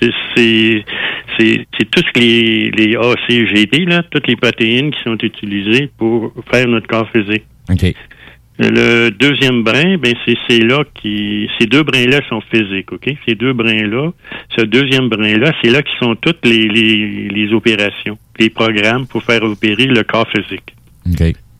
C'est 0.00 0.84
tout 1.90 2.02
ce 2.02 2.12
que 2.12 2.20
les 2.20 2.70
les 2.70 2.96
ACGT 2.96 3.84
là, 3.86 4.02
toutes 4.10 4.28
les 4.28 4.36
protéines 4.36 4.90
qui 4.90 5.02
sont 5.02 5.18
utilisées 5.22 5.90
pour 5.98 6.32
faire 6.50 6.68
notre 6.68 6.86
corps 6.86 7.08
physique. 7.10 7.44
OK. 7.70 7.94
Le 8.60 9.10
deuxième 9.10 9.62
brin, 9.62 9.98
ben 9.98 10.14
c'est 10.26 10.58
là 10.58 10.82
qui 11.00 11.48
ces 11.60 11.66
deux 11.66 11.84
brins 11.84 12.06
là 12.06 12.20
sont 12.28 12.40
physiques, 12.52 12.90
ok? 12.90 13.08
Ces 13.26 13.36
deux 13.36 13.52
brins 13.52 13.86
là, 13.86 14.10
ce 14.56 14.64
deuxième 14.64 15.08
brin 15.08 15.38
là, 15.38 15.52
c'est 15.62 15.70
là 15.70 15.80
qui 15.82 15.92
sont 16.00 16.16
toutes 16.16 16.44
les, 16.44 16.66
les 16.66 17.28
les 17.28 17.52
opérations, 17.52 18.18
les 18.38 18.50
programmes 18.50 19.06
pour 19.06 19.22
faire 19.22 19.44
opérer 19.44 19.86
le 19.86 20.02
corps 20.02 20.28
physique. 20.30 20.74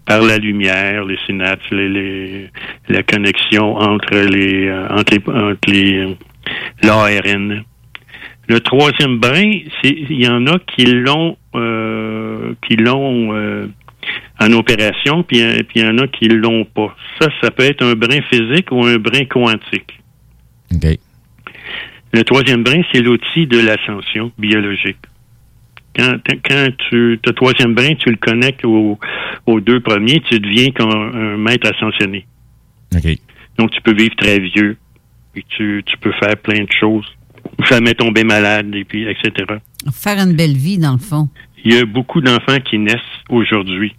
Par 0.09 0.23
la 0.23 0.39
lumière, 0.39 1.05
les 1.05 1.19
synapses, 1.27 1.71
les, 1.71 1.89
les- 1.89 2.51
la 2.89 3.03
connexion 3.03 3.77
entre 3.77 4.15
les 4.35 4.67
euh, 4.69 4.89
entre 4.89 5.13
les 5.15 5.23
entre 5.51 5.71
les 5.71 5.99
euh, 5.99 6.15
l'ARN. 6.83 7.63
Le 8.49 8.61
troisième 8.61 9.19
brin, 9.19 9.53
il 9.85 10.21
y 10.25 10.27
en 10.27 10.47
a 10.47 10.59
qui 10.61 10.87
l'ont 10.87 11.37
euh, 11.55 12.55
qui 12.67 12.77
l'ont 12.77 13.35
euh, 13.35 13.67
en 14.41 14.51
opération, 14.53 15.23
puis 15.23 15.39
il 15.75 15.83
y 15.83 15.85
en 15.85 15.99
a 15.99 16.07
qui 16.09 16.29
l'ont 16.29 16.65
pas. 16.65 16.97
Ça, 17.21 17.29
ça 17.43 17.51
peut 17.51 17.65
être 17.65 17.85
un 17.85 17.93
brin 17.95 18.23
physique 18.31 18.69
ou 18.73 18.85
un 18.87 18.97
brin 18.97 19.25
quantique. 19.27 20.01
OK. 20.75 20.99
Le 22.15 22.25
troisième 22.25 22.63
brin, 22.63 22.81
c'est 22.91 23.03
l'outil 23.03 23.47
de 23.47 23.59
l'ascension 23.61 24.33
biologique. 24.39 24.97
Quand, 25.99 26.17
quand 26.49 26.69
tu, 26.89 27.19
le 27.25 27.33
troisième 27.33 27.75
brin, 27.75 27.95
tu 27.97 28.11
le 28.11 28.17
connectes 28.17 28.65
aux, 28.65 28.99
aux 29.47 29.61
deux 29.61 29.81
premiers, 29.81 30.21
tu 30.21 30.39
deviens 30.39 30.71
comme 30.71 30.91
un, 30.91 31.35
un 31.35 31.37
maître 31.37 31.69
ascensionné. 31.69 32.25
OK. 32.95 33.19
Donc, 33.59 33.73
tu 33.73 33.81
peux 33.83 33.95
vivre 33.95 34.15
très 34.15 34.39
vieux, 34.39 34.77
puis 35.33 35.45
tu, 35.49 35.83
tu 35.85 35.99
peux 35.99 36.13
faire 36.13 36.37
plein 36.37 36.63
de 36.63 36.71
choses. 36.71 37.05
Jamais 37.69 37.95
tomber 37.95 38.23
malade, 38.23 38.73
et 38.75 38.85
puis, 38.85 39.09
etc. 39.09 39.59
Faire 39.93 40.19
une 40.19 40.37
belle 40.37 40.57
vie, 40.57 40.79
dans 40.79 40.93
le 40.93 40.99
fond. 40.99 41.29
Il 41.65 41.75
y 41.75 41.79
a 41.79 41.85
beaucoup 41.85 42.21
d'enfants 42.21 42.61
qui 42.65 42.79
naissent 42.79 43.01
aujourd'hui. 43.29 43.97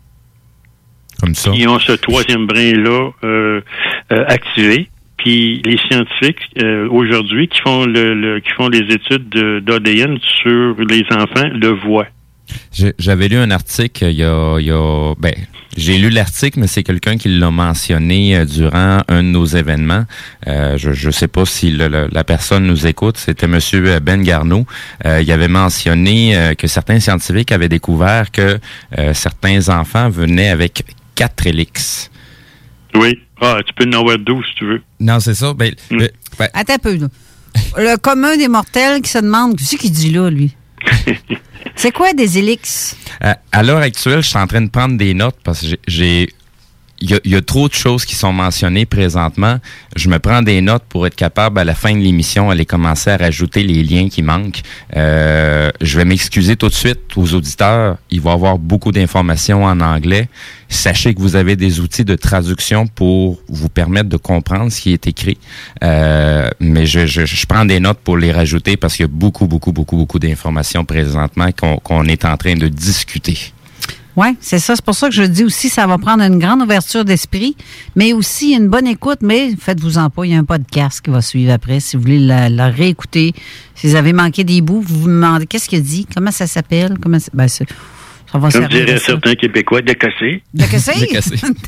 Comme 1.19 1.35
ça. 1.35 1.51
Ils 1.53 1.67
ont 1.67 1.80
ce 1.80 1.91
troisième 1.91 2.47
brin-là 2.47 3.11
euh, 3.26 3.61
euh, 4.13 4.26
activé. 4.27 4.88
Puis 5.19 5.61
les 5.65 5.77
scientifiques 5.77 6.49
euh, 6.63 6.87
aujourd'hui 6.89 7.47
qui 7.47 7.59
font 7.61 7.85
le, 7.85 8.13
le- 8.13 8.39
qui 8.39 8.49
font 8.57 8.67
les 8.69 8.79
études 8.93 9.29
de- 9.29 9.59
d'ADN 9.59 10.17
sur 10.41 10.75
les 10.79 11.03
enfants 11.11 11.49
le 11.53 11.69
voient. 11.85 12.07
J'avais 12.97 13.27
lu 13.27 13.35
un 13.37 13.51
article 13.51 14.05
il 14.05 14.17
y 14.17 14.23
a, 14.23 14.57
il 14.59 14.65
y 14.65 14.71
a- 14.71 15.13
ben, 15.19 15.33
j'ai 15.77 15.97
lu 15.99 16.09
l'article, 16.09 16.59
mais 16.59 16.67
c'est 16.67 16.83
quelqu'un 16.83 17.15
qui 17.17 17.29
l'a 17.29 17.51
mentionné 17.51 18.35
euh, 18.37 18.45
durant 18.45 19.01
un 19.07 19.21
de 19.23 19.27
nos 19.27 19.45
événements. 19.45 20.05
Euh, 20.47 20.75
je 20.77 21.07
ne 21.07 21.11
sais 21.11 21.27
pas 21.27 21.45
si 21.45 21.71
le- 21.71 21.87
le- 21.89 22.09
la 22.11 22.23
personne 22.23 22.65
nous 22.65 22.87
écoute. 22.87 23.17
C'était 23.17 23.47
Monsieur 23.47 23.99
Ben 23.99 24.23
Garneau. 24.23 24.65
Euh, 25.05 25.21
il 25.21 25.31
avait 25.31 25.47
mentionné 25.47 26.35
euh, 26.35 26.53
que 26.55 26.65
certains 26.67 26.99
scientifiques 26.99 27.51
avaient 27.51 27.69
découvert 27.69 28.31
que 28.31 28.57
euh, 28.97 29.13
certains 29.13 29.69
enfants 29.69 30.09
venaient 30.09 30.49
avec 30.49 30.83
quatre 31.15 31.45
hélix. 31.45 32.09
Oui. 32.95 33.19
Ah, 33.41 33.57
tu 33.65 33.73
peux 33.73 33.85
en 33.87 33.99
avoir 33.99 34.17
12 34.17 34.43
si 34.49 34.55
tu 34.55 34.65
veux. 34.65 34.81
Non, 34.99 35.19
c'est 35.19 35.33
ça. 35.33 35.53
Ben, 35.53 35.73
le- 35.91 36.09
ben, 36.37 36.49
Attends 36.53 36.73
un 36.73 36.77
peu, 36.79 36.95
là. 36.97 37.07
Le 37.77 37.95
commun 37.97 38.37
des 38.37 38.47
mortels 38.47 39.01
qui 39.01 39.09
se 39.09 39.19
demande, 39.19 39.57
qu'est-ce 39.57 39.75
qu'il 39.77 39.91
dit 39.91 40.11
là, 40.11 40.29
lui? 40.29 40.55
C'est 41.75 41.91
quoi 41.91 42.13
des 42.13 42.37
élixes? 42.37 42.95
À, 43.21 43.37
à 43.51 43.63
l'heure 43.63 43.79
actuelle, 43.81 44.21
je 44.21 44.27
suis 44.27 44.37
en 44.37 44.47
train 44.47 44.61
de 44.61 44.69
prendre 44.69 44.97
des 44.97 45.13
notes 45.13 45.37
parce 45.43 45.61
que 45.61 45.67
j'ai- 45.67 45.79
j'ai. 45.87 46.29
Il 47.01 47.19
y, 47.26 47.30
y 47.30 47.35
a 47.35 47.41
trop 47.41 47.67
de 47.67 47.73
choses 47.73 48.05
qui 48.05 48.15
sont 48.15 48.34
mentionnées 48.34 48.85
présentement. 48.85 49.57
Je 49.95 50.09
me 50.09 50.19
prends 50.19 50.41
des 50.41 50.61
notes 50.61 50.84
pour 50.89 51.07
être 51.07 51.15
capable, 51.15 51.59
à 51.59 51.63
la 51.63 51.76
fin 51.76 51.93
de 51.93 51.99
l'émission, 51.99 52.49
aller 52.49 52.65
commencer 52.65 53.09
à 53.09 53.17
rajouter 53.17 53.63
les 53.63 53.84
liens 53.84 54.09
qui 54.09 54.21
manquent. 54.21 54.61
Euh, 54.95 55.69
je 55.81 55.97
vais 55.97 56.05
m'excuser 56.05 56.55
tout 56.55 56.67
de 56.67 56.73
suite 56.73 56.99
aux 57.15 57.34
auditeurs. 57.34 57.97
Il 58.09 58.21
va 58.21 58.31
y 58.31 58.34
avoir 58.34 58.57
beaucoup 58.57 58.91
d'informations 58.91 59.63
en 59.63 59.80
anglais. 59.80 60.30
Sachez 60.67 61.15
que 61.15 61.19
vous 61.19 61.35
avez 61.35 61.55
des 61.55 61.80
outils 61.80 62.05
de 62.05 62.15
traduction 62.15 62.85
pour 62.88 63.41
vous 63.47 63.69
permettre 63.69 64.09
de 64.09 64.17
comprendre 64.17 64.71
ce 64.71 64.81
qui 64.81 64.93
est 64.93 65.07
écrit. 65.07 65.38
Euh, 65.84 66.49
mais 66.59 66.85
je, 66.85 67.05
je, 67.07 67.26
je 67.26 67.45
prends 67.47 67.65
des 67.65 67.80
notes 67.80 67.99
pour 68.03 68.17
les 68.17 68.31
rajouter 68.31 68.77
parce 68.77 68.95
qu'il 68.95 69.03
y 69.03 69.09
a 69.09 69.11
beaucoup, 69.11 69.47
beaucoup, 69.47 69.71
beaucoup, 69.71 69.97
beaucoup 69.97 70.19
d'informations 70.19 70.85
présentement 70.85 71.49
qu'on 71.84 72.05
est 72.05 72.26
en 72.26 72.38
train 72.38 72.55
de 72.55 72.67
discuter. 72.67 73.53
Oui, 74.15 74.36
c'est 74.41 74.60
ça. 74.60 74.76
C'est 74.76 74.84
pour 74.84 74.95
ça 74.95 75.07
que 75.07 75.14
je 75.15 75.23
dis 75.23 75.44
aussi, 75.45 75.69
ça 75.69 75.88
va 75.88 75.98
prendre 75.98 76.23
une 76.23 76.40
grande 76.40 76.61
ouverture 76.61 77.06
d'esprit, 77.06 77.56
mais 77.95 78.11
aussi 78.11 78.52
une 78.52 78.68
bonne 78.68 78.88
écoute. 78.88 79.19
Mais 79.22 79.52
faites-vous-en 79.57 80.10
pas, 80.10 80.26
il 80.26 80.31
y 80.31 80.36
a 80.36 80.38
un 80.40 80.44
podcast 80.44 80.99
qui 81.02 81.10
va 81.11 81.22
suivre 81.22 81.53
après. 81.53 81.80
Si 81.80 81.95
vous 81.95 82.02
voulez 82.02 82.19
la, 82.19 82.49
la 82.49 82.68
réécouter, 82.69 83.34
si 83.76 83.88
vous 83.88 83.95
avez 83.95 84.11
manqué 84.11 84.44
des 84.44 84.61
bouts, 84.61 84.81
vous 84.81 84.99
vous 85.02 85.07
demandez 85.07 85.45
qu'est-ce 85.45 85.69
qu'il 85.69 85.84
dit, 85.84 86.06
comment 86.14 86.31
ça 86.31 86.48
s'appelle, 86.48 86.98
comment 87.02 87.19
c'est- 87.19 87.34
ben, 87.34 87.48
c'est- 87.48 87.68
ça 88.31 88.38
va 88.38 88.49
Comme 88.52 88.68
diraient 88.68 88.98
ça. 88.98 89.06
certains 89.06 89.36
Québécois, 89.36 89.81
décassé. 89.81 90.44
Décassé? 90.53 90.91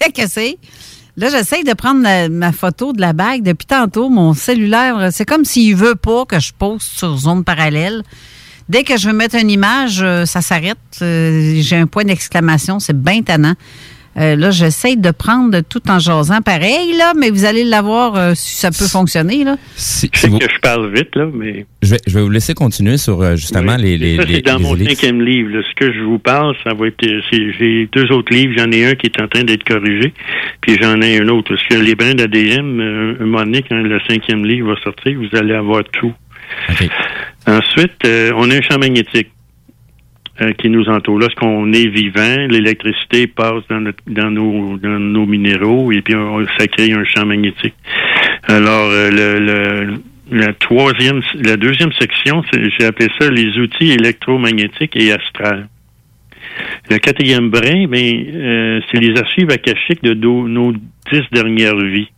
Décassé. 0.06 0.58
Là, 1.18 1.30
j'essaye 1.30 1.64
de 1.64 1.74
prendre 1.74 2.02
la- 2.04 2.30
ma 2.30 2.52
photo 2.52 2.94
de 2.94 3.02
la 3.02 3.14
bague. 3.14 3.44
Depuis 3.44 3.66
tantôt, 3.68 4.10
mon 4.10 4.34
cellulaire, 4.34 5.10
c'est 5.12 5.26
comme 5.26 5.44
s'il 5.46 5.76
veut 5.76 5.96
pas 5.96 6.26
que 6.26 6.40
je 6.40 6.52
poste 6.58 6.88
sur 6.98 7.16
zone 7.18 7.44
parallèle. 7.44 8.02
Dès 8.72 8.84
que 8.84 8.98
je 8.98 9.10
veux 9.10 9.16
mettre 9.16 9.36
une 9.36 9.50
image, 9.52 10.00
euh, 10.02 10.24
ça 10.26 10.40
s'arrête. 10.42 10.78
Euh, 11.02 11.56
J'ai 11.60 11.76
un 11.76 11.88
point 11.88 12.06
d'exclamation. 12.06 12.80
C'est 12.80 12.98
bien 12.98 13.22
tannant. 13.22 13.56
Euh, 14.18 14.36
là, 14.36 14.52
j'essaye 14.52 14.98
de 14.98 15.12
prendre 15.12 15.62
tout 15.62 15.82
en 15.90 15.98
jasant 15.98 16.42
pareil, 16.42 16.98
là, 16.98 17.14
mais 17.18 17.30
vous 17.30 17.46
allez 17.46 17.64
l'avoir 17.64 18.16
euh, 18.18 18.34
si 18.36 18.58
ça 18.58 18.70
peut 18.70 18.88
fonctionner, 18.90 19.46
là. 19.46 19.56
Si- 19.78 20.10
Je 20.14 20.20
si 20.20 20.26
sais 20.26 20.30
vous- 20.30 20.38
que 20.40 20.48
je 20.54 20.60
parle 20.62 20.94
vite, 20.94 21.16
là, 21.16 21.28
mais 21.34 21.66
je, 21.82 21.92
vais, 21.92 21.98
je 22.06 22.14
vais 22.16 22.22
vous 22.22 22.30
laisser 22.30 22.54
continuer 22.54 22.98
sur 22.98 23.22
euh, 23.22 23.38
justement 23.38 23.78
les, 23.78 23.98
les, 23.98 24.18
ça, 24.18 24.24
c'est 24.28 24.42
dans 24.42 24.58
les 24.58 24.64
mon 24.64 24.76
élites. 24.76 24.90
cinquième 24.90 25.22
livre. 25.22 25.52
là. 25.52 25.62
Ce 25.64 25.74
que 25.86 25.94
je 25.94 26.02
vous 26.02 26.20
parle, 26.20 26.54
ça 26.66 26.74
va 26.74 26.88
être. 26.88 26.96
c'est- 27.30 27.54
J'ai 27.58 27.90
deux 27.94 28.12
autres 28.12 28.34
livres. 28.34 28.54
J'en 28.58 28.70
ai 28.72 28.86
un 28.86 28.96
qui 28.96 29.08
est 29.08 29.22
en 29.22 29.30
train 29.30 29.46
d'être 29.46 29.64
corrigé, 29.64 30.14
puis 30.60 30.78
j'en 30.82 31.00
ai 31.02 31.20
un 31.22 31.30
autre. 31.30 31.56
Parce 31.56 31.66
que 31.70 31.76
les 31.76 31.96
brins 31.96 32.14
d'ADM, 32.14 32.80
euh, 32.82 33.16
un 33.22 33.26
moment 33.26 33.46
donné, 33.46 33.64
quand 33.68 33.78
le 33.78 33.98
cinquième 34.10 34.44
livre 34.46 34.74
va 34.74 34.82
sortir, 34.84 35.18
vous 35.18 35.38
allez 35.38 35.54
avoir 35.54 35.84
tout. 35.86 36.12
Ensuite, 37.48 38.06
euh, 38.06 38.32
on 38.36 38.50
a 38.52 38.56
un 38.56 38.62
champ 38.62 38.78
magnétique 38.80 39.30
euh, 40.42 40.52
qui 40.54 40.70
nous 40.70 40.86
entoure. 40.90 41.20
Lorsqu'on 41.20 41.72
est 41.74 41.88
vivant, 41.88 42.48
l'électricité 42.50 43.28
passe 43.28 43.64
dans, 43.70 43.82
notre- 43.82 44.04
dans, 44.08 44.32
nos, 44.32 44.78
dans 44.78 45.00
nos 45.00 45.26
minéraux 45.26 45.92
et 45.92 46.02
puis 46.02 46.16
on- 46.16 46.46
ça 46.58 46.68
crée 46.68 46.92
un 46.94 47.04
champ 47.04 47.26
magnétique. 47.26 47.76
Alors, 48.44 48.90
euh, 48.92 49.10
le, 49.12 49.40
le- 49.46 50.02
la 50.32 50.54
troisième, 50.54 51.22
la 51.44 51.58
deuxième 51.58 51.92
section, 51.94 52.42
c'est- 52.52 52.70
j'ai 52.80 52.86
appelé 52.86 53.10
ça 53.20 53.30
les 53.30 53.58
outils 53.60 53.92
électromagnétiques 53.92 54.96
et 54.96 55.12
astrales. 55.12 55.68
Le 56.90 56.98
quatrième 56.98 57.50
brin, 57.50 57.88
ben, 57.88 58.26
euh, 58.34 58.82
c'est 58.92 59.00
les 59.00 59.18
archives 59.20 59.50
akashiques 59.52 60.04
de 60.04 60.14
do- 60.14 60.48
nos 60.48 60.74
dix 60.74 61.22
dernières 61.32 61.78
vies. 61.78 62.10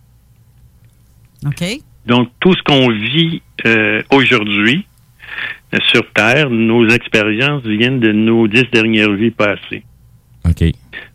OK. 1.45 1.63
Donc, 2.05 2.29
tout 2.39 2.53
ce 2.53 2.61
qu'on 2.63 2.89
vit 2.89 3.41
euh, 3.65 4.01
aujourd'hui 4.11 4.85
euh, 5.73 5.77
sur 5.87 6.11
Terre, 6.13 6.49
nos 6.49 6.87
expériences 6.89 7.63
viennent 7.63 7.99
de 7.99 8.11
nos 8.11 8.47
dix 8.47 8.65
dernières 8.71 9.13
vies 9.13 9.31
passées. 9.31 9.83
OK. 10.45 10.63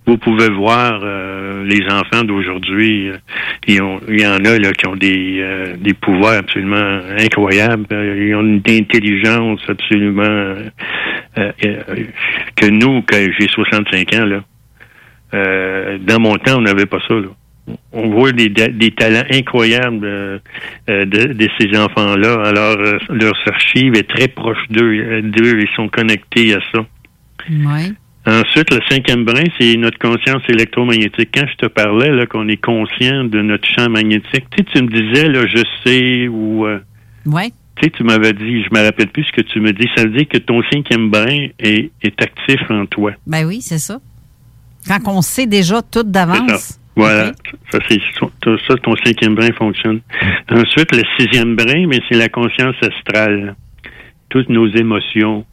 Vous 0.07 0.17
pouvez 0.17 0.49
voir 0.49 1.01
euh, 1.03 1.65
les 1.65 1.85
enfants 1.91 2.25
d'aujourd'hui. 2.25 3.11
euh, 3.11 3.19
Il 3.67 3.75
y 4.21 4.27
en 4.27 4.45
a 4.45 4.59
là, 4.59 4.73
qui 4.73 4.87
ont 4.89 4.97
des, 4.97 5.41
euh, 5.41 5.77
des 5.77 5.93
pouvoirs 5.93 6.39
absolument 6.39 7.01
incroyables. 7.19 7.85
Ils 7.91 8.35
ont 8.35 8.41
une 8.41 8.63
intelligence 8.67 9.61
absolument 9.69 10.55
que 11.37 12.67
nous, 12.71 13.03
que 13.03 13.33
j'ai 13.39 13.49
65 13.49 14.15
ans, 14.15 14.25
là, 14.25 14.43
euh, 15.35 15.99
dans 15.99 16.21
mon 16.21 16.37
temps, 16.37 16.59
on 16.59 16.63
n'avait 16.63 16.87
pas 16.87 16.99
ça. 17.07 17.15
Là. 17.15 17.29
On 17.93 18.09
voit 18.11 18.33
des, 18.33 18.49
des 18.49 18.91
talents 18.93 19.25
incroyables 19.31 20.05
euh, 20.05 20.39
euh, 20.89 21.05
de, 21.05 21.33
de 21.33 21.49
ces 21.59 21.77
enfants-là. 21.79 22.43
Alors, 22.47 22.79
euh, 22.79 22.99
leur 23.11 23.35
archive 23.47 23.95
est 23.95 24.09
très 24.09 24.29
proche 24.29 24.59
d'eux. 24.71 25.23
d'eux. 25.23 25.61
Ils 25.61 25.69
sont 25.77 25.89
connectés 25.89 26.55
à 26.55 26.61
ça. 26.73 26.85
Oui. 27.51 27.95
Ensuite, 28.27 28.71
le 28.75 28.81
cinquième 28.91 29.25
brin, 29.25 29.45
c'est 29.59 29.75
notre 29.77 29.99
conscience 29.99 30.43
électromagnétique. 30.49 31.31
Quand 31.35 31.47
je 31.51 31.57
te 31.57 31.67
parlais 31.67 32.11
là 32.11 32.27
qu'on 32.27 32.47
est 32.49 32.59
conscient 32.63 33.25
de 33.25 33.41
notre 33.41 33.67
champ 33.67 33.89
magnétique, 33.89 34.45
tu 34.51 34.59
sais, 34.59 34.65
tu 34.75 34.83
me 34.83 34.89
disais 34.89 35.29
là, 35.29 35.47
je 35.47 35.63
sais 35.85 36.29
ou 36.29 36.67
euh, 36.67 36.79
Ouais. 37.25 37.51
tu 37.77 37.85
sais, 37.85 37.91
tu 37.91 38.03
m'avais 38.05 38.35
dit, 38.35 38.63
je 38.65 38.69
me 38.71 38.85
rappelle 38.85 39.09
plus 39.09 39.25
ce 39.25 39.33
que 39.33 39.41
tu 39.41 39.61
me 39.61 39.73
dis. 39.73 39.89
Ça 39.97 40.03
veut 40.05 40.11
dire 40.11 40.29
que 40.29 40.37
ton 40.39 40.61
cinquième 40.71 41.09
brin 41.11 41.47
est, 41.59 41.91
est 42.03 42.21
actif 42.23 42.61
en 42.71 42.85
toi. 42.87 43.13
Ben 43.27 43.47
oui, 43.47 43.63
c'est 43.63 43.79
ça. 43.79 43.99
Quand 44.87 44.99
on 45.07 45.23
sait 45.23 45.47
déjà 45.47 45.81
tout 45.83 46.03
d'avance. 46.03 46.78
Voilà. 47.03 47.33
Ça, 47.73 47.79
c'est 47.89 48.01
ça, 48.19 48.27
ça, 48.67 48.75
ton 48.83 48.95
cinquième 49.05 49.35
brin 49.35 49.53
fonctionne. 49.57 50.01
Ensuite, 50.51 50.95
le 50.95 51.03
sixième 51.19 51.57
brin, 51.57 51.87
mais 51.87 52.01
c'est 52.09 52.17
la 52.17 52.29
conscience 52.29 52.75
astrale. 52.83 53.55
Toutes 54.29 54.49
nos 54.49 54.67
émotions. 54.75 55.45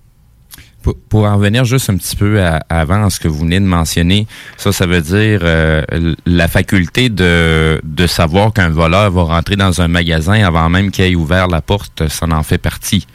Pour, 0.84 0.96
pour 1.10 1.24
en 1.26 1.38
revenir 1.38 1.66
juste 1.66 1.90
un 1.90 1.98
petit 1.98 2.16
peu 2.16 2.42
à- 2.42 2.60
avant 2.70 3.10
ce 3.10 3.20
que 3.20 3.28
vous 3.28 3.40
venez 3.40 3.60
de 3.60 3.66
mentionner, 3.66 4.28
ça, 4.56 4.72
ça 4.72 4.86
veut 4.86 5.02
dire 5.02 5.40
euh, 5.44 5.82
la 6.28 6.48
faculté 6.48 7.10
de, 7.10 7.80
de 7.84 8.06
savoir 8.08 8.54
qu'un 8.54 8.70
voleur 8.70 9.10
va 9.12 9.24
rentrer 9.24 9.56
dans 9.56 9.82
un 9.82 9.88
magasin 9.88 10.44
avant 10.46 10.70
même 10.70 10.92
qu'il 10.92 11.06
ait 11.06 11.16
ouvert 11.16 11.48
la 11.48 11.62
porte, 11.62 12.08
ça 12.08 12.28
en 12.28 12.44
fait 12.44 12.60
partie. 12.60 13.08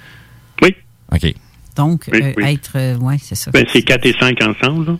Oui. 0.62 0.74
OK. 1.12 1.32
Donc, 1.80 2.02
Oui, 2.12 2.20
euh, 2.22 2.32
oui. 2.36 2.44
être. 2.54 2.72
euh, 2.76 2.96
ouais, 2.98 3.16
c'est 3.18 3.34
ça. 3.34 3.50
Ben, 3.50 3.64
c'est 3.68 3.82
4 3.82 4.04
et 4.06 4.14
5 4.20 4.38
ensemble. 4.42 4.86
là. 4.86 4.96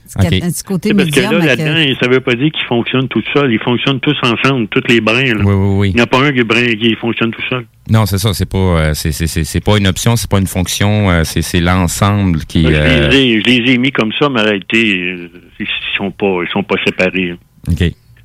Côté 0.66 0.94
parce 0.94 1.10
que 1.10 1.20
là, 1.20 1.32
là-dedans, 1.32 1.94
ça 2.00 2.08
veut 2.08 2.20
pas 2.20 2.34
dire 2.34 2.50
qu'ils 2.50 2.66
fonctionnent 2.66 3.08
tout 3.08 3.22
seuls. 3.34 3.52
Ils 3.52 3.60
fonctionnent 3.60 4.00
tous 4.00 4.16
ensemble, 4.22 4.66
tous 4.68 4.82
les 4.88 5.00
brins. 5.00 5.22
là. 5.34 5.44
Oui, 5.44 5.54
oui, 5.54 5.76
oui. 5.78 5.88
Il 5.90 5.94
n'y 5.96 6.00
en 6.00 6.04
a 6.04 6.06
pas 6.06 6.18
un 6.24 6.32
qui, 6.32 6.42
brin, 6.42 6.64
qui 6.74 6.94
fonctionne 6.96 7.30
tout 7.30 7.42
seul. 7.48 7.66
Non, 7.90 8.06
c'est 8.06 8.18
ça, 8.18 8.32
c'est 8.34 8.48
pas 8.48 8.58
euh, 8.58 8.94
c'est 8.94 9.10
c'est 9.12 9.26
c'est 9.26 9.42
c'est 9.44 9.60
pas 9.64 9.76
une 9.76 9.88
option, 9.88 10.14
c'est 10.16 10.30
pas 10.30 10.38
une 10.38 10.46
fonction, 10.46 11.10
euh, 11.10 11.22
c'est 11.24 11.60
l'ensemble 11.60 12.40
qui 12.44 12.62
Je, 12.62 12.68
euh, 12.72 13.08
les 13.08 13.16
ai, 13.16 13.40
je 13.40 13.44
les 13.46 13.72
ai 13.72 13.78
mis 13.78 13.90
comme 13.90 14.12
ça, 14.18 14.28
mais 14.28 14.40
en 14.40 14.44
réalité, 14.44 15.16
ils 15.58 15.66
sont 15.96 16.10
pas, 16.12 16.38
ils 16.44 16.50
sont 16.52 16.62
pas 16.62 16.76
séparés. 16.86 17.34
OK. 17.68 17.82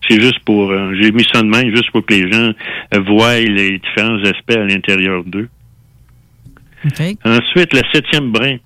C'est 0.07 0.21
juste 0.21 0.37
pour, 0.45 0.69
euh, 0.69 0.93
j'ai 1.01 1.11
mis 1.11 1.25
ça 1.33 1.41
de 1.41 1.47
même 1.47 1.75
juste 1.75 1.89
pour 1.91 2.05
que 2.05 2.13
les 2.13 2.31
gens 2.31 2.51
voient 3.07 3.39
les 3.39 3.79
différents 3.79 4.21
aspects 4.23 4.51
à 4.55 4.63
l'intérieur 4.63 5.23
d'eux. 5.23 5.49
Ensuite, 7.23 7.73
le 7.73 7.81
septième 7.93 8.31
brin, 8.31 8.57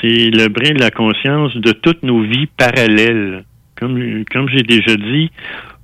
c'est 0.00 0.30
le 0.30 0.48
brin 0.48 0.74
de 0.74 0.80
la 0.80 0.90
conscience 0.90 1.56
de 1.56 1.72
toutes 1.72 2.02
nos 2.02 2.22
vies 2.22 2.48
parallèles. 2.56 3.44
Comme, 3.76 4.24
comme 4.30 4.48
j'ai 4.48 4.62
déjà 4.62 4.96
dit, 4.96 5.30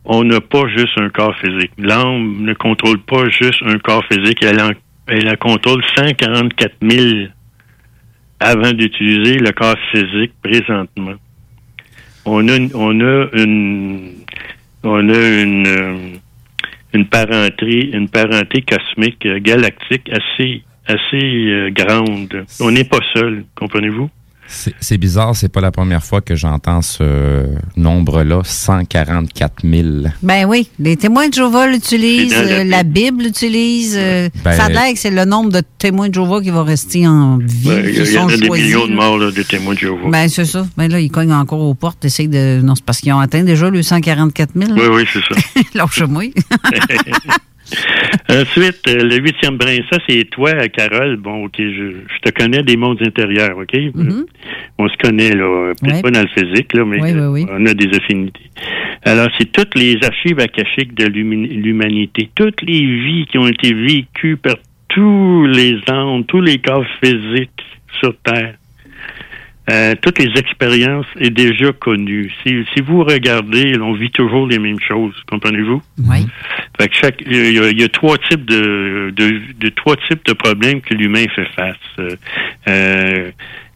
on 0.04 0.24
n'a 0.24 0.40
pas 0.40 0.66
juste 0.68 0.96
un 0.96 1.08
corps 1.10 1.36
physique. 1.36 1.72
L'âme 1.78 2.42
ne 2.42 2.54
contrôle 2.54 3.00
pas 3.00 3.28
juste 3.28 3.62
un 3.64 3.78
corps 3.78 4.04
physique, 4.10 4.42
elle 4.42 4.60
en, 4.60 4.70
elle 5.06 5.28
en 5.28 5.36
contrôle 5.36 5.82
144 5.96 6.74
000 6.82 7.28
avant 8.40 8.72
d'utiliser 8.72 9.38
le 9.38 9.52
corps 9.52 9.76
physique 9.92 10.32
présentement. 10.42 11.14
On 12.24 12.48
a, 12.48 12.58
on 12.74 13.00
a 13.00 13.28
une, 13.34 14.12
on 14.82 15.08
a 15.08 15.42
une, 15.42 16.20
une 16.92 17.06
parenté, 17.06 17.90
une 17.92 18.08
parenté 18.08 18.62
cosmique 18.62 19.24
euh, 19.26 19.38
galactique 19.40 20.10
assez, 20.10 20.62
assez 20.86 21.16
euh, 21.16 21.70
grande. 21.70 22.44
On 22.60 22.70
n'est 22.70 22.84
pas 22.84 23.00
seul, 23.14 23.44
comprenez-vous? 23.56 24.08
c'est 24.80 24.98
bizarre, 24.98 25.36
c'est 25.36 25.48
pas 25.48 25.60
la 25.60 25.70
première 25.70 26.02
fois 26.02 26.20
que 26.20 26.34
j'entends 26.34 26.82
ce 26.82 27.46
nombre-là, 27.76 28.40
144 28.42 29.62
000. 29.64 29.88
Ben 30.24 30.44
oui, 30.44 30.68
les 30.80 30.96
témoins 30.96 31.28
de 31.28 31.34
Jéhovah 31.34 31.68
l'utilisent, 31.68 32.32
la 32.32 32.38
euh, 32.58 32.64
la 32.64 32.82
Bible 32.82 33.22
l'utilise. 33.22 33.94
euh, 33.96 34.28
Ben- 34.44 34.52
ça 34.54 34.64
a 34.64 34.68
l'air 34.68 34.92
que 34.92 34.98
c'est 34.98 35.12
le 35.12 35.24
nombre 35.24 35.52
de 35.52 35.62
témoins 35.78 36.08
de 36.08 36.14
Jéhovah 36.14 36.40
qui 36.40 36.50
va 36.50 36.64
rester 36.64 37.06
en 37.06 37.38
vie. 37.38 37.70
Il 37.94 38.12
y, 38.12 38.18
en 38.18 38.26
a 38.28 38.36
des 38.36 38.46
choisis, 38.46 38.66
millions 38.66 38.86
de 38.86 38.90
là. 38.90 38.96
morts 38.96 39.18
là, 39.18 39.30
de 39.30 39.42
témoins 39.44 39.74
de 39.74 39.78
Jéhovah. 39.78 40.08
Ben, 40.10 40.28
c'est 40.28 40.44
ça. 40.44 40.66
Ben 40.76 40.90
là, 40.90 40.98
ils 40.98 41.12
cognent 41.12 41.32
encore 41.32 41.60
aux 41.60 41.74
portes, 41.74 42.04
essayent 42.04 42.26
de. 42.26 42.60
Non, 42.60 42.74
c'est 42.74 42.84
parce 42.84 42.98
qu'ils 43.00 43.12
ont 43.12 43.20
atteint 43.20 43.44
déjà 43.44 43.70
le 43.70 43.82
144 43.84 44.50
000. 44.56 44.72
oui, 44.72 44.80
oui, 44.90 45.04
c'est 45.12 45.20
ça. 45.32 45.40
Lâche-moi. 45.74 46.24
Ensuite, 48.30 48.80
euh, 48.88 49.02
le 49.04 49.16
huitième 49.18 49.56
brin, 49.56 49.76
ça, 49.90 49.98
c'est 50.08 50.24
toi, 50.30 50.52
Carole. 50.68 51.16
Bon, 51.16 51.44
OK, 51.44 51.54
je, 51.58 51.64
je 51.92 52.18
te 52.22 52.30
connais 52.30 52.62
des 52.62 52.76
mondes 52.76 53.00
intérieurs, 53.02 53.56
OK? 53.58 53.76
On 54.78 54.88
se 54.88 54.96
connaît, 54.96 55.34
là. 55.34 55.72
Peut-être 55.80 55.94
Ouais. 55.96 56.02
pas 56.02 56.10
dans 56.10 56.22
le 56.22 56.28
physique, 56.28 56.72
là, 56.74 56.84
mais 56.84 57.00
Oui, 57.02 57.12
oui, 57.12 57.26
oui. 57.26 57.46
euh, 57.48 57.56
on 57.58 57.66
a 57.66 57.74
des 57.74 57.88
affinités. 57.96 58.40
Alors, 59.04 59.28
c'est 59.38 59.50
toutes 59.50 59.74
les 59.76 59.96
archives 60.04 60.38
akashiques 60.38 60.94
de 60.94 61.06
l'humanité. 61.06 62.30
Toutes 62.34 62.62
les 62.62 62.80
vies 62.80 63.26
qui 63.26 63.38
ont 63.38 63.48
été 63.48 63.72
vécues 63.74 64.36
par 64.36 64.56
tous 64.88 65.46
les 65.46 65.78
âmes, 65.88 66.24
tous 66.26 66.40
les 66.40 66.58
corps 66.58 66.84
physiques 67.02 67.50
sur 68.00 68.14
Terre. 68.24 68.54
Euh, 69.70 69.94
toutes 70.02 70.18
les 70.18 70.32
expériences 70.38 71.06
est 71.20 71.30
déjà 71.30 71.70
connues. 71.72 72.32
Si, 72.42 72.64
si 72.74 72.80
vous 72.80 73.04
regardez, 73.04 73.78
on 73.80 73.92
vit 73.92 74.10
toujours 74.10 74.48
les 74.48 74.58
mêmes 74.58 74.80
choses, 74.80 75.14
comprenez-vous? 75.30 75.80
Oui. 76.10 76.26
Fait 76.76 76.88
que 76.88 76.96
chaque, 76.96 77.22
il 77.24 77.52
y, 77.54 77.58
a, 77.58 77.70
il 77.70 77.80
y 77.80 77.84
a 77.84 77.88
trois 77.88 78.18
types 78.18 78.44
de, 78.46 79.12
de, 79.14 79.40
de 79.58 79.68
trois 79.68 79.96
types 80.08 80.24
de 80.26 80.32
problèmes 80.32 80.80
que 80.80 80.94
l'humain 80.94 81.26
fait 81.36 81.48
face. 81.54 81.76
Euh, 82.00 82.16
euh, 82.68 83.30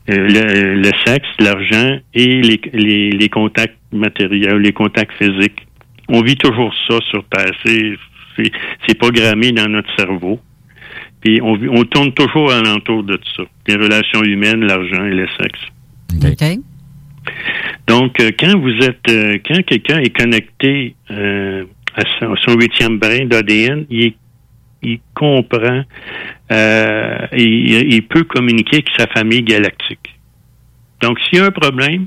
le, 0.08 0.74
le 0.82 0.90
sexe, 1.06 1.28
l'argent 1.38 1.98
et 2.12 2.42
les, 2.42 2.60
les, 2.72 3.10
les 3.10 3.28
contacts 3.28 3.78
matériels, 3.92 4.58
les 4.58 4.72
contacts 4.72 5.16
physiques. 5.22 5.66
On 6.08 6.22
vit 6.22 6.36
toujours 6.36 6.74
ça 6.88 6.98
sur 7.10 7.24
Terre. 7.28 7.52
C'est, 7.64 7.94
c'est, 8.36 8.50
c'est 8.86 8.98
programmé 8.98 9.52
dans 9.52 9.68
notre 9.68 9.94
cerveau. 9.96 10.40
Puis 11.20 11.40
on, 11.40 11.58
on 11.70 11.84
tourne 11.84 12.12
toujours 12.12 12.52
alentour 12.52 13.04
de 13.04 13.18
ça. 13.36 13.44
Les 13.68 13.76
relations 13.76 14.22
humaines, 14.22 14.64
l'argent 14.66 15.04
et 15.04 15.14
le 15.14 15.28
sexe. 15.40 15.60
OK. 16.16 16.58
Donc, 17.86 18.20
euh, 18.20 18.30
quand 18.38 18.58
vous 18.58 18.72
êtes, 18.84 19.08
euh, 19.10 19.38
quand 19.46 19.62
quelqu'un 19.64 19.98
est 20.00 20.16
connecté 20.16 20.94
euh, 21.10 21.64
à 21.96 22.02
son, 22.18 22.54
huitième 22.58 22.98
brin 22.98 23.26
d'ADN, 23.26 23.84
il, 23.90 24.04
est- 24.06 24.16
il 24.82 25.00
comprend, 25.14 25.82
euh, 26.52 27.18
il, 27.36 27.92
il 27.92 28.02
peut 28.06 28.24
communiquer 28.24 28.76
avec 28.76 28.88
sa 28.98 29.06
famille 29.08 29.42
galactique. 29.42 30.18
Donc, 31.02 31.18
s'il 31.20 31.38
y 31.38 31.42
a 31.42 31.46
un 31.46 31.50
problème, 31.50 32.06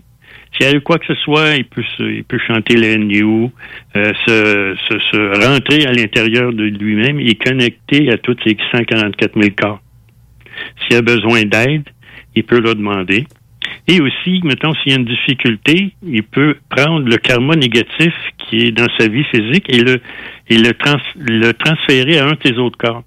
s'il 0.53 0.65
y 0.65 0.69
a 0.69 0.75
eu 0.75 0.81
quoi 0.81 0.97
que 0.97 1.05
ce 1.07 1.15
soit, 1.21 1.55
il 1.55 1.65
peut, 1.65 1.83
se- 1.97 2.03
il 2.03 2.23
peut 2.23 2.39
chanter 2.47 2.75
le 2.75 2.95
New, 2.97 3.51
euh, 3.95 4.13
se, 4.25 4.75
se, 4.89 4.99
se 5.11 5.47
rentrer 5.47 5.85
à 5.85 5.91
l'intérieur 5.93 6.51
de 6.53 6.63
lui-même 6.63 7.19
et 7.19 7.35
connecter 7.35 8.11
à 8.11 8.17
tous 8.17 8.35
ces 8.43 8.57
144 8.71 9.39
000 9.39 9.53
corps. 9.55 9.81
S'il 10.87 10.97
a 10.97 11.01
besoin 11.01 11.43
d'aide, 11.43 11.83
il 12.35 12.43
peut 12.43 12.59
le 12.59 12.73
demander. 12.73 13.27
Et 13.89 14.01
aussi, 14.01 14.41
mettons, 14.43 14.73
s'il 14.75 14.91
y 14.91 14.95
a 14.95 14.97
une 14.99 15.05
difficulté, 15.05 15.93
il 16.05 16.23
peut 16.23 16.55
prendre 16.69 17.07
le 17.07 17.15
karma 17.17 17.55
négatif 17.55 18.13
qui 18.37 18.57
est 18.67 18.71
dans 18.71 18.87
sa 18.99 19.07
vie 19.07 19.23
physique 19.25 19.65
et 19.69 19.79
le, 19.81 20.01
et 20.49 20.57
le, 20.57 20.73
trans- 20.73 20.97
le 21.15 21.51
transférer 21.53 22.19
à 22.19 22.25
un 22.25 22.31
de 22.31 22.35
tes 22.35 22.57
autres 22.57 22.77
corps. 22.77 23.03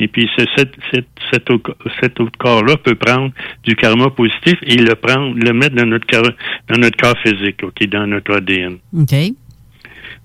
Et 0.00 0.06
puis, 0.06 0.30
ce- 0.36 0.44
cet, 0.56 0.74
cet, 0.92 1.06
cet, 1.32 1.50
autre, 1.50 1.76
cet 2.00 2.20
autre 2.20 2.38
corps-là 2.38 2.76
peut 2.76 2.94
prendre 2.94 3.32
du 3.64 3.74
karma 3.74 4.10
positif 4.10 4.54
et 4.62 4.76
le 4.76 4.94
prendre, 4.94 5.34
le 5.36 5.52
mettre 5.52 5.74
dans 5.74 5.86
notre 5.86 6.06
corps, 6.06 6.30
dans 6.68 6.78
notre 6.78 6.96
corps 6.96 7.18
physique, 7.24 7.60
est 7.80 7.86
dans 7.88 8.06
notre 8.06 8.36
ADN. 8.36 8.78
OK. 8.96 9.14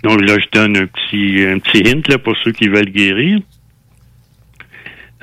Donc 0.03 0.21
là, 0.21 0.37
je 0.37 0.45
donne 0.59 0.77
un 0.77 0.85
petit, 0.85 1.43
un 1.43 1.57
petit 1.57 1.81
hint 1.89 2.07
là, 2.07 2.19
pour 2.19 2.35
ceux 2.43 2.51
qui 2.51 2.67
veulent 2.67 2.91
guérir. 2.91 3.39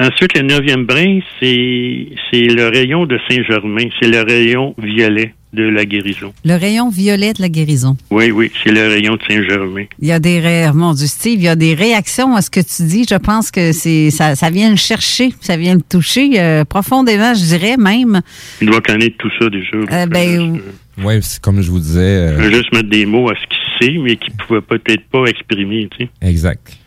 Ensuite, 0.00 0.34
le 0.34 0.42
neuvième 0.42 0.86
brin, 0.86 1.20
c'est 1.38 2.08
c'est 2.30 2.46
le 2.46 2.68
rayon 2.68 3.04
de 3.04 3.18
Saint-Germain. 3.28 3.88
C'est 4.00 4.08
le 4.08 4.22
rayon 4.22 4.74
violet 4.78 5.34
de 5.52 5.64
la 5.64 5.84
guérison. 5.84 6.32
Le 6.42 6.54
rayon 6.54 6.88
violet 6.88 7.34
de 7.34 7.42
la 7.42 7.50
guérison. 7.50 7.96
Oui, 8.10 8.30
oui, 8.30 8.50
c'est 8.62 8.72
le 8.72 8.88
rayon 8.88 9.16
de 9.16 9.22
Saint-Germain. 9.28 9.84
Il 10.00 10.08
y 10.08 10.12
a 10.12 10.18
des 10.18 10.40
ré... 10.40 10.72
mon 10.72 10.94
Dieu, 10.94 11.06
Steve, 11.06 11.40
il 11.40 11.44
y 11.44 11.48
a 11.48 11.56
des 11.56 11.74
réactions 11.74 12.34
à 12.34 12.40
ce 12.40 12.48
que 12.48 12.60
tu 12.60 12.84
dis. 12.84 13.04
Je 13.08 13.16
pense 13.16 13.50
que 13.50 13.72
c'est 13.72 14.10
ça, 14.10 14.36
ça 14.36 14.48
vient 14.48 14.70
le 14.70 14.76
chercher, 14.76 15.34
ça 15.40 15.58
vient 15.58 15.74
le 15.74 15.82
toucher 15.82 16.40
euh, 16.40 16.64
profondément, 16.64 17.34
je 17.34 17.44
dirais 17.44 17.76
même. 17.76 18.22
Il 18.62 18.68
doit 18.68 18.80
connaître 18.80 19.16
tout 19.18 19.30
ça 19.38 19.50
déjà. 19.50 19.76
Euh, 19.76 20.06
ben, 20.06 20.60
Oui, 21.04 21.14
c'est 21.20 21.42
comme 21.42 21.60
je 21.60 21.70
vous 21.70 21.80
disais. 21.80 22.00
Il 22.00 22.34
euh, 22.34 22.36
peut 22.38 22.54
juste 22.54 22.72
mettre 22.72 22.88
des 22.88 23.04
mots 23.04 23.28
à 23.28 23.34
ce 23.34 23.46
qu'il 23.48 23.88
sait, 23.88 23.98
mais 23.98 24.16
qu'il 24.16 24.32
ne 24.32 24.38
pouvait 24.46 24.60
peut-être 24.62 25.04
pas 25.10 25.24
exprimer. 25.26 25.88
Tu 25.98 26.04
sais. 26.04 26.10
exact. 26.22 26.79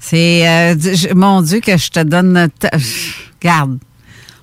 C'est 0.00 0.48
euh, 0.48 0.74
mon 1.14 1.42
Dieu 1.42 1.60
que 1.60 1.76
je 1.76 1.90
te 1.90 2.00
donne. 2.02 2.48
Garde. 3.40 3.78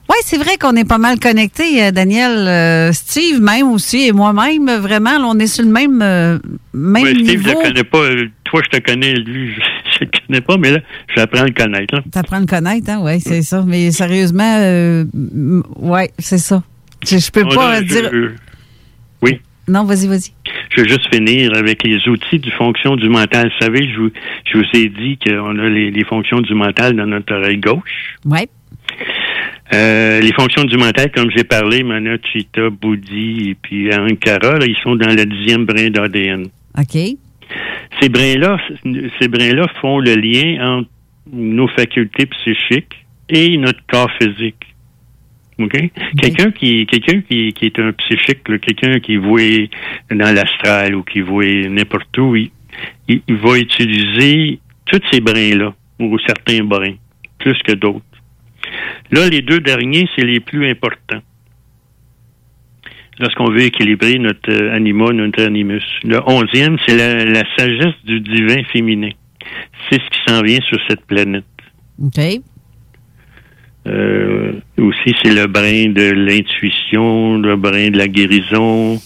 Oui, 0.10 0.16
c'est 0.24 0.38
vrai 0.38 0.56
qu'on 0.58 0.74
est 0.78 0.88
pas 0.88 1.00
mal 1.00 1.20
connectés, 1.20 1.84
euh, 1.84 1.92
Daniel. 1.92 2.48
Euh, 2.48 2.94
Steve, 2.94 3.42
même 3.42 3.70
aussi, 3.72 4.08
et 4.08 4.14
moi-même, 4.14 4.70
vraiment, 4.78 5.18
là, 5.20 5.26
on 5.26 5.38
est 5.38 5.48
sur 5.48 5.66
le 5.66 5.70
même, 5.72 6.02
euh, 6.02 6.40
même 6.74 7.04
Ouais, 7.04 7.14
Steve, 7.14 7.42
je 7.44 7.50
le 7.50 7.56
connais 7.56 7.84
pas. 7.84 7.98
Euh, 7.98 8.30
Toi, 8.46 8.62
je 8.64 8.78
te 8.78 8.82
connais. 8.82 9.16
Lui, 9.16 9.54
je 9.54 9.60
ne 10.00 10.06
le 10.06 10.12
connais 10.28 10.42
pas, 10.42 10.56
mais 10.58 10.72
là, 10.72 10.80
j'apprends 11.14 11.42
à 11.42 11.46
le 11.48 11.52
connaître. 11.52 11.94
là. 11.94 12.02
T'apprends 12.10 12.38
à 12.38 12.40
le 12.40 12.46
connaître, 12.46 12.90
hein? 12.90 13.00
Oui, 13.02 13.20
c'est 13.20 13.42
ça. 13.42 13.66
Mais 13.68 13.92
sérieusement, 13.92 14.56
euh, 14.62 15.04
ouais, 15.76 16.12
c'est 16.20 16.38
ça. 16.38 16.64
Je, 17.06 17.30
peux 17.30 17.44
On 17.44 17.54
pas 17.54 17.82
dire. 17.82 18.10
Oui. 19.68 19.74
Non, 19.74 19.84
vas-y, 19.84 20.08
vas-y. 20.08 20.32
Je 20.76 20.82
veux 20.82 20.88
juste 20.88 21.14
finir 21.14 21.52
avec 21.56 21.84
les 21.84 22.08
outils 22.08 22.40
du 22.40 22.52
fonction 22.52 22.96
du 22.96 23.10
mental. 23.10 23.50
Vous 23.50 23.66
savez, 23.66 23.90
je 23.90 24.00
vous, 24.00 24.10
je 24.46 24.58
vous 24.58 24.66
ai 24.74 24.90
dit 24.90 25.18
qu'on 25.18 25.60
a 25.60 25.70
les, 25.70 25.92
les 25.92 26.04
fonctions 26.06 26.42
du 26.42 26.54
mental 26.54 26.96
dans 26.96 27.08
notre 27.08 27.34
oreille 27.36 27.58
gauche. 27.58 28.16
Ouais. 28.26 28.48
Euh, 29.74 30.22
les 30.22 30.32
fonctions 30.34 30.64
du 30.64 30.78
mental, 30.78 31.12
comme 31.12 31.30
j'ai 31.36 31.44
parlé, 31.44 31.84
Mana, 31.84 32.16
Chita, 32.32 32.70
Bouddhi 32.70 33.50
et 33.50 33.56
puis 33.56 33.94
Ankara, 33.94 34.60
là, 34.60 34.66
ils 34.66 34.78
sont 34.82 34.96
dans 34.96 35.14
le 35.14 35.26
dixième 35.26 35.66
brin 35.66 35.90
d'ADN. 35.90 36.46
OK. 36.78 36.98
Ces 38.02 38.10
brins-là, 38.10 38.58
ces 39.20 39.28
brins-là 39.28 39.66
font 39.82 40.00
le 40.00 40.16
lien 40.16 40.78
entre 40.78 40.90
nos 41.34 41.68
facultés 41.68 42.28
psychiques 42.28 43.06
et 43.30 43.58
notre 43.58 43.80
corps 43.88 44.12
physique. 44.22 44.67
OK? 45.60 45.76
Quelqu'un 46.22 46.52
qui, 46.52 46.86
quelqu'un 46.86 47.22
qui, 47.22 47.52
qui 47.54 47.66
est 47.66 47.80
un 47.80 47.92
psychique, 47.94 48.44
quelqu'un 48.44 49.00
qui 49.00 49.16
voit 49.18 49.42
dans 50.12 50.34
l'astral 50.36 50.96
ou 50.96 51.04
qui 51.04 51.22
voit 51.22 51.46
n'importe 51.70 52.16
où, 52.18 52.36
il, 52.36 52.52
il- 53.08 53.22
il 53.28 53.36
va 53.38 53.58
utiliser 53.58 54.60
tous 54.86 55.02
ces 55.12 55.20
brins-là, 55.20 55.74
ou 56.00 56.18
certains 56.20 56.64
brins, 56.64 56.94
plus 57.40 57.58
que 57.64 57.74
d'autres. 57.74 58.04
Là, 59.12 59.30
les 59.30 59.42
deux 59.42 59.60
derniers, 59.60 60.08
c'est 60.16 60.26
les 60.26 60.40
plus 60.40 60.70
importants. 60.70 61.22
Lorsqu'on 63.20 63.50
veut 63.50 63.62
équilibrer 63.64 64.20
notre 64.20 64.52
euh, 64.52 64.76
anima, 64.76 65.12
notre 65.12 65.42
animus. 65.44 65.84
Le 66.04 66.20
onzième, 66.30 66.78
c'est 66.86 66.96
la, 66.96 67.26
la 67.26 67.44
sagesse 67.58 67.96
du 68.06 68.20
divin 68.20 68.62
féminin. 68.72 69.10
C'est 69.90 70.00
ce 70.00 70.10
qui 70.12 70.20
s'en 70.28 70.42
vient 70.44 70.60
sur 70.62 70.78
cette 70.88 71.04
planète. 71.06 71.46
OK. 72.04 72.20
Euh, 73.88 74.37
aussi, 74.78 75.16
c'est 75.24 75.34
le 75.34 75.48
brin 75.48 75.90
de 75.90 76.12
l'intuition, 76.12 77.38
le 77.38 77.56
brin 77.56 77.90
de 77.90 77.98
la 77.98 78.08
guérison. 78.08 79.00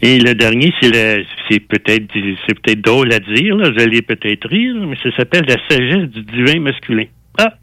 Et 0.00 0.18
le 0.18 0.34
dernier, 0.34 0.72
c'est 0.80 1.24
c'est 1.50 1.60
peut-être 1.60 2.06
c'est 2.46 2.60
peut-être 2.60 2.80
drôle 2.80 3.12
à 3.12 3.18
dire, 3.18 3.56
là, 3.56 3.70
vous 3.70 3.80
allez 3.80 4.02
peut-être 4.02 4.48
rire, 4.48 4.76
mais 4.86 4.96
ça 5.02 5.14
s'appelle 5.16 5.44
la 5.48 5.56
sagesse 5.68 6.08
du 6.10 6.22
divin 6.22 6.60
masculin. 6.60 7.04
Ah, 7.38 7.54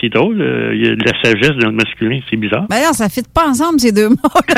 c'est 0.00 0.08
drôle, 0.08 0.40
euh, 0.40 0.74
il 0.74 0.86
y 0.86 0.88
a 0.88 0.96
de 0.96 1.04
la 1.04 1.22
sagesse 1.22 1.56
dans 1.60 1.70
le 1.70 1.76
masculin, 1.76 2.20
c'est 2.30 2.36
bizarre. 2.36 2.66
Ben 2.68 2.82
non, 2.82 2.92
ça 2.92 3.04
ne 3.04 3.10
fit 3.10 3.22
pas 3.32 3.48
ensemble, 3.48 3.78
ces 3.78 3.92
deux 3.92 4.08
mots. 4.08 4.16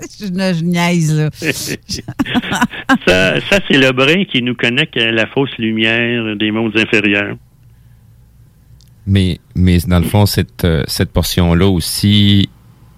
je, 0.00 0.26
je 0.26 0.64
niaise, 0.64 1.18
là. 1.18 1.30
ça, 3.06 3.40
ça 3.40 3.58
c'est 3.68 3.78
le 3.78 3.92
brin 3.92 4.24
qui 4.24 4.42
nous 4.42 4.54
connecte 4.54 4.96
à 4.96 5.10
la 5.10 5.26
fausse 5.26 5.56
lumière 5.58 6.36
des 6.36 6.50
mondes 6.50 6.76
inférieurs. 6.76 7.36
Mais, 9.06 9.38
mais 9.54 9.78
dans 9.86 9.98
le 9.98 10.06
fond, 10.06 10.24
cette, 10.26 10.64
euh, 10.64 10.82
cette 10.88 11.10
portion-là 11.10 11.66
aussi, 11.68 12.48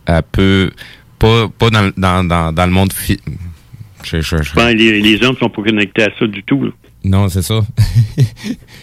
elle 0.06 0.22
peut, 0.30 0.70
pas, 1.18 1.48
pas 1.48 1.70
dans, 1.70 1.90
dans, 1.96 2.22
dans, 2.24 2.52
dans 2.52 2.66
le 2.66 2.72
monde... 2.72 2.92
fi- 2.92 3.20
je- 4.04 4.20
je- 4.20 4.42
je- 4.42 4.54
Ben, 4.54 4.70
les, 4.76 5.00
les 5.02 5.22
hommes 5.24 5.36
sont 5.36 5.48
pas 5.50 5.62
connectés 5.62 6.04
à 6.04 6.10
ça 6.18 6.26
du 6.26 6.42
tout. 6.44 6.64
là. 6.64 6.70
Non, 7.02 7.28
c'est 7.28 7.42
ça. 7.42 7.60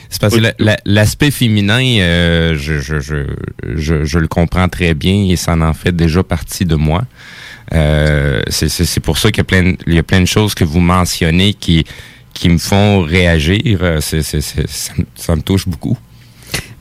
c'est 0.09 0.21
parce 0.21 0.35
que 0.35 0.39
la- 0.41 0.53
la- 0.59 0.77
l'aspect 0.85 1.31
féminin, 1.31 1.81
euh, 1.99 2.55
je, 2.57 2.79
je, 2.79 2.99
je, 2.99 3.25
je, 3.75 4.03
je 4.05 4.19
le 4.19 4.27
comprends 4.27 4.67
très 4.69 4.93
bien 4.93 5.25
et 5.29 5.35
ça 5.35 5.55
en 5.57 5.73
fait 5.73 5.93
déjà 5.95 6.23
partie 6.23 6.65
de 6.65 6.75
moi. 6.75 7.03
Euh, 7.73 8.41
c'est- 8.49 8.69
c'est 8.69 8.85
c'est 8.85 8.99
pour 8.99 9.17
ça 9.17 9.29
qu'il 9.31 9.37
y 9.39 9.41
a 9.41 9.43
plein, 9.45 9.63
de- 9.71 9.77
il 9.87 9.93
y 9.93 9.97
a 9.97 10.03
plein 10.03 10.21
de 10.21 10.25
choses 10.25 10.53
que 10.55 10.63
vous 10.63 10.79
mentionnez 10.81 11.53
qui, 11.53 11.85
qui 12.33 12.49
me 12.49 12.57
font 12.57 13.01
réagir. 13.01 13.79
Euh, 13.81 13.99
c'est- 14.01 14.21
ça, 14.23 14.93
me- 14.97 15.05
ça 15.15 15.35
me 15.35 15.41
touche 15.41 15.67
beaucoup. 15.67 15.97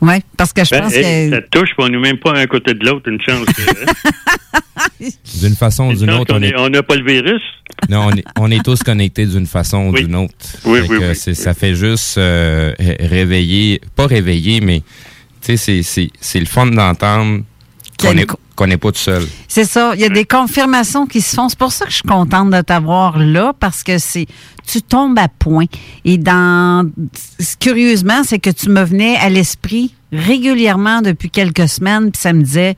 Oui, 0.02 0.14
parce 0.36 0.52
que 0.52 0.64
je 0.64 0.70
Ben, 0.70 0.82
pense 0.82 0.92
hey, 0.94 1.30
que. 1.30 1.36
Ça 1.36 1.42
touche, 1.50 1.70
puis 1.76 1.78
on 1.78 1.88
n'est 1.88 1.96
même 1.98 2.18
pas 2.18 2.32
un 2.36 2.46
côté 2.46 2.74
de 2.74 2.84
l'autre, 2.84 3.08
une 3.08 3.20
chance. 3.20 3.46
hein. 3.48 3.92
D'une 5.40 5.54
façon 5.56 5.88
ou 5.88 5.92
Une 5.92 5.98
d'une 5.98 6.10
autre, 6.10 6.34
on 6.36 6.42
est- 6.42 6.48
est, 6.48 6.58
on 6.58 6.68
n'a 6.68 6.82
pas 6.82 6.96
le 6.96 7.04
virus. 7.04 7.42
non, 7.88 8.06
on 8.06 8.16
est, 8.16 8.24
on 8.38 8.50
est 8.50 8.64
tous 8.64 8.82
connectés 8.82 9.26
d'une 9.26 9.46
façon 9.46 9.86
ou 9.88 9.92
d'une 9.96 10.14
autre. 10.14 10.34
Oui, 10.64 10.80
oui, 10.88 10.98
oui. 11.00 11.34
Ça 11.34 11.54
fait 11.54 11.74
juste 11.74 12.18
euh, 12.18 12.72
ré- 12.78 12.96
réveiller, 13.00 13.80
pas 13.96 14.06
réveiller, 14.06 14.60
mais 14.60 14.80
tu 15.40 15.56
sais, 15.56 15.56
c'est- 15.56 15.82
c'est 15.82 16.10
c'est 16.20 16.40
le 16.40 16.46
fun 16.46 16.66
d'entendre 16.66 17.42
qu'on 18.54 18.66
n'est 18.66 18.76
pas 18.76 18.92
tout 18.92 18.98
seul. 18.98 19.26
C'est 19.48 19.64
ça. 19.64 19.92
Il 19.94 20.00
y 20.00 20.04
a 20.04 20.08
des 20.08 20.24
confirmations 20.24 21.06
qui 21.06 21.20
se 21.20 21.34
font. 21.34 21.48
C'est 21.48 21.58
pour 21.58 21.72
ça 21.72 21.84
que 21.84 21.90
je 21.90 21.96
suis 21.96 22.08
contente 22.08 22.50
de 22.50 22.60
t'avoir 22.60 23.18
là, 23.18 23.52
parce 23.58 23.82
que 23.82 23.98
c'est 23.98 24.26
tu 24.66 24.82
tombes 24.82 25.18
à 25.18 25.28
point. 25.28 25.66
Et 26.04 26.18
dans 26.18 26.88
curieusement, 27.60 28.22
c'est 28.24 28.38
que 28.38 28.50
tu 28.50 28.68
me 28.68 28.82
venais 28.82 29.16
à 29.16 29.28
l'esprit 29.28 29.94
régulièrement 30.12 31.02
depuis 31.02 31.30
quelques 31.30 31.68
semaines, 31.68 32.12
puis 32.12 32.20
ça 32.20 32.32
me 32.32 32.42
disait 32.42 32.76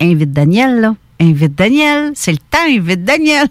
invite 0.00 0.32
Daniel, 0.32 0.80
là. 0.80 0.96
Invite 1.20 1.54
Daniel. 1.54 2.12
C'est 2.14 2.32
le 2.32 2.38
temps, 2.38 2.66
invite 2.68 3.04
Daniel. 3.04 3.48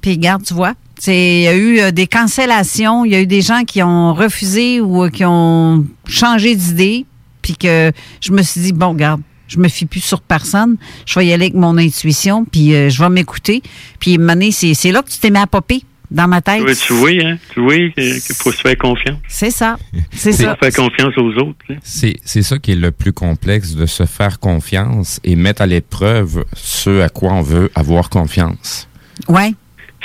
Puis 0.00 0.12
regarde, 0.12 0.44
tu 0.44 0.54
vois. 0.54 0.74
Il 1.08 1.40
y 1.40 1.48
a 1.48 1.54
eu 1.54 1.80
euh, 1.80 1.90
des 1.90 2.06
cancellations, 2.06 3.04
il 3.04 3.10
y 3.10 3.16
a 3.16 3.20
eu 3.20 3.26
des 3.26 3.42
gens 3.42 3.64
qui 3.64 3.82
ont 3.82 4.14
refusé 4.14 4.80
ou 4.80 5.02
euh, 5.02 5.10
qui 5.10 5.24
ont 5.24 5.84
changé 6.06 6.54
d'idée, 6.54 7.06
puis 7.42 7.56
que 7.56 7.90
je 8.20 8.30
me 8.30 8.40
suis 8.42 8.60
dit, 8.60 8.72
bon, 8.72 8.90
regarde, 8.90 9.20
je 9.52 9.58
me 9.58 9.68
fie 9.68 9.86
plus 9.86 10.00
sur 10.00 10.20
personne, 10.20 10.76
je 11.06 11.18
vais 11.18 11.26
y 11.26 11.32
aller 11.32 11.44
avec 11.46 11.54
mon 11.54 11.76
intuition, 11.78 12.44
puis 12.44 12.74
euh, 12.74 12.88
je 12.90 13.02
vais 13.02 13.08
m'écouter. 13.10 13.62
Puis, 13.98 14.18
Mané, 14.18 14.50
c'est 14.50 14.74
c'est 14.74 14.92
là 14.92 15.02
que 15.02 15.10
tu 15.10 15.18
t'es 15.18 15.30
mis 15.30 15.38
à 15.38 15.46
popper 15.46 15.82
dans 16.10 16.28
ma 16.28 16.42
tête. 16.42 16.62
Oui, 16.62 16.74
tu 16.76 16.92
vois, 16.92 17.10
hein? 17.10 17.38
Tu 17.54 17.60
vois 17.60 17.74
qu'il 17.90 18.20
faut 18.36 18.52
se 18.52 18.60
faire 18.60 18.76
confiance. 18.76 19.18
C'est 19.28 19.50
ça. 19.50 19.76
C'est 20.10 20.30
Il 20.30 20.36
faut 20.36 20.42
ça. 20.42 20.56
faire 20.56 20.72
confiance 20.74 21.16
aux 21.16 21.32
autres. 21.38 21.64
C'est 21.82 22.16
c'est 22.24 22.42
ça 22.42 22.58
qui 22.58 22.72
est 22.72 22.76
le 22.76 22.90
plus 22.92 23.12
complexe, 23.12 23.74
de 23.74 23.86
se 23.86 24.04
faire 24.06 24.38
confiance 24.38 25.20
et 25.24 25.36
mettre 25.36 25.62
à 25.62 25.66
l'épreuve 25.66 26.44
ce 26.54 27.00
à 27.00 27.08
quoi 27.08 27.32
on 27.32 27.42
veut 27.42 27.70
avoir 27.74 28.10
confiance. 28.10 28.88
Ouais. 29.28 29.52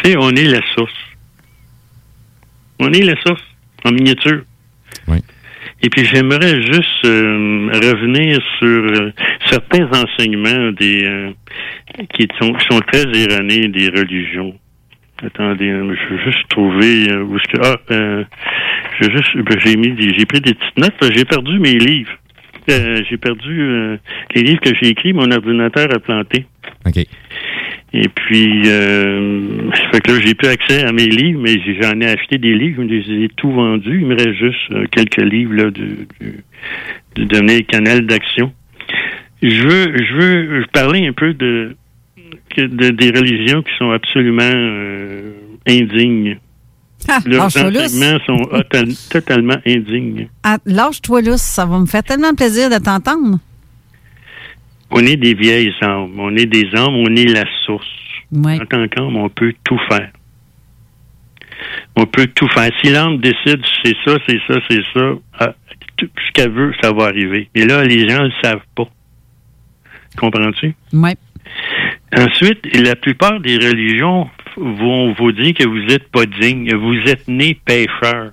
Tu 0.04 0.12
sais, 0.12 0.18
on 0.18 0.30
est 0.32 0.46
la 0.46 0.62
source. 0.76 0.92
On 2.80 2.94
est 2.94 3.02
la 3.02 3.20
source, 3.26 3.42
en 3.84 3.92
miniature. 3.92 4.44
Oui. 5.08 5.18
Et 5.84 5.90
puis, 5.90 6.06
j'aimerais 6.06 6.62
juste 6.62 7.06
euh, 7.06 7.70
revenir 7.72 8.40
sur 8.60 8.68
euh, 8.68 9.12
certains 9.46 9.88
enseignements 9.92 10.72
des 10.72 11.04
euh, 11.06 11.32
qui 12.14 12.28
sont, 12.40 12.54
qui 12.54 12.66
sont 12.68 12.80
très 12.82 13.04
erronés 13.04 13.68
des 13.68 13.90
religions. 13.90 14.56
Attendez, 15.24 15.70
euh, 15.70 15.96
je 15.96 16.14
veux 16.14 16.20
juste 16.26 16.48
trouver 16.50 17.10
euh, 17.10 17.24
où 17.24 17.38
est-ce 17.38 17.52
que 17.52 17.62
ah 17.64 17.76
euh, 17.92 18.24
veux 19.02 19.12
juste 19.12 19.36
ben, 19.38 19.60
j'ai 19.64 19.76
mis 19.76 19.96
j'ai 20.00 20.26
pris 20.26 20.42
des 20.42 20.54
petites 20.54 20.78
notes, 20.78 21.14
j'ai 21.16 21.26
perdu 21.26 21.60
mes 21.60 21.78
livres. 21.78 22.14
J'ai 22.68 23.16
perdu 23.16 23.98
les 24.36 24.44
livres 24.44 24.60
que 24.60 24.72
j'ai 24.76 24.90
écrits, 24.90 25.14
mon 25.14 25.32
ordinateur 25.32 25.88
a 25.90 26.00
planté. 26.00 26.46
OK. 26.86 26.98
Et 28.00 28.10
puis, 28.10 28.62
euh, 28.66 29.72
ça 29.74 29.90
fait 29.92 30.02
que 30.02 30.12
là, 30.12 30.20
j'ai 30.24 30.36
plus 30.36 30.48
accès 30.50 30.84
à 30.84 30.92
mes 30.92 31.08
livres, 31.08 31.40
mais 31.42 31.56
j'en 31.82 32.00
ai 32.00 32.06
acheté 32.10 32.38
des 32.38 32.54
livres, 32.54 32.84
je 32.88 32.94
les 32.94 33.24
ai 33.26 33.30
tout 33.30 33.52
vendus. 33.52 34.00
Il 34.02 34.06
me 34.08 34.16
reste 34.16 34.34
juste 34.38 34.72
euh, 34.72 34.86
quelques 34.92 35.18
livres 35.18 35.54
là, 35.56 35.72
du, 35.72 36.08
du, 36.20 36.44
du 37.16 37.26
dernier 37.26 37.64
canal 37.64 38.06
d'action. 38.06 38.52
Je 39.42 39.64
veux, 39.64 39.98
je 39.98 40.14
veux 40.16 40.66
parler 40.72 41.08
un 41.08 41.14
peu 41.14 41.34
de, 41.34 41.76
des 42.56 43.10
religions 43.10 43.64
qui 43.64 43.72
sont 43.80 43.90
absolument 43.92 44.42
euh, 44.44 45.32
indignes. 45.68 46.38
Ah, 47.08 47.20
Leurs 47.26 47.46
enseignements 47.46 48.20
sont 48.26 48.38
total- 48.52 48.94
totalement 49.10 49.58
indignes. 49.66 50.28
Ah, 50.44 50.58
Lâche-toi 50.66 51.22
lousse, 51.22 51.42
ça 51.42 51.66
va 51.66 51.80
me 51.80 51.86
faire 51.88 52.04
tellement 52.04 52.34
plaisir 52.36 52.70
de 52.70 52.78
t'entendre. 52.84 53.40
On 54.92 55.00
est 55.00 55.18
des 55.18 55.34
vieilles 55.34 55.74
âmes, 55.82 56.20
on 56.20 56.36
est 56.36 56.46
des 56.46 56.70
âmes, 56.76 56.96
on 56.96 57.16
est 57.16 57.26
la 57.26 57.44
source. 57.66 57.88
Ouais. 58.32 58.60
En 58.62 58.66
tant 58.66 58.88
qu'âme, 58.88 59.16
on 59.16 59.30
peut 59.30 59.54
tout 59.64 59.80
faire. 59.90 60.12
On 61.96 62.06
peut 62.06 62.28
tout 62.28 62.48
faire. 62.50 62.70
Si 62.82 62.92
l'âme 62.92 63.18
décide, 63.20 63.62
c'est 63.84 63.96
ça, 64.06 64.18
c'est 64.28 64.40
ça, 64.48 64.60
c'est 64.70 64.84
ça, 64.94 65.12
ah, 65.40 65.56
tout 65.98 66.10
ce 66.16 66.32
qu'elle 66.34 66.52
veut, 66.52 66.74
ça 66.82 66.92
va 66.92 67.06
arriver. 67.06 67.50
Et 67.56 67.66
là, 67.66 67.84
les 67.84 68.08
gens 68.08 68.20
ne 68.20 68.28
le 68.28 68.34
savent 68.42 68.66
pas. 68.76 68.88
Comprends-tu? 70.18 70.76
Oui. 70.94 71.12
Ensuite, 72.16 72.66
la 72.76 72.96
plupart 72.96 73.40
des 73.40 73.58
religions 73.58 74.30
vont 74.58 75.14
vous 75.14 75.32
dire 75.32 75.54
que 75.54 75.68
vous 75.68 75.86
n'êtes 75.86 76.10
pas 76.10 76.26
digne, 76.26 76.74
vous 76.76 76.98
êtes 77.10 77.28
né 77.28 77.56
pécheur. 77.66 78.32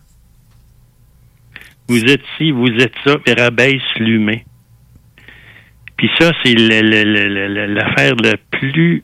Vous 1.89 2.02
êtes 2.05 2.22
ci, 2.39 2.51
vous 2.51 2.68
êtes 2.68 2.94
ça, 3.05 3.16
et 3.26 3.32
rabaisse 3.32 3.82
l'humain. 3.98 4.39
Puis 5.96 6.10
ça, 6.18 6.32
c'est 6.44 6.54
l'affaire 6.54 8.14
la 8.16 8.36
plus 8.50 9.02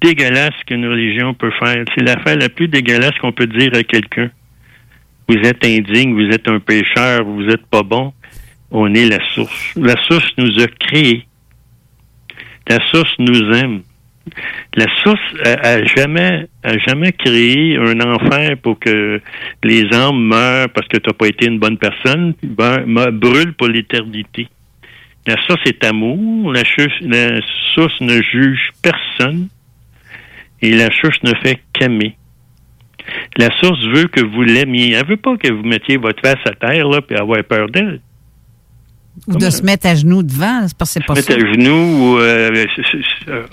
dégueulasse 0.00 0.54
qu'une 0.66 0.86
religion 0.86 1.34
peut 1.34 1.52
faire. 1.58 1.84
C'est 1.94 2.04
l'affaire 2.04 2.36
la 2.36 2.48
plus 2.48 2.68
dégueulasse 2.68 3.16
qu'on 3.20 3.32
peut 3.32 3.46
dire 3.46 3.72
à 3.74 3.82
quelqu'un. 3.82 4.30
Vous 5.28 5.36
êtes 5.36 5.64
indigne, 5.64 6.14
vous 6.14 6.30
êtes 6.32 6.48
un 6.48 6.60
pécheur, 6.60 7.24
vous 7.24 7.48
êtes 7.48 7.66
pas 7.66 7.82
bon. 7.82 8.12
On 8.70 8.92
est 8.94 9.06
la 9.06 9.24
source. 9.34 9.74
La 9.76 9.96
source 10.04 10.30
nous 10.36 10.60
a 10.60 10.66
créés. 10.66 11.26
La 12.68 12.78
source 12.90 13.14
nous 13.18 13.52
aime. 13.54 13.82
La 14.74 14.86
source 15.02 15.20
a, 15.44 15.84
jamais, 15.84 16.46
a 16.62 16.78
jamais 16.78 17.12
créé 17.12 17.76
un 17.76 18.00
enfer 18.00 18.56
pour 18.62 18.78
que 18.78 19.20
les 19.62 19.84
âmes 19.92 20.18
meurent 20.18 20.70
parce 20.70 20.88
que 20.88 20.96
tu 20.96 21.08
n'as 21.08 21.14
pas 21.14 21.28
été 21.28 21.46
une 21.46 21.58
bonne 21.58 21.76
personne, 21.76 22.34
ben, 22.42 22.84
brûlent 23.12 23.52
pour 23.52 23.68
l'éternité. 23.68 24.48
La 25.26 25.36
source 25.46 25.60
est 25.66 25.82
amour. 25.84 26.52
La, 26.52 26.62
la 27.02 27.40
source 27.74 28.00
ne 28.00 28.20
juge 28.22 28.70
personne. 28.82 29.48
Et 30.60 30.72
la 30.72 30.88
source 31.00 31.18
ne 31.22 31.32
fait 31.42 31.60
qu'aimer. 31.72 32.16
La 33.36 33.50
source 33.60 33.84
veut 33.86 34.06
que 34.08 34.24
vous 34.24 34.42
l'aimiez. 34.42 34.92
Elle 34.92 35.06
veut 35.06 35.16
pas 35.18 35.36
que 35.36 35.52
vous 35.52 35.62
mettiez 35.62 35.96
votre 35.98 36.20
face 36.22 36.40
à 36.46 36.52
terre 36.52 36.88
là, 36.88 37.00
puis 37.02 37.16
avoir 37.16 37.42
peur 37.44 37.68
d'elle. 37.68 38.00
Ou 39.28 39.36
de 39.36 39.48
se 39.50 39.62
mettre 39.62 39.86
à 39.86 39.94
genoux 39.94 40.22
devant, 40.22 40.66
c'est 40.66 40.76
parce 40.76 40.94
que 40.94 41.00
c'est 41.00 41.06
pas 41.06 41.14
mettre 41.14 41.28
ça. 41.28 41.34
à 41.34 41.38
genoux. 41.38 42.18
euh, 42.18 42.64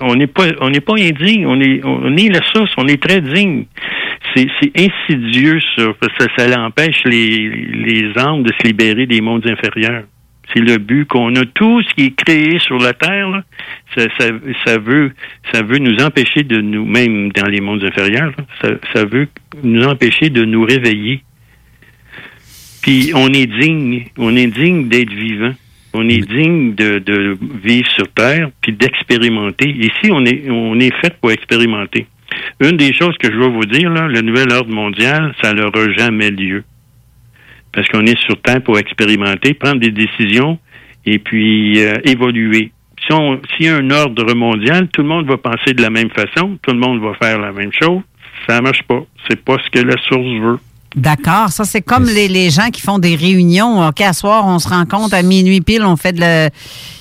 on 0.00 0.16
n'est 0.16 0.26
pas, 0.26 0.46
on 0.60 0.70
n'est 0.70 0.80
pas 0.80 0.94
indigne. 0.94 1.46
On 1.46 1.60
est, 1.60 1.80
on 1.84 2.16
est 2.16 2.28
la 2.28 2.42
source. 2.52 2.72
On 2.78 2.88
est 2.88 3.00
très 3.02 3.20
digne. 3.20 3.66
C'est, 4.34 4.48
c'est 4.60 4.72
insidieux 4.76 5.60
ça, 5.76 5.84
parce 6.00 6.12
que 6.16 6.24
ça, 6.24 6.28
ça 6.36 6.48
l'empêche 6.48 7.02
les, 7.04 7.48
les 7.48 8.12
âmes 8.18 8.42
de 8.42 8.52
se 8.60 8.66
libérer 8.66 9.06
des 9.06 9.20
mondes 9.20 9.46
inférieurs. 9.46 10.04
C'est 10.52 10.60
le 10.60 10.78
but 10.78 11.06
qu'on 11.06 11.34
a 11.36 11.44
tout 11.44 11.82
ce 11.82 11.94
qui 11.94 12.06
est 12.06 12.16
créé 12.16 12.58
sur 12.58 12.78
la 12.78 12.92
terre. 12.92 13.42
ça, 13.96 14.78
veut, 14.78 15.12
ça 15.52 15.62
veut 15.62 15.78
nous 15.78 15.96
empêcher 16.02 16.42
de 16.42 16.60
nous, 16.60 16.84
même 16.84 17.32
dans 17.32 17.46
les 17.46 17.60
mondes 17.60 17.84
inférieurs, 17.84 18.32
ça, 18.60 19.04
veut 19.04 19.28
nous 19.62 19.84
empêcher 19.84 20.30
de 20.30 20.44
nous 20.44 20.64
réveiller. 20.64 21.22
Puis 22.82 23.12
on 23.14 23.28
est 23.28 23.46
digne, 23.46 24.06
on 24.18 24.36
est 24.36 24.48
digne 24.48 24.88
d'être 24.88 25.12
vivant. 25.12 25.54
On 25.94 26.08
est 26.08 26.26
digne 26.26 26.74
de, 26.74 27.36
vivre 27.62 27.88
sur 27.90 28.08
Terre 28.14 28.50
puis 28.62 28.72
d'expérimenter. 28.72 29.68
Ici, 29.68 30.10
on 30.10 30.24
est, 30.24 30.50
on 30.50 30.78
est 30.80 30.94
fait 31.00 31.14
pour 31.20 31.30
expérimenter. 31.30 32.06
Une 32.60 32.76
des 32.76 32.94
choses 32.94 33.16
que 33.18 33.30
je 33.30 33.36
veux 33.36 33.48
vous 33.48 33.66
dire, 33.66 33.90
le 33.90 34.20
nouvel 34.22 34.50
ordre 34.52 34.70
mondial, 34.72 35.34
ça 35.42 35.52
n'aura 35.52 35.90
jamais 35.92 36.30
lieu. 36.30 36.64
Parce 37.72 37.88
qu'on 37.88 38.04
est 38.06 38.18
sur 38.20 38.40
Terre 38.42 38.62
pour 38.62 38.78
expérimenter, 38.78 39.54
prendre 39.54 39.80
des 39.80 39.90
décisions 39.90 40.58
et 41.06 41.18
puis 41.18 41.82
euh, 41.82 41.94
évoluer. 42.04 42.72
Si 43.06 43.12
on, 43.12 43.40
s'il 43.56 43.66
y 43.66 43.68
a 43.68 43.76
un 43.76 43.90
ordre 43.90 44.34
mondial, 44.34 44.88
tout 44.88 45.02
le 45.02 45.08
monde 45.08 45.26
va 45.26 45.36
penser 45.36 45.74
de 45.74 45.82
la 45.82 45.90
même 45.90 46.10
façon, 46.10 46.58
tout 46.62 46.72
le 46.72 46.78
monde 46.78 47.00
va 47.00 47.14
faire 47.14 47.40
la 47.40 47.52
même 47.52 47.72
chose. 47.72 48.00
Ça 48.48 48.60
marche 48.60 48.82
pas. 48.84 49.00
C'est 49.28 49.42
pas 49.42 49.56
ce 49.64 49.70
que 49.70 49.84
la 49.84 49.96
source 50.08 50.40
veut. 50.40 50.58
D'accord, 50.94 51.48
ça 51.48 51.64
c'est 51.64 51.80
comme 51.80 52.04
les, 52.04 52.28
les 52.28 52.50
gens 52.50 52.68
qui 52.70 52.82
font 52.82 52.98
des 52.98 53.16
réunions. 53.16 53.86
OK, 53.88 54.02
à 54.02 54.12
soir, 54.12 54.44
on 54.46 54.58
se 54.58 54.68
rencontre 54.68 55.14
à 55.14 55.22
minuit 55.22 55.62
pile, 55.62 55.84
on 55.84 55.96
fait 55.96 56.12
de 56.12 56.20
le... 56.20 56.50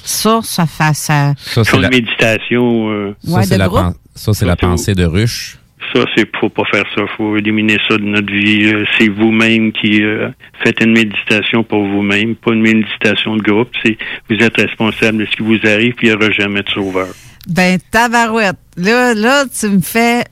ça, 0.04 0.40
ça 0.44 0.66
fait 0.66 0.94
ça. 0.94 1.34
Ça, 1.38 1.64
c'est 1.66 1.78
la, 1.78 1.90
méditation. 1.90 2.90
euh, 2.90 3.16
c'est 3.44 3.58
la, 3.58 3.70
ça, 4.16 4.34
c'est 4.34 4.46
la 4.46 4.56
pensée 4.56 4.96
de 4.96 5.04
ruche. 5.04 5.58
Ça, 5.94 6.06
c'est 6.16 6.30
faut 6.40 6.50
pas 6.50 6.64
faire 6.72 6.86
ça. 6.96 7.02
faut 7.18 7.36
éliminer 7.38 7.78
ça 7.90 7.98
de 7.98 8.04
notre 8.04 8.32
vie. 8.32 8.66
Euh, 8.68 8.86
C'est 8.98 9.10
vous-même 9.10 9.72
qui 9.72 10.02
euh, 10.04 10.30
faites 10.64 10.82
une 10.84 10.94
méditation 10.94 11.64
pour 11.64 11.86
vous-même, 11.86 12.36
pas 12.36 12.54
une 12.54 12.62
méditation 12.62 13.36
de 13.36 13.42
groupe. 13.42 13.70
C'est 13.84 13.98
vous 14.30 14.38
êtes 14.38 14.56
responsable 14.58 15.20
de 15.20 15.26
ce 15.26 15.32
qui 15.38 15.44
vous 15.44 15.60
arrive, 15.68 15.94
puis 15.96 16.08
il 16.08 16.10
n'y 16.12 16.16
aura 16.16 16.32
jamais 16.32 16.62
de 16.62 16.70
sauveur. 16.70 17.08
Ben, 17.48 17.80
tabarouette. 17.92 18.58
Là, 18.78 19.14
là, 19.14 19.44
tu 19.48 19.68
me 19.68 19.82
fais 19.82 20.24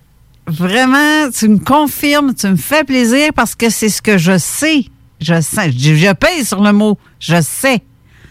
vraiment, 0.47 1.29
tu 1.31 1.47
me 1.49 1.57
confirmes, 1.59 2.33
tu 2.33 2.47
me 2.47 2.55
fais 2.55 2.83
plaisir 2.83 3.29
parce 3.35 3.55
que 3.55 3.69
c'est 3.69 3.89
ce 3.89 4.01
que 4.01 4.17
je 4.17 4.37
sais. 4.37 4.85
Je 5.19 5.41
sais. 5.41 5.71
Je, 5.71 5.95
je 5.95 6.13
paye 6.13 6.45
sur 6.45 6.61
le 6.61 6.71
mot. 6.71 6.97
Je 7.19 7.41
sais. 7.41 7.81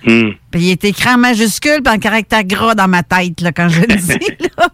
Hmm. 0.07 0.31
Puis 0.51 0.61
il 0.63 0.71
est 0.71 0.85
écrit 0.85 1.09
en 1.11 1.19
majuscule 1.19 1.83
puis 1.85 1.93
en 1.93 1.99
caractère 1.99 2.45
gras 2.45 2.75
dans 2.75 2.87
ma 2.89 3.03
tête 3.03 3.41
là, 3.41 3.51
quand 3.53 3.69
je 3.69 3.81
le 3.81 3.87
dis. 3.97 4.49
là. 4.57 4.69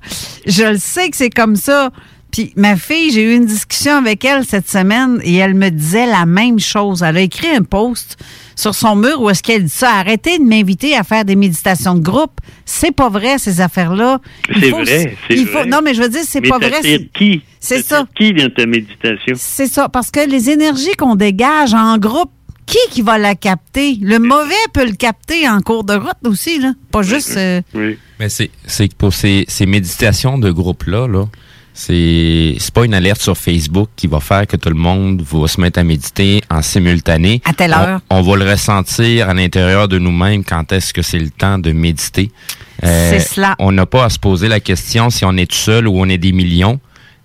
Je 0.47 0.65
le 0.73 0.79
sais 0.79 1.09
que 1.11 1.17
c'est 1.17 1.31
comme 1.31 1.57
ça. 1.57 1.91
Puis 2.35 2.53
ma 2.57 2.75
fille, 2.75 3.13
j'ai 3.13 3.23
eu 3.33 3.37
une 3.37 3.47
discussion 3.47 3.93
avec 3.93 4.25
elle 4.25 4.45
cette 4.45 4.69
semaine 4.69 5.21
et 5.23 5.37
elle 5.37 5.55
me 5.55 5.69
disait 5.71 6.07
la 6.07 6.27
même 6.27 6.59
chose. 6.59 7.05
Elle 7.05 7.17
a 7.17 7.21
écrit 7.21 7.47
un 7.55 7.63
post 7.63 8.17
sur 8.57 8.75
son 8.75 8.97
mur 8.97 9.21
où 9.23 9.31
est-ce 9.31 9.41
qu'elle 9.41 9.63
dit 9.63 9.71
ça. 9.71 9.91
Arrêtez 9.93 10.39
de 10.41 10.43
m'inviter 10.43 10.97
à 10.97 11.05
faire 11.05 11.25
des 11.25 11.37
méditations 11.37 11.95
de 11.95 12.01
groupe. 12.01 12.33
C'est 12.65 12.91
pas 12.91 13.09
vrai, 13.09 13.39
ces 13.39 13.61
affaires-là. 13.61 14.19
C'est 14.61 14.71
vrai, 14.71 15.17
c'est 15.29 15.35
il 15.37 15.47
faut- 15.47 15.59
vrai. 15.61 15.67
Non, 15.67 15.79
mais 15.85 15.95
je 15.95 16.03
veux 16.03 16.09
dire, 16.09 16.23
c'est 16.27 16.41
pas 16.41 16.59
vrai. 16.59 16.73
c'est- 16.83 17.09
qui? 17.17 17.43
C'est 17.61 17.83
ça. 17.85 18.05
Qui 18.17 18.33
dans 18.33 18.51
ta 18.53 18.67
méditation? 18.67 19.35
C'est 19.39 19.69
ça, 19.69 19.89
parce 19.89 20.11
que 20.11 20.29
les 20.29 20.51
énergies 20.51 20.95
qu'on 20.99 21.15
dégage 21.15 21.73
en 21.73 21.99
groupe, 21.99 22.33
qui 22.67 22.79
qui 22.91 23.03
va 23.03 23.17
la 23.17 23.37
capter? 23.37 23.97
Le 24.01 24.19
mauvais 24.19 24.55
peut 24.73 24.87
le 24.87 24.97
capter 24.97 25.49
en 25.49 25.61
cours 25.61 25.85
de 25.85 25.95
route 25.95 26.17
aussi, 26.27 26.59
là. 26.59 26.73
Pas 26.91 27.03
juste... 27.03 27.37
euh, 27.37 27.61
Oui. 27.75 27.97
Mais 28.19 28.29
c'est 28.29 28.51
pour 28.97 29.13
ces, 29.15 29.45
ces 29.47 29.67
méditations 29.67 30.37
de 30.39 30.51
groupe-là, 30.51 31.07
là, 31.07 31.27
c'est 31.77 32.55
c'est 32.59 32.73
pas 32.73 32.85
une 32.85 32.95
alerte 32.95 33.21
sur 33.21 33.37
Facebook 33.37 33.89
qui 33.97 34.07
va 34.07 34.21
faire 34.21 34.47
que 34.47 34.57
tout 34.57 34.69
le 34.69 34.77
monde 34.77 35.23
va 35.23 35.49
se 35.49 35.61
mettre 35.61 35.81
à 35.81 35.85
méditer 35.85 36.41
en 36.49 36.63
simultané. 36.63 37.43
À 37.45 37.53
telle 37.53 37.73
heure. 37.73 38.01
On, 38.11 38.23
va 38.23 38.37
le 38.37 38.49
ressentir 38.49 39.29
à 39.29 39.35
l'intérieur 39.35 39.89
de 39.89 39.99
nous-mêmes 39.99 40.45
quand 40.45 40.71
est-ce 40.73 40.95
que 40.95 41.03
c'est 41.03 41.19
le 41.19 41.31
temps 41.31 41.59
de 41.59 41.73
méditer. 41.73 42.31
Euh, 42.85 43.11
C'est 43.11 43.19
cela. 43.35 43.57
On 43.59 43.73
n'a 43.73 43.87
pas 43.87 44.05
à 44.05 44.09
se 44.11 44.21
poser 44.21 44.47
la 44.47 44.61
question 44.61 45.11
si 45.11 45.25
on 45.25 45.37
est 45.37 45.51
tout 45.51 45.57
seul 45.57 45.89
ou 45.89 45.99
on 45.99 46.09
est 46.09 46.17
des 46.19 46.31
millions. 46.33 46.79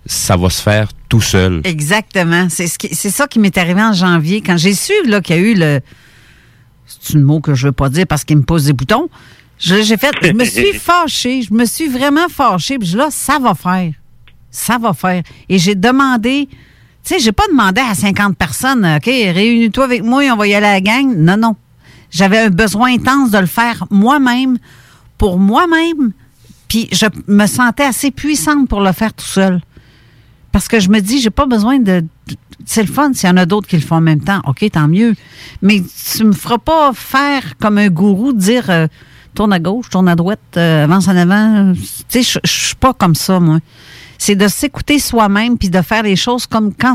Ça 0.04 0.36
va 0.36 0.50
se 0.50 0.60
faire 0.60 0.88
tout 1.08 1.20
seul. 1.20 1.60
Exactement. 1.62 2.48
C'est 2.50 2.66
ce 2.66 2.76
qui- 2.78 2.92
c'est 2.94 3.10
ça 3.10 3.28
qui 3.28 3.38
m'est 3.38 3.56
arrivé 3.56 3.80
en 3.82 3.92
janvier. 3.92 4.40
Quand 4.40 4.56
j'ai 4.56 4.74
su 4.74 4.92
là, 5.06 5.20
qu'il 5.20 5.36
y 5.36 5.38
a 5.38 5.42
eu 5.42 5.54
le. 5.54 5.80
C'est 6.86 7.16
un 7.16 7.20
mot 7.20 7.40
que 7.40 7.54
je 7.54 7.66
veux 7.66 7.72
pas 7.72 7.88
dire 7.88 8.06
parce 8.08 8.24
qu'il 8.24 8.36
me 8.36 8.42
pose 8.42 8.64
des 8.64 8.72
boutons. 8.72 9.08
Je- 9.58 9.82
J'ai 9.82 9.96
fait. 9.96 10.10
Je 10.22 10.32
me 10.32 10.44
suis 10.44 10.72
fâchée. 10.80 11.42
Je 11.42 11.54
me 11.54 11.64
suis 11.66 11.86
vraiment 11.86 12.28
fâchée. 12.28 12.78
Puis 12.78 12.88
là, 12.96 13.08
ça 13.12 13.38
va 13.38 13.54
faire. 13.54 13.92
Ça 14.50 14.78
va 14.78 14.92
faire. 14.92 15.22
Et 15.48 15.58
j'ai 15.58 15.74
demandé. 15.74 16.48
Tu 17.02 17.14
sais, 17.14 17.18
j'ai 17.20 17.32
pas 17.32 17.46
demandé 17.48 17.80
à 17.80 17.94
50 17.94 18.36
personnes, 18.36 18.84
OK, 18.84 19.06
réunis-toi 19.06 19.84
avec 19.84 20.02
moi 20.02 20.24
et 20.24 20.30
on 20.30 20.36
va 20.36 20.46
y 20.46 20.54
aller 20.54 20.66
à 20.66 20.72
la 20.72 20.80
gang. 20.80 21.14
Non, 21.16 21.36
non. 21.36 21.56
J'avais 22.10 22.38
un 22.38 22.50
besoin 22.50 22.92
intense 22.92 23.30
de 23.30 23.38
le 23.38 23.46
faire 23.46 23.86
moi-même, 23.90 24.58
pour 25.16 25.38
moi-même. 25.38 26.12
Puis 26.68 26.88
je 26.92 27.06
me 27.26 27.46
sentais 27.46 27.84
assez 27.84 28.10
puissante 28.10 28.68
pour 28.68 28.80
le 28.80 28.92
faire 28.92 29.14
tout 29.14 29.26
seul. 29.26 29.60
Parce 30.52 30.68
que 30.68 30.80
je 30.80 30.88
me 30.88 31.00
dis, 31.00 31.20
j'ai 31.20 31.30
pas 31.30 31.46
besoin 31.46 31.78
de. 31.78 32.04
C'est 32.66 32.82
le 32.82 32.92
fun 32.92 33.12
s'il 33.12 33.28
y 33.28 33.32
en 33.32 33.36
a 33.36 33.46
d'autres 33.46 33.68
qui 33.68 33.76
le 33.76 33.82
font 33.82 33.96
en 33.96 34.00
même 34.00 34.20
temps. 34.20 34.40
OK, 34.46 34.64
tant 34.70 34.88
mieux. 34.88 35.14
Mais 35.62 35.82
tu 36.14 36.24
me 36.24 36.32
feras 36.32 36.58
pas 36.58 36.92
faire 36.92 37.56
comme 37.58 37.78
un 37.78 37.88
gourou, 37.88 38.32
dire 38.32 38.68
euh, 38.68 38.86
tourne 39.34 39.52
à 39.52 39.58
gauche, 39.58 39.88
tourne 39.90 40.08
à 40.08 40.16
droite, 40.16 40.40
euh, 40.56 40.84
avance 40.84 41.08
en 41.08 41.16
avant. 41.16 41.72
Tu 41.74 41.82
sais, 42.08 42.22
je 42.22 42.38
je 42.44 42.66
suis 42.66 42.76
pas 42.76 42.92
comme 42.92 43.14
ça, 43.14 43.40
moi. 43.40 43.58
C'est 44.22 44.36
de 44.36 44.48
s'écouter 44.48 44.98
soi-même 44.98 45.56
puis 45.56 45.70
de 45.70 45.80
faire 45.80 46.02
les 46.02 46.14
choses 46.14 46.46
comme 46.46 46.74
quand 46.74 46.92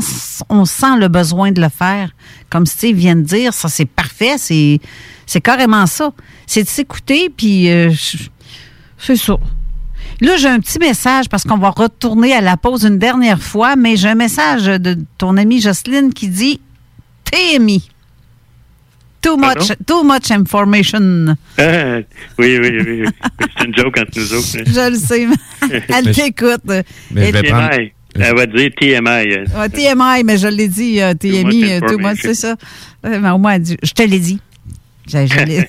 on 0.48 0.64
sent 0.64 0.96
le 0.96 1.08
besoin 1.08 1.50
de 1.50 1.60
le 1.60 1.68
faire. 1.68 2.10
Comme 2.50 2.66
Steve 2.66 2.96
vient 2.96 3.16
de 3.16 3.22
dire, 3.22 3.52
ça 3.52 3.68
c'est 3.68 3.84
parfait, 3.84 4.36
c'est 4.38 4.78
c'est 5.26 5.40
carrément 5.40 5.86
ça. 5.88 6.12
C'est 6.46 6.62
de 6.62 6.68
s'écouter 6.68 7.28
puis 7.28 7.68
euh, 7.68 7.92
c'est 8.96 9.16
ça. 9.16 9.36
Là, 10.20 10.36
j'ai 10.36 10.46
un 10.46 10.60
petit 10.60 10.78
message 10.78 11.28
parce 11.28 11.42
qu'on 11.42 11.58
va 11.58 11.70
retourner 11.70 12.32
à 12.32 12.40
la 12.40 12.56
pause 12.56 12.84
une 12.84 12.98
dernière 12.98 13.42
fois, 13.42 13.74
mais 13.74 13.96
j'ai 13.96 14.10
un 14.10 14.14
message 14.14 14.66
de 14.66 14.96
ton 15.18 15.36
amie 15.36 15.60
Jocelyne 15.60 16.14
qui 16.14 16.28
dit 16.28 16.60
TMI. 17.24 17.90
Too 19.22 19.36
much, 19.36 19.72
too 19.86 20.04
much 20.04 20.30
information. 20.30 21.34
Ah, 21.58 21.98
oui, 22.38 22.58
oui, 22.60 22.70
oui. 22.72 23.02
oui. 23.02 23.08
C'est 23.58 23.64
une 23.66 23.76
joke 23.76 23.98
entre 23.98 24.18
nous 24.18 24.34
autres. 24.34 24.46
Je 24.66 24.90
le 24.90 24.96
sais. 24.96 25.26
Elle 25.88 26.12
t'écoute. 26.14 26.62
Mais 26.66 26.84
Et- 27.22 27.26
je 27.26 27.32
vais 27.32 27.42
prendre- 27.50 27.70
TMI. 27.70 27.92
Elle 28.18 28.34
va 28.36 28.46
dire 28.46 28.70
TMI. 28.80 29.32
euh. 29.34 29.44
Ouais, 29.58 29.68
TMI, 29.68 30.24
mais 30.24 30.38
je 30.38 30.46
l'ai 30.48 30.68
dit, 30.68 31.00
euh, 31.02 31.12
TMI, 31.14 31.64
euh, 31.64 31.80
much, 31.80 31.82
information. 31.82 32.22
c'est 32.22 32.34
ça. 32.34 32.56
Ouais, 33.04 33.18
mais 33.18 33.30
au 33.30 33.38
moins, 33.38 33.52
elle 33.54 33.62
dit- 33.62 33.76
je 33.82 33.92
te 33.92 34.02
l'ai 34.04 34.18
dit. 34.20 34.38
Je, 35.08 35.26
je 35.26 35.44
l'ai- 35.44 35.68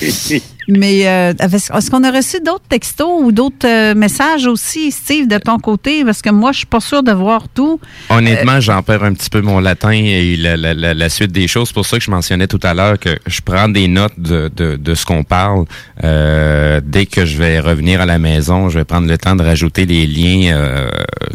mais 0.68 1.06
euh, 1.06 1.32
est-ce 1.38 1.90
qu'on 1.90 2.04
a 2.04 2.10
reçu 2.10 2.38
d'autres 2.44 2.64
textos 2.68 3.08
ou 3.22 3.32
d'autres 3.32 3.66
euh, 3.66 3.94
messages 3.94 4.46
aussi, 4.46 4.90
Steve, 4.90 5.28
de 5.28 5.38
ton 5.38 5.58
côté? 5.58 6.04
Parce 6.04 6.22
que 6.22 6.30
moi, 6.30 6.52
je 6.52 6.58
suis 6.58 6.66
pas 6.66 6.80
sûre 6.80 7.02
de 7.02 7.12
voir 7.12 7.48
tout. 7.48 7.80
Honnêtement, 8.10 8.60
j'en 8.60 8.82
perds 8.82 9.04
un 9.04 9.12
petit 9.14 9.30
peu 9.30 9.40
mon 9.40 9.60
latin 9.60 9.90
et 9.92 10.36
la, 10.36 10.56
la- 10.56 10.74
la- 10.74 10.94
la 10.94 11.08
suite 11.08 11.32
des 11.32 11.48
choses. 11.48 11.68
C'est 11.68 11.74
pour 11.74 11.86
ça 11.86 11.98
que 11.98 12.04
je 12.04 12.10
mentionnais 12.10 12.46
tout 12.46 12.60
à 12.62 12.74
l'heure 12.74 12.98
que 12.98 13.10
je 13.26 13.40
prends 13.40 13.68
des 13.68 13.88
notes 13.88 14.18
de, 14.18 14.50
de, 14.54 14.76
de 14.76 14.94
ce 14.94 15.04
qu'on 15.04 15.24
parle. 15.24 15.64
Euh, 16.02 16.80
dès 16.84 17.06
que 17.06 17.24
je 17.24 17.36
vais 17.38 17.60
revenir 17.60 18.00
à 18.00 18.06
la 18.06 18.18
maison, 18.18 18.68
je 18.68 18.78
vais 18.78 18.84
prendre 18.84 19.08
le 19.08 19.18
temps 19.18 19.36
de 19.36 19.42
rajouter 19.42 19.86
les 19.86 20.06
liens 20.06 20.54
euh, 20.56 20.88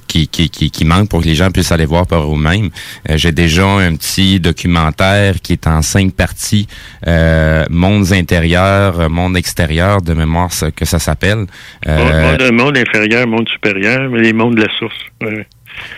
qui, 0.07 0.27
qui, 0.27 0.49
qui, 0.49 0.71
qui 0.71 0.85
manquent 0.85 1.09
pour 1.09 1.21
que 1.21 1.25
les 1.25 1.35
gens 1.35 1.51
puissent 1.51 1.71
aller 1.71 1.85
voir 1.85 2.07
par 2.07 2.23
eux-mêmes. 2.33 2.69
Euh, 3.09 3.17
J'ai 3.17 3.31
déjà 3.31 3.65
un 3.65 3.95
petit 3.95 4.39
documentaire 4.39 5.41
qui 5.41 5.53
est 5.53 5.67
en 5.67 5.81
cinq 5.81 6.13
parties, 6.13 6.67
euh, 7.07 7.65
mondes 7.69 8.11
intérieurs, 8.13 8.99
euh, 8.99 9.09
monde 9.19 9.37
extérieur, 9.37 10.01
de 10.01 10.13
mémoire 10.13 10.51
ce 10.51 10.65
que 10.65 10.85
ça 10.85 10.99
s'appelle. 10.99 11.45
Euh, 11.87 12.37
Monde, 12.37 12.51
monde 12.51 12.77
inférieur, 12.77 13.27
monde 13.27 13.47
supérieur, 13.49 14.09
mais 14.09 14.21
les 14.21 14.33
mondes 14.33 14.55
de 14.55 14.61
la 14.61 14.71
source. 14.77 14.95
Ouais. 15.21 15.45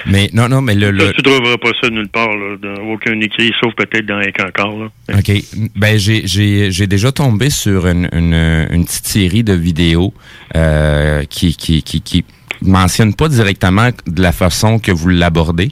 mais 0.05 0.29
non, 0.33 0.47
non, 0.49 0.61
mais 0.61 0.75
le, 0.75 0.91
tu 1.13 1.21
trouveras 1.21 1.57
pas 1.57 1.71
ça 1.81 1.89
nulle 1.89 2.09
part, 2.09 2.29
là, 2.35 2.57
dans 2.61 2.81
aucun 2.91 3.19
écrit, 3.21 3.51
sauf 3.61 3.73
peut-être 3.75 4.05
dans 4.05 4.17
un. 4.17 4.79
Là. 4.79 5.17
OK. 5.17 5.31
Ben, 5.75 5.97
j'ai, 5.97 6.25
j'ai, 6.25 6.71
j'ai 6.71 6.87
déjà 6.87 7.11
tombé 7.11 7.49
sur 7.49 7.87
une, 7.87 8.09
une, 8.11 8.33
une 8.71 8.85
petite 8.85 9.07
série 9.07 9.43
de 9.43 9.53
vidéos 9.53 10.13
euh, 10.55 11.23
qui, 11.29 11.55
qui, 11.55 11.83
qui, 11.83 12.01
qui 12.01 12.25
mentionne 12.61 13.13
pas 13.15 13.27
directement 13.27 13.89
de 14.07 14.21
la 14.21 14.31
façon 14.31 14.79
que 14.79 14.91
vous 14.91 15.09
l'abordez. 15.09 15.71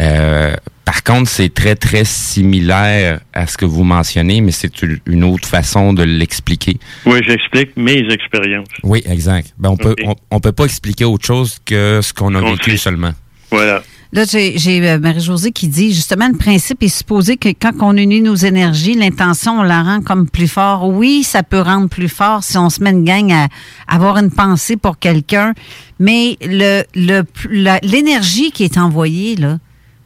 Euh, 0.00 0.54
par 0.90 1.04
contre, 1.04 1.30
c'est 1.30 1.54
très, 1.54 1.76
très 1.76 2.04
similaire 2.04 3.20
à 3.32 3.46
ce 3.46 3.56
que 3.56 3.64
vous 3.64 3.84
mentionnez, 3.84 4.40
mais 4.40 4.50
c'est 4.50 4.82
une- 4.82 5.22
autre 5.22 5.46
façon 5.46 5.92
de 5.92 6.02
l'expliquer. 6.02 6.78
Oui, 7.06 7.20
j'explique 7.24 7.76
mes 7.76 7.98
expériences. 8.12 8.66
Oui, 8.82 9.00
exact. 9.06 9.54
Ben, 9.56 9.68
on 9.68 9.76
peut, 9.76 9.92
OK. 9.92 10.02
on, 10.04 10.14
on 10.32 10.40
peut 10.40 10.50
pas 10.50 10.64
expliquer 10.64 11.04
autre 11.04 11.24
chose 11.24 11.58
que 11.64 12.00
ce 12.02 12.12
qu'on 12.12 12.34
a 12.34 12.42
On 12.42 12.54
vécu 12.54 12.72
sait. 12.72 12.76
seulement. 12.78 13.12
Voilà. 13.52 13.84
Là, 14.12 14.24
j'ai 14.24 14.88
euh, 14.88 14.98
Marie-Josée 14.98 15.52
qui 15.52 15.68
dit, 15.68 15.92
justement, 15.94 16.26
le 16.26 16.36
principe 16.36 16.82
est 16.82 16.88
supposé 16.88 17.36
que 17.36 17.50
quand 17.50 17.74
on 17.82 17.96
unit 17.96 18.20
nos 18.20 18.34
énergies, 18.34 18.94
l'intention, 18.94 19.60
on 19.60 19.62
la 19.62 19.84
rend 19.84 20.00
comme 20.00 20.28
plus 20.28 20.48
fort. 20.48 20.88
Oui, 20.88 21.22
ça 21.22 21.44
peut 21.44 21.60
rendre 21.60 21.88
plus 21.88 22.08
fort 22.08 22.42
si 22.42 22.58
on 22.58 22.68
se 22.68 22.82
met 22.82 22.90
une 22.90 23.04
gang 23.04 23.30
à, 23.30 23.46
avoir 23.86 24.16
une 24.16 24.32
pensée 24.32 24.76
pour 24.76 24.98
quelqu'un, 24.98 25.54
mais 26.00 26.36
le 26.42 26.82
le 26.96 27.22
la- 27.48 27.78
l'énergie 27.84 28.50
qui 28.50 28.64
est 28.64 28.76
envoyée, 28.78 29.36
là, 29.36 29.58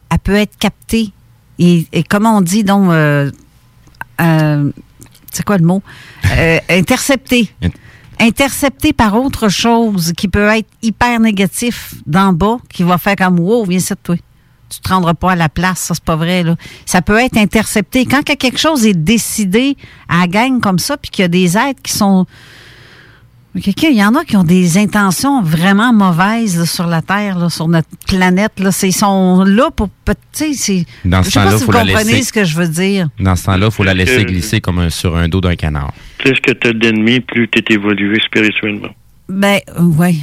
elle 0.09 0.19
peut 0.19 0.35
être 0.35 0.57
captée. 0.57 1.11
Et, 1.59 1.87
et 1.91 2.03
comme 2.03 2.25
on 2.25 2.41
dit, 2.41 2.63
donc, 2.63 2.89
euh, 2.89 3.31
euh, 4.21 4.71
c'est 5.31 5.43
quoi 5.43 5.57
le 5.57 5.65
mot? 5.65 5.81
Euh, 6.31 6.59
interceptée. 6.69 7.49
Intercepté 8.19 8.93
par 8.93 9.15
autre 9.15 9.49
chose 9.49 10.13
qui 10.15 10.27
peut 10.27 10.47
être 10.47 10.69
hyper 10.81 11.19
négatif 11.19 11.95
d'en 12.05 12.31
bas, 12.31 12.57
qui 12.69 12.83
va 12.83 12.97
faire 12.97 13.15
comme 13.15 13.39
Wow, 13.39 13.65
viens 13.65 13.79
de 13.79 13.95
toi. 14.01 14.15
Tu 14.69 14.79
te 14.79 14.89
rendras 14.89 15.13
pas 15.13 15.33
à 15.33 15.35
la 15.35 15.49
place, 15.49 15.79
ça 15.79 15.93
c'est 15.93 16.03
pas 16.03 16.15
vrai. 16.15 16.43
Là. 16.43 16.55
Ça 16.85 17.01
peut 17.01 17.19
être 17.19 17.37
intercepté. 17.37 18.05
Quand 18.05 18.23
que 18.23 18.33
quelque 18.33 18.57
chose 18.57 18.85
est 18.85 18.93
décidé 18.93 19.77
à 20.09 20.21
la 20.21 20.27
gang 20.27 20.59
comme 20.59 20.79
ça, 20.79 20.97
puis 20.97 21.11
qu'il 21.11 21.23
y 21.23 21.25
a 21.25 21.29
des 21.29 21.57
êtres 21.57 21.81
qui 21.83 21.93
sont. 21.93 22.25
Quelqu'un, 23.61 23.87
il 23.89 23.95
y 23.97 24.03
en 24.03 24.13
a 24.15 24.25
qui 24.25 24.35
ont 24.35 24.43
des 24.43 24.77
intentions 24.77 25.41
vraiment 25.41 25.93
mauvaises 25.93 26.59
là, 26.59 26.65
sur 26.65 26.87
la 26.87 27.01
Terre, 27.01 27.39
là, 27.39 27.49
sur 27.49 27.67
notre 27.69 27.87
planète. 28.07 28.59
Là. 28.59 28.71
C'est- 28.71 28.89
Ils 28.89 28.91
sont 28.91 29.43
là 29.45 29.71
pour. 29.71 29.89
Tu 30.05 30.13
sais, 30.33 30.53
c'est. 30.53 30.85
Dans 31.05 31.21
Je 31.23 31.29
ce 31.29 31.31
sais 31.31 31.39
pas 31.39 31.45
temps-là, 31.45 31.57
si 31.59 31.65
vous 31.65 31.71
la 31.71 31.79
comprenez 31.79 32.11
laisser. 32.11 32.23
ce 32.23 32.33
que 32.33 32.43
je 32.43 32.55
veux 32.57 32.67
dire. 32.67 33.07
Dans 33.19 33.35
ce 33.35 33.45
temps-là, 33.45 33.67
il 33.67 33.71
faut 33.71 33.83
la 33.83 33.93
laisser 33.93 34.19
Euh, 34.21 34.23
glisser 34.25 34.59
comme 34.61 34.79
un- 34.79 34.89
sur 34.89 35.15
un 35.15 35.27
dos 35.29 35.39
d'un 35.41 35.55
canard. 35.55 35.93
Plus 36.17 36.33
que 36.41 36.51
tu 36.51 36.67
as 36.67 36.73
d'ennemis, 36.73 37.21
plus 37.21 37.47
tu 37.47 37.59
es 37.59 37.73
évolué 37.75 38.19
spirituellement? 38.25 38.89
Ben, 39.29 39.59
ouais. 39.79 40.15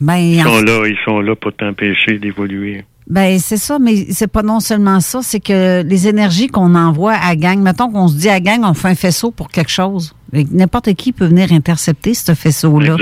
Ben, 0.00 0.16
Ils 0.16 0.40
en 0.40 0.44
sont 0.44 0.62
là, 0.62 0.82
ils 0.88 0.98
sont 1.04 1.20
là 1.20 1.36
pour 1.36 1.52
t'empêcher 1.54 2.18
d'évoluer. 2.18 2.84
Ben 3.08 3.38
c'est 3.40 3.56
ça, 3.56 3.78
mais 3.78 4.06
c'est 4.10 4.28
pas 4.28 4.42
non 4.42 4.60
seulement 4.60 5.00
ça, 5.00 5.20
c'est 5.22 5.40
que 5.40 5.82
les 5.82 6.06
énergies 6.06 6.46
qu'on 6.46 6.74
envoie 6.74 7.14
à 7.14 7.34
gang, 7.34 7.58
mettons 7.58 7.90
qu'on 7.90 8.08
se 8.08 8.14
dit 8.14 8.28
à 8.28 8.40
gang, 8.40 8.60
on 8.62 8.74
fait 8.74 8.88
un 8.88 8.94
faisceau 8.94 9.30
pour 9.30 9.48
quelque 9.48 9.70
chose. 9.70 10.14
N'importe 10.32 10.94
qui 10.94 11.12
peut 11.12 11.26
venir 11.26 11.52
intercepter 11.52 12.14
ce 12.14 12.34
faisceau-là. 12.34 12.96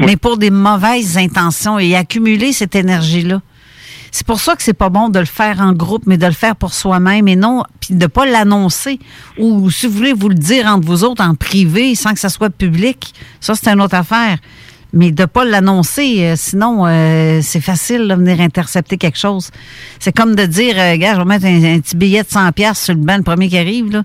Mais 0.00 0.16
pour 0.16 0.36
des 0.36 0.50
mauvaises 0.50 1.16
intentions 1.16 1.78
et 1.78 1.96
accumuler 1.96 2.52
cette 2.52 2.76
énergie-là. 2.76 3.40
C'est 4.10 4.26
pour 4.26 4.40
ça 4.40 4.56
que 4.56 4.62
c'est 4.62 4.74
pas 4.74 4.88
bon 4.88 5.08
de 5.10 5.18
le 5.18 5.26
faire 5.26 5.60
en 5.60 5.72
groupe, 5.72 6.04
mais 6.06 6.16
de 6.16 6.26
le 6.26 6.32
faire 6.32 6.56
pour 6.56 6.72
soi-même 6.72 7.28
et 7.28 7.36
non, 7.36 7.62
puis 7.80 7.94
de 7.94 8.06
pas 8.06 8.26
l'annoncer. 8.26 8.98
Ou 9.38 9.70
si 9.70 9.86
vous 9.86 9.92
voulez 9.92 10.12
vous 10.12 10.28
le 10.28 10.34
dire 10.34 10.66
entre 10.66 10.86
vous 10.86 11.04
autres 11.04 11.22
en 11.22 11.34
privé 11.34 11.94
sans 11.94 12.14
que 12.14 12.20
ça 12.20 12.28
soit 12.28 12.50
public, 12.50 13.12
ça 13.40 13.54
c'est 13.54 13.68
une 13.68 13.80
autre 13.80 13.96
affaire. 13.96 14.38
Mais 14.94 15.10
de 15.10 15.24
pas 15.26 15.44
l'annoncer, 15.44 16.24
euh, 16.24 16.34
sinon 16.36 16.86
euh, 16.86 17.40
c'est 17.42 17.60
facile 17.60 18.08
de 18.08 18.14
venir 18.14 18.40
intercepter 18.40 18.96
quelque 18.96 19.18
chose. 19.18 19.50
C'est 19.98 20.16
comme 20.16 20.34
de 20.34 20.46
dire, 20.46 20.74
euh, 20.78 20.96
gars, 20.96 21.14
je 21.14 21.18
vais 21.18 21.24
mettre 21.26 21.44
un, 21.44 21.74
un 21.76 21.80
petit 21.80 21.96
billet 21.96 22.22
de 22.22 22.28
100 22.28 22.52
pièces 22.52 22.84
sur 22.84 22.94
le 22.94 23.00
banc, 23.00 23.16
le 23.18 23.22
premier 23.22 23.48
qui 23.48 23.58
arrive 23.58 23.90
là. 23.92 24.02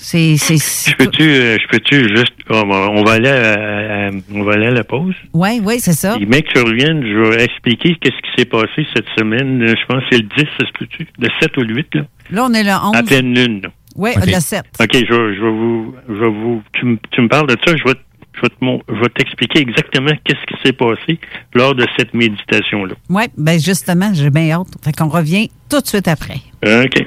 C'est 0.00 0.36
c'est 0.36 0.56
Je 0.90 0.94
peux-tu, 0.96 1.22
euh, 1.22 1.56
je 1.60 1.66
peux-tu 1.68 2.08
juste, 2.16 2.32
on 2.50 3.02
va, 3.04 3.12
aller 3.12 3.28
à, 3.28 4.06
à- 4.08 4.10
on 4.32 4.44
va 4.44 4.52
aller 4.52 4.66
à 4.66 4.70
la 4.70 4.84
pause? 4.84 5.14
Ouais, 5.34 5.58
oui, 5.62 5.80
c'est 5.80 5.92
ça. 5.92 6.16
Et 6.20 6.24
mec, 6.26 6.46
tu 6.54 6.60
reviennes, 6.62 7.02
je 7.02 7.30
vais 7.30 7.42
expliquer 7.44 7.96
qu'est-ce 8.00 8.14
qui 8.16 8.30
s'est 8.38 8.44
passé 8.44 8.86
cette 8.94 9.08
semaine. 9.18 9.66
Je 9.66 9.86
pense 9.88 10.02
que 10.04 10.08
c'est 10.12 10.18
le 10.18 10.28
10, 10.36 10.44
ça 10.58 10.66
se 10.66 10.72
peut-tu? 10.78 11.06
Le 11.18 11.28
7 11.40 11.56
ou 11.56 11.60
le 11.62 11.74
8, 11.74 11.94
là? 11.96 12.02
Là, 12.30 12.44
on 12.48 12.54
est 12.54 12.62
le 12.62 12.70
11. 12.70 12.94
À 12.96 13.02
pleine 13.02 13.34
lune, 13.34 13.60
là. 13.64 13.70
Oui, 13.96 14.10
le 14.24 14.38
7. 14.40 14.62
OK, 14.80 14.88
je, 14.92 14.98
vais- 14.98 15.34
je 15.36 15.42
vais 15.42 15.50
vous, 15.50 15.94
je 16.08 16.14
vais 16.14 16.30
vous, 16.30 16.62
tu, 16.74 16.86
me- 16.86 16.98
tu 17.10 17.20
me 17.20 17.28
parles 17.28 17.48
de 17.48 17.56
ça, 17.66 17.74
je 17.76 17.82
vais, 17.82 17.94
te- 17.94 18.00
je 18.38 18.42
vais 18.42 18.48
te 18.48 18.64
mon- 18.64 18.80
je 18.88 18.94
vais 18.94 19.08
t'expliquer 19.14 19.60
exactement 19.60 20.12
qu'est-ce 20.24 20.44
qui 20.46 20.54
s'est 20.64 20.72
passé 20.72 21.18
lors 21.54 21.74
de 21.74 21.84
cette 21.98 22.14
méditation-là. 22.14 22.94
Oui, 23.10 23.24
ben 23.36 23.58
justement, 23.60 24.10
j'ai 24.14 24.30
bien 24.30 24.50
hâte. 24.52 24.68
Fait 24.84 24.92
qu'on 24.96 25.08
revient 25.08 25.50
tout 25.68 25.80
de 25.80 25.86
suite 25.86 26.08
après. 26.08 26.40
OK. 26.64 27.06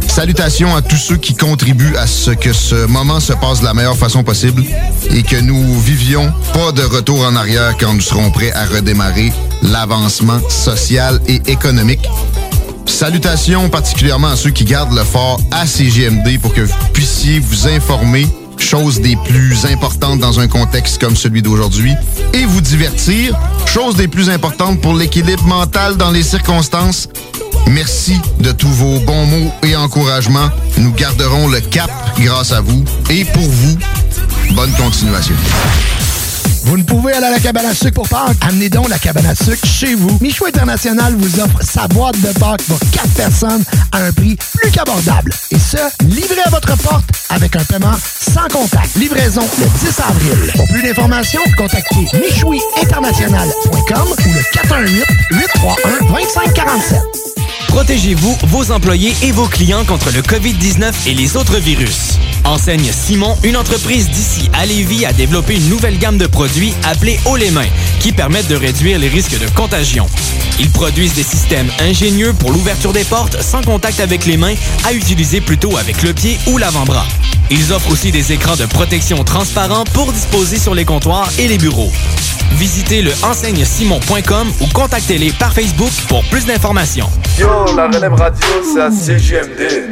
Salutations 0.08 0.76
à 0.76 0.82
tous 0.82 0.98
ceux 0.98 1.18
qui 1.18 1.36
contribuent 1.36 1.96
à 1.96 2.08
ce 2.08 2.32
que 2.32 2.52
ce 2.52 2.86
moment 2.88 3.20
se 3.20 3.34
passe 3.34 3.62
de 3.62 3.66
la 3.66 3.74
meilleure 3.74 3.98
façon 3.98 4.24
possible 4.24 4.64
et 5.12 5.24
que 5.24 5.38
nous 5.38 5.80
vivions 5.80 6.34
pas 6.54 6.72
de 6.72 6.84
retour 6.84 7.22
en 7.26 7.36
arrière 7.36 7.76
quand 7.80 7.94
nous 7.94 8.02
serons 8.02 8.32
prêts 8.32 8.52
à 8.52 8.66
redémarrer 8.66 9.32
l'avancement 9.62 10.40
social 10.50 11.22
et 11.28 11.42
économique. 11.48 12.08
Salutations 12.86 13.70
particulièrement 13.70 14.30
à 14.30 14.36
ceux 14.36 14.52
qui 14.52 14.64
gardent 14.64 14.96
le 14.96 15.04
fort 15.04 15.40
à 15.52 15.66
CGMD 15.66 16.40
pour 16.40 16.54
que 16.54 16.62
vous 16.62 16.76
puissiez 16.94 17.40
vous 17.40 17.68
informer 17.68 18.28
chose 18.58 19.00
des 19.02 19.16
plus 19.16 19.66
importantes 19.66 20.20
dans 20.20 20.40
un 20.40 20.48
contexte 20.48 21.00
comme 21.00 21.16
celui 21.16 21.42
d'aujourd'hui, 21.42 21.94
et 22.34 22.46
vous 22.46 22.62
divertir, 22.62 23.38
chose 23.66 23.96
des 23.96 24.08
plus 24.08 24.30
importantes 24.30 24.82
pour 24.82 24.94
l'équilibre 24.96 25.44
mental 25.46 25.98
dans 25.98 26.12
les 26.12 26.24
circonstances. 26.24 27.08
Merci 27.68 28.20
de 28.40 28.52
tous 28.52 28.70
vos 28.70 29.00
bons 29.00 29.26
mots 29.26 29.52
et 29.64 29.76
encouragements. 29.76 30.50
Nous 30.78 30.92
garderons 30.94 31.48
le 31.48 31.60
cap 31.60 31.92
grâce 32.20 32.52
à 32.52 32.62
vous 32.62 32.84
et 33.10 33.26
pour 33.26 33.44
vous. 33.44 33.78
Bonne 34.52 34.72
continuation. 34.74 35.36
Vous 36.66 36.78
ne 36.78 36.84
pouvez 36.84 37.14
aller 37.14 37.28
à 37.28 37.32
la 37.32 37.40
cabane 37.40 37.68
à 37.68 37.76
sucre 37.76 37.94
pour 37.94 38.10
Pâques? 38.10 38.36
Amenez 38.42 38.70
donc 38.70 38.90
la 38.90 38.98
cabane 38.98 39.28
à 39.28 39.36
sucre 39.36 39.64
chez 39.66 39.94
vous. 39.94 40.18
Michou 40.20 40.46
International 40.46 41.14
vous 41.16 41.40
offre 41.40 41.62
sa 41.62 41.88
boîte 41.88 42.20
de 42.22 42.32
Pâques 42.40 42.64
pour 42.64 42.80
4 42.92 43.08
personnes 43.10 43.64
à 43.92 44.00
un 44.00 44.12
prix 44.12 44.36
plus 44.58 44.72
qu'abordable. 44.72 45.32
Et 45.52 45.60
ce, 45.60 45.78
livré 46.06 46.42
à 46.44 46.50
votre 46.50 46.76
porte 46.78 47.06
avec 47.30 47.56
un 47.56 47.64
paiement 47.64 47.94
sans 48.20 48.48
contact. 48.52 48.96
Livraison 48.96 49.48
le 49.60 49.66
10 49.88 50.00
avril. 50.00 50.52
Pour 50.56 50.68
plus 50.68 50.82
d'informations, 50.82 51.44
contactez 51.56 52.08
michouiinternational.com 52.20 54.08
ou 54.26 54.34
le 54.34 54.42
418-831-2547. 55.32 57.35
Protégez-vous, 57.76 58.38
vos 58.48 58.72
employés 58.72 59.14
et 59.22 59.34
vos 59.34 59.48
clients 59.50 59.84
contre 59.84 60.10
le 60.10 60.22
COVID-19 60.22 60.94
et 61.08 61.14
les 61.14 61.36
autres 61.36 61.58
virus. 61.58 62.18
Enseigne 62.46 62.90
Simon, 62.90 63.36
une 63.44 63.58
entreprise 63.58 64.10
d'ici 64.10 64.50
à 64.54 64.66
Lévis, 64.66 65.06
a 65.06 65.12
développé 65.12 65.56
une 65.56 65.68
nouvelle 65.68 65.98
gamme 65.98 66.18
de 66.18 66.26
produits 66.26 66.74
appelée 66.86 67.20
Haut 67.26 67.36
les 67.36 67.52
mains, 67.52 67.68
qui 68.00 68.14
permettent 68.14 68.48
de 68.48 68.56
réduire 68.56 68.98
les 68.98 69.10
risques 69.10 69.38
de 69.38 69.50
contagion. 69.50 70.08
Ils 70.58 70.70
produisent 70.70 71.16
des 71.16 71.24
systèmes 71.24 71.70
ingénieux 71.80 72.32
pour 72.32 72.54
l'ouverture 72.54 72.94
des 72.94 73.04
portes 73.04 73.42
sans 73.42 73.62
contact 73.62 74.00
avec 74.00 74.26
les 74.26 74.38
mains, 74.38 74.56
à 74.86 74.94
utiliser 74.94 75.42
plutôt 75.42 75.76
avec 75.76 76.02
le 76.02 76.14
pied 76.14 76.40
ou 76.48 76.58
l'avant-bras. 76.58 77.06
Ils 77.52 77.74
offrent 77.74 77.92
aussi 77.92 78.10
des 78.14 78.32
écrans 78.32 78.56
de 78.56 78.68
protection 78.68 79.22
transparents 79.26 79.84
pour 79.92 80.14
disposer 80.14 80.60
sur 80.60 80.76
les 80.76 80.86
comptoirs 80.86 81.30
et 81.38 81.50
les 81.50 81.58
bureaux. 81.58 81.92
Visitez 82.54 83.02
le 83.02 83.12
enseignesimon.com 83.22 84.54
ou 84.62 84.68
contactez-les 84.68 85.34
par 85.34 85.54
Facebook 85.54 85.92
pour 86.08 86.24
plus 86.30 86.46
d'informations. 86.46 87.10
La 87.74 87.88
relève 87.88 88.14
radio, 88.14 88.48
c'est 88.64 88.82
à 88.82 88.92
CGMD. 88.92 89.92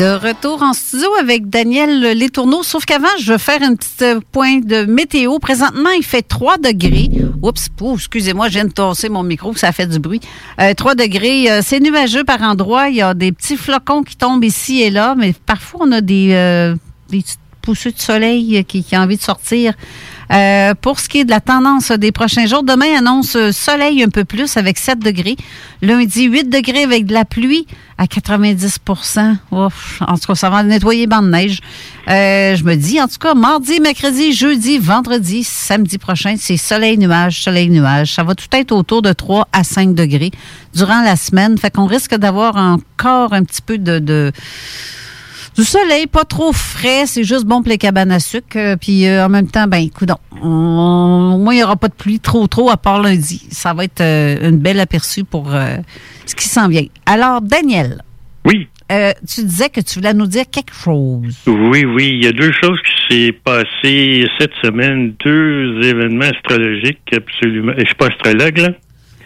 De 0.00 0.14
retour 0.14 0.62
en 0.62 0.72
studio 0.72 1.08
avec 1.20 1.50
Daniel 1.50 2.00
Létourneau. 2.16 2.62
Sauf 2.62 2.86
qu'avant, 2.86 3.06
je 3.20 3.32
veux 3.32 3.38
faire 3.38 3.62
un 3.62 3.74
petit 3.74 4.02
euh, 4.02 4.20
point 4.32 4.60
de 4.60 4.86
météo. 4.86 5.38
Présentement, 5.38 5.90
il 5.90 6.02
fait 6.02 6.22
3 6.22 6.56
degrés. 6.56 7.10
Oups, 7.42 7.68
excusez-moi, 7.96 8.48
je 8.48 8.54
viens 8.54 8.64
de 8.64 8.72
tosser 8.72 9.10
mon 9.10 9.22
micro, 9.22 9.54
ça 9.54 9.72
fait 9.72 9.86
du 9.86 9.98
bruit. 9.98 10.22
Euh, 10.58 10.72
3 10.72 10.94
degrés, 10.94 11.50
euh, 11.50 11.60
c'est 11.62 11.80
nuageux 11.80 12.24
par 12.24 12.40
endroits. 12.40 12.88
Il 12.88 12.96
y 12.96 13.02
a 13.02 13.12
des 13.12 13.30
petits 13.30 13.58
flocons 13.58 14.02
qui 14.02 14.16
tombent 14.16 14.42
ici 14.42 14.80
et 14.80 14.88
là, 14.88 15.14
mais 15.18 15.34
parfois, 15.44 15.80
on 15.82 15.92
a 15.92 16.00
des, 16.00 16.30
euh, 16.32 16.74
des 17.10 17.22
poussées 17.60 17.92
de 17.92 18.00
soleil 18.00 18.64
qui, 18.64 18.82
qui 18.82 18.96
ont 18.96 19.00
envie 19.00 19.18
de 19.18 19.22
sortir. 19.22 19.74
Euh, 20.32 20.74
pour 20.80 21.00
ce 21.00 21.08
qui 21.08 21.20
est 21.20 21.24
de 21.24 21.30
la 21.30 21.40
tendance 21.40 21.90
des 21.90 22.12
prochains 22.12 22.46
jours, 22.46 22.62
demain 22.62 22.96
annonce 22.96 23.34
euh, 23.34 23.50
soleil 23.50 24.02
un 24.04 24.08
peu 24.08 24.24
plus 24.24 24.56
avec 24.56 24.78
7 24.78 25.00
degrés. 25.00 25.36
Lundi, 25.82 26.24
8 26.24 26.48
degrés 26.48 26.84
avec 26.84 27.06
de 27.06 27.12
la 27.12 27.24
pluie 27.24 27.66
à 27.98 28.06
90 28.06 28.78
Ouf, 29.50 30.02
En 30.06 30.16
tout 30.16 30.26
cas, 30.28 30.34
ça 30.36 30.48
va 30.48 30.62
nettoyer 30.62 31.08
banc 31.08 31.22
de 31.22 31.30
neige. 31.30 31.60
Euh, 32.08 32.54
je 32.54 32.62
me 32.62 32.76
dis, 32.76 33.00
en 33.00 33.08
tout 33.08 33.18
cas, 33.18 33.34
mardi, 33.34 33.80
mercredi, 33.80 34.32
jeudi, 34.32 34.78
vendredi, 34.78 35.42
samedi 35.42 35.98
prochain, 35.98 36.36
c'est 36.38 36.56
soleil, 36.56 36.96
nuage, 36.96 37.42
soleil, 37.42 37.68
nuage. 37.68 38.14
Ça 38.14 38.22
va 38.22 38.36
tout 38.36 38.46
être 38.52 38.70
autour 38.70 39.02
de 39.02 39.12
3 39.12 39.48
à 39.52 39.64
5 39.64 39.94
degrés 39.94 40.30
durant 40.74 41.02
la 41.02 41.16
semaine. 41.16 41.58
Fait 41.58 41.74
qu'on 41.74 41.86
risque 41.86 42.14
d'avoir 42.14 42.56
encore 42.56 43.32
un 43.32 43.42
petit 43.42 43.62
peu 43.62 43.78
de 43.78 44.32
du 45.60 45.66
soleil, 45.66 46.06
pas 46.06 46.24
trop 46.24 46.54
frais, 46.54 47.04
c'est 47.04 47.22
juste 47.22 47.44
bon 47.44 47.60
pour 47.60 47.68
les 47.68 47.76
cabanes 47.76 48.10
à 48.12 48.18
sucre. 48.18 48.56
Euh, 48.56 48.76
Puis 48.80 49.06
euh, 49.06 49.26
en 49.26 49.28
même 49.28 49.46
temps, 49.46 49.66
ben, 49.66 49.76
écoute, 49.76 50.08
au 50.42 50.46
moins 50.48 51.52
il 51.52 51.58
n'y 51.58 51.62
aura 51.62 51.76
pas 51.76 51.88
de 51.88 51.92
pluie 51.92 52.18
trop 52.18 52.46
trop 52.46 52.70
à 52.70 52.78
part 52.78 53.02
lundi. 53.02 53.46
Ça 53.50 53.74
va 53.74 53.84
être 53.84 54.00
euh, 54.00 54.48
une 54.48 54.56
belle 54.56 54.80
aperçu 54.80 55.22
pour 55.22 55.54
euh, 55.54 55.76
ce 56.24 56.34
qui 56.34 56.48
s'en 56.48 56.68
vient. 56.68 56.86
Alors, 57.04 57.42
Daniel. 57.42 58.00
Oui. 58.46 58.68
Euh, 58.90 59.12
tu 59.28 59.44
disais 59.44 59.68
que 59.68 59.82
tu 59.82 59.98
voulais 59.98 60.14
nous 60.14 60.26
dire 60.26 60.44
quelque 60.50 60.72
chose. 60.74 61.36
Oui, 61.46 61.84
oui, 61.84 62.08
il 62.14 62.24
y 62.24 62.26
a 62.26 62.32
deux 62.32 62.52
choses 62.52 62.78
qui 62.80 63.14
s'est 63.14 63.32
passées 63.32 64.26
cette 64.38 64.54
semaine, 64.62 65.14
deux 65.22 65.78
événements 65.82 66.24
astrologiques 66.24 67.02
absolument. 67.14 67.72
Je 67.76 67.84
suis 67.84 67.94
pas 67.96 68.06
astrologue 68.06 68.56
là. 68.56 68.70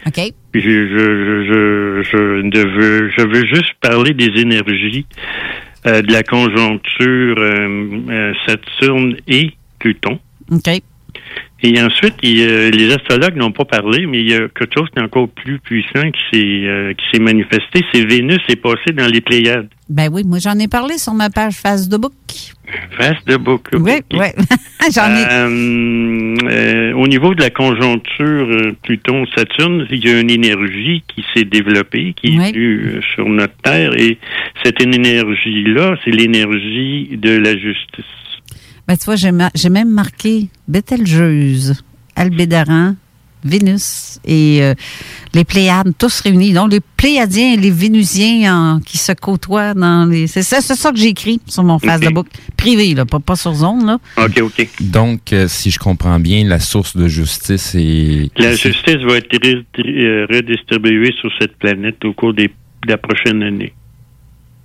OK. 0.05 0.19
Je, 0.53 0.59
je, 0.59 1.43
je, 1.47 2.03
je, 2.03 2.49
je 2.53 2.67
veux, 2.67 3.09
je 3.17 3.21
veux 3.25 3.45
juste 3.45 3.73
parler 3.81 4.13
des 4.13 4.39
énergies 4.39 5.05
euh, 5.09 5.64
de 6.01 6.11
la 6.11 6.23
conjoncture 6.23 7.35
euh, 7.37 7.99
euh, 8.09 8.33
Saturne 8.45 9.17
et 9.27 9.51
Pluton. 9.79 10.19
Et 11.63 11.81
ensuite, 11.81 12.15
il 12.21 12.41
a- 12.43 12.69
les 12.69 12.91
astrologues 12.93 13.35
n'ont 13.37 13.51
pas 13.51 13.65
parlé, 13.65 14.05
mais 14.05 14.19
il 14.19 14.29
y 14.29 14.35
a 14.35 14.39
quelque 14.49 14.73
chose 14.77 14.89
qui 14.93 14.99
est 14.99 15.03
encore 15.03 15.29
plus 15.29 15.57
puissant 15.59 16.11
qui 16.11 16.21
s'est 16.31 16.67
euh, 16.67 16.93
qui 16.93 17.05
s'est 17.11 17.21
manifesté. 17.23 17.81
C'est 17.93 18.05
Vénus 18.05 18.39
est 18.49 18.55
passée 18.57 18.91
dans 18.93 19.07
les 19.11 19.21
Pléiades. 19.21 19.69
Ben 19.89 20.09
oui, 20.11 20.23
moi 20.25 20.37
j'en 20.39 20.57
ai 20.59 20.67
parlé 20.67 20.97
sur 20.97 21.13
ma 21.13 21.29
page 21.29 21.53
Facebook. 21.53 22.11
Face 22.97 23.23
de 23.25 23.37
boucle. 23.37 23.77
Oui, 23.77 23.93
oui. 24.13 24.25
j'en 24.93 25.09
ai. 25.15 25.23
Euh, 25.31 26.35
euh, 26.49 26.93
au 26.93 27.07
niveau 27.07 27.33
de 27.35 27.41
la 27.41 27.49
conjoncture 27.51 28.47
euh, 28.49 28.75
Pluton-Saturne, 28.83 29.87
il 29.91 30.05
y 30.05 30.09
a 30.09 30.19
une 30.19 30.31
énergie 30.31 31.03
qui 31.07 31.23
s'est 31.33 31.45
développée, 31.45 32.13
qui 32.15 32.35
est 32.35 32.51
venue 32.51 32.95
euh, 32.95 33.01
sur 33.13 33.27
notre 33.29 33.55
Terre, 33.63 33.91
et 33.97 34.17
cette 34.63 34.81
énergie-là, 34.81 35.95
c'est 36.03 36.11
l'énergie 36.11 37.09
de 37.13 37.37
la 37.37 37.55
justice. 37.57 38.05
Ben, 38.87 38.95
tu 38.97 39.05
vois, 39.05 39.15
j'ai 39.15 39.31
ma- 39.31 39.51
même 39.71 39.89
marqué 39.89 40.49
Bételgeuse, 40.67 41.73
Albédaran, 42.15 42.95
Vénus 43.43 44.19
et 44.25 44.59
euh, 44.63 44.73
les 45.35 45.43
Pléiades, 45.43 45.93
tous 45.99 46.19
réunis. 46.21 46.53
Donc, 46.53 46.71
les 46.71 46.79
Pléiadiens 46.79 47.53
et 47.53 47.57
les 47.57 47.69
Vénusiens 47.69 48.55
en- 48.55 48.79
qui 48.79 48.97
se 48.97 49.11
côtoient 49.11 49.73
dans 49.75 50.05
les. 50.09 50.25
C'est 50.27 50.41
ça, 50.41 50.61
c'est 50.61 50.75
ça 50.75 50.91
que 50.91 50.97
j'ai 50.97 51.09
écrit 51.09 51.39
sur 51.45 51.63
mon 51.63 51.77
Facebook. 51.77 52.27
Privé, 52.57 52.95
là, 52.95 53.05
pas, 53.05 53.19
pas 53.19 53.35
sur 53.35 53.53
zone, 53.53 53.85
là. 53.85 53.99
OK, 54.17 54.39
OK. 54.41 54.67
Donc, 54.81 55.31
euh, 55.33 55.47
si 55.47 55.69
je 55.69 55.77
comprends 55.77 56.19
bien, 56.19 56.43
la 56.45 56.59
source 56.59 56.95
de 56.97 57.07
justice 57.07 57.75
est... 57.75 58.31
La 58.39 58.55
justice 58.55 58.97
va 59.07 59.17
être 59.17 59.35
euh, 59.45 60.25
redistribuée 60.29 61.13
sur 61.19 61.29
cette 61.39 61.55
planète 61.57 62.03
au 62.05 62.13
cours 62.13 62.33
des, 62.33 62.47
de 62.47 62.51
la 62.87 62.97
prochaine 62.97 63.43
année. 63.43 63.73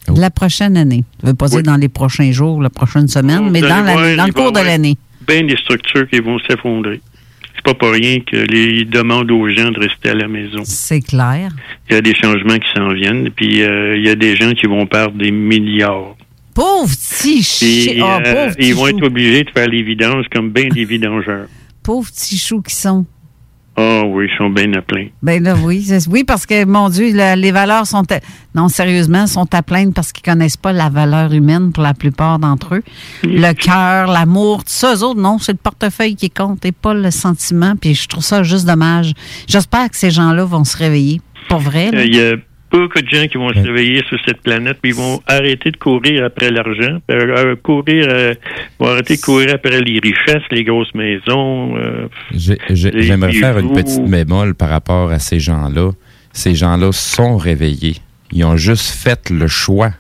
La 0.09 0.31
prochaine 0.31 0.77
année. 0.77 1.05
Je 1.21 1.27
ne 1.27 1.31
veux 1.31 1.37
pas 1.37 1.49
dire 1.49 1.63
dans 1.63 1.77
les 1.77 1.89
prochains 1.89 2.33
jours, 2.33 2.61
la 2.63 2.71
prochaine 2.71 3.09
semaine, 3.09 3.51
mais 3.51 3.61
dans, 3.61 3.83
voir, 3.83 4.17
dans 4.17 4.27
le 4.27 4.33
cours 4.33 4.53
de 4.53 4.61
l'année. 4.61 4.97
Bien 5.27 5.45
des 5.45 5.57
structures 5.57 6.09
qui 6.09 6.21
vont 6.21 6.39
s'effondrer. 6.49 7.01
C'est 7.55 7.65
pas 7.65 7.75
pour 7.75 7.91
rien 7.91 8.21
que 8.21 8.37
les 8.37 8.81
ils 8.81 8.89
demandent 8.89 9.31
aux 9.31 9.49
gens 9.51 9.71
de 9.71 9.81
rester 9.81 10.11
à 10.11 10.15
la 10.15 10.29
maison. 10.29 10.63
C'est 10.65 11.03
clair. 11.03 11.51
Il 11.89 11.95
y 11.95 11.97
a 11.97 12.01
des 12.01 12.15
changements 12.15 12.59
qui 12.59 12.69
s'en 12.75 12.93
viennent, 12.93 13.31
puis 13.31 13.63
euh, 13.63 13.97
il 13.97 14.07
y 14.07 14.09
a 14.09 14.15
des 14.15 14.35
gens 14.35 14.53
qui 14.53 14.67
vont 14.67 14.87
perdre 14.87 15.17
des 15.19 15.31
milliards. 15.31 16.17
Pauvre 16.55 16.89
petit 16.89 18.01
euh, 18.01 18.21
pauvre 18.21 18.55
petit 18.55 18.69
ils 18.69 18.75
vont 18.75 18.87
chou. 18.87 18.97
être 18.97 19.07
obligés 19.07 19.45
de 19.45 19.51
faire 19.51 19.69
les 19.69 19.83
vidanges 19.83 20.27
comme 20.33 20.51
bien 20.51 20.69
des 20.69 20.85
vidangeurs. 20.85 21.47
Pauvres 21.83 22.09
petits 22.11 22.39
choux 22.39 22.63
qui 22.63 22.75
sont. 22.75 23.05
Ah 23.77 24.03
oui, 24.05 24.27
ils 24.31 24.37
sont 24.37 24.51
bien 24.51 24.73
à 24.75 24.83
plein. 24.83 25.07
Ben 25.23 25.43
là, 25.43 25.55
oui. 25.55 25.87
Oui, 26.11 26.25
parce 26.25 26.45
que, 26.45 26.65
mon 26.65 26.89
Dieu, 26.91 27.13
les 27.37 27.53
valeurs 27.53 27.87
sont. 27.87 28.03
à- 28.13 28.21
non, 28.55 28.69
sérieusement, 28.69 29.27
sont 29.27 29.47
à 29.55 29.63
plaindre 29.63 29.93
parce 29.95 30.13
qu'ils 30.13 30.25
connaissent 30.25 30.57
pas 30.57 30.73
la 30.73 30.89
valeur 30.91 31.33
humaine 31.33 31.73
pour 31.73 31.83
la 31.83 31.95
plupart 31.95 32.39
d'entre 32.39 32.75
eux. 32.75 32.83
Le 33.23 33.53
cœur, 33.53 34.09
l'amour, 34.13 34.59
tout 34.65 34.73
ça, 34.73 34.95
eux 34.95 35.03
autres, 35.05 35.21
non, 35.21 35.39
c'est 35.39 35.53
le 35.53 35.59
portefeuille 35.59 36.17
qui 36.17 36.31
compte 36.31 36.65
et 36.67 36.73
pas 36.73 36.93
le 36.95 37.11
sentiment. 37.11 37.75
Puis 37.81 37.95
je 37.95 38.09
trouve 38.09 38.25
ça 38.25 38.43
juste 38.43 38.67
dommage. 38.67 39.13
J'espère 39.47 39.89
que 39.89 39.97
ces 39.97 40.11
gens-là 40.11 40.45
vont 40.45 40.65
se 40.65 40.77
réveiller. 40.77 41.21
Pour 41.49 41.61
vrai. 41.61 41.91
Euh, 41.95 42.05
Il 42.05 42.15
y 42.15 42.21
a 42.21 42.35
beaucoup 42.71 43.01
de 43.01 43.09
gens 43.09 43.27
qui 43.27 43.37
vont 43.37 43.53
se 43.53 43.59
réveiller 43.59 44.03
sur 44.09 44.19
cette 44.25 44.41
planète, 44.43 44.79
puis 44.81 44.93
ils 44.93 44.97
vont 44.97 45.21
arrêter 45.27 45.71
de 45.71 45.77
courir 45.77 46.25
après 46.25 46.51
l'argent, 46.51 46.99
euh, 47.11 47.37
euh, 47.53 47.57
courir, 47.57 48.07
euh, 48.09 48.35
vont 48.79 48.89
arrêter 48.89 49.17
de 49.17 49.21
courir 49.21 49.55
après 49.55 49.81
les 49.81 49.99
richesses, 50.01 50.43
les 50.51 50.65
grosses 50.65 50.95
maisons. 50.95 51.77
euh, 51.77 52.09
J'aimerais 52.71 53.33
faire 53.33 53.59
une 53.59 53.73
petite 53.73 54.05
bémol 54.05 54.55
par 54.55 54.69
rapport 54.69 55.11
à 55.11 55.19
ces 55.19 55.41
gens-là. 55.41 55.91
Ces 56.33 56.55
gens-là 56.55 56.93
sont 56.93 57.37
réveillés. 57.37 57.97
Ils 58.33 58.45
ont 58.45 58.57
juste 58.57 58.91
fait 59.03 59.31
le 59.31 59.49
choix 59.49 59.91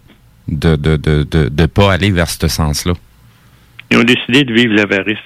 de 0.46 0.70
ne 0.70 0.76
de, 0.76 0.96
de, 0.96 1.22
de, 1.24 1.48
de 1.48 1.66
pas 1.66 1.92
aller 1.92 2.10
vers 2.10 2.28
ce 2.28 2.46
sens-là. 2.48 2.92
Ils 3.90 3.98
ont 3.98 4.04
décidé 4.04 4.44
de 4.44 4.54
vivre 4.54 4.74
l'avarice. 4.74 5.18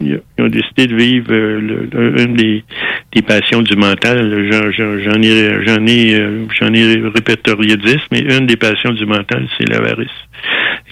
Ils 0.00 0.20
ont 0.38 0.48
décidé 0.48 0.86
de 0.86 0.96
vivre 0.96 1.32
euh, 1.32 1.60
le- 1.60 2.20
une 2.22 2.34
des, 2.34 2.64
des 3.12 3.22
passions 3.22 3.62
du 3.62 3.76
mental. 3.76 4.48
J'en 4.50 5.20
ai, 5.22 5.64
j'en 5.66 5.86
ai, 5.86 6.14
euh, 6.14 6.46
j'en 6.60 6.72
ai 6.74 6.94
répertorié 7.14 7.76
10, 7.76 7.96
mais 8.12 8.20
une 8.20 8.46
des 8.46 8.56
passions 8.56 8.92
du 8.92 9.06
mental, 9.06 9.46
c'est 9.58 9.68
l'avarice. 9.68 10.08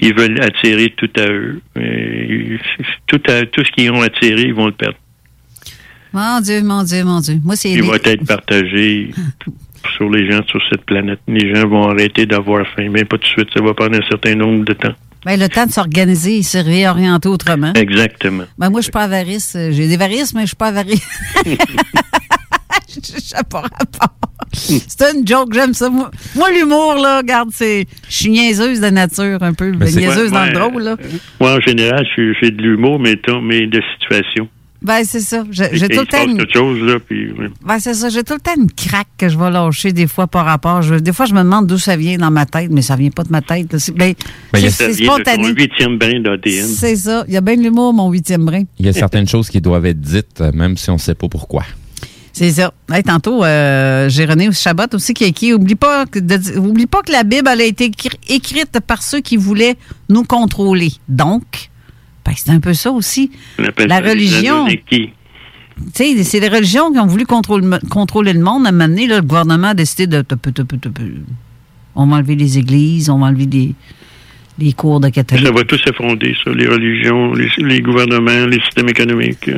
Ils 0.00 0.14
veulent 0.14 0.40
attirer 0.42 0.90
tout 0.96 1.10
à 1.16 1.26
eux. 1.30 1.60
Et 1.80 2.58
tout, 3.06 3.20
à, 3.28 3.44
tout 3.46 3.64
ce 3.64 3.70
qu'ils 3.72 3.90
ont 3.90 4.02
attiré, 4.02 4.42
ils 4.42 4.54
vont 4.54 4.66
le 4.66 4.72
perdre. 4.72 4.96
Mon 6.12 6.40
Dieu, 6.40 6.62
mon 6.62 6.82
Dieu, 6.82 7.04
mon 7.04 7.20
Dieu. 7.20 7.34
Moi, 7.42 7.56
c'est. 7.56 7.70
Il 7.70 7.82
va 7.82 7.96
être 7.96 8.26
partagé 8.26 9.10
sur 9.96 10.10
les 10.10 10.30
gens 10.30 10.42
sur 10.46 10.60
cette 10.70 10.84
planète. 10.84 11.20
Les 11.26 11.54
gens 11.54 11.66
vont 11.68 11.88
arrêter 11.88 12.26
d'avoir 12.26 12.66
faim, 12.76 12.88
mais 12.90 13.04
pas 13.04 13.16
tout 13.16 13.24
de 13.24 13.28
suite. 13.28 13.48
Ça 13.56 13.62
va 13.64 13.72
prendre 13.74 13.96
un 13.96 14.08
certain 14.10 14.34
nombre 14.34 14.64
de 14.64 14.72
temps. 14.74 14.94
Ben, 15.24 15.38
le 15.38 15.48
temps 15.48 15.66
de 15.66 15.72
s'organiser 15.72 16.38
et 16.38 16.42
se 16.42 16.58
réorienter 16.58 17.28
autrement. 17.28 17.72
Exactement. 17.74 18.44
Ben, 18.58 18.70
moi, 18.70 18.80
je 18.80 18.84
suis 18.84 18.92
pas 18.92 19.04
avarice. 19.04 19.54
Euh, 19.56 19.70
J'ai 19.72 19.86
des 19.88 19.96
varices, 19.96 20.34
mais 20.34 20.42
je 20.42 20.46
suis 20.48 20.56
pas 20.56 20.68
avarice. 20.68 21.06
Je 22.94 23.20
sais 23.20 23.42
pas 23.48 23.62
rapport. 23.62 24.14
C'est 24.52 25.14
une 25.14 25.26
joke, 25.26 25.54
j'aime 25.54 25.72
ça. 25.72 25.88
Moi, 25.88 26.10
moi, 26.34 26.50
l'humour, 26.50 26.94
là, 26.96 27.18
regarde, 27.18 27.48
c'est. 27.52 27.86
Je 28.08 28.14
suis 28.14 28.30
niaiseuse 28.30 28.80
de 28.80 28.88
nature, 28.90 29.42
un 29.42 29.54
peu. 29.54 29.72
Ben, 29.72 29.86
niaiseuse 29.88 30.30
Ouais, 30.30 30.30
dans 30.30 30.44
le 30.44 30.52
drôle, 30.52 30.82
là. 30.82 30.96
Moi, 31.40 31.56
en 31.56 31.60
général, 31.60 32.04
j'ai 32.16 32.50
de 32.50 32.60
l'humour, 32.62 32.98
mais, 32.98 33.16
mais 33.42 33.66
de 33.66 33.80
situation. 33.94 34.48
Ben, 34.82 35.04
c'est 35.04 35.20
ça. 35.20 35.44
J'ai 35.50 35.68
tout 35.88 36.00
le 36.00 36.06
temps. 36.06 36.24
une- 36.26 36.38
quelque 36.38 36.52
chose, 36.54 36.80
là, 36.80 36.98
puis... 36.98 37.28
Ben, 37.64 37.78
c'est 37.78 37.94
ça. 37.94 38.08
J'ai 38.08 38.24
tout 38.24 38.34
le 38.34 38.40
temps 38.40 38.54
une 38.56 38.70
craque 38.70 39.06
que 39.16 39.28
je 39.28 39.38
vais 39.38 39.50
lâcher 39.50 39.92
des 39.92 40.06
fois 40.08 40.26
par 40.26 40.44
rapport. 40.44 40.82
Je- 40.82 40.96
des 40.96 41.12
fois, 41.12 41.26
je 41.26 41.34
me 41.34 41.38
demande 41.40 41.66
d'où 41.68 41.78
ça 41.78 41.96
vient 41.96 42.16
dans 42.18 42.30
ma 42.30 42.46
tête, 42.46 42.70
mais 42.70 42.82
ça 42.82 42.96
vient 42.96 43.10
pas 43.10 43.22
de 43.22 43.30
ma 43.30 43.42
tête. 43.42 43.72
là. 43.72 43.78
C'est 43.78 43.92
ben, 43.92 44.14
Ben, 44.52 44.58
il 44.58 44.64
y 44.64 44.66
a- 44.66 44.70
c'est- 44.70 44.92
spontané. 44.94 45.48
huitième 45.52 45.98
brin 45.98 46.20
d'ADN. 46.20 46.66
C'est 46.66 46.96
ça. 46.96 47.24
Il 47.28 47.34
y 47.34 47.36
a 47.36 47.40
bien 47.40 47.56
de 47.56 47.62
l'humour, 47.62 47.92
mon 47.94 48.10
huitième 48.10 48.44
brin. 48.44 48.64
Il 48.78 48.86
y 48.86 48.88
a 48.88 48.92
certaines 48.92 49.28
choses 49.28 49.48
qui 49.48 49.60
doivent 49.60 49.86
être 49.86 50.00
dites, 50.00 50.40
euh, 50.40 50.50
même 50.52 50.76
si 50.76 50.90
on 50.90 50.94
ne 50.94 50.98
sait 50.98 51.14
pas 51.14 51.28
pourquoi. 51.28 51.62
C'est 52.34 52.50
ça. 52.50 52.72
Hey, 52.90 53.02
tantôt, 53.02 53.44
euh, 53.44 54.08
j'ai 54.08 54.24
René 54.24 54.50
Chabot 54.52 54.84
aussi 54.94 55.12
qui 55.12 55.24
a 55.24 55.26
écrit 55.26 55.52
Oublie 55.52 55.74
pas, 55.74 56.06
que 56.06 56.18
de 56.18 56.58
oublie 56.58 56.86
pas 56.86 57.02
que 57.02 57.12
la 57.12 57.24
Bible 57.24 57.46
elle 57.52 57.60
a 57.60 57.64
été 57.64 57.88
écri- 57.90 58.16
écrite 58.26 58.80
par 58.86 59.02
ceux 59.02 59.20
qui 59.20 59.36
voulaient 59.36 59.76
nous 60.08 60.24
contrôler. 60.24 60.92
Donc, 61.10 61.42
c'est 62.36 62.50
un 62.50 62.60
peu 62.60 62.74
ça 62.74 62.90
aussi. 62.90 63.30
On 63.58 63.64
appelle 63.64 63.88
La 63.88 64.02
ça 64.02 64.08
religion. 64.10 64.64
Anunnaki. 64.64 65.10
Tu 65.94 66.04
sais, 66.16 66.24
c'est 66.24 66.40
les 66.40 66.48
religions 66.48 66.92
qui 66.92 66.98
ont 66.98 67.06
voulu 67.06 67.26
contrôler, 67.26 67.66
contrôler 67.90 68.32
le 68.32 68.40
monde. 68.40 68.66
À 68.66 68.68
un 68.68 68.72
moment 68.72 68.88
donné, 68.88 69.06
là, 69.06 69.16
le 69.16 69.22
gouvernement 69.22 69.68
a 69.68 69.74
décidé 69.74 70.06
de. 70.06 70.24
on 71.94 72.06
va 72.06 72.16
enlever 72.16 72.36
les 72.36 72.58
églises, 72.58 73.08
on 73.10 73.18
va 73.18 73.26
enlever 73.26 73.46
les, 73.46 73.74
les 74.58 74.72
cours 74.72 75.00
de 75.00 75.08
catholiques. 75.08 75.46
Ça 75.46 75.52
va 75.52 75.64
tout 75.64 75.78
s'effondrer, 75.78 76.34
ça, 76.44 76.50
les 76.50 76.66
religions, 76.66 77.32
les, 77.32 77.48
les 77.58 77.80
gouvernements, 77.80 78.46
les 78.46 78.60
systèmes 78.60 78.88
économiques. 78.88 79.50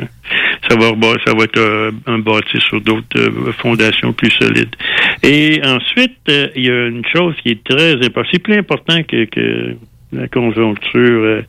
Ça 0.69 0.75
va, 0.77 0.91
ça 1.25 1.33
va 1.33 1.43
être 1.43 1.57
euh, 1.59 1.91
un 2.07 2.19
bâti 2.19 2.57
sur 2.67 2.81
d'autres 2.81 3.05
euh, 3.17 3.51
fondations 3.61 4.13
plus 4.13 4.31
solides. 4.31 4.75
Et 5.21 5.61
ensuite, 5.63 6.17
euh, 6.29 6.47
il 6.55 6.65
y 6.65 6.69
a 6.69 6.87
une 6.87 7.05
chose 7.13 7.35
qui 7.43 7.49
est 7.49 7.63
très 7.63 7.93
importante, 7.93 8.27
c'est 8.31 8.39
plus 8.39 8.57
important 8.57 9.03
que, 9.03 9.25
que 9.25 9.75
la 10.15 10.27
conjoncture 10.27 11.23
euh, 11.23 11.41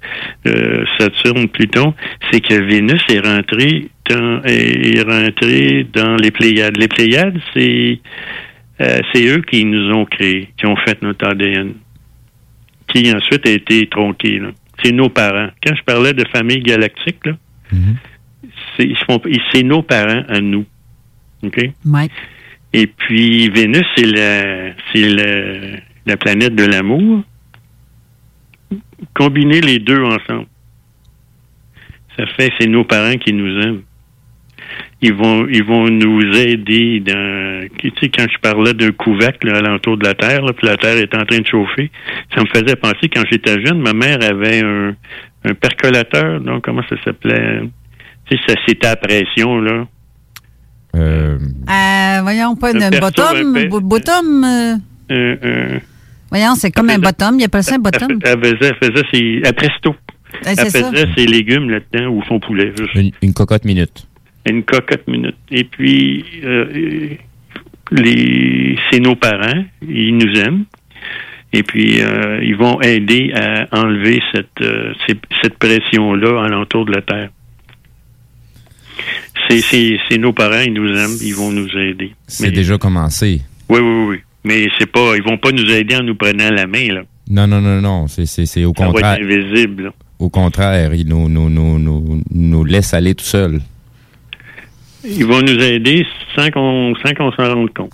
euh, 0.47 0.84
Saturne-Pluton, 0.98 1.94
c'est 2.30 2.40
que 2.40 2.55
Vénus 2.55 3.02
est 3.09 3.20
rentrée 3.20 3.88
dans, 4.10 4.43
est 4.44 5.02
rentrée 5.02 5.86
dans 5.93 6.16
les 6.16 6.30
Pléiades. 6.30 6.76
Les 6.76 6.88
Pléiades, 6.88 7.38
c'est 7.55 8.01
euh, 8.80 8.98
c'est 9.12 9.24
eux 9.26 9.40
qui 9.43 9.64
nous 9.64 9.90
ont 9.93 10.05
créés, 10.05 10.48
qui 10.59 10.66
ont 10.66 10.76
fait 10.76 11.01
notre 11.02 11.26
ADN 11.26 11.72
qui 12.88 13.10
ensuite 13.12 13.47
a 13.47 13.51
été 13.51 13.86
tronqué. 13.88 14.38
là. 14.38 14.48
C'est 14.82 14.93
nos 14.93 15.09
parents. 15.09 15.48
Quand 15.66 15.74
je 15.74 15.82
parlais 15.82 16.12
de 16.12 16.24
famille 16.34 16.60
galactique, 16.60 17.24
là, 17.26 17.32
ils- 18.78 18.97
c'est 19.52 19.62
nos 19.64 19.82
parents 19.82 20.22
à 20.28 20.40
nous. 20.40 20.64
OK? 21.43 21.59
Ouais. 21.84 22.09
Et 22.72 22.86
puis, 22.86 23.48
Vénus, 23.48 23.84
c'est 23.97 24.06
la, 24.06 24.72
c'est 24.93 25.09
la, 25.09 25.78
la 26.06 26.16
planète 26.16 26.55
de 26.55 26.64
l'amour. 26.64 27.22
Combiner 29.14 29.60
les 29.60 29.78
deux 29.78 30.02
ensemble, 30.02 30.47
ça 32.16 32.24
fait 32.36 32.51
c'est 32.59 32.66
nos 32.68 32.85
parents 32.85 33.16
qui 33.18 33.32
nous 33.32 33.60
aiment. 33.62 33.82
Ils 35.02 35.12
vont, 35.12 35.47
ils 35.48 35.62
vont 35.62 35.89
nous 35.90 36.23
aider 36.36 37.01
dans. 37.01 37.68
Tu 37.78 37.93
sais, 38.01 38.09
quand 38.09 38.27
je 38.31 38.39
parlais 38.40 38.73
d'un 38.73 38.90
couvercle 38.93 39.48
là, 39.48 39.59
alentour 39.59 39.98
de 39.98 40.05
la 40.05 40.14
Terre, 40.14 40.43
là, 40.43 40.52
puis 40.55 40.66
la 40.66 40.77
Terre 40.78 40.97
est 40.97 41.14
en 41.14 41.24
train 41.24 41.39
de 41.40 41.47
chauffer, 41.47 41.90
ça 42.35 42.40
me 42.43 42.47
faisait 42.47 42.77
penser 42.77 43.09
quand 43.12 43.23
j'étais 43.31 43.62
jeune, 43.64 43.81
ma 43.81 43.93
mère 43.93 44.18
avait 44.23 44.60
un, 44.64 44.94
un 45.44 45.55
percolateur, 45.55 46.40
donc 46.40 46.64
comment 46.64 46.82
ça 46.89 46.97
s'appelait? 47.05 47.60
Tu 48.28 48.36
sais, 48.39 48.43
ça 48.48 48.55
c'était 48.66 48.86
à 48.89 48.97
pression, 48.97 49.60
là. 49.60 49.86
Euh, 50.97 51.39
Euh, 51.68 52.23
voyons, 52.23 52.56
pas 52.56 52.70
Un 52.74 52.81
un 52.81 52.90
perso 52.90 53.01
bottom. 53.10 53.68
Bottom. 53.82 54.44
euh, 55.10 55.78
voyons, 56.31 56.55
c'est 56.55 56.70
comme 56.70 56.90
un 56.90 56.98
bottom. 56.98 57.39
Il 57.39 57.44
appelle 57.44 57.62
ça 57.62 57.77
un 57.77 57.78
bottom. 57.78 58.19
Elle 58.23 58.39
faisait, 58.39 58.73
elle 58.81 58.90
faisait 58.90 59.05
ses, 59.12 59.53
presto. 59.53 59.94
Elle 60.44 60.57
ça. 60.57 60.65
faisait 60.66 61.07
ses 61.16 61.27
légumes 61.27 61.70
là-dedans 61.70 62.09
ou 62.11 62.23
son 62.24 62.40
poulet. 62.40 62.73
juste. 62.77 62.94
une, 62.94 63.11
une 63.23 63.32
cocotte 63.32 63.65
minute. 63.65 64.07
Une 64.48 64.62
cocotte 64.62 65.07
minute. 65.09 65.36
Et 65.51 65.65
puis, 65.65 66.24
euh, 66.44 67.16
les, 67.93 68.77
c'est 68.90 69.01
nos 69.01 69.16
parents. 69.16 69.65
Ils 69.82 70.16
nous 70.16 70.32
aiment. 70.40 70.65
Et 71.53 71.62
puis, 71.62 72.01
euh, 72.03 72.40
ils 72.43 72.57
vont 72.57 72.81
aider 72.82 73.32
à 73.35 73.66
enlever 73.81 74.20
cette, 74.35 74.61
euh, 74.61 74.93
cette 75.43 75.59
pression-là 75.59 76.44
alentour 76.44 76.85
de 76.85 76.93
la 76.93 77.03
Terre. 77.03 77.31
C'est, 79.48 79.61
c'est, 79.61 79.98
c'est 80.09 80.19
nos 80.19 80.32
parents, 80.32 80.61
ils 80.61 80.73
nous 80.73 80.89
aiment, 80.89 81.16
ils 81.23 81.35
vont 81.35 81.53
nous 81.53 81.69
aider. 81.78 82.12
C'est 82.27 82.51
déjà 82.51 82.78
commencé. 82.78 83.43
Oui, 83.69 83.81
oui, 83.81 84.05
oui. 84.09 84.19
Mais 84.47 84.68
c'est 84.78 84.86
pas, 84.90 85.16
ils 85.16 85.23
vont 85.24 85.39
pas 85.39 85.51
nous 85.51 85.68
aider 85.70 85.97
en 85.97 86.02
nous 86.05 86.14
prenant 86.14 86.51
la 86.51 86.66
main, 86.68 86.86
là. 86.94 87.02
Non, 87.28 87.47
non, 87.48 87.60
non, 87.60 87.81
non. 87.81 88.06
C'est, 88.06 88.27
c'est, 88.27 88.47
c'est 88.47 88.64
au 88.64 88.73
Ça 88.77 88.85
va 88.86 88.93
contraire. 88.93 89.14
être 89.14 89.23
invisible, 89.24 89.82
là. 89.85 89.90
Au 90.20 90.31
contraire, 90.31 90.94
ils 90.94 91.06
nous, 91.06 91.28
nous, 91.28 91.51
nous, 91.51 91.78
nous, 91.78 92.23
nous 92.31 92.64
laissent 92.64 92.94
aller 92.94 93.14
tout 93.14 93.24
seuls. 93.24 93.60
Ils 95.05 95.24
vont 95.27 95.43
nous 95.43 95.59
aider 95.62 96.06
sans 96.35 96.51
qu'on 96.51 96.94
sans 97.05 97.12
qu'on 97.14 97.31
s'en 97.32 97.55
rende 97.55 97.73
compte. 97.74 97.93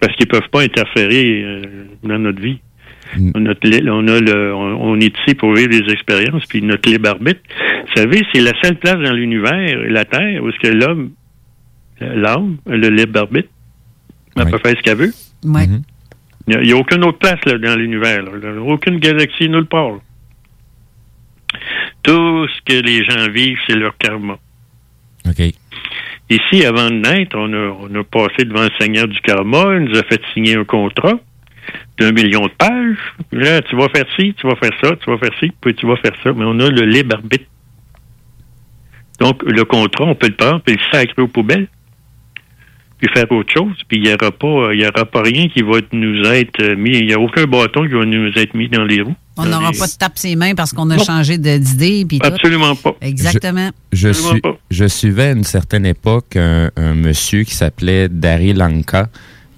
Parce 0.00 0.14
qu'ils 0.16 0.26
peuvent 0.28 0.48
pas 0.50 0.62
interférer 0.62 1.42
euh, 1.44 1.62
dans 2.02 2.18
notre 2.18 2.40
vie. 2.40 2.58
On, 3.34 3.46
a, 3.46 3.54
le- 3.62 3.90
on, 3.90 4.06
a 4.08 4.20
le, 4.20 4.54
on, 4.54 4.90
on 4.92 5.00
est 5.00 5.14
ici 5.18 5.34
pour 5.34 5.54
vivre 5.54 5.70
des 5.70 5.90
expériences, 5.92 6.44
puis 6.46 6.60
notre 6.60 6.88
libre 6.90 7.08
arbitre. 7.08 7.40
Vous 7.86 7.94
savez, 8.02 8.22
c'est 8.32 8.40
la 8.40 8.52
seule 8.62 8.76
place 8.76 8.96
dans 8.96 9.12
l'univers, 9.14 9.78
la 9.88 10.04
Terre, 10.04 10.42
où 10.42 10.48
est-ce 10.50 10.58
que 10.58 10.68
l'homme, 10.74 11.10
l'âme, 12.00 12.58
a 12.70 12.76
le 12.76 12.88
libre 12.90 13.20
arbitre, 13.20 13.48
elle 14.36 14.50
peut 14.50 14.58
faire 14.58 14.76
ce 14.76 14.82
qu'elle 14.82 14.98
veut. 14.98 15.12
Ouais. 15.44 15.66
Il 16.46 16.60
n'y 16.60 16.72
a, 16.72 16.76
aucune 16.76 17.04
autre 17.04 17.18
place 17.18 17.38
là, 17.44 17.58
dans 17.58 17.76
l'univers. 17.76 18.24
Aucune 18.66 18.98
galaxie, 18.98 19.48
nulle 19.48 19.66
part. 19.66 19.90
là. 19.90 19.98
Tout 22.02 22.46
ce 22.48 22.60
que 22.64 22.80
les 22.80 23.04
gens 23.04 23.30
vivent, 23.30 23.58
c'est 23.66 23.74
leur 23.74 23.96
karma. 23.98 24.38
OK. 25.28 25.42
Ici, 26.30 26.64
avant 26.64 26.90
de 26.90 26.96
naître, 26.96 27.36
on 27.36 27.52
a, 27.52 27.76
on 27.80 27.94
a 27.94 28.04
passé 28.04 28.44
devant 28.44 28.62
le 28.62 28.70
Seigneur 28.78 29.08
du 29.08 29.18
karma, 29.20 29.74
il 29.74 29.84
nous 29.84 29.98
a 29.98 30.02
fait 30.04 30.20
signer 30.34 30.56
un 30.56 30.64
contrat 30.64 31.14
d'un 31.98 32.12
million 32.12 32.42
de 32.42 32.52
pages. 32.56 32.98
Là, 33.32 33.60
tu 33.62 33.76
vas 33.76 33.88
faire 33.88 34.06
ci, 34.18 34.34
tu 34.34 34.46
vas 34.46 34.56
faire 34.56 34.72
ça, 34.82 34.96
tu 34.96 35.10
vas 35.10 35.18
faire 35.18 35.36
ci, 35.40 35.52
puis 35.60 35.74
tu 35.74 35.86
vas 35.86 35.96
faire 35.96 36.12
ça. 36.22 36.32
Mais 36.32 36.44
on 36.46 36.58
a 36.60 36.70
le 36.70 36.86
libre 36.86 37.16
arbitre. 37.16 37.46
Donc, 39.20 39.42
le 39.42 39.64
contrat, 39.64 40.04
on 40.04 40.14
peut 40.14 40.28
le 40.28 40.36
prendre, 40.36 40.60
puis 40.62 40.76
le 40.76 40.80
sacrer 40.92 41.22
aux 41.22 41.28
poubelles, 41.28 41.68
puis 42.98 43.08
faire 43.14 43.30
autre 43.32 43.52
chose. 43.52 43.74
Puis 43.88 43.98
il 43.98 44.02
n'y 44.04 44.12
aura 44.12 44.30
pas, 44.32 44.72
il 44.74 44.80
y 44.80 44.86
aura 44.86 45.04
pas 45.04 45.22
rien 45.22 45.48
qui 45.48 45.62
va 45.62 45.78
nous 45.92 46.24
être 46.24 46.74
mis. 46.74 46.98
Il 46.98 47.06
n'y 47.06 47.12
a 47.14 47.20
aucun 47.20 47.44
bâton 47.44 47.86
qui 47.86 47.94
va 47.94 48.04
nous 48.04 48.30
être 48.36 48.54
mis 48.54 48.68
dans 48.68 48.84
les 48.84 49.02
roues. 49.02 49.14
On 49.36 49.44
n'aura 49.46 49.70
les- 49.70 49.78
pas 49.78 49.86
de 49.86 49.92
tape 49.92 50.18
ses 50.18 50.34
mains 50.34 50.54
parce 50.54 50.72
qu'on 50.72 50.90
a 50.90 50.96
Non. 50.96 51.04
changé 51.04 51.38
d'idée. 51.38 52.04
puis 52.08 52.18
tout. 52.18 52.26
Absolument 52.26 52.74
pas. 52.74 52.94
Exactement. 53.00 53.70
Je, 53.92 54.08
Absolument 54.08 54.32
suis, 54.32 54.40
pas. 54.40 54.58
je 54.70 54.84
suivais 54.86 55.22
à 55.24 55.30
une 55.32 55.44
certaine 55.44 55.86
époque 55.86 56.34
un, 56.36 56.70
un 56.76 56.94
monsieur 56.94 57.44
qui 57.44 57.54
s'appelait 57.54 58.08
Dari 58.08 58.52
Lanka 58.52 59.08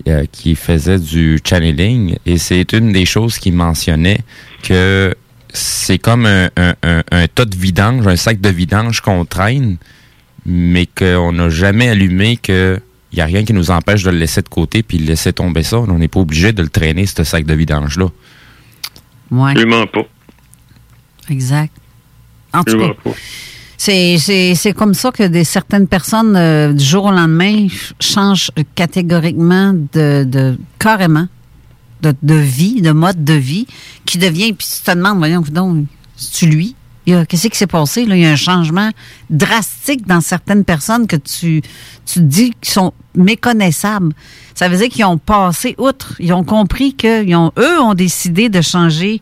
euh, 0.08 0.24
qui 0.30 0.54
faisait 0.54 0.98
du 0.98 1.38
channeling 1.46 2.16
et 2.26 2.36
c'est 2.38 2.72
une 2.74 2.92
des 2.92 3.06
choses 3.06 3.38
qu'il 3.38 3.54
mentionnait 3.54 4.20
que 4.62 5.14
c'est 5.52 5.98
comme 5.98 6.26
un, 6.26 6.48
un, 6.56 6.74
un- 6.82 7.02
un 7.10 7.26
tas 7.26 7.44
de 7.44 7.56
vidange, 7.56 8.06
un 8.06 8.16
sac 8.16 8.40
de 8.40 8.48
vidange 8.50 9.00
qu'on 9.00 9.24
traîne, 9.24 9.78
mais 10.46 10.86
qu'on 10.86 11.32
n'a 11.32 11.48
jamais 11.48 11.88
allumé 11.88 12.36
que 12.36 12.78
il 13.12 13.16
n'y 13.16 13.22
a 13.22 13.24
rien 13.24 13.44
qui 13.44 13.52
nous 13.52 13.70
empêche 13.70 14.02
de 14.04 14.10
le 14.10 14.18
laisser 14.18 14.42
de 14.42 14.48
côté 14.48 14.82
puis 14.82 14.98
de 14.98 15.04
laisser 15.06 15.32
tomber 15.32 15.62
ça. 15.62 15.78
On 15.78 15.98
n'est 15.98 16.08
pas 16.08 16.20
obligé 16.20 16.52
de 16.52 16.62
le 16.62 16.68
traîner, 16.68 17.06
ce 17.06 17.24
sac 17.24 17.44
de 17.44 17.54
vidange-là. 17.54 18.06
Ouais. 19.30 19.50
Absolument 19.50 19.86
pas. 19.86 20.02
Exact. 21.28 21.72
En 22.52 22.64
tout 22.64 22.78
cas, 22.78 23.10
c'est, 23.76 24.18
c'est, 24.18 24.54
c'est 24.54 24.72
comme 24.72 24.94
ça 24.94 25.10
que 25.10 25.22
des, 25.26 25.44
certaines 25.44 25.86
personnes, 25.86 26.34
euh, 26.36 26.72
du 26.72 26.84
jour 26.84 27.04
au 27.06 27.10
lendemain, 27.12 27.68
ch- 27.68 27.94
changent 28.00 28.50
catégoriquement 28.74 29.72
de, 29.72 30.24
de 30.24 30.58
carrément 30.78 31.26
de, 32.02 32.14
de 32.22 32.34
vie, 32.34 32.82
de 32.82 32.90
mode 32.92 33.24
de 33.24 33.34
vie, 33.34 33.66
qui 34.04 34.18
devient, 34.18 34.52
puis 34.52 34.66
tu 34.66 34.82
te 34.82 34.96
demandes, 34.96 35.18
voyons, 35.18 35.42
donc, 35.42 35.86
c'est-tu 36.16 36.46
lui? 36.46 36.74
Qu'est-ce 37.28 37.48
qui 37.48 37.56
s'est 37.58 37.66
passé? 37.66 38.04
Là? 38.06 38.16
Il 38.16 38.22
y 38.22 38.26
a 38.26 38.30
un 38.30 38.36
changement 38.36 38.90
drastique 39.30 40.06
dans 40.06 40.20
certaines 40.20 40.64
personnes 40.64 41.06
que 41.06 41.16
tu, 41.16 41.62
tu 42.06 42.20
dis 42.20 42.52
qui 42.60 42.70
sont 42.70 42.92
méconnaissables. 43.14 44.12
Ça 44.54 44.68
veut 44.68 44.76
dire 44.76 44.88
qu'ils 44.88 45.04
ont 45.04 45.18
passé 45.18 45.74
outre. 45.78 46.14
Ils 46.18 46.32
ont 46.32 46.44
compris 46.44 46.94
que 46.94 47.34
ont, 47.34 47.52
eux 47.58 47.80
ont 47.80 47.94
décidé 47.94 48.48
de 48.48 48.60
changer, 48.60 49.20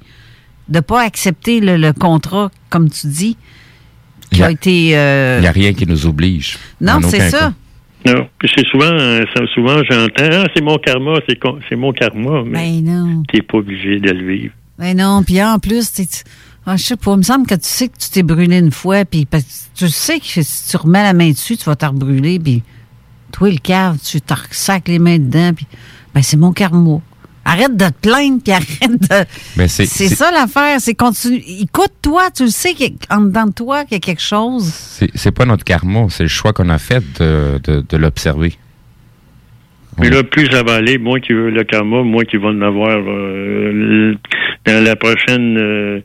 de 0.69 0.81
pas 0.81 1.03
accepter 1.03 1.61
le, 1.61 1.77
le 1.77 1.93
contrat, 1.93 2.51
comme 2.71 2.91
tu 2.91 3.07
dis, 3.07 3.37
qui 4.31 4.37
Il 4.37 4.39
y 4.39 4.43
a, 4.43 4.47
a- 4.47 4.51
été. 4.51 4.97
euh, 4.97 5.37
Il 5.39 5.43
n'y 5.43 5.49
a 5.49 5.53
rien 5.53 5.73
qui 5.73 5.87
nous 5.87 6.07
oblige. 6.07 6.59
non, 6.81 7.01
c'est 7.09 7.31
ça. 7.31 7.39
cas. 7.39 7.53
Non, 8.15 8.29
puis 8.39 8.49
c'est 8.57 8.65
souvent, 8.69 8.85
euh, 8.93 9.25
souvent 9.55 9.83
j'entends, 9.91 10.29
ah, 10.33 10.45
c'est 10.55 10.63
mon 10.63 10.79
karma, 10.79 11.15
c'est 11.29 11.37
con- 11.39 11.59
c'est 11.69 11.75
mon 11.77 11.93
karma, 11.93 12.43
mais 12.47 12.81
Ben 12.81 12.85
non. 12.85 13.23
t'es 13.31 13.43
pas 13.43 13.59
obligé 13.59 13.99
de 13.99 14.11
le 14.11 14.25
vivre. 14.33 14.55
Mais 14.79 14.95
non, 14.95 15.25
puis 15.25 15.43
en 15.43 15.59
plus, 15.59 15.91
t'es- 15.93 16.07
tu- 16.07 16.23
ah, 16.69 16.77
je 16.77 16.85
sais 16.85 16.97
pas, 16.97 17.13
il 17.13 17.19
me 17.19 17.23
semble 17.23 17.47
que 17.47 17.55
tu 17.55 17.61
sais 17.67 17.89
que 17.89 17.97
tu 17.99 18.11
t'es 18.11 18.23
brûlé 18.23 18.59
une 18.59 18.71
fois, 18.71 19.05
puis 19.05 19.27
tu 19.75 19.89
sais 19.89 20.21
que 20.21 20.43
si 20.43 20.69
tu 20.71 20.77
remets 20.77 21.03
la 21.03 21.13
main 21.13 21.31
dessus, 21.31 21.57
tu 21.57 21.65
vas 21.65 21.77
te 21.77 21.87
rebrûler, 21.87 22.39
puis 22.39 22.63
toi, 23.33 23.51
le 23.51 23.59
cave, 23.59 23.99
tu 24.05 24.21
te 24.21 24.35
sacs 24.51 24.89
les 24.89 24.99
mains 24.99 25.19
dedans, 25.19 25.53
puis 25.55 25.67
ben 26.15 26.23
c'est 26.23 26.37
mon 26.37 26.53
karma. 26.53 27.01
Arrête 27.45 27.75
de 27.79 27.87
te 27.87 27.93
plaindre, 28.03 28.43
puis 28.43 28.53
arrête 28.53 29.01
de... 29.01 29.25
Ben, 29.57 29.67
c'est- 29.69 29.87
c'est 29.87 30.09
c'est- 30.09 30.15
ça 30.17 30.31
l'affaire, 30.31 30.79
c'est 30.81 30.95
continue. 30.95 31.43
Écoute-toi, 31.47 32.31
tu 32.31 32.45
le 32.45 32.51
sais 32.51 32.75
qu'en 32.75 33.23
dedans 33.23 33.47
de 33.47 33.53
toi 33.53 33.85
qu'il 33.85 33.93
y 33.95 33.97
a 33.97 34.01
quelque 34.01 34.21
chose. 34.23 34.71
C'est 34.71 35.11
c'est 35.15 35.31
pas 35.31 35.47
notre 35.47 35.65
karma, 35.65 36.07
c'est 36.11 36.25
le 36.25 36.29
choix 36.29 36.53
qu'on 36.53 36.69
a 36.69 36.77
fait 36.79 37.03
de, 37.19 37.59
de, 37.65 37.85
de 37.89 37.97
l'observer. 37.97 38.55
Puis 40.01 40.11
là, 40.11 40.23
plus 40.23 40.47
ça 40.47 40.63
va 40.63 40.75
aller, 40.75 40.99
moins 40.99 41.21
qu'il 41.21 41.37
veut 41.37 41.51
le 41.51 41.65
karma, 41.65 42.03
moins 42.03 42.25
qu'il 42.25 42.39
va 42.41 42.49
en 42.49 42.61
avoir 42.63 42.99
euh, 43.07 44.15
dans 44.67 44.85
la 44.85 44.97
prochaine 44.97 45.57
euh, 45.59 46.01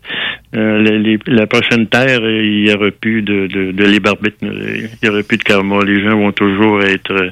euh, 0.55 0.81
les- 0.99 1.19
la 1.27 1.47
prochaine 1.47 1.87
terre, 1.87 2.19
euh, 2.21 2.43
il 2.43 2.63
n'y 2.63 2.73
aura 2.73 2.91
plus 2.91 3.21
de, 3.23 3.47
de, 3.47 3.71
de 3.71 3.85
il 3.85 4.89
n'y 5.03 5.09
aura 5.09 5.23
plus 5.23 5.37
de 5.37 5.43
karma. 5.43 5.79
Les 5.85 6.03
gens 6.03 6.17
vont 6.17 6.31
toujours 6.31 6.81
être 6.83 7.11
euh, 7.11 7.29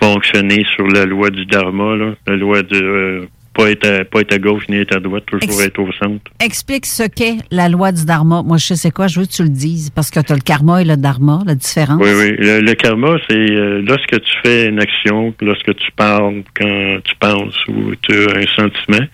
fonctionner 0.00 0.64
sur 0.76 0.86
la 0.86 1.04
loi 1.04 1.30
du 1.30 1.46
dharma, 1.46 1.96
là, 1.96 2.14
la 2.26 2.36
loi 2.36 2.62
de 2.62 2.76
euh, 2.82 3.20
pas 3.62 3.70
être 3.70 3.86
à, 3.88 4.04
pas 4.04 4.20
être 4.20 4.34
à 4.34 4.38
gauche 4.38 4.64
ni 4.68 4.76
être 4.76 4.96
à 4.96 5.00
droite, 5.00 5.24
toujours 5.26 5.60
Ex- 5.60 5.66
être 5.66 5.78
au 5.78 5.92
centre. 5.92 6.30
Explique 6.44 6.86
ce 6.86 7.02
qu'est 7.08 7.36
la 7.50 7.68
loi 7.68 7.92
du 7.92 8.04
dharma. 8.04 8.42
Moi, 8.42 8.56
je 8.58 8.66
sais 8.66 8.76
c'est 8.76 8.90
quoi, 8.90 9.06
je 9.08 9.20
veux 9.20 9.26
que 9.26 9.32
tu 9.32 9.42
le 9.42 9.48
dises, 9.50 9.90
parce 9.90 10.10
que 10.10 10.20
tu 10.20 10.32
as 10.32 10.34
le 10.34 10.40
karma 10.42 10.80
et 10.82 10.84
le 10.84 10.96
dharma, 10.96 11.42
la 11.46 11.54
différence. 11.54 12.00
Oui, 12.02 12.10
oui. 12.18 12.36
Le, 12.38 12.60
le 12.60 12.74
karma, 12.74 13.16
c'est 13.28 13.36
euh, 13.36 13.82
lorsque 13.86 14.20
tu 14.20 14.32
fais 14.42 14.66
une 14.68 14.80
action, 14.80 15.34
lorsque 15.42 15.74
tu 15.76 15.90
parles, 15.96 16.42
quand 16.58 16.98
tu 17.04 17.14
penses 17.20 17.58
ou 17.68 17.94
tu 18.02 18.12
as 18.28 18.36
un 18.38 18.46
sentiment, 18.56 19.06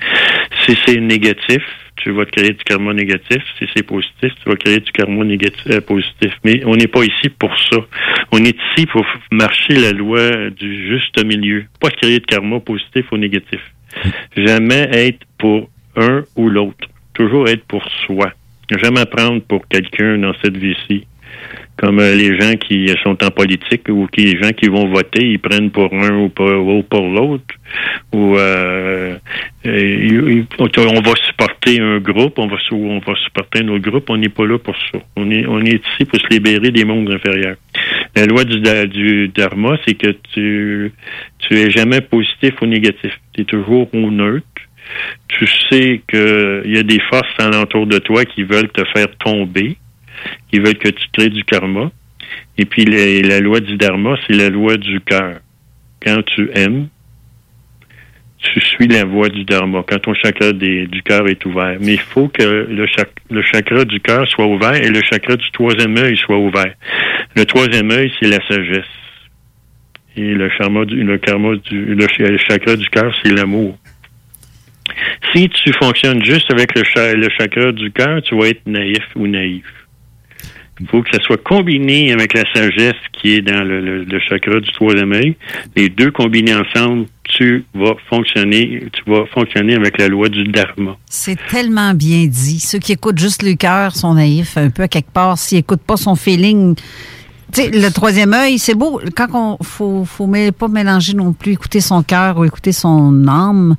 si 0.65 0.77
c'est 0.87 1.01
négatif, 1.01 1.63
tu 1.97 2.13
vas 2.13 2.25
te 2.27 2.31
créer 2.31 2.51
du 2.51 2.63
karma 2.65 2.93
négatif. 2.95 3.43
Si 3.59 3.67
c'est 3.75 3.83
positif, 3.83 4.31
tu 4.43 4.49
vas 4.49 4.55
créer 4.57 4.79
du 4.81 4.93
karma 4.93 5.25
négatif, 5.25 5.61
euh, 5.71 5.81
positif. 5.81 6.33
Mais 6.45 6.63
on 6.65 6.77
n'est 6.77 6.87
pas 6.87 7.03
ici 7.03 7.29
pour 7.31 7.51
ça. 7.71 7.79
On 8.31 8.39
est 8.45 8.57
ici 8.77 8.87
pour 8.87 9.05
marcher 9.33 9.75
la 9.75 9.93
loi 9.93 10.51
du 10.51 10.89
juste 10.89 11.25
milieu. 11.25 11.65
Pas 11.81 11.91
créer 11.91 12.21
de 12.21 12.25
karma 12.27 12.61
positif 12.61 13.07
ou 13.11 13.17
négatif. 13.17 13.61
Jamais 14.37 14.89
être 14.93 15.25
pour 15.39 15.69
un 15.97 16.23
ou 16.37 16.49
l'autre. 16.49 16.89
Toujours 17.15 17.49
être 17.49 17.65
pour 17.67 17.85
soi. 18.07 18.33
Jamais 18.71 19.07
prendre 19.07 19.41
pour 19.43 19.67
quelqu'un 19.69 20.19
dans 20.19 20.35
cette 20.43 20.57
vie-ci 20.57 21.07
comme 21.77 22.01
euh, 22.01 22.15
les 22.15 22.41
gens 22.41 22.55
qui 22.55 22.91
sont 23.03 23.23
en 23.23 23.31
politique 23.31 23.89
ou 23.89 24.07
qui 24.07 24.23
les 24.23 24.43
gens 24.43 24.53
qui 24.53 24.69
vont 24.69 24.89
voter, 24.89 25.23
ils 25.23 25.39
prennent 25.39 25.71
pour 25.71 25.93
un 25.93 26.17
ou 26.17 26.29
pour, 26.31 26.49
ou 26.49 26.83
pour 26.83 27.07
l'autre. 27.07 27.55
Ou 28.13 28.37
euh, 28.37 29.17
euh, 29.67 30.45
on 30.59 31.01
va 31.01 31.13
supporter 31.27 31.81
un 31.81 31.99
groupe, 31.99 32.39
on 32.39 32.47
va 32.47 32.57
on 32.73 32.99
va 33.01 33.15
supporter 33.17 33.61
un 33.61 33.69
autre 33.69 33.91
groupe. 33.91 34.09
On 34.09 34.17
n'est 34.17 34.31
pas 34.31 34.47
là 34.47 34.59
pour 34.59 34.75
ça. 34.91 34.99
On 35.17 35.31
est 35.31 35.47
on 35.47 35.61
est 35.61 35.85
ici 35.87 36.05
pour 36.07 36.19
se 36.19 36.29
libérer 36.29 36.71
des 36.71 36.85
mondes 36.85 37.11
inférieurs. 37.13 37.57
La 38.15 38.25
loi 38.25 38.45
du, 38.45 38.61
du 38.89 39.29
dharma, 39.29 39.77
c'est 39.87 39.95
que 39.95 40.17
tu 40.33 40.93
tu 41.41 41.59
es 41.59 41.71
jamais 41.71 42.01
positif 42.01 42.55
ou 42.63 42.67
négatif. 42.67 43.13
Tu 43.35 43.43
es 43.43 43.45
toujours 43.45 43.89
au 43.95 44.11
neutre. 44.11 44.47
Tu 45.29 45.47
sais 45.69 46.01
que 46.07 46.63
il 46.65 46.75
y 46.75 46.79
a 46.79 46.83
des 46.83 47.01
forces 47.11 47.35
alentour 47.39 47.87
de 47.87 47.99
toi 47.99 48.25
qui 48.25 48.45
veulent 48.45 48.71
te 48.71 48.85
faire 48.95 49.09
tomber 49.19 49.77
qui 50.51 50.59
veulent 50.59 50.79
que 50.79 50.89
tu 50.89 51.07
crées 51.13 51.31
du 51.31 51.45
karma. 51.45 51.91
Et 52.59 52.65
puis 52.65 52.85
les- 52.85 53.23
la 53.23 53.41
loi 53.41 53.61
du 53.61 53.77
dharma, 53.77 54.17
c'est 54.27 54.35
la 54.35 54.49
loi 54.49 54.77
du 54.77 55.01
cœur. 55.01 55.41
Quand 56.05 56.23
tu 56.23 56.49
aimes, 56.55 56.89
tu 58.39 58.61
suis 58.61 58.87
la 58.87 59.05
voie 59.05 59.29
du 59.29 59.45
dharma. 59.45 59.83
Quand 59.89 59.99
ton 59.99 60.15
chakra 60.15 60.53
du 60.53 61.03
cœur 61.05 61.27
est 61.29 61.45
ouvert. 61.47 61.77
Mais 61.81 61.95
il 61.95 62.01
faut 62.01 62.29
que 62.29 62.43
le, 62.43 62.87
le 63.31 63.43
chakra 63.43 63.85
du 63.85 64.01
cœur 64.01 64.27
soit 64.29 64.47
ouvert 64.47 64.75
et 64.75 64.89
le 64.89 65.03
chakra 65.03 65.37
du 65.37 65.51
troisième 65.51 65.97
œil 65.97 66.17
soit 66.17 66.39
ouvert. 66.39 66.75
Le 67.35 67.45
troisième 67.45 67.91
œil, 67.91 68.13
c'est 68.21 68.29
la 68.29 68.39
sagesse. 68.47 68.85
Et 70.17 70.33
le 70.33 70.49
karma 70.57 70.85
du, 70.85 71.03
le 71.03 71.19
karma 71.19 71.57
du, 71.57 71.95
le, 71.95 72.07
ch- 72.09 72.19
le 72.31 72.39
chakra 72.39 72.77
du 72.77 72.87
cœur, 72.89 73.15
c'est 73.23 73.33
l'amour. 73.33 73.77
Si 75.35 75.49
tu 75.49 75.73
fonctionnes 75.75 76.25
juste 76.25 76.51
avec 76.51 76.75
le, 76.75 77.15
le 77.17 77.29
chakra 77.39 77.73
du 77.73 77.91
cœur, 77.91 78.23
tu 78.23 78.37
vas 78.39 78.49
être 78.49 78.63
naïf 78.67 79.05
ou 79.15 79.27
naïf. 79.27 79.65
Il 80.81 80.87
faut 80.89 81.03
que 81.03 81.09
ça 81.11 81.23
soit 81.23 81.43
combiné 81.43 82.13
avec 82.13 82.35
la 82.35 82.45
sagesse 82.55 82.95
qui 83.13 83.35
est 83.35 83.41
dans 83.41 83.65
le, 83.65 84.05
chakra 84.29 84.61
du 84.61 84.71
troisième 84.73 85.13
œil. 85.13 85.37
Les 85.75 85.89
deux 85.89 86.11
combinés 86.11 86.55
ensemble, 86.55 87.07
tu 87.25 87.65
vas 87.75 87.95
fonctionner, 88.11 88.87
tu 88.93 89.11
vas 89.11 89.25
fonctionner 89.33 89.75
avec 89.75 89.99
la 89.99 90.09
loi 90.09 90.29
du 90.29 90.45
dharma. 90.45 90.97
C'est 91.07 91.39
tellement 91.49 91.95
bien 91.95 92.27
dit. 92.27 92.61
Ceux 92.61 92.79
qui 92.79 92.93
écoutent 92.93 93.19
juste 93.19 93.43
le 93.43 93.55
cœur 93.55 93.97
sont 93.97 94.15
naïfs 94.15 94.57
un 94.59 94.71
peu 94.71 94.83
à 94.83 94.89
quelque 94.89 95.11
part. 95.11 95.39
S'ils 95.39 95.59
n'écoutent 95.59 95.81
pas 95.87 95.97
son 95.97 96.15
feeling. 96.15 96.75
Tu 97.53 97.63
sais, 97.63 97.71
le 97.71 97.89
troisième 97.91 98.35
œil, 98.35 98.59
c'est 98.59 98.75
beau. 98.75 99.01
Quand 99.17 99.29
on 99.33 99.65
faut, 99.65 100.05
faut 100.05 100.31
pas 100.59 100.69
mélanger 100.69 101.15
non 101.15 101.33
plus, 101.33 101.53
écouter 101.53 101.81
son 101.81 102.03
cœur 102.03 102.39
ou 102.39 102.45
écouter 102.45 102.73
son 102.73 103.27
âme, 103.29 103.77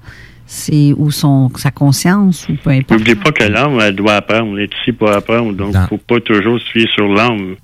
c'est 0.48 0.94
ou 0.98 1.12
son 1.12 1.52
sa 1.58 1.72
conscience 1.72 2.48
ou 2.50 2.56
peu 2.56 2.70
importe. 2.72 2.92
N'oubliez 3.00 3.16
pas 3.16 3.32
que 3.32 3.44
l'âme, 3.44 3.78
elle 3.82 3.96
doit 3.96 4.16
apprendre. 4.16 4.48
On 4.54 4.58
est 4.58 4.72
ici 4.82 4.92
pour 4.94 5.12
apprendre. 5.12 5.54
Donc, 5.54 5.74
il 5.76 5.80
ne 5.82 5.88
faut 5.88 5.98
pas 5.98 6.20
toujours 6.22 6.60
se 6.60 6.66
fier 6.72 6.88
sur 6.96 7.08
l'âme. 7.08 7.56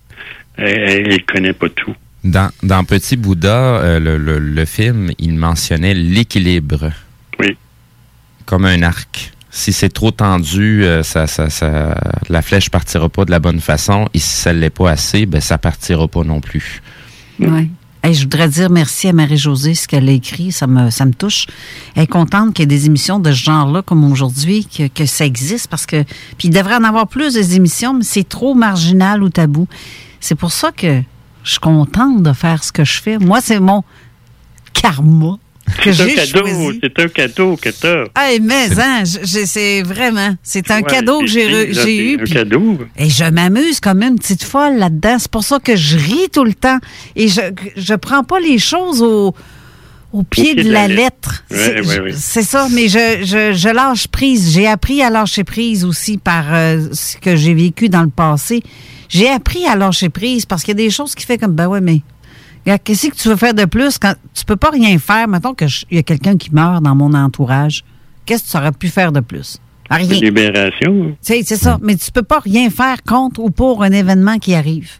Elle 0.57 1.07
ne 1.07 1.17
connaît 1.19 1.53
pas 1.53 1.69
tout. 1.69 1.95
Dans, 2.23 2.49
dans 2.61 2.83
Petit 2.83 3.17
Bouddha, 3.17 3.77
euh, 3.81 3.99
le, 3.99 4.17
le- 4.17 4.39
le 4.39 4.65
film, 4.65 5.11
il 5.17 5.33
mentionnait 5.35 5.93
l'équilibre. 5.93 6.91
Oui. 7.39 7.57
Comme 8.45 8.65
un 8.65 8.81
arc. 8.83 9.31
Si 9.49 9.71
c'est 9.73 9.89
trop 9.89 10.11
tendu, 10.11 10.83
euh, 10.83 11.03
ça, 11.03 11.27
ça, 11.27 11.49
ça, 11.49 11.95
la 12.29 12.41
flèche 12.41 12.69
partira 12.69 13.07
pas 13.09 13.23
de 13.25 13.31
la 13.31 13.39
bonne 13.39 13.59
façon. 13.59 14.07
Et 14.13 14.19
si 14.19 14.29
ça 14.35 14.51
l'est 14.53 14.69
pas 14.69 14.91
assez, 14.91 15.25
ben 15.25 15.41
ça 15.41 15.57
partira 15.57 16.07
pas 16.07 16.23
non 16.23 16.39
plus. 16.41 16.81
Ouais. 17.39 17.67
Je 18.11 18.23
voudrais 18.23 18.49
dire 18.49 18.69
merci 18.69 19.07
à 19.07 19.13
Marie-Josée, 19.13 19.75
ce 19.75 19.87
qu'elle 19.87 20.09
a 20.09 20.11
écrit, 20.11 20.51
ça 20.51 20.67
me, 20.67 20.89
ça 20.89 21.05
me 21.05 21.13
touche. 21.13 21.47
Elle 21.95 22.03
est 22.03 22.07
contente 22.07 22.53
qu'il 22.53 22.63
y 22.63 22.65
ait 22.65 22.77
des 22.77 22.85
émissions 22.85 23.17
de 23.17 23.31
ce 23.31 23.37
genre-là, 23.37 23.81
comme 23.81 24.03
aujourd'hui, 24.11 24.67
que, 24.67 25.05
ça 25.05 25.25
existe, 25.25 25.67
parce 25.69 25.85
que. 25.85 26.03
Puis 26.37 26.49
il 26.49 26.51
devrait 26.51 26.75
en 26.75 26.83
avoir 26.83 27.07
plus 27.07 27.33
des 27.33 27.55
émissions, 27.55 27.93
mais 27.93 28.03
c'est 28.03 28.27
trop 28.27 28.55
marginal 28.55 29.23
ou 29.23 29.29
tabou. 29.29 29.67
C'est 30.19 30.35
pour 30.35 30.51
ça 30.51 30.73
que 30.73 31.01
je 31.43 31.51
suis 31.51 31.59
contente 31.59 32.21
de 32.21 32.33
faire 32.33 32.63
ce 32.65 32.73
que 32.73 32.83
je 32.83 33.01
fais. 33.01 33.17
Moi, 33.19 33.39
c'est 33.39 33.61
mon 33.61 33.83
karma 34.73 35.37
C'est 35.83 36.01
un 36.01 36.07
cadeau. 36.15 36.71
C'est 36.81 36.99
un 36.99 37.07
cadeau 37.07 37.55
que 37.57 37.69
tu 37.69 37.87
as. 37.87 38.05
Hey, 38.15 38.39
mais, 38.39 38.67
hein, 38.79 39.03
c'est 39.05 39.81
vraiment, 39.81 40.35
c'est 40.43 40.69
un 40.71 40.77
Ouais, 40.81 40.83
cadeau 40.83 41.19
que 41.21 41.27
j'ai 41.27 42.13
eu. 42.13 42.19
Un 42.21 42.25
cadeau. 42.25 42.77
et 42.97 43.09
je 43.09 43.23
m'amuse 43.25 43.79
comme 43.79 44.03
une 44.03 44.17
petite 44.17 44.43
folle 44.43 44.77
là-dedans. 44.77 45.17
C'est 45.19 45.31
pour 45.31 45.43
ça 45.43 45.59
que 45.59 45.75
je 45.75 45.97
ris 45.97 46.29
tout 46.31 46.43
le 46.43 46.53
temps. 46.53 46.77
Et 47.15 47.27
je 47.27 47.41
je 47.75 47.93
prends 47.95 48.23
pas 48.23 48.39
les 48.39 48.59
choses 48.59 49.01
au, 49.01 49.33
au 50.11 50.23
pied 50.23 50.53
de 50.55 50.69
la 50.71 50.87
lettre. 50.87 51.43
C'est 51.49 51.79
ouais, 51.79 51.83
je- 51.83 52.01
ouais. 52.01 52.11
c'est 52.15 52.43
ça, 52.43 52.67
mais 52.71 52.87
je, 52.87 53.23
je, 53.23 53.53
je 53.53 53.69
lâche 53.69 54.07
prise. 54.07 54.53
J'ai 54.53 54.67
appris 54.67 55.01
à 55.01 55.09
lâcher 55.09 55.43
prise 55.43 55.85
aussi 55.85 56.17
par 56.17 56.45
euh, 56.53 56.87
ce 56.91 57.17
que 57.17 57.35
j'ai 57.35 57.53
vécu 57.55 57.89
dans 57.89 58.03
le 58.03 58.09
passé. 58.09 58.61
J'ai 59.09 59.29
appris 59.29 59.65
à 59.65 59.75
lâcher 59.75 60.09
prise 60.09 60.45
parce 60.45 60.63
qu'il 60.63 60.77
y 60.77 60.81
a 60.81 60.85
des 60.85 60.89
choses 60.91 61.15
qui 61.15 61.25
fait 61.25 61.37
comme, 61.37 61.53
ben 61.53 61.67
ouais, 61.67 61.81
mais 61.81 62.01
qu'est-ce 62.83 63.07
que 63.09 63.15
tu 63.15 63.27
veux 63.29 63.35
faire 63.35 63.53
de 63.53 63.65
plus 63.65 63.97
quand 63.97 64.13
tu 64.33 64.45
peux 64.45 64.55
pas 64.55 64.69
rien 64.71 64.97
faire? 64.97 65.27
Mettons 65.27 65.53
qu'il 65.53 65.67
y 65.91 65.97
a 65.97 66.03
quelqu'un 66.03 66.37
qui 66.37 66.53
meurt 66.53 66.81
dans 66.83 66.95
mon 66.95 67.13
entourage. 67.13 67.83
Qu'est-ce 68.25 68.45
que 68.45 68.49
tu 68.51 68.57
aurais 68.57 68.71
pu 68.71 68.87
faire 68.87 69.11
de 69.11 69.19
plus? 69.19 69.59
Rien. 69.91 70.07
Libération. 70.19 71.09
Tu 71.11 71.15
sais, 71.21 71.41
C'est 71.45 71.57
ça, 71.57 71.77
mais 71.81 71.95
tu 71.97 72.09
peux 72.11 72.23
pas 72.23 72.39
rien 72.39 72.69
faire 72.69 73.03
contre 73.03 73.41
ou 73.41 73.49
pour 73.49 73.83
un 73.83 73.91
événement 73.91 74.39
qui 74.39 74.55
arrive. 74.55 74.91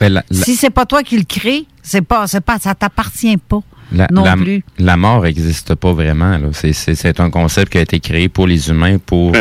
Ben, 0.00 0.12
la, 0.12 0.24
la- 0.30 0.44
Si 0.44 0.56
c'est 0.56 0.70
pas 0.70 0.86
toi 0.86 1.02
qui 1.02 1.18
le 1.18 1.24
crée, 1.24 1.66
c'est 1.82 2.00
pas, 2.02 2.26
c'est 2.26 2.40
pas, 2.40 2.58
ça 2.58 2.74
t'appartient 2.74 3.36
pas 3.36 3.60
la- 3.92 4.08
non 4.12 4.24
la- 4.24 4.36
plus. 4.36 4.62
la 4.78 4.96
mort 4.96 5.22
n'existe 5.22 5.74
pas 5.74 5.92
vraiment. 5.92 6.38
là. 6.38 6.48
C'est- 6.52 6.72
C'est 6.72 6.94
c'est 6.94 7.20
un 7.20 7.30
concept 7.30 7.72
qui 7.72 7.78
a 7.78 7.82
été 7.82 8.00
créé 8.00 8.28
pour 8.28 8.46
les 8.46 8.68
humains 8.70 8.98
pour 8.98 9.32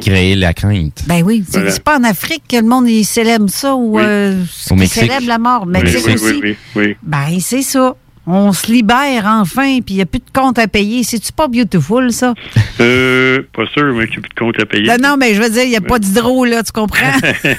créer 0.00 0.34
la 0.36 0.52
crainte. 0.54 1.04
Ben 1.06 1.22
oui, 1.24 1.44
c'est 1.48 1.60
Voilà. 1.60 1.78
pas 1.80 1.98
en 1.98 2.04
Afrique 2.04 2.42
que 2.48 2.56
le 2.56 2.62
monde 2.66 2.88
il 2.88 3.04
célèbre 3.04 3.48
ça 3.48 3.74
ou 3.74 3.98
euh, 3.98 4.42
Mexique. 4.74 5.02
célèbre 5.02 5.26
la 5.26 5.38
mort. 5.38 5.66
Mexique 5.66 6.06
aussi. 6.14 6.24
Oui, 6.24 6.40
oui, 6.42 6.56
oui. 6.76 6.96
Ben 7.02 7.38
c'est 7.40 7.62
ça. 7.62 7.96
On 8.26 8.52
se 8.52 8.70
libère 8.70 9.24
enfin, 9.26 9.78
puis 9.80 9.94
il 9.94 9.96
n'y 9.96 10.02
a 10.02 10.06
plus 10.06 10.18
de 10.18 10.30
compte 10.32 10.58
à 10.58 10.66
payer. 10.66 11.02
C'est-tu 11.04 11.32
pas 11.32 11.48
beautiful, 11.48 12.12
ça? 12.12 12.34
Euh, 12.78 13.40
pas 13.54 13.64
sûr, 13.72 13.94
mais 13.94 14.06
qu'il 14.06 14.18
n'y 14.18 14.18
a 14.18 14.20
plus 14.20 14.34
de 14.34 14.38
compte 14.38 14.60
à 14.60 14.66
payer. 14.66 14.86
Ben 14.86 15.00
non, 15.00 15.16
mais 15.18 15.34
je 15.34 15.40
veux 15.40 15.48
dire, 15.48 15.62
il 15.62 15.70
n'y 15.70 15.76
a 15.76 15.80
pas 15.80 15.98
d'hydro, 15.98 16.44
là, 16.44 16.62
tu 16.62 16.72
comprends? 16.72 17.10
c'est 17.42 17.56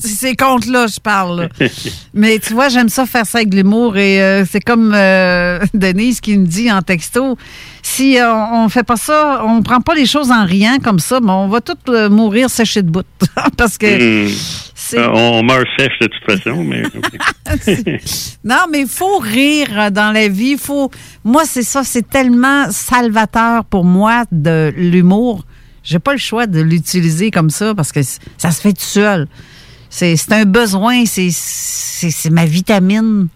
ces 0.00 0.36
comptes-là, 0.36 0.86
je 0.86 1.00
parle. 1.00 1.48
là. 1.58 1.66
Mais 2.14 2.38
tu 2.38 2.52
vois, 2.54 2.68
j'aime 2.68 2.88
ça 2.88 3.04
faire 3.04 3.26
ça 3.26 3.38
avec 3.38 3.52
l'humour 3.52 3.96
et 3.96 4.22
euh, 4.22 4.44
c'est 4.48 4.60
comme 4.60 4.92
euh, 4.94 5.58
Denise 5.74 6.20
qui 6.20 6.38
me 6.38 6.46
dit 6.46 6.70
en 6.70 6.80
texto, 6.80 7.36
si 7.82 8.20
euh, 8.20 8.32
on, 8.32 8.66
on 8.66 8.68
fait 8.68 8.84
pas 8.84 8.96
ça, 8.96 9.42
on 9.44 9.62
prend 9.62 9.80
pas 9.80 9.96
les 9.96 10.06
choses 10.06 10.30
en 10.30 10.44
riant 10.46 10.78
comme 10.82 11.00
ça, 11.00 11.18
mais 11.20 11.32
on 11.32 11.48
va 11.48 11.60
tous 11.60 11.74
euh, 11.88 12.08
mourir 12.08 12.48
séchés 12.48 12.82
de 12.82 12.90
bout. 12.90 13.04
Parce 13.56 13.76
que... 13.78 14.28
Euh, 14.98 15.08
on 15.12 15.42
meurt 15.42 15.66
sèche 15.78 15.98
de 16.00 16.06
toute 16.06 16.24
façon, 16.24 16.62
mais. 16.64 16.82
Non, 18.44 18.66
mais 18.70 18.80
il 18.82 18.88
faut 18.88 19.18
rire 19.18 19.90
dans 19.92 20.12
la 20.12 20.28
vie. 20.28 20.56
Faut... 20.58 20.90
Moi, 21.24 21.44
c'est 21.44 21.62
ça, 21.62 21.84
c'est 21.84 22.08
tellement 22.08 22.70
salvateur 22.70 23.64
pour 23.64 23.84
moi 23.84 24.24
de 24.32 24.72
l'humour. 24.76 25.44
J'ai 25.84 25.98
pas 25.98 26.12
le 26.12 26.18
choix 26.18 26.46
de 26.46 26.60
l'utiliser 26.60 27.30
comme 27.30 27.50
ça 27.50 27.74
parce 27.74 27.92
que 27.92 28.00
ça 28.02 28.50
se 28.50 28.60
fait 28.60 28.72
tout 28.72 28.80
seul. 28.80 29.26
C'est 29.90 30.16
c'est 30.16 30.32
un 30.32 30.44
besoin, 30.44 31.04
c'est- 31.04 31.30
c'est 31.32 32.10
c'est 32.10 32.30
ma 32.30 32.46
vitamine. 32.46 33.28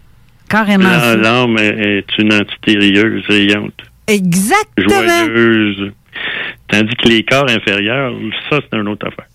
Carrément. 0.49 0.89
L'âme 0.89 1.57
est 1.59 2.05
une 2.17 2.33
entité 2.33 2.77
rieuse, 2.77 3.23
riante, 3.27 3.73
Exactement. 4.07 4.89
joyeuse. 4.89 5.91
Tandis 6.69 6.95
que 7.03 7.09
les 7.09 7.23
corps 7.23 7.49
inférieurs, 7.49 8.13
ça, 8.49 8.59
c'est 8.61 8.77
une 8.77 8.87
autre 8.87 9.07
affaire. 9.07 9.27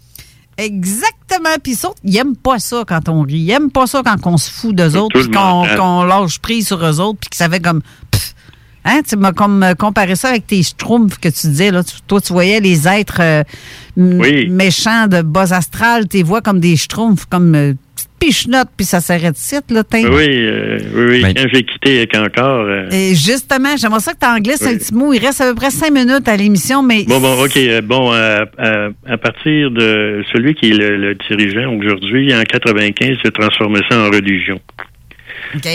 Exactement. 0.59 1.22
Puis 1.62 1.74
ça, 1.74 1.90
ils 2.04 2.16
aiment 2.16 2.36
pas 2.36 2.59
ça 2.59 2.84
quand 2.86 3.09
on 3.09 3.22
rit. 3.22 3.34
Ils 3.38 3.50
aiment 3.50 3.70
pas 3.70 3.86
ça 3.86 4.02
quand 4.04 4.16
on 4.26 4.36
se 4.36 4.50
fout 4.50 4.74
d'eux 4.74 4.96
autres, 4.96 5.18
puis 5.20 5.30
qu'on 5.30 5.64
hein. 5.64 5.76
qu'on 5.76 6.02
lâche 6.04 6.38
prise 6.38 6.66
sur 6.66 6.84
eux 6.84 7.00
autres, 7.00 7.18
puis 7.20 7.30
que 7.30 7.36
ça 7.36 7.48
fait 7.48 7.60
comme. 7.60 7.80
pff. 8.10 8.34
Hein, 8.84 9.00
tu 9.09 9.14
m'as 9.16 9.30
comme 9.32 9.62
euh, 9.62 9.74
comparé 9.74 10.16
ça 10.16 10.30
avec 10.30 10.46
tes 10.48 10.60
schtroumpfs 10.62 11.18
que 11.18 11.28
tu 11.28 11.46
disais. 11.46 11.70
Là. 11.70 11.84
Tu- 11.84 12.00
toi, 12.06 12.20
tu 12.20 12.32
voyais 12.32 12.59
les 12.59 12.88
êtres 12.88 13.20
euh, 13.20 13.44
Oui. 13.96 14.48
méchants 14.48 15.06
de 15.06 15.22
bas 15.22 15.52
astral, 15.54 16.09
tu 16.09 16.16
les 16.16 16.22
vois 16.24 16.40
comme 16.40 16.59
des 16.59 16.76
schtroumpfs, 16.76 17.26
comme 17.26 17.54
euh, 17.54 17.74
petites 18.23 18.28
pichenottes, 18.47 18.69
puis 18.77 18.86
ça 18.86 19.01
s'arrête 19.01 19.32
de 19.32 19.36
site, 19.36 19.70
là. 19.70 19.82
Oui, 19.93 20.03
euh, 20.11 20.78
oui, 20.94 21.23
oui. 21.24 21.35
Quand 21.35 21.44
j'ai 21.53 21.62
quitté 21.62 21.99
avec 21.99 22.16
encore. 22.16 22.66
euh, 22.66 22.89
Et 22.90 23.15
justement, 23.15 23.77
j'aimerais 23.77 24.01
ça 24.01 24.12
que 24.12 24.19
tu 24.20 24.27
en 24.27 24.39
glisses 24.39 24.62
un 24.66 24.70
Oui. 24.73 24.78
petit 24.78 24.94
mot. 24.94 25.12
Il 25.12 25.19
reste 25.24 25.40
à 25.40 25.49
peu 25.51 25.55
près 25.55 25.70
cinq 25.70 25.93
minutes 25.93 26.27
à 26.28 26.36
l'émission, 26.36 26.82
mais 26.82 27.05
Bon, 27.05 27.20
bon, 27.20 27.43
OK. 27.44 27.57
euh, 27.57 27.81
Bon, 27.82 28.12
euh, 28.12 28.44
à, 28.59 28.89
à 29.12 29.19
partir 29.19 29.70
de 29.70 30.23
celui 30.32 30.55
qui 30.55 30.70
est 30.70 30.74
le, 30.74 30.97
le 30.97 31.15
dirigeant 31.28 31.74
aujourd'hui, 31.77 32.35
en 32.35 32.43
95, 32.43 33.19
il 33.23 33.27
a 33.27 33.31
transformé 33.31 33.81
ça 33.90 33.99
en 33.99 34.11
religion. 34.11 34.61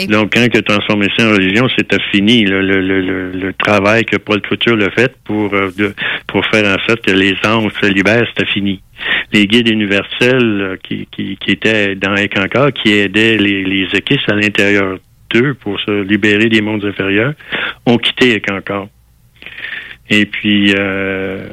Donc, 0.09 0.33
quand 0.33 0.43
il 0.51 0.57
a 0.57 0.61
transformé 0.63 1.07
ça 1.15 1.27
en 1.27 1.33
religion, 1.33 1.67
c'était 1.77 2.01
fini, 2.11 2.45
là, 2.45 2.61
le, 2.63 2.81
le, 2.81 3.01
le, 3.01 3.31
le 3.31 3.53
travail 3.53 4.05
que 4.05 4.15
Paul 4.17 4.41
Couture 4.41 4.77
a 4.81 4.89
fait 4.89 5.13
pour, 5.23 5.53
euh, 5.53 5.69
de- 5.77 5.93
pour 6.27 6.43
faire 6.47 6.65
en 6.65 6.77
sorte 6.87 7.05
que 7.05 7.11
les 7.11 7.35
anges 7.45 7.71
se 7.79 7.85
libèrent, 7.87 8.25
c'était 8.35 8.49
fini. 8.51 8.81
Les 9.33 9.45
guides 9.47 9.69
universels 9.69 10.61
euh, 10.61 10.77
qui, 10.81 11.07
qui, 11.11 11.37
qui 11.37 11.51
étaient 11.51 11.95
dans 11.95 12.15
Ecancor, 12.15 12.71
qui 12.73 12.91
aidaient 12.93 13.37
les, 13.37 13.63
les 13.63 13.87
équistes 13.93 14.29
à 14.29 14.35
l'intérieur 14.35 14.99
d'eux 15.33 15.53
pour 15.55 15.79
se 15.81 16.03
libérer 16.03 16.49
des 16.49 16.61
mondes 16.61 16.85
inférieurs, 16.85 17.33
ont 17.85 17.97
quitté 17.97 18.35
Ecancor. 18.35 18.87
Et 20.09 20.25
puis, 20.25 20.73
euh, 20.77 21.49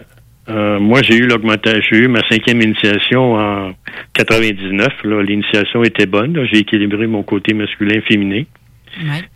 euh, 0.49 0.79
moi, 0.79 1.03
j'ai 1.03 1.17
eu 1.17 1.27
l'augmentation, 1.27 1.81
j'ai 1.91 1.99
eu 1.99 2.09
ma 2.09 2.21
cinquième 2.29 2.61
initiation 2.61 3.35
en 3.35 3.73
99. 4.15 4.89
Là, 5.05 5.23
l'initiation 5.23 5.83
était 5.83 6.07
bonne. 6.07 6.47
J'ai 6.53 6.59
équilibré 6.59 7.07
mon 7.07 7.23
côté 7.23 7.55
masculin-féminin. 7.55 8.45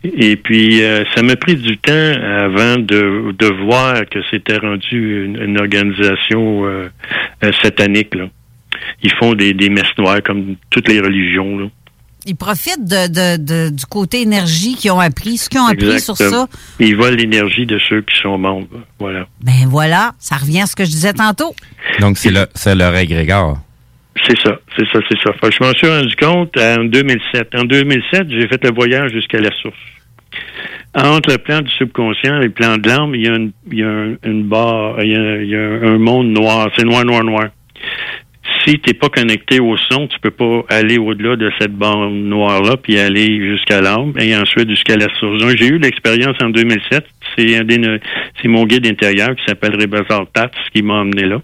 Et 0.03 0.35
puis, 0.35 0.81
euh, 0.83 1.03
ça 1.15 1.21
m'a 1.21 1.35
pris 1.35 1.55
du 1.55 1.77
temps 1.77 1.91
avant 1.93 2.77
de, 2.77 3.33
de 3.37 3.47
voir 3.65 3.95
que 4.09 4.19
c'était 4.31 4.57
rendu 4.57 5.25
une, 5.25 5.41
une 5.41 5.59
organisation 5.59 6.65
euh, 6.65 6.89
euh, 7.43 7.51
satanique. 7.61 8.15
Là. 8.15 8.25
Ils 9.03 9.13
font 9.13 9.33
des, 9.33 9.53
des 9.53 9.69
messes 9.69 9.97
noires 9.97 10.21
comme 10.25 10.55
toutes 10.69 10.87
les 10.87 10.99
religions. 10.99 11.57
Là. 11.59 11.65
ils 12.25 12.35
profitent 12.35 12.85
de, 12.85 13.07
de- 13.07 13.37
de- 13.43 13.69
du 13.69 13.85
côté 13.85 14.21
énergie 14.21 14.75
qu'ils 14.75 14.91
ont 14.91 14.99
appris, 14.99 15.37
ce 15.37 15.49
qu'ils 15.49 15.59
ont 15.61 15.67
appris 15.67 15.99
sur 15.99 16.15
ça. 16.29 16.47
Ils 16.79 16.95
volent 16.95 17.15
l'énergie 17.17 17.65
de 17.65 17.79
ceux 17.89 18.01
qui 18.01 18.17
sont 18.21 18.37
membres. 18.37 18.67
Voilà. 18.99 19.27
Ben 19.41 19.65
voilà, 19.67 20.13
ça 20.19 20.35
revient 20.37 20.61
à 20.61 20.65
ce 20.67 20.75
que 20.75 20.85
je 20.85 20.89
disais 20.91 21.13
tantôt. 21.13 21.53
Donc, 21.99 22.17
c'est 22.17 22.31
le, 22.31 22.45
c'est 22.55 22.75
leur 22.75 22.95
égrégore. 22.95 23.59
C'est 24.25 24.37
ça, 24.39 24.59
c'est 24.75 24.85
ça, 24.91 24.99
c'est 25.09 25.17
ça. 25.23 25.31
Je 25.41 25.63
m'en 25.63 25.73
suis 25.73 25.87
rendu 25.87 26.15
compte 26.15 26.57
en 26.57 26.83
2007. 26.83 27.55
En 27.55 27.63
2007, 27.63 28.27
j'ai 28.29 28.47
fait 28.47 28.63
le 28.63 28.71
voyage 28.73 29.11
jusqu'à 29.11 29.39
la 29.39 29.51
source. 29.61 29.77
Entre 30.95 31.31
le 31.31 31.37
plan 31.37 31.61
du 31.61 31.69
subconscient 31.71 32.41
et 32.41 32.45
le 32.45 32.51
plan 32.51 32.77
de 32.77 32.87
l'âme, 32.87 33.13
il 33.13 33.25
y 33.25 33.83
a 33.83 33.87
une, 34.23 34.43
barre, 34.43 35.01
il 35.03 35.47
y 35.47 35.55
a, 35.55 35.59
un 35.59 35.97
monde 35.99 36.29
noir. 36.29 36.69
C'est 36.75 36.83
noir, 36.83 37.05
noir, 37.05 37.23
noir. 37.23 37.47
Si 38.65 38.79
tu 38.79 38.89
n'es 38.89 38.93
pas 38.93 39.09
connecté 39.09 39.59
au 39.59 39.77
son, 39.77 40.07
tu 40.07 40.19
peux 40.19 40.31
pas 40.31 40.63
aller 40.69 40.97
au-delà 40.97 41.35
de 41.35 41.51
cette 41.59 41.73
bande 41.73 42.13
noire-là 42.13 42.77
puis 42.77 42.99
aller 42.99 43.39
jusqu'à 43.39 43.81
l'âme 43.81 44.13
et 44.19 44.35
ensuite 44.35 44.69
jusqu'à 44.69 44.97
la 44.97 45.07
source. 45.19 45.41
Donc, 45.41 45.55
j'ai 45.55 45.67
eu 45.67 45.77
l'expérience 45.77 46.35
en 46.41 46.49
2007. 46.49 47.05
C'est 47.37 48.47
mon 48.47 48.65
guide 48.65 48.87
intérieur 48.87 49.35
qui 49.35 49.43
s'appelle 49.45 49.75
Rebazar 49.79 50.25
Tats 50.33 50.51
qui 50.73 50.81
m'a 50.81 50.95
emmené 50.95 51.25
là. 51.25 51.41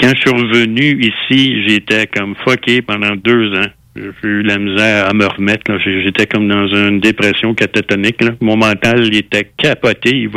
Quand 0.00 0.10
je 0.14 0.20
suis 0.20 0.30
revenu 0.30 1.00
ici, 1.00 1.62
j'étais 1.68 2.06
comme 2.06 2.34
fucké 2.44 2.82
pendant 2.82 3.14
deux 3.16 3.52
ans. 3.54 3.68
J'ai 3.96 4.10
eu 4.28 4.42
la 4.42 4.58
misère 4.58 5.08
à 5.08 5.14
me 5.14 5.24
remettre. 5.26 5.70
là. 5.70 5.78
J'étais 5.78 6.26
comme 6.26 6.48
dans 6.48 6.66
une 6.66 6.98
dépression 7.00 7.54
catatonique. 7.54 8.20
là. 8.22 8.30
Mon 8.40 8.56
mental 8.56 9.04
il 9.06 9.16
était 9.16 9.50
capoté. 9.56 10.10
Il, 10.10 10.30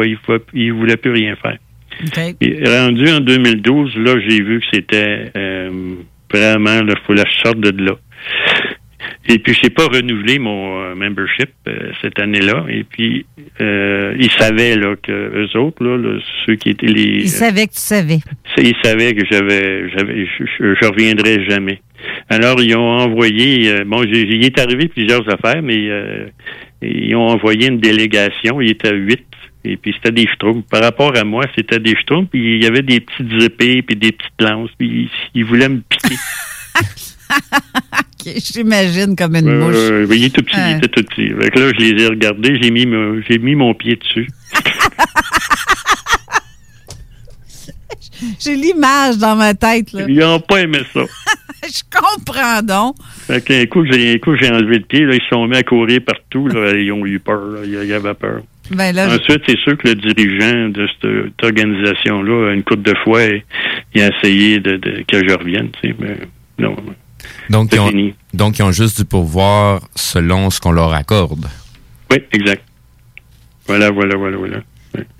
il 0.53 0.73
voulait 0.73 0.97
plus 0.97 1.11
rien 1.11 1.35
faire. 1.35 1.57
Et 2.41 2.63
rendu 2.65 3.09
en 3.09 3.19
2012, 3.19 3.95
là, 3.97 4.15
j'ai 4.27 4.43
vu 4.43 4.59
que 4.59 4.65
c'était 4.71 5.31
euh, 5.35 5.95
vraiment, 6.31 6.79
il 6.87 6.93
faut 7.07 7.13
la 7.13 7.23
sorte 7.43 7.59
de 7.59 7.83
là. 7.83 7.93
Et 9.29 9.39
puis, 9.39 9.53
j'ai 9.61 9.69
pas 9.69 9.85
renouvelé 9.85 10.39
mon 10.39 10.81
euh, 10.81 10.95
membership 10.95 11.49
euh, 11.67 11.91
cette 12.01 12.19
année-là. 12.19 12.65
Et 12.69 12.83
puis, 12.83 13.25
euh, 13.61 14.15
ils 14.17 14.31
savaient 14.31 14.75
là, 14.75 14.95
que 15.01 15.11
eux 15.11 15.59
autres, 15.59 15.83
là, 15.83 15.97
là, 15.97 16.19
ceux 16.45 16.55
qui 16.55 16.69
étaient 16.69 16.87
les... 16.87 17.21
Ils 17.21 17.29
savaient 17.29 17.67
que 17.67 17.73
tu 17.73 17.79
savais. 17.79 18.19
Ils 18.57 18.75
savaient 18.83 19.13
que 19.13 19.23
j'avais, 19.29 19.89
j'avais, 19.91 20.25
je, 20.25 20.45
je, 20.45 20.75
je 20.81 20.87
reviendrais 20.87 21.43
jamais. 21.47 21.81
Alors 22.29 22.61
ils 22.61 22.75
ont 22.75 22.97
envoyé, 22.99 23.69
euh, 23.71 23.83
bon, 23.85 24.03
j'ai- 24.03 24.21
il 24.27 24.43
est 24.45 24.59
arrivé 24.59 24.87
plusieurs 24.87 25.27
affaires, 25.29 25.61
mais 25.61 25.89
ils 26.81 27.15
ont 27.15 27.27
envoyé 27.27 27.67
une 27.67 27.79
délégation. 27.79 28.61
Il 28.61 28.69
était 28.71 28.95
huit, 28.95 29.25
et 29.65 29.77
puis 29.77 29.93
c'était 29.95 30.11
des 30.11 30.27
schtroumpfs. 30.27 30.67
Par 30.69 30.81
rapport 30.81 31.15
à 31.17 31.23
moi, 31.23 31.43
c'était 31.55 31.79
des 31.79 31.95
schtroumpfs. 31.95 32.29
Puis 32.31 32.55
il 32.55 32.63
y 32.63 32.67
avait 32.67 32.81
des 32.83 32.99
petites 33.01 33.41
épées 33.43 33.81
puis 33.81 33.95
des 33.95 34.11
petites 34.11 34.41
lances. 34.41 34.69
Puis 34.77 35.09
ils 35.33 35.43
voulaient 35.45 35.69
me 35.69 35.81
piquer. 35.81 36.15
J'imagine 38.53 39.15
comme 39.15 39.35
une 39.35 39.47
Euh, 39.49 39.59
mouche. 39.59 39.75
euh, 39.75 40.07
il 40.09 40.25
était 40.25 40.41
tout 40.41 40.45
petit, 40.45 40.57
il 40.59 40.77
était 40.77 40.87
tout 40.87 41.03
petit. 41.03 41.29
Fait 41.39 41.49
que 41.51 41.59
là, 41.59 41.71
je 41.77 41.83
les 41.85 42.03
ai 42.03 42.07
regardés, 42.07 42.57
j'ai 42.61 42.71
mis, 42.71 42.85
mon- 42.85 43.21
j'ai 43.27 43.37
mis 43.39 43.55
mon 43.55 43.73
pied 43.73 43.95
dessus. 43.95 44.27
J'ai 48.39 48.55
l'image 48.55 49.17
dans 49.19 49.35
ma 49.35 49.53
tête. 49.53 49.91
Là. 49.93 50.05
Ils 50.07 50.17
n'ont 50.17 50.39
pas 50.39 50.61
aimé 50.61 50.79
ça. 50.91 51.01
je 51.63 51.81
comprends 51.91 52.61
donc. 52.63 52.95
Fait 53.27 53.43
qu'un 53.45 53.65
coup, 53.67 53.85
j'ai, 53.85 54.13
un 54.13 54.17
coup, 54.17 54.35
j'ai 54.35 54.49
enlevé 54.49 54.79
le 54.79 54.85
pied, 54.85 55.05
là, 55.05 55.13
ils 55.13 55.21
se 55.21 55.27
sont 55.29 55.47
mis 55.47 55.55
à 55.57 55.61
courir 55.63 55.99
partout, 56.03 56.47
là, 56.47 56.71
ils 56.75 56.91
ont 56.91 57.05
eu 57.05 57.19
peur, 57.19 57.39
là, 57.45 57.59
ils, 57.63 57.93
avaient 57.93 58.13
peur. 58.15 58.41
Ben 58.71 58.91
là, 58.93 59.07
je- 59.09 59.15
Ensuite, 59.19 59.43
c'est 59.47 59.57
sûr 59.59 59.77
que 59.77 59.89
le 59.89 59.95
dirigeant 59.95 60.69
de 60.69 60.87
cette, 60.87 61.43
organisation-là, 61.43 62.53
une 62.53 62.63
couple 62.63 62.81
de 62.83 62.95
fois, 63.03 63.21
il 63.93 64.01
a 64.01 64.09
essayé 64.17 64.59
de, 64.59 64.77
de- 64.77 65.03
que 65.07 65.27
je 65.27 65.33
revienne, 65.35 65.69
tu 65.81 65.89
sais, 65.89 65.95
mais 65.99 66.17
non. 66.57 66.75
Donc, 67.49 67.69
ils 67.73 67.79
ont, 67.79 67.87
fini. 67.89 68.13
donc, 68.33 68.59
ils 68.59 68.63
ont 68.63 68.71
juste 68.71 68.97
du 68.97 69.05
pouvoir 69.05 69.81
selon 69.95 70.49
ce 70.49 70.59
qu'on 70.59 70.71
leur 70.71 70.93
accorde. 70.93 71.47
Oui, 72.11 72.17
exact. 72.31 72.63
Voilà, 73.67 73.91
voilà, 73.91 74.15
voilà, 74.15 74.37
voilà. 74.37 74.57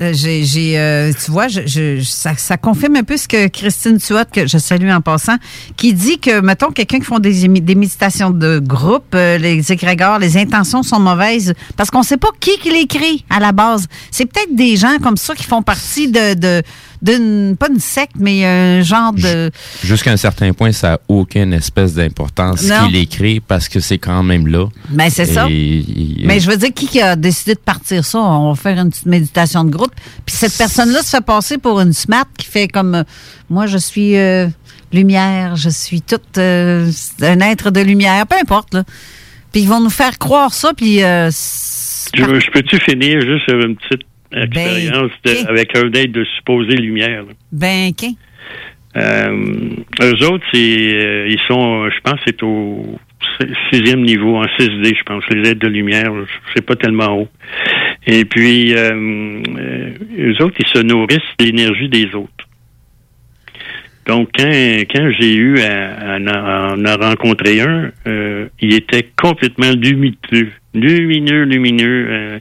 Euh, 0.02 0.12
J'ai, 0.14 0.44
j'ai, 0.44 0.80
euh, 0.80 1.12
tu 1.14 1.30
vois, 1.30 1.48
je, 1.50 1.62
je- 1.68 2.02
ça, 2.02 2.36
ça 2.36 2.58
confirme 2.58 2.96
un 2.96 3.04
peu 3.04 3.16
ce 3.16 3.28
que 3.28 3.48
Christine 3.48 4.00
Tuot, 4.00 4.26
que 4.34 4.48
je 4.48 4.58
salue 4.58 4.90
en 4.90 5.02
passant, 5.02 5.36
qui 5.76 5.94
dit 5.94 6.18
que, 6.20 6.40
mettons, 6.40 6.72
quelqu'un 6.72 6.98
qui 7.00 7.06
font 7.06 7.20
des, 7.20 7.48
des 7.48 7.76
méditations 7.76 8.32
de 8.32 8.58
groupe, 8.60 9.14
euh, 9.14 9.38
les 9.38 9.72
égrégores, 9.72 10.18
les 10.18 10.36
intentions 10.38 10.82
sont 10.82 11.00
mauvaises 11.00 11.54
parce 11.76 11.92
qu'on 11.92 12.00
ne 12.00 12.06
sait 12.06 12.18
pas 12.18 12.30
qui 12.40 12.58
qui 12.58 12.72
l'écrit 12.72 13.24
à 13.30 13.40
la 13.40 13.52
base. 13.52 13.88
C'est 14.10 14.26
peut-être 14.26 14.56
des 14.56 14.78
gens 14.78 14.98
comme 15.04 15.18
ça 15.18 15.36
qui 15.36 15.44
font 15.44 15.62
partie 15.62 16.10
de, 16.12 16.34
de 16.34 16.64
d'une, 17.02 17.56
pas 17.58 17.68
une 17.70 17.80
secte, 17.80 18.16
mais 18.20 18.46
un 18.46 18.82
genre 18.82 19.14
de... 19.14 19.52
Jusqu'à 19.84 20.12
un 20.12 20.18
certain 20.18 20.52
point, 20.54 20.72
ça 20.72 20.92
n'a 20.92 21.00
aucune 21.08 21.54
espèce 21.54 21.94
d'importance 21.94 22.62
qu'il 22.62 22.96
écrit 22.96 23.40
parce 23.40 23.70
que 23.70 23.80
c'est 23.80 23.98
quand 23.98 24.24
même 24.24 24.48
là. 24.48 24.66
Ben, 24.90 25.10
c'est 25.10 25.26
ça. 25.26 25.48
Et- 25.50 25.80
et- 25.80 26.26
Mais 26.26 26.40
je 26.40 26.50
veux 26.50 26.58
dire, 26.58 26.74
qui 26.74 27.00
a 27.02 27.16
décidé 27.16 27.54
de 27.56 27.60
partir 27.60 28.04
ça? 28.06 28.20
On 28.20 28.50
va 28.50 28.56
faire 28.56 28.78
une 28.80 28.90
petite 28.90 29.06
méditation 29.06 29.64
de 29.64 29.70
groupe. 29.70 29.94
Puis 30.26 30.36
cette 30.36 30.58
personne-là 30.58 31.02
se 31.04 31.10
fait 31.10 31.26
passer 31.26 31.58
pour 31.58 31.80
une 31.82 31.94
smart 31.94 32.26
qui 32.38 32.46
fait 32.48 32.68
comme 32.68 32.96
euh, 32.96 33.04
moi, 33.50 33.66
je 33.68 33.78
suis 33.78 34.18
euh, 34.18 34.48
lumière, 34.92 35.56
je 35.56 35.70
suis 35.70 36.02
toute 36.02 36.38
euh, 36.38 36.90
un 37.22 37.40
être 37.42 37.72
de 37.72 37.82
lumière, 37.82 38.26
peu 38.28 38.36
importe. 38.42 38.74
Là. 38.74 38.84
Puis 39.52 39.62
ils 39.62 39.68
vont 39.68 39.80
nous 39.82 39.90
faire 39.90 40.18
croire 40.18 40.54
ça, 40.54 40.72
puis 40.76 41.04
euh, 41.04 41.30
Je, 41.30 42.24
je 42.24 42.52
peux-tu 42.52 42.80
finir 42.80 43.20
juste 43.22 43.48
une 43.50 43.76
petite 43.76 44.06
expérience 44.32 45.12
de- 45.24 45.32
ok. 45.44 45.50
avec 45.50 45.78
un 45.78 45.92
aide 45.94 46.12
de 46.12 46.24
supposée 46.38 46.76
lumière? 46.78 47.24
là? 47.24 47.34
Ben, 47.52 47.94
qu'un. 47.94 48.12
Euh, 48.96 49.70
eux 50.02 50.26
autres, 50.26 50.46
euh, 50.56 51.28
ils 51.30 51.40
sont, 51.48 51.88
je 51.90 52.00
pense, 52.04 52.20
c'est 52.26 52.42
au 52.42 52.98
si- 53.40 53.48
sixième 53.72 54.02
niveau, 54.02 54.38
en 54.38 54.44
6D, 54.58 54.96
je 54.98 55.04
pense, 55.04 55.24
les 55.30 55.50
aides 55.52 55.60
de 55.60 55.68
lumière, 55.68 56.12
c'est 56.56 56.66
pas 56.66 56.76
tellement 56.76 57.20
haut. 57.22 57.28
Et 58.08 58.26
puis, 58.26 58.74
euh, 58.74 58.92
euh, 59.58 59.92
eux 60.18 60.44
autres, 60.44 60.56
ils 60.60 60.68
se 60.68 60.82
nourrissent 60.82 61.20
de 61.40 61.46
l'énergie 61.46 61.90
des 61.90 62.06
autres. 62.16 62.32
Donc, 64.08 64.30
quand, 64.38 64.50
quand 64.50 65.12
j'ai 65.20 65.36
eu 65.36 65.60
à, 65.60 66.16
à 66.16 66.18
en- 66.18 66.82
en 66.82 66.86
en 66.86 66.96
rencontrer 66.96 67.60
un, 67.60 67.92
euh, 68.08 68.48
il 68.62 68.74
était 68.74 69.10
complètement 69.22 69.72
lumineux, 69.72 70.52
lumineux, 70.82 71.44
lumineux. 71.44 72.08
euh, 72.10 72.40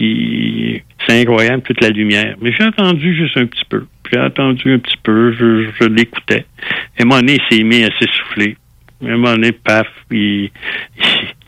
il- 0.00 0.82
c'est 1.06 1.20
incroyable, 1.22 1.62
toute 1.62 1.80
la 1.80 1.90
lumière. 1.90 2.36
Mais 2.40 2.52
j'ai 2.52 2.64
entendu 2.64 3.14
juste 3.14 3.36
un 3.36 3.46
petit 3.46 3.64
peu. 3.68 3.84
J'ai 4.12 4.18
entendu 4.20 4.72
un 4.74 4.78
petit 4.78 4.96
peu, 5.02 5.32
je, 5.32 5.68
je 5.80 5.84
l'écoutais. 5.88 6.44
Et 6.98 7.02
donné, 7.20 7.38
il 7.50 7.56
s'est 7.56 7.62
mis 7.64 7.84
à 7.84 7.88
s'essouffler. 7.98 8.56
À 9.02 9.06
un 9.06 9.16
moment 9.16 9.34
donné, 9.34 9.52
paf, 9.52 9.86
il, 10.10 10.50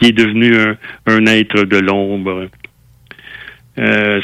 il 0.00 0.08
est 0.08 0.12
devenu 0.12 0.56
un, 0.56 0.76
un 1.06 1.26
être 1.26 1.64
de 1.64 1.78
l'ombre. 1.78 2.48
Euh, 3.78 4.20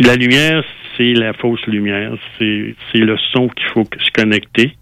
la 0.00 0.16
lumière, 0.16 0.62
c'est 0.96 1.14
la 1.14 1.32
fausse 1.32 1.64
lumière. 1.66 2.12
C'est 2.38 2.74
c'est 2.92 2.98
le 2.98 3.16
son 3.32 3.48
qu'il 3.48 3.66
faut 3.68 3.84
se 3.98 4.10
connecter. 4.12 4.76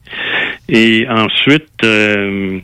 Et 0.68 1.06
ensuite, 1.08 1.68
euh, 1.84 2.58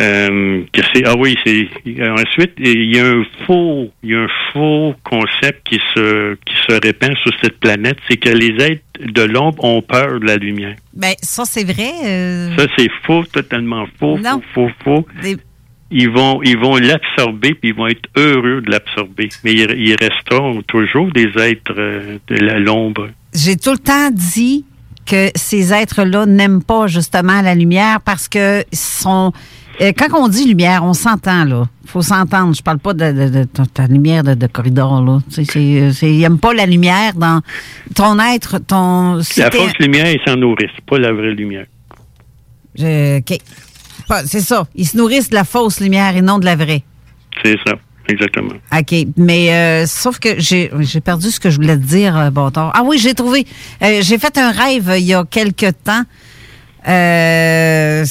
euh, 0.00 0.62
que 0.72 0.80
c'est 0.94 1.04
ah 1.06 1.14
oui, 1.18 1.36
c'est 1.44 1.68
ensuite 2.10 2.52
il 2.58 2.94
y 2.94 2.98
a 2.98 3.06
un 3.06 3.22
faux 3.46 3.90
il 4.02 4.10
y 4.10 4.14
a 4.14 4.20
un 4.20 4.28
faux 4.52 4.94
concept 5.04 5.66
qui 5.68 5.78
se 5.94 6.34
qui 6.46 6.54
se 6.68 6.80
répand 6.82 7.14
sur 7.22 7.32
cette 7.42 7.58
planète, 7.60 7.98
c'est 8.08 8.16
que 8.16 8.30
les 8.30 8.54
êtres 8.64 8.82
de 9.00 9.22
l'ombre 9.22 9.62
ont 9.64 9.82
peur 9.82 10.20
de 10.20 10.26
la 10.26 10.36
lumière. 10.36 10.76
Ben, 10.94 11.12
ça, 11.22 11.44
c'est 11.44 11.64
vrai. 11.64 11.90
euh, 12.04 12.56
Ça 12.56 12.66
c'est 12.76 12.88
faux, 13.06 13.24
totalement 13.24 13.86
faux, 13.98 14.18
Non. 14.18 14.40
faux, 14.54 14.68
faux, 14.84 14.84
faux. 14.84 15.06
Des- 15.22 15.36
Ils 15.90 16.08
vont 16.10 16.40
ils 16.42 16.56
vont 16.56 16.76
l'absorber 16.76 17.54
puis 17.54 17.70
ils 17.70 17.74
vont 17.74 17.88
être 17.88 18.08
heureux 18.16 18.60
de 18.62 18.70
l'absorber, 18.70 19.28
mais 19.44 19.52
ils, 19.52 19.70
ils 19.76 19.96
resteront 20.00 20.62
toujours 20.62 21.10
des 21.12 21.28
êtres 21.36 21.74
euh, 21.76 22.18
de 22.28 22.36
la- 22.36 22.58
l'ombre. 22.58 23.08
J'ai 23.34 23.56
tout 23.56 23.72
le 23.72 23.78
temps 23.78 24.10
dit 24.12 24.64
que 25.06 25.30
ces 25.34 25.72
êtres-là 25.72 26.26
n'aiment 26.26 26.62
pas 26.62 26.86
justement 26.86 27.42
la 27.42 27.54
lumière 27.54 28.00
parce 28.04 28.28
que 28.28 28.62
sont. 28.72 29.32
Euh, 29.80 29.92
Quand 29.96 30.08
on 30.18 30.28
dit 30.28 30.46
lumière, 30.46 30.84
on 30.84 30.92
s'entend, 30.94 31.44
là. 31.44 31.64
faut 31.86 32.02
s'entendre. 32.02 32.54
Je 32.54 32.62
parle 32.62 32.78
pas 32.78 32.92
de, 32.94 33.12
de- 33.12 33.28
de 33.28 33.44
ta- 33.44 33.66
ta 33.66 33.86
lumière 33.86 34.22
de, 34.22 34.46
corridor, 34.46 35.02
là. 35.02 35.18
Euh, 35.38 35.92
Ils 36.02 36.18
n'aiment 36.20 36.38
pas 36.38 36.52
la 36.54 36.66
lumière 36.66 37.14
dans 37.14 37.40
ton 37.94 38.18
être, 38.20 38.58
ton... 38.58 39.22
si 39.22 39.40
La 39.40 39.50
fausse 39.50 39.76
lumière, 39.78 40.10
ils 40.10 40.20
s'en 40.26 40.36
nourrissent, 40.36 40.70
pas 40.88 40.98
la 40.98 41.12
vraie 41.12 41.32
lumière. 41.34 41.66
Je- 42.76 43.18
OK. 43.18 43.38
C'est 44.26 44.40
ça. 44.40 44.66
Ils 44.74 44.86
se 44.88 44.96
nourrissent 44.96 45.30
de 45.30 45.34
la 45.36 45.44
fausse 45.44 45.80
lumière 45.80 46.16
et 46.16 46.20
non 46.22 46.38
de 46.38 46.44
la 46.44 46.56
vraie. 46.56 46.82
C'est 47.44 47.56
ça, 47.66 47.74
exactement. 48.08 48.54
OK. 48.76 48.94
Mais 49.16 49.52
euh, 49.54 49.86
sauf 49.86 50.18
que 50.18 50.30
j'ai 50.38 50.68
perdu 51.04 51.30
ce 51.30 51.38
que 51.38 51.48
je 51.48 51.56
voulais 51.56 51.76
te 51.76 51.82
dire, 51.84 52.16
euh, 52.18 52.30
bâtard. 52.30 52.72
Ah 52.74 52.82
oui, 52.84 52.98
j'ai 52.98 53.14
trouvé. 53.14 53.46
Euh, 53.82 54.00
j'ai 54.02 54.18
fait 54.18 54.36
un 54.36 54.50
rêve 54.50 54.92
il 54.98 55.04
y 55.04 55.14
a 55.14 55.24
quelque 55.24 55.70
temps. 55.70 56.02
Euh, 56.88 58.04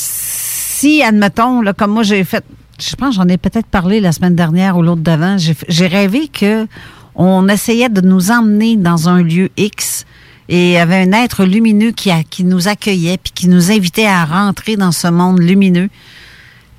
si, 0.80 1.03
admettons, 1.03 1.61
là, 1.61 1.73
comme 1.73 1.91
moi 1.91 2.03
j'ai 2.03 2.23
fait, 2.23 2.43
je 2.80 2.95
pense 2.95 3.10
que 3.10 3.15
j'en 3.22 3.27
ai 3.27 3.38
peut-être 3.38 3.68
parlé 3.68 3.99
la 3.99 4.11
semaine 4.11 4.35
dernière 4.35 4.77
ou 4.77 4.81
l'autre 4.81 5.01
d'avant, 5.01 5.35
j'ai 5.38 5.88
rêvé 5.88 6.27
que 6.30 6.68
on 7.15 7.47
essayait 7.49 7.89
de 7.89 8.01
nous 8.01 8.31
emmener 8.31 8.77
dans 8.77 9.10
un 9.10 9.22
lieu 9.22 9.49
X 9.57 10.06
et 10.47 10.69
il 10.69 10.72
y 10.73 10.77
avait 10.77 11.01
un 11.01 11.11
être 11.11 11.43
lumineux 11.43 11.91
qui, 11.91 12.10
a- 12.11 12.23
qui 12.23 12.43
nous 12.45 12.68
accueillait 12.69 13.18
puis 13.18 13.34
qui 13.35 13.47
nous 13.49 13.72
invitait 13.72 14.06
à 14.07 14.23
rentrer 14.26 14.77
dans 14.77 14.91
ce 14.93 15.07
monde 15.10 15.39
lumineux. 15.39 15.89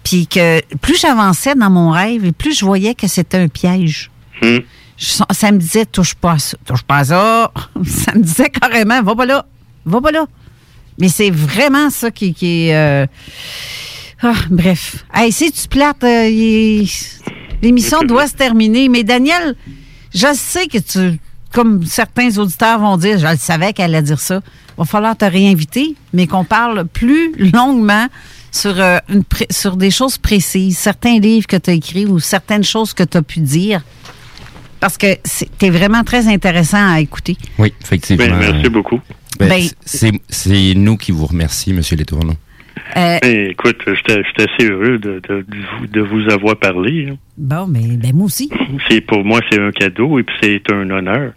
Puis 0.03 0.27
que 0.27 0.61
plus 0.79 0.99
j'avançais 0.99 1.55
dans 1.55 1.69
mon 1.71 1.91
rêve 1.91 2.25
et 2.25 2.33
plus 2.33 2.59
je 2.59 2.65
voyais 2.65 2.95
que 2.95 3.07
c'était 3.07 3.37
un 3.37 3.49
piège. 3.49 4.11
Hmm. 4.41 4.59
Je 4.97 5.23
ça 5.31 5.53
me 5.53 5.59
disait 5.59 5.85
touche 5.87 6.15
pas 6.15 6.33
à 6.33 6.39
ça, 6.39 6.57
touche 6.65 6.83
pas 6.83 6.97
à 6.99 7.05
ça. 7.05 7.53
Ça 7.87 8.13
me 8.15 8.23
disait 8.23 8.49
carrément 8.49 9.03
va 9.03 9.15
pas 9.15 9.27
là, 9.27 9.45
va 9.85 10.01
pas 10.01 10.11
là. 10.11 10.25
Mais 10.99 11.09
c'est 11.09 11.31
vraiment 11.31 11.89
ça 11.91 12.11
qui, 12.11 12.35
qui 12.35 12.69
est. 12.69 12.75
euh, 12.75 13.07
ah, 14.23 14.35
bref. 14.51 15.05
Hey, 15.15 15.33
si 15.33 15.51
tu 15.53 15.69
plates, 15.69 16.05
euh, 16.05 16.29
il- 16.29 16.89
l'émission 17.63 18.01
doit 18.03 18.27
se 18.27 18.35
terminer. 18.35 18.89
Mais 18.89 19.05
Daniel, 19.05 19.55
je 20.15 20.29
sais 20.35 20.67
que 20.67 20.79
tu, 20.79 21.19
comme 21.53 21.85
certains 21.85 22.37
auditeurs 22.39 22.79
vont 22.79 22.97
dire, 22.97 23.19
je 23.19 23.27
le 23.27 23.37
savais 23.37 23.73
qu'elle 23.73 23.95
allait 23.95 24.03
dire 24.07 24.21
ça. 24.21 24.41
Va 24.79 24.85
falloir 24.85 25.17
te 25.17 25.25
réinviter, 25.25 25.95
mais 26.15 26.27
qu'on 26.27 26.45
parle 26.45 26.87
plus 26.87 27.35
longuement 27.53 28.07
sur, 28.51 28.81
euh, 28.81 28.99
une 29.09 29.25
pré- 29.25 29.47
sur 29.51 29.77
des 29.77 29.91
choses 29.91 30.17
précises, 30.19 30.79
certains 30.79 31.19
livres 31.19 31.47
que 31.47 31.57
tu 31.57 31.71
as 31.71 31.75
écrits 31.75 32.07
ou 32.07 32.19
certaines 32.19 32.65
choses 32.65 32.93
que 32.95 33.03
tu 33.05 33.17
as 33.19 33.23
pu 33.23 33.41
dire. 33.41 33.83
Parce 34.81 34.97
que 34.97 35.17
tu 35.59 35.71
vraiment 35.71 36.03
très 36.05 36.27
intéressant 36.27 36.93
à 36.95 37.01
écouter. 37.01 37.37
Oui, 37.59 37.75
effectivement. 37.83 38.27
Ben, 38.27 38.39
merci 38.55 38.69
beaucoup. 38.71 38.99
Ben, 39.39 39.49
Ben- 39.51 39.69
c'est 39.85 40.13
c'est 40.31 40.73
nous 40.75 40.97
qui 40.97 41.13
vous 41.13 41.27
remercions, 41.27 41.75
Monsieur 41.75 41.97
Letourneau. 41.99 42.35
Euh, 42.97 43.19
Eh, 43.23 43.51
écoute, 43.51 43.79
j'étais 43.87 44.23
assez 44.43 44.69
heureux 44.71 44.99
de, 44.99 45.21
de, 45.29 45.45
de 45.49 45.57
vous- 45.79 45.87
de 45.87 46.01
vous 46.01 46.31
avoir 46.33 46.57
parlé. 46.57 47.09
hein. 47.11 47.17
Bon, 47.39 47.67
mais 47.67 47.81
ben 47.97 48.13
moi 48.15 48.27
aussi. 48.27 48.51
C'est 48.89 49.01
pour 49.01 49.25
moi, 49.25 49.41
c'est 49.51 49.61
un 49.61 49.71
cadeau 49.71 50.19
et 50.19 50.23
puis 50.23 50.37
c'est 50.43 50.63
un 50.73 50.89
honneur. 50.91 51.33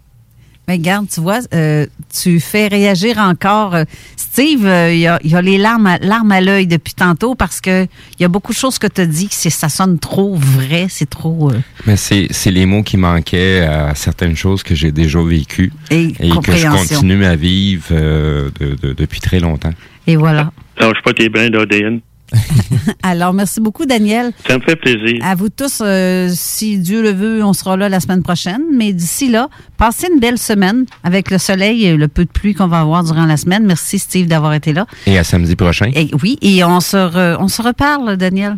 Mais 0.66 0.74
regarde, 0.76 1.06
tu 1.12 1.20
vois, 1.20 1.40
euh, 1.52 1.84
tu 2.22 2.40
fais 2.40 2.68
réagir 2.68 3.18
encore. 3.18 3.74
euh, 3.74 3.84
Steve, 4.16 4.64
euh, 4.64 4.94
il 4.94 5.06
a, 5.06 5.18
il 5.22 5.36
a 5.36 5.42
les 5.42 5.58
larmes 5.58 5.86
à, 5.86 5.98
larmes 5.98 6.32
à 6.32 6.40
l'œil 6.40 6.66
depuis 6.66 6.94
tantôt 6.94 7.34
parce 7.34 7.60
que 7.60 7.84
il 7.84 8.22
y 8.22 8.24
a 8.24 8.28
beaucoup 8.28 8.52
de 8.52 8.56
choses 8.56 8.78
que 8.78 8.86
tu 8.86 9.02
as 9.02 9.06
dit 9.06 9.28
que 9.28 9.34
ça 9.34 9.68
sonne 9.68 9.98
trop 9.98 10.34
vrai, 10.34 10.86
c'est 10.88 11.08
trop. 11.10 11.50
euh, 11.50 11.58
Mais 11.86 11.96
c'est 11.96 12.50
les 12.50 12.64
mots 12.64 12.82
qui 12.82 12.96
manquaient 12.96 13.60
à 13.60 13.94
certaines 13.94 14.36
choses 14.36 14.62
que 14.62 14.74
j'ai 14.74 14.90
déjà 14.90 15.22
vécues 15.22 15.70
Et 15.90 16.12
que 16.12 16.52
je 16.52 16.66
continue 16.66 17.26
à 17.26 17.36
vivre 17.36 17.84
euh, 17.90 18.48
de- 18.58 18.74
de- 18.88 18.92
depuis 18.94 19.20
très 19.20 19.40
longtemps. 19.40 19.72
Et 20.06 20.16
voilà. 20.16 20.50
Lâche 20.78 21.02
pas 21.04 21.12
tes 21.12 21.28
brins 21.28 21.50
d'ADN. 21.50 22.00
Alors, 23.02 23.32
merci 23.32 23.60
beaucoup, 23.60 23.86
Daniel. 23.86 24.32
Ça 24.48 24.58
me 24.58 24.62
fait 24.62 24.74
plaisir. 24.76 25.18
À 25.22 25.34
vous 25.36 25.50
tous, 25.50 25.80
euh, 25.84 26.28
si 26.32 26.78
Dieu 26.78 27.00
le 27.02 27.10
veut, 27.12 27.44
on 27.44 27.52
sera 27.52 27.76
là 27.76 27.88
la 27.88 28.00
semaine 28.00 28.22
prochaine. 28.22 28.62
Mais 28.72 28.92
d'ici 28.92 29.30
là, 29.30 29.48
passez 29.76 30.08
une 30.12 30.18
belle 30.18 30.38
semaine 30.38 30.84
avec 31.04 31.30
le 31.30 31.38
soleil 31.38 31.84
et 31.84 31.96
le 31.96 32.08
peu 32.08 32.24
de 32.24 32.30
pluie 32.30 32.54
qu'on 32.54 32.66
va 32.66 32.80
avoir 32.80 33.04
durant 33.04 33.26
la 33.26 33.36
semaine. 33.36 33.64
Merci, 33.66 33.98
Steve, 34.00 34.26
d'avoir 34.26 34.54
été 34.54 34.72
là. 34.72 34.86
Et 35.06 35.16
à 35.16 35.22
samedi 35.22 35.54
prochain. 35.54 35.90
Et 35.94 36.10
oui, 36.22 36.38
et 36.42 36.64
on 36.64 36.80
se, 36.80 36.96
re- 36.96 37.36
on 37.38 37.46
se 37.48 37.62
reparle, 37.62 38.16
Daniel. 38.16 38.56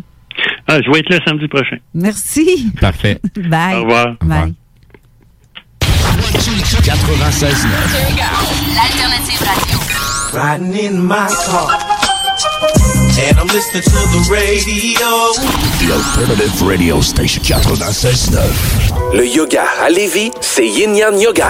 Ah, 0.67 0.79
je 0.83 0.91
vais 0.91 0.99
être 0.99 1.09
là 1.09 1.19
samedi 1.27 1.47
prochain. 1.47 1.77
Merci. 1.93 2.71
Parfait. 2.81 3.19
Bye. 3.35 3.75
Au 3.75 3.81
revoir. 3.83 4.15
Bye. 4.23 4.53
96 6.83 7.67
L'alternative 8.75 9.39
radio. 9.45 9.76
Riding 10.33 10.73
in 10.73 11.05
my 11.05 11.27
car. 11.45 11.71
And 13.19 13.39
I'm 13.39 13.47
listening 13.47 13.83
to 13.83 13.89
the 13.89 14.27
radio. 14.29 15.33
The 15.79 15.93
alternative 15.93 16.61
Radio 16.61 17.01
Station 17.01 17.41
96.9. 17.43 19.15
Le 19.15 19.25
yoga 19.25 19.65
à 19.81 19.89
Lévis, 19.89 20.31
c'est 20.41 20.67
Yin 20.67 20.95
Yang 20.95 21.21
Yoga. 21.21 21.49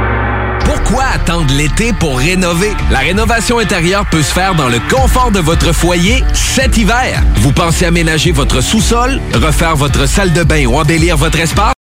Pourquoi 0.91 1.07
attendre 1.07 1.53
l'été 1.53 1.93
pour 1.93 2.17
rénover? 2.19 2.73
La 2.91 2.99
rénovation 2.99 3.59
intérieure 3.59 4.05
peut 4.11 4.21
se 4.21 4.33
faire 4.33 4.55
dans 4.55 4.67
le 4.67 4.77
confort 4.93 5.31
de 5.31 5.39
votre 5.39 5.71
foyer 5.71 6.21
cet 6.33 6.77
hiver. 6.77 7.23
Vous 7.37 7.53
pensez 7.53 7.85
aménager 7.85 8.33
votre 8.33 8.59
sous-sol, 8.59 9.21
refaire 9.33 9.77
votre 9.77 10.05
salle 10.05 10.33
de 10.33 10.43
bain 10.43 10.65
ou 10.65 10.77
embellir 10.77 11.15
votre 11.15 11.39
espace? 11.39 11.80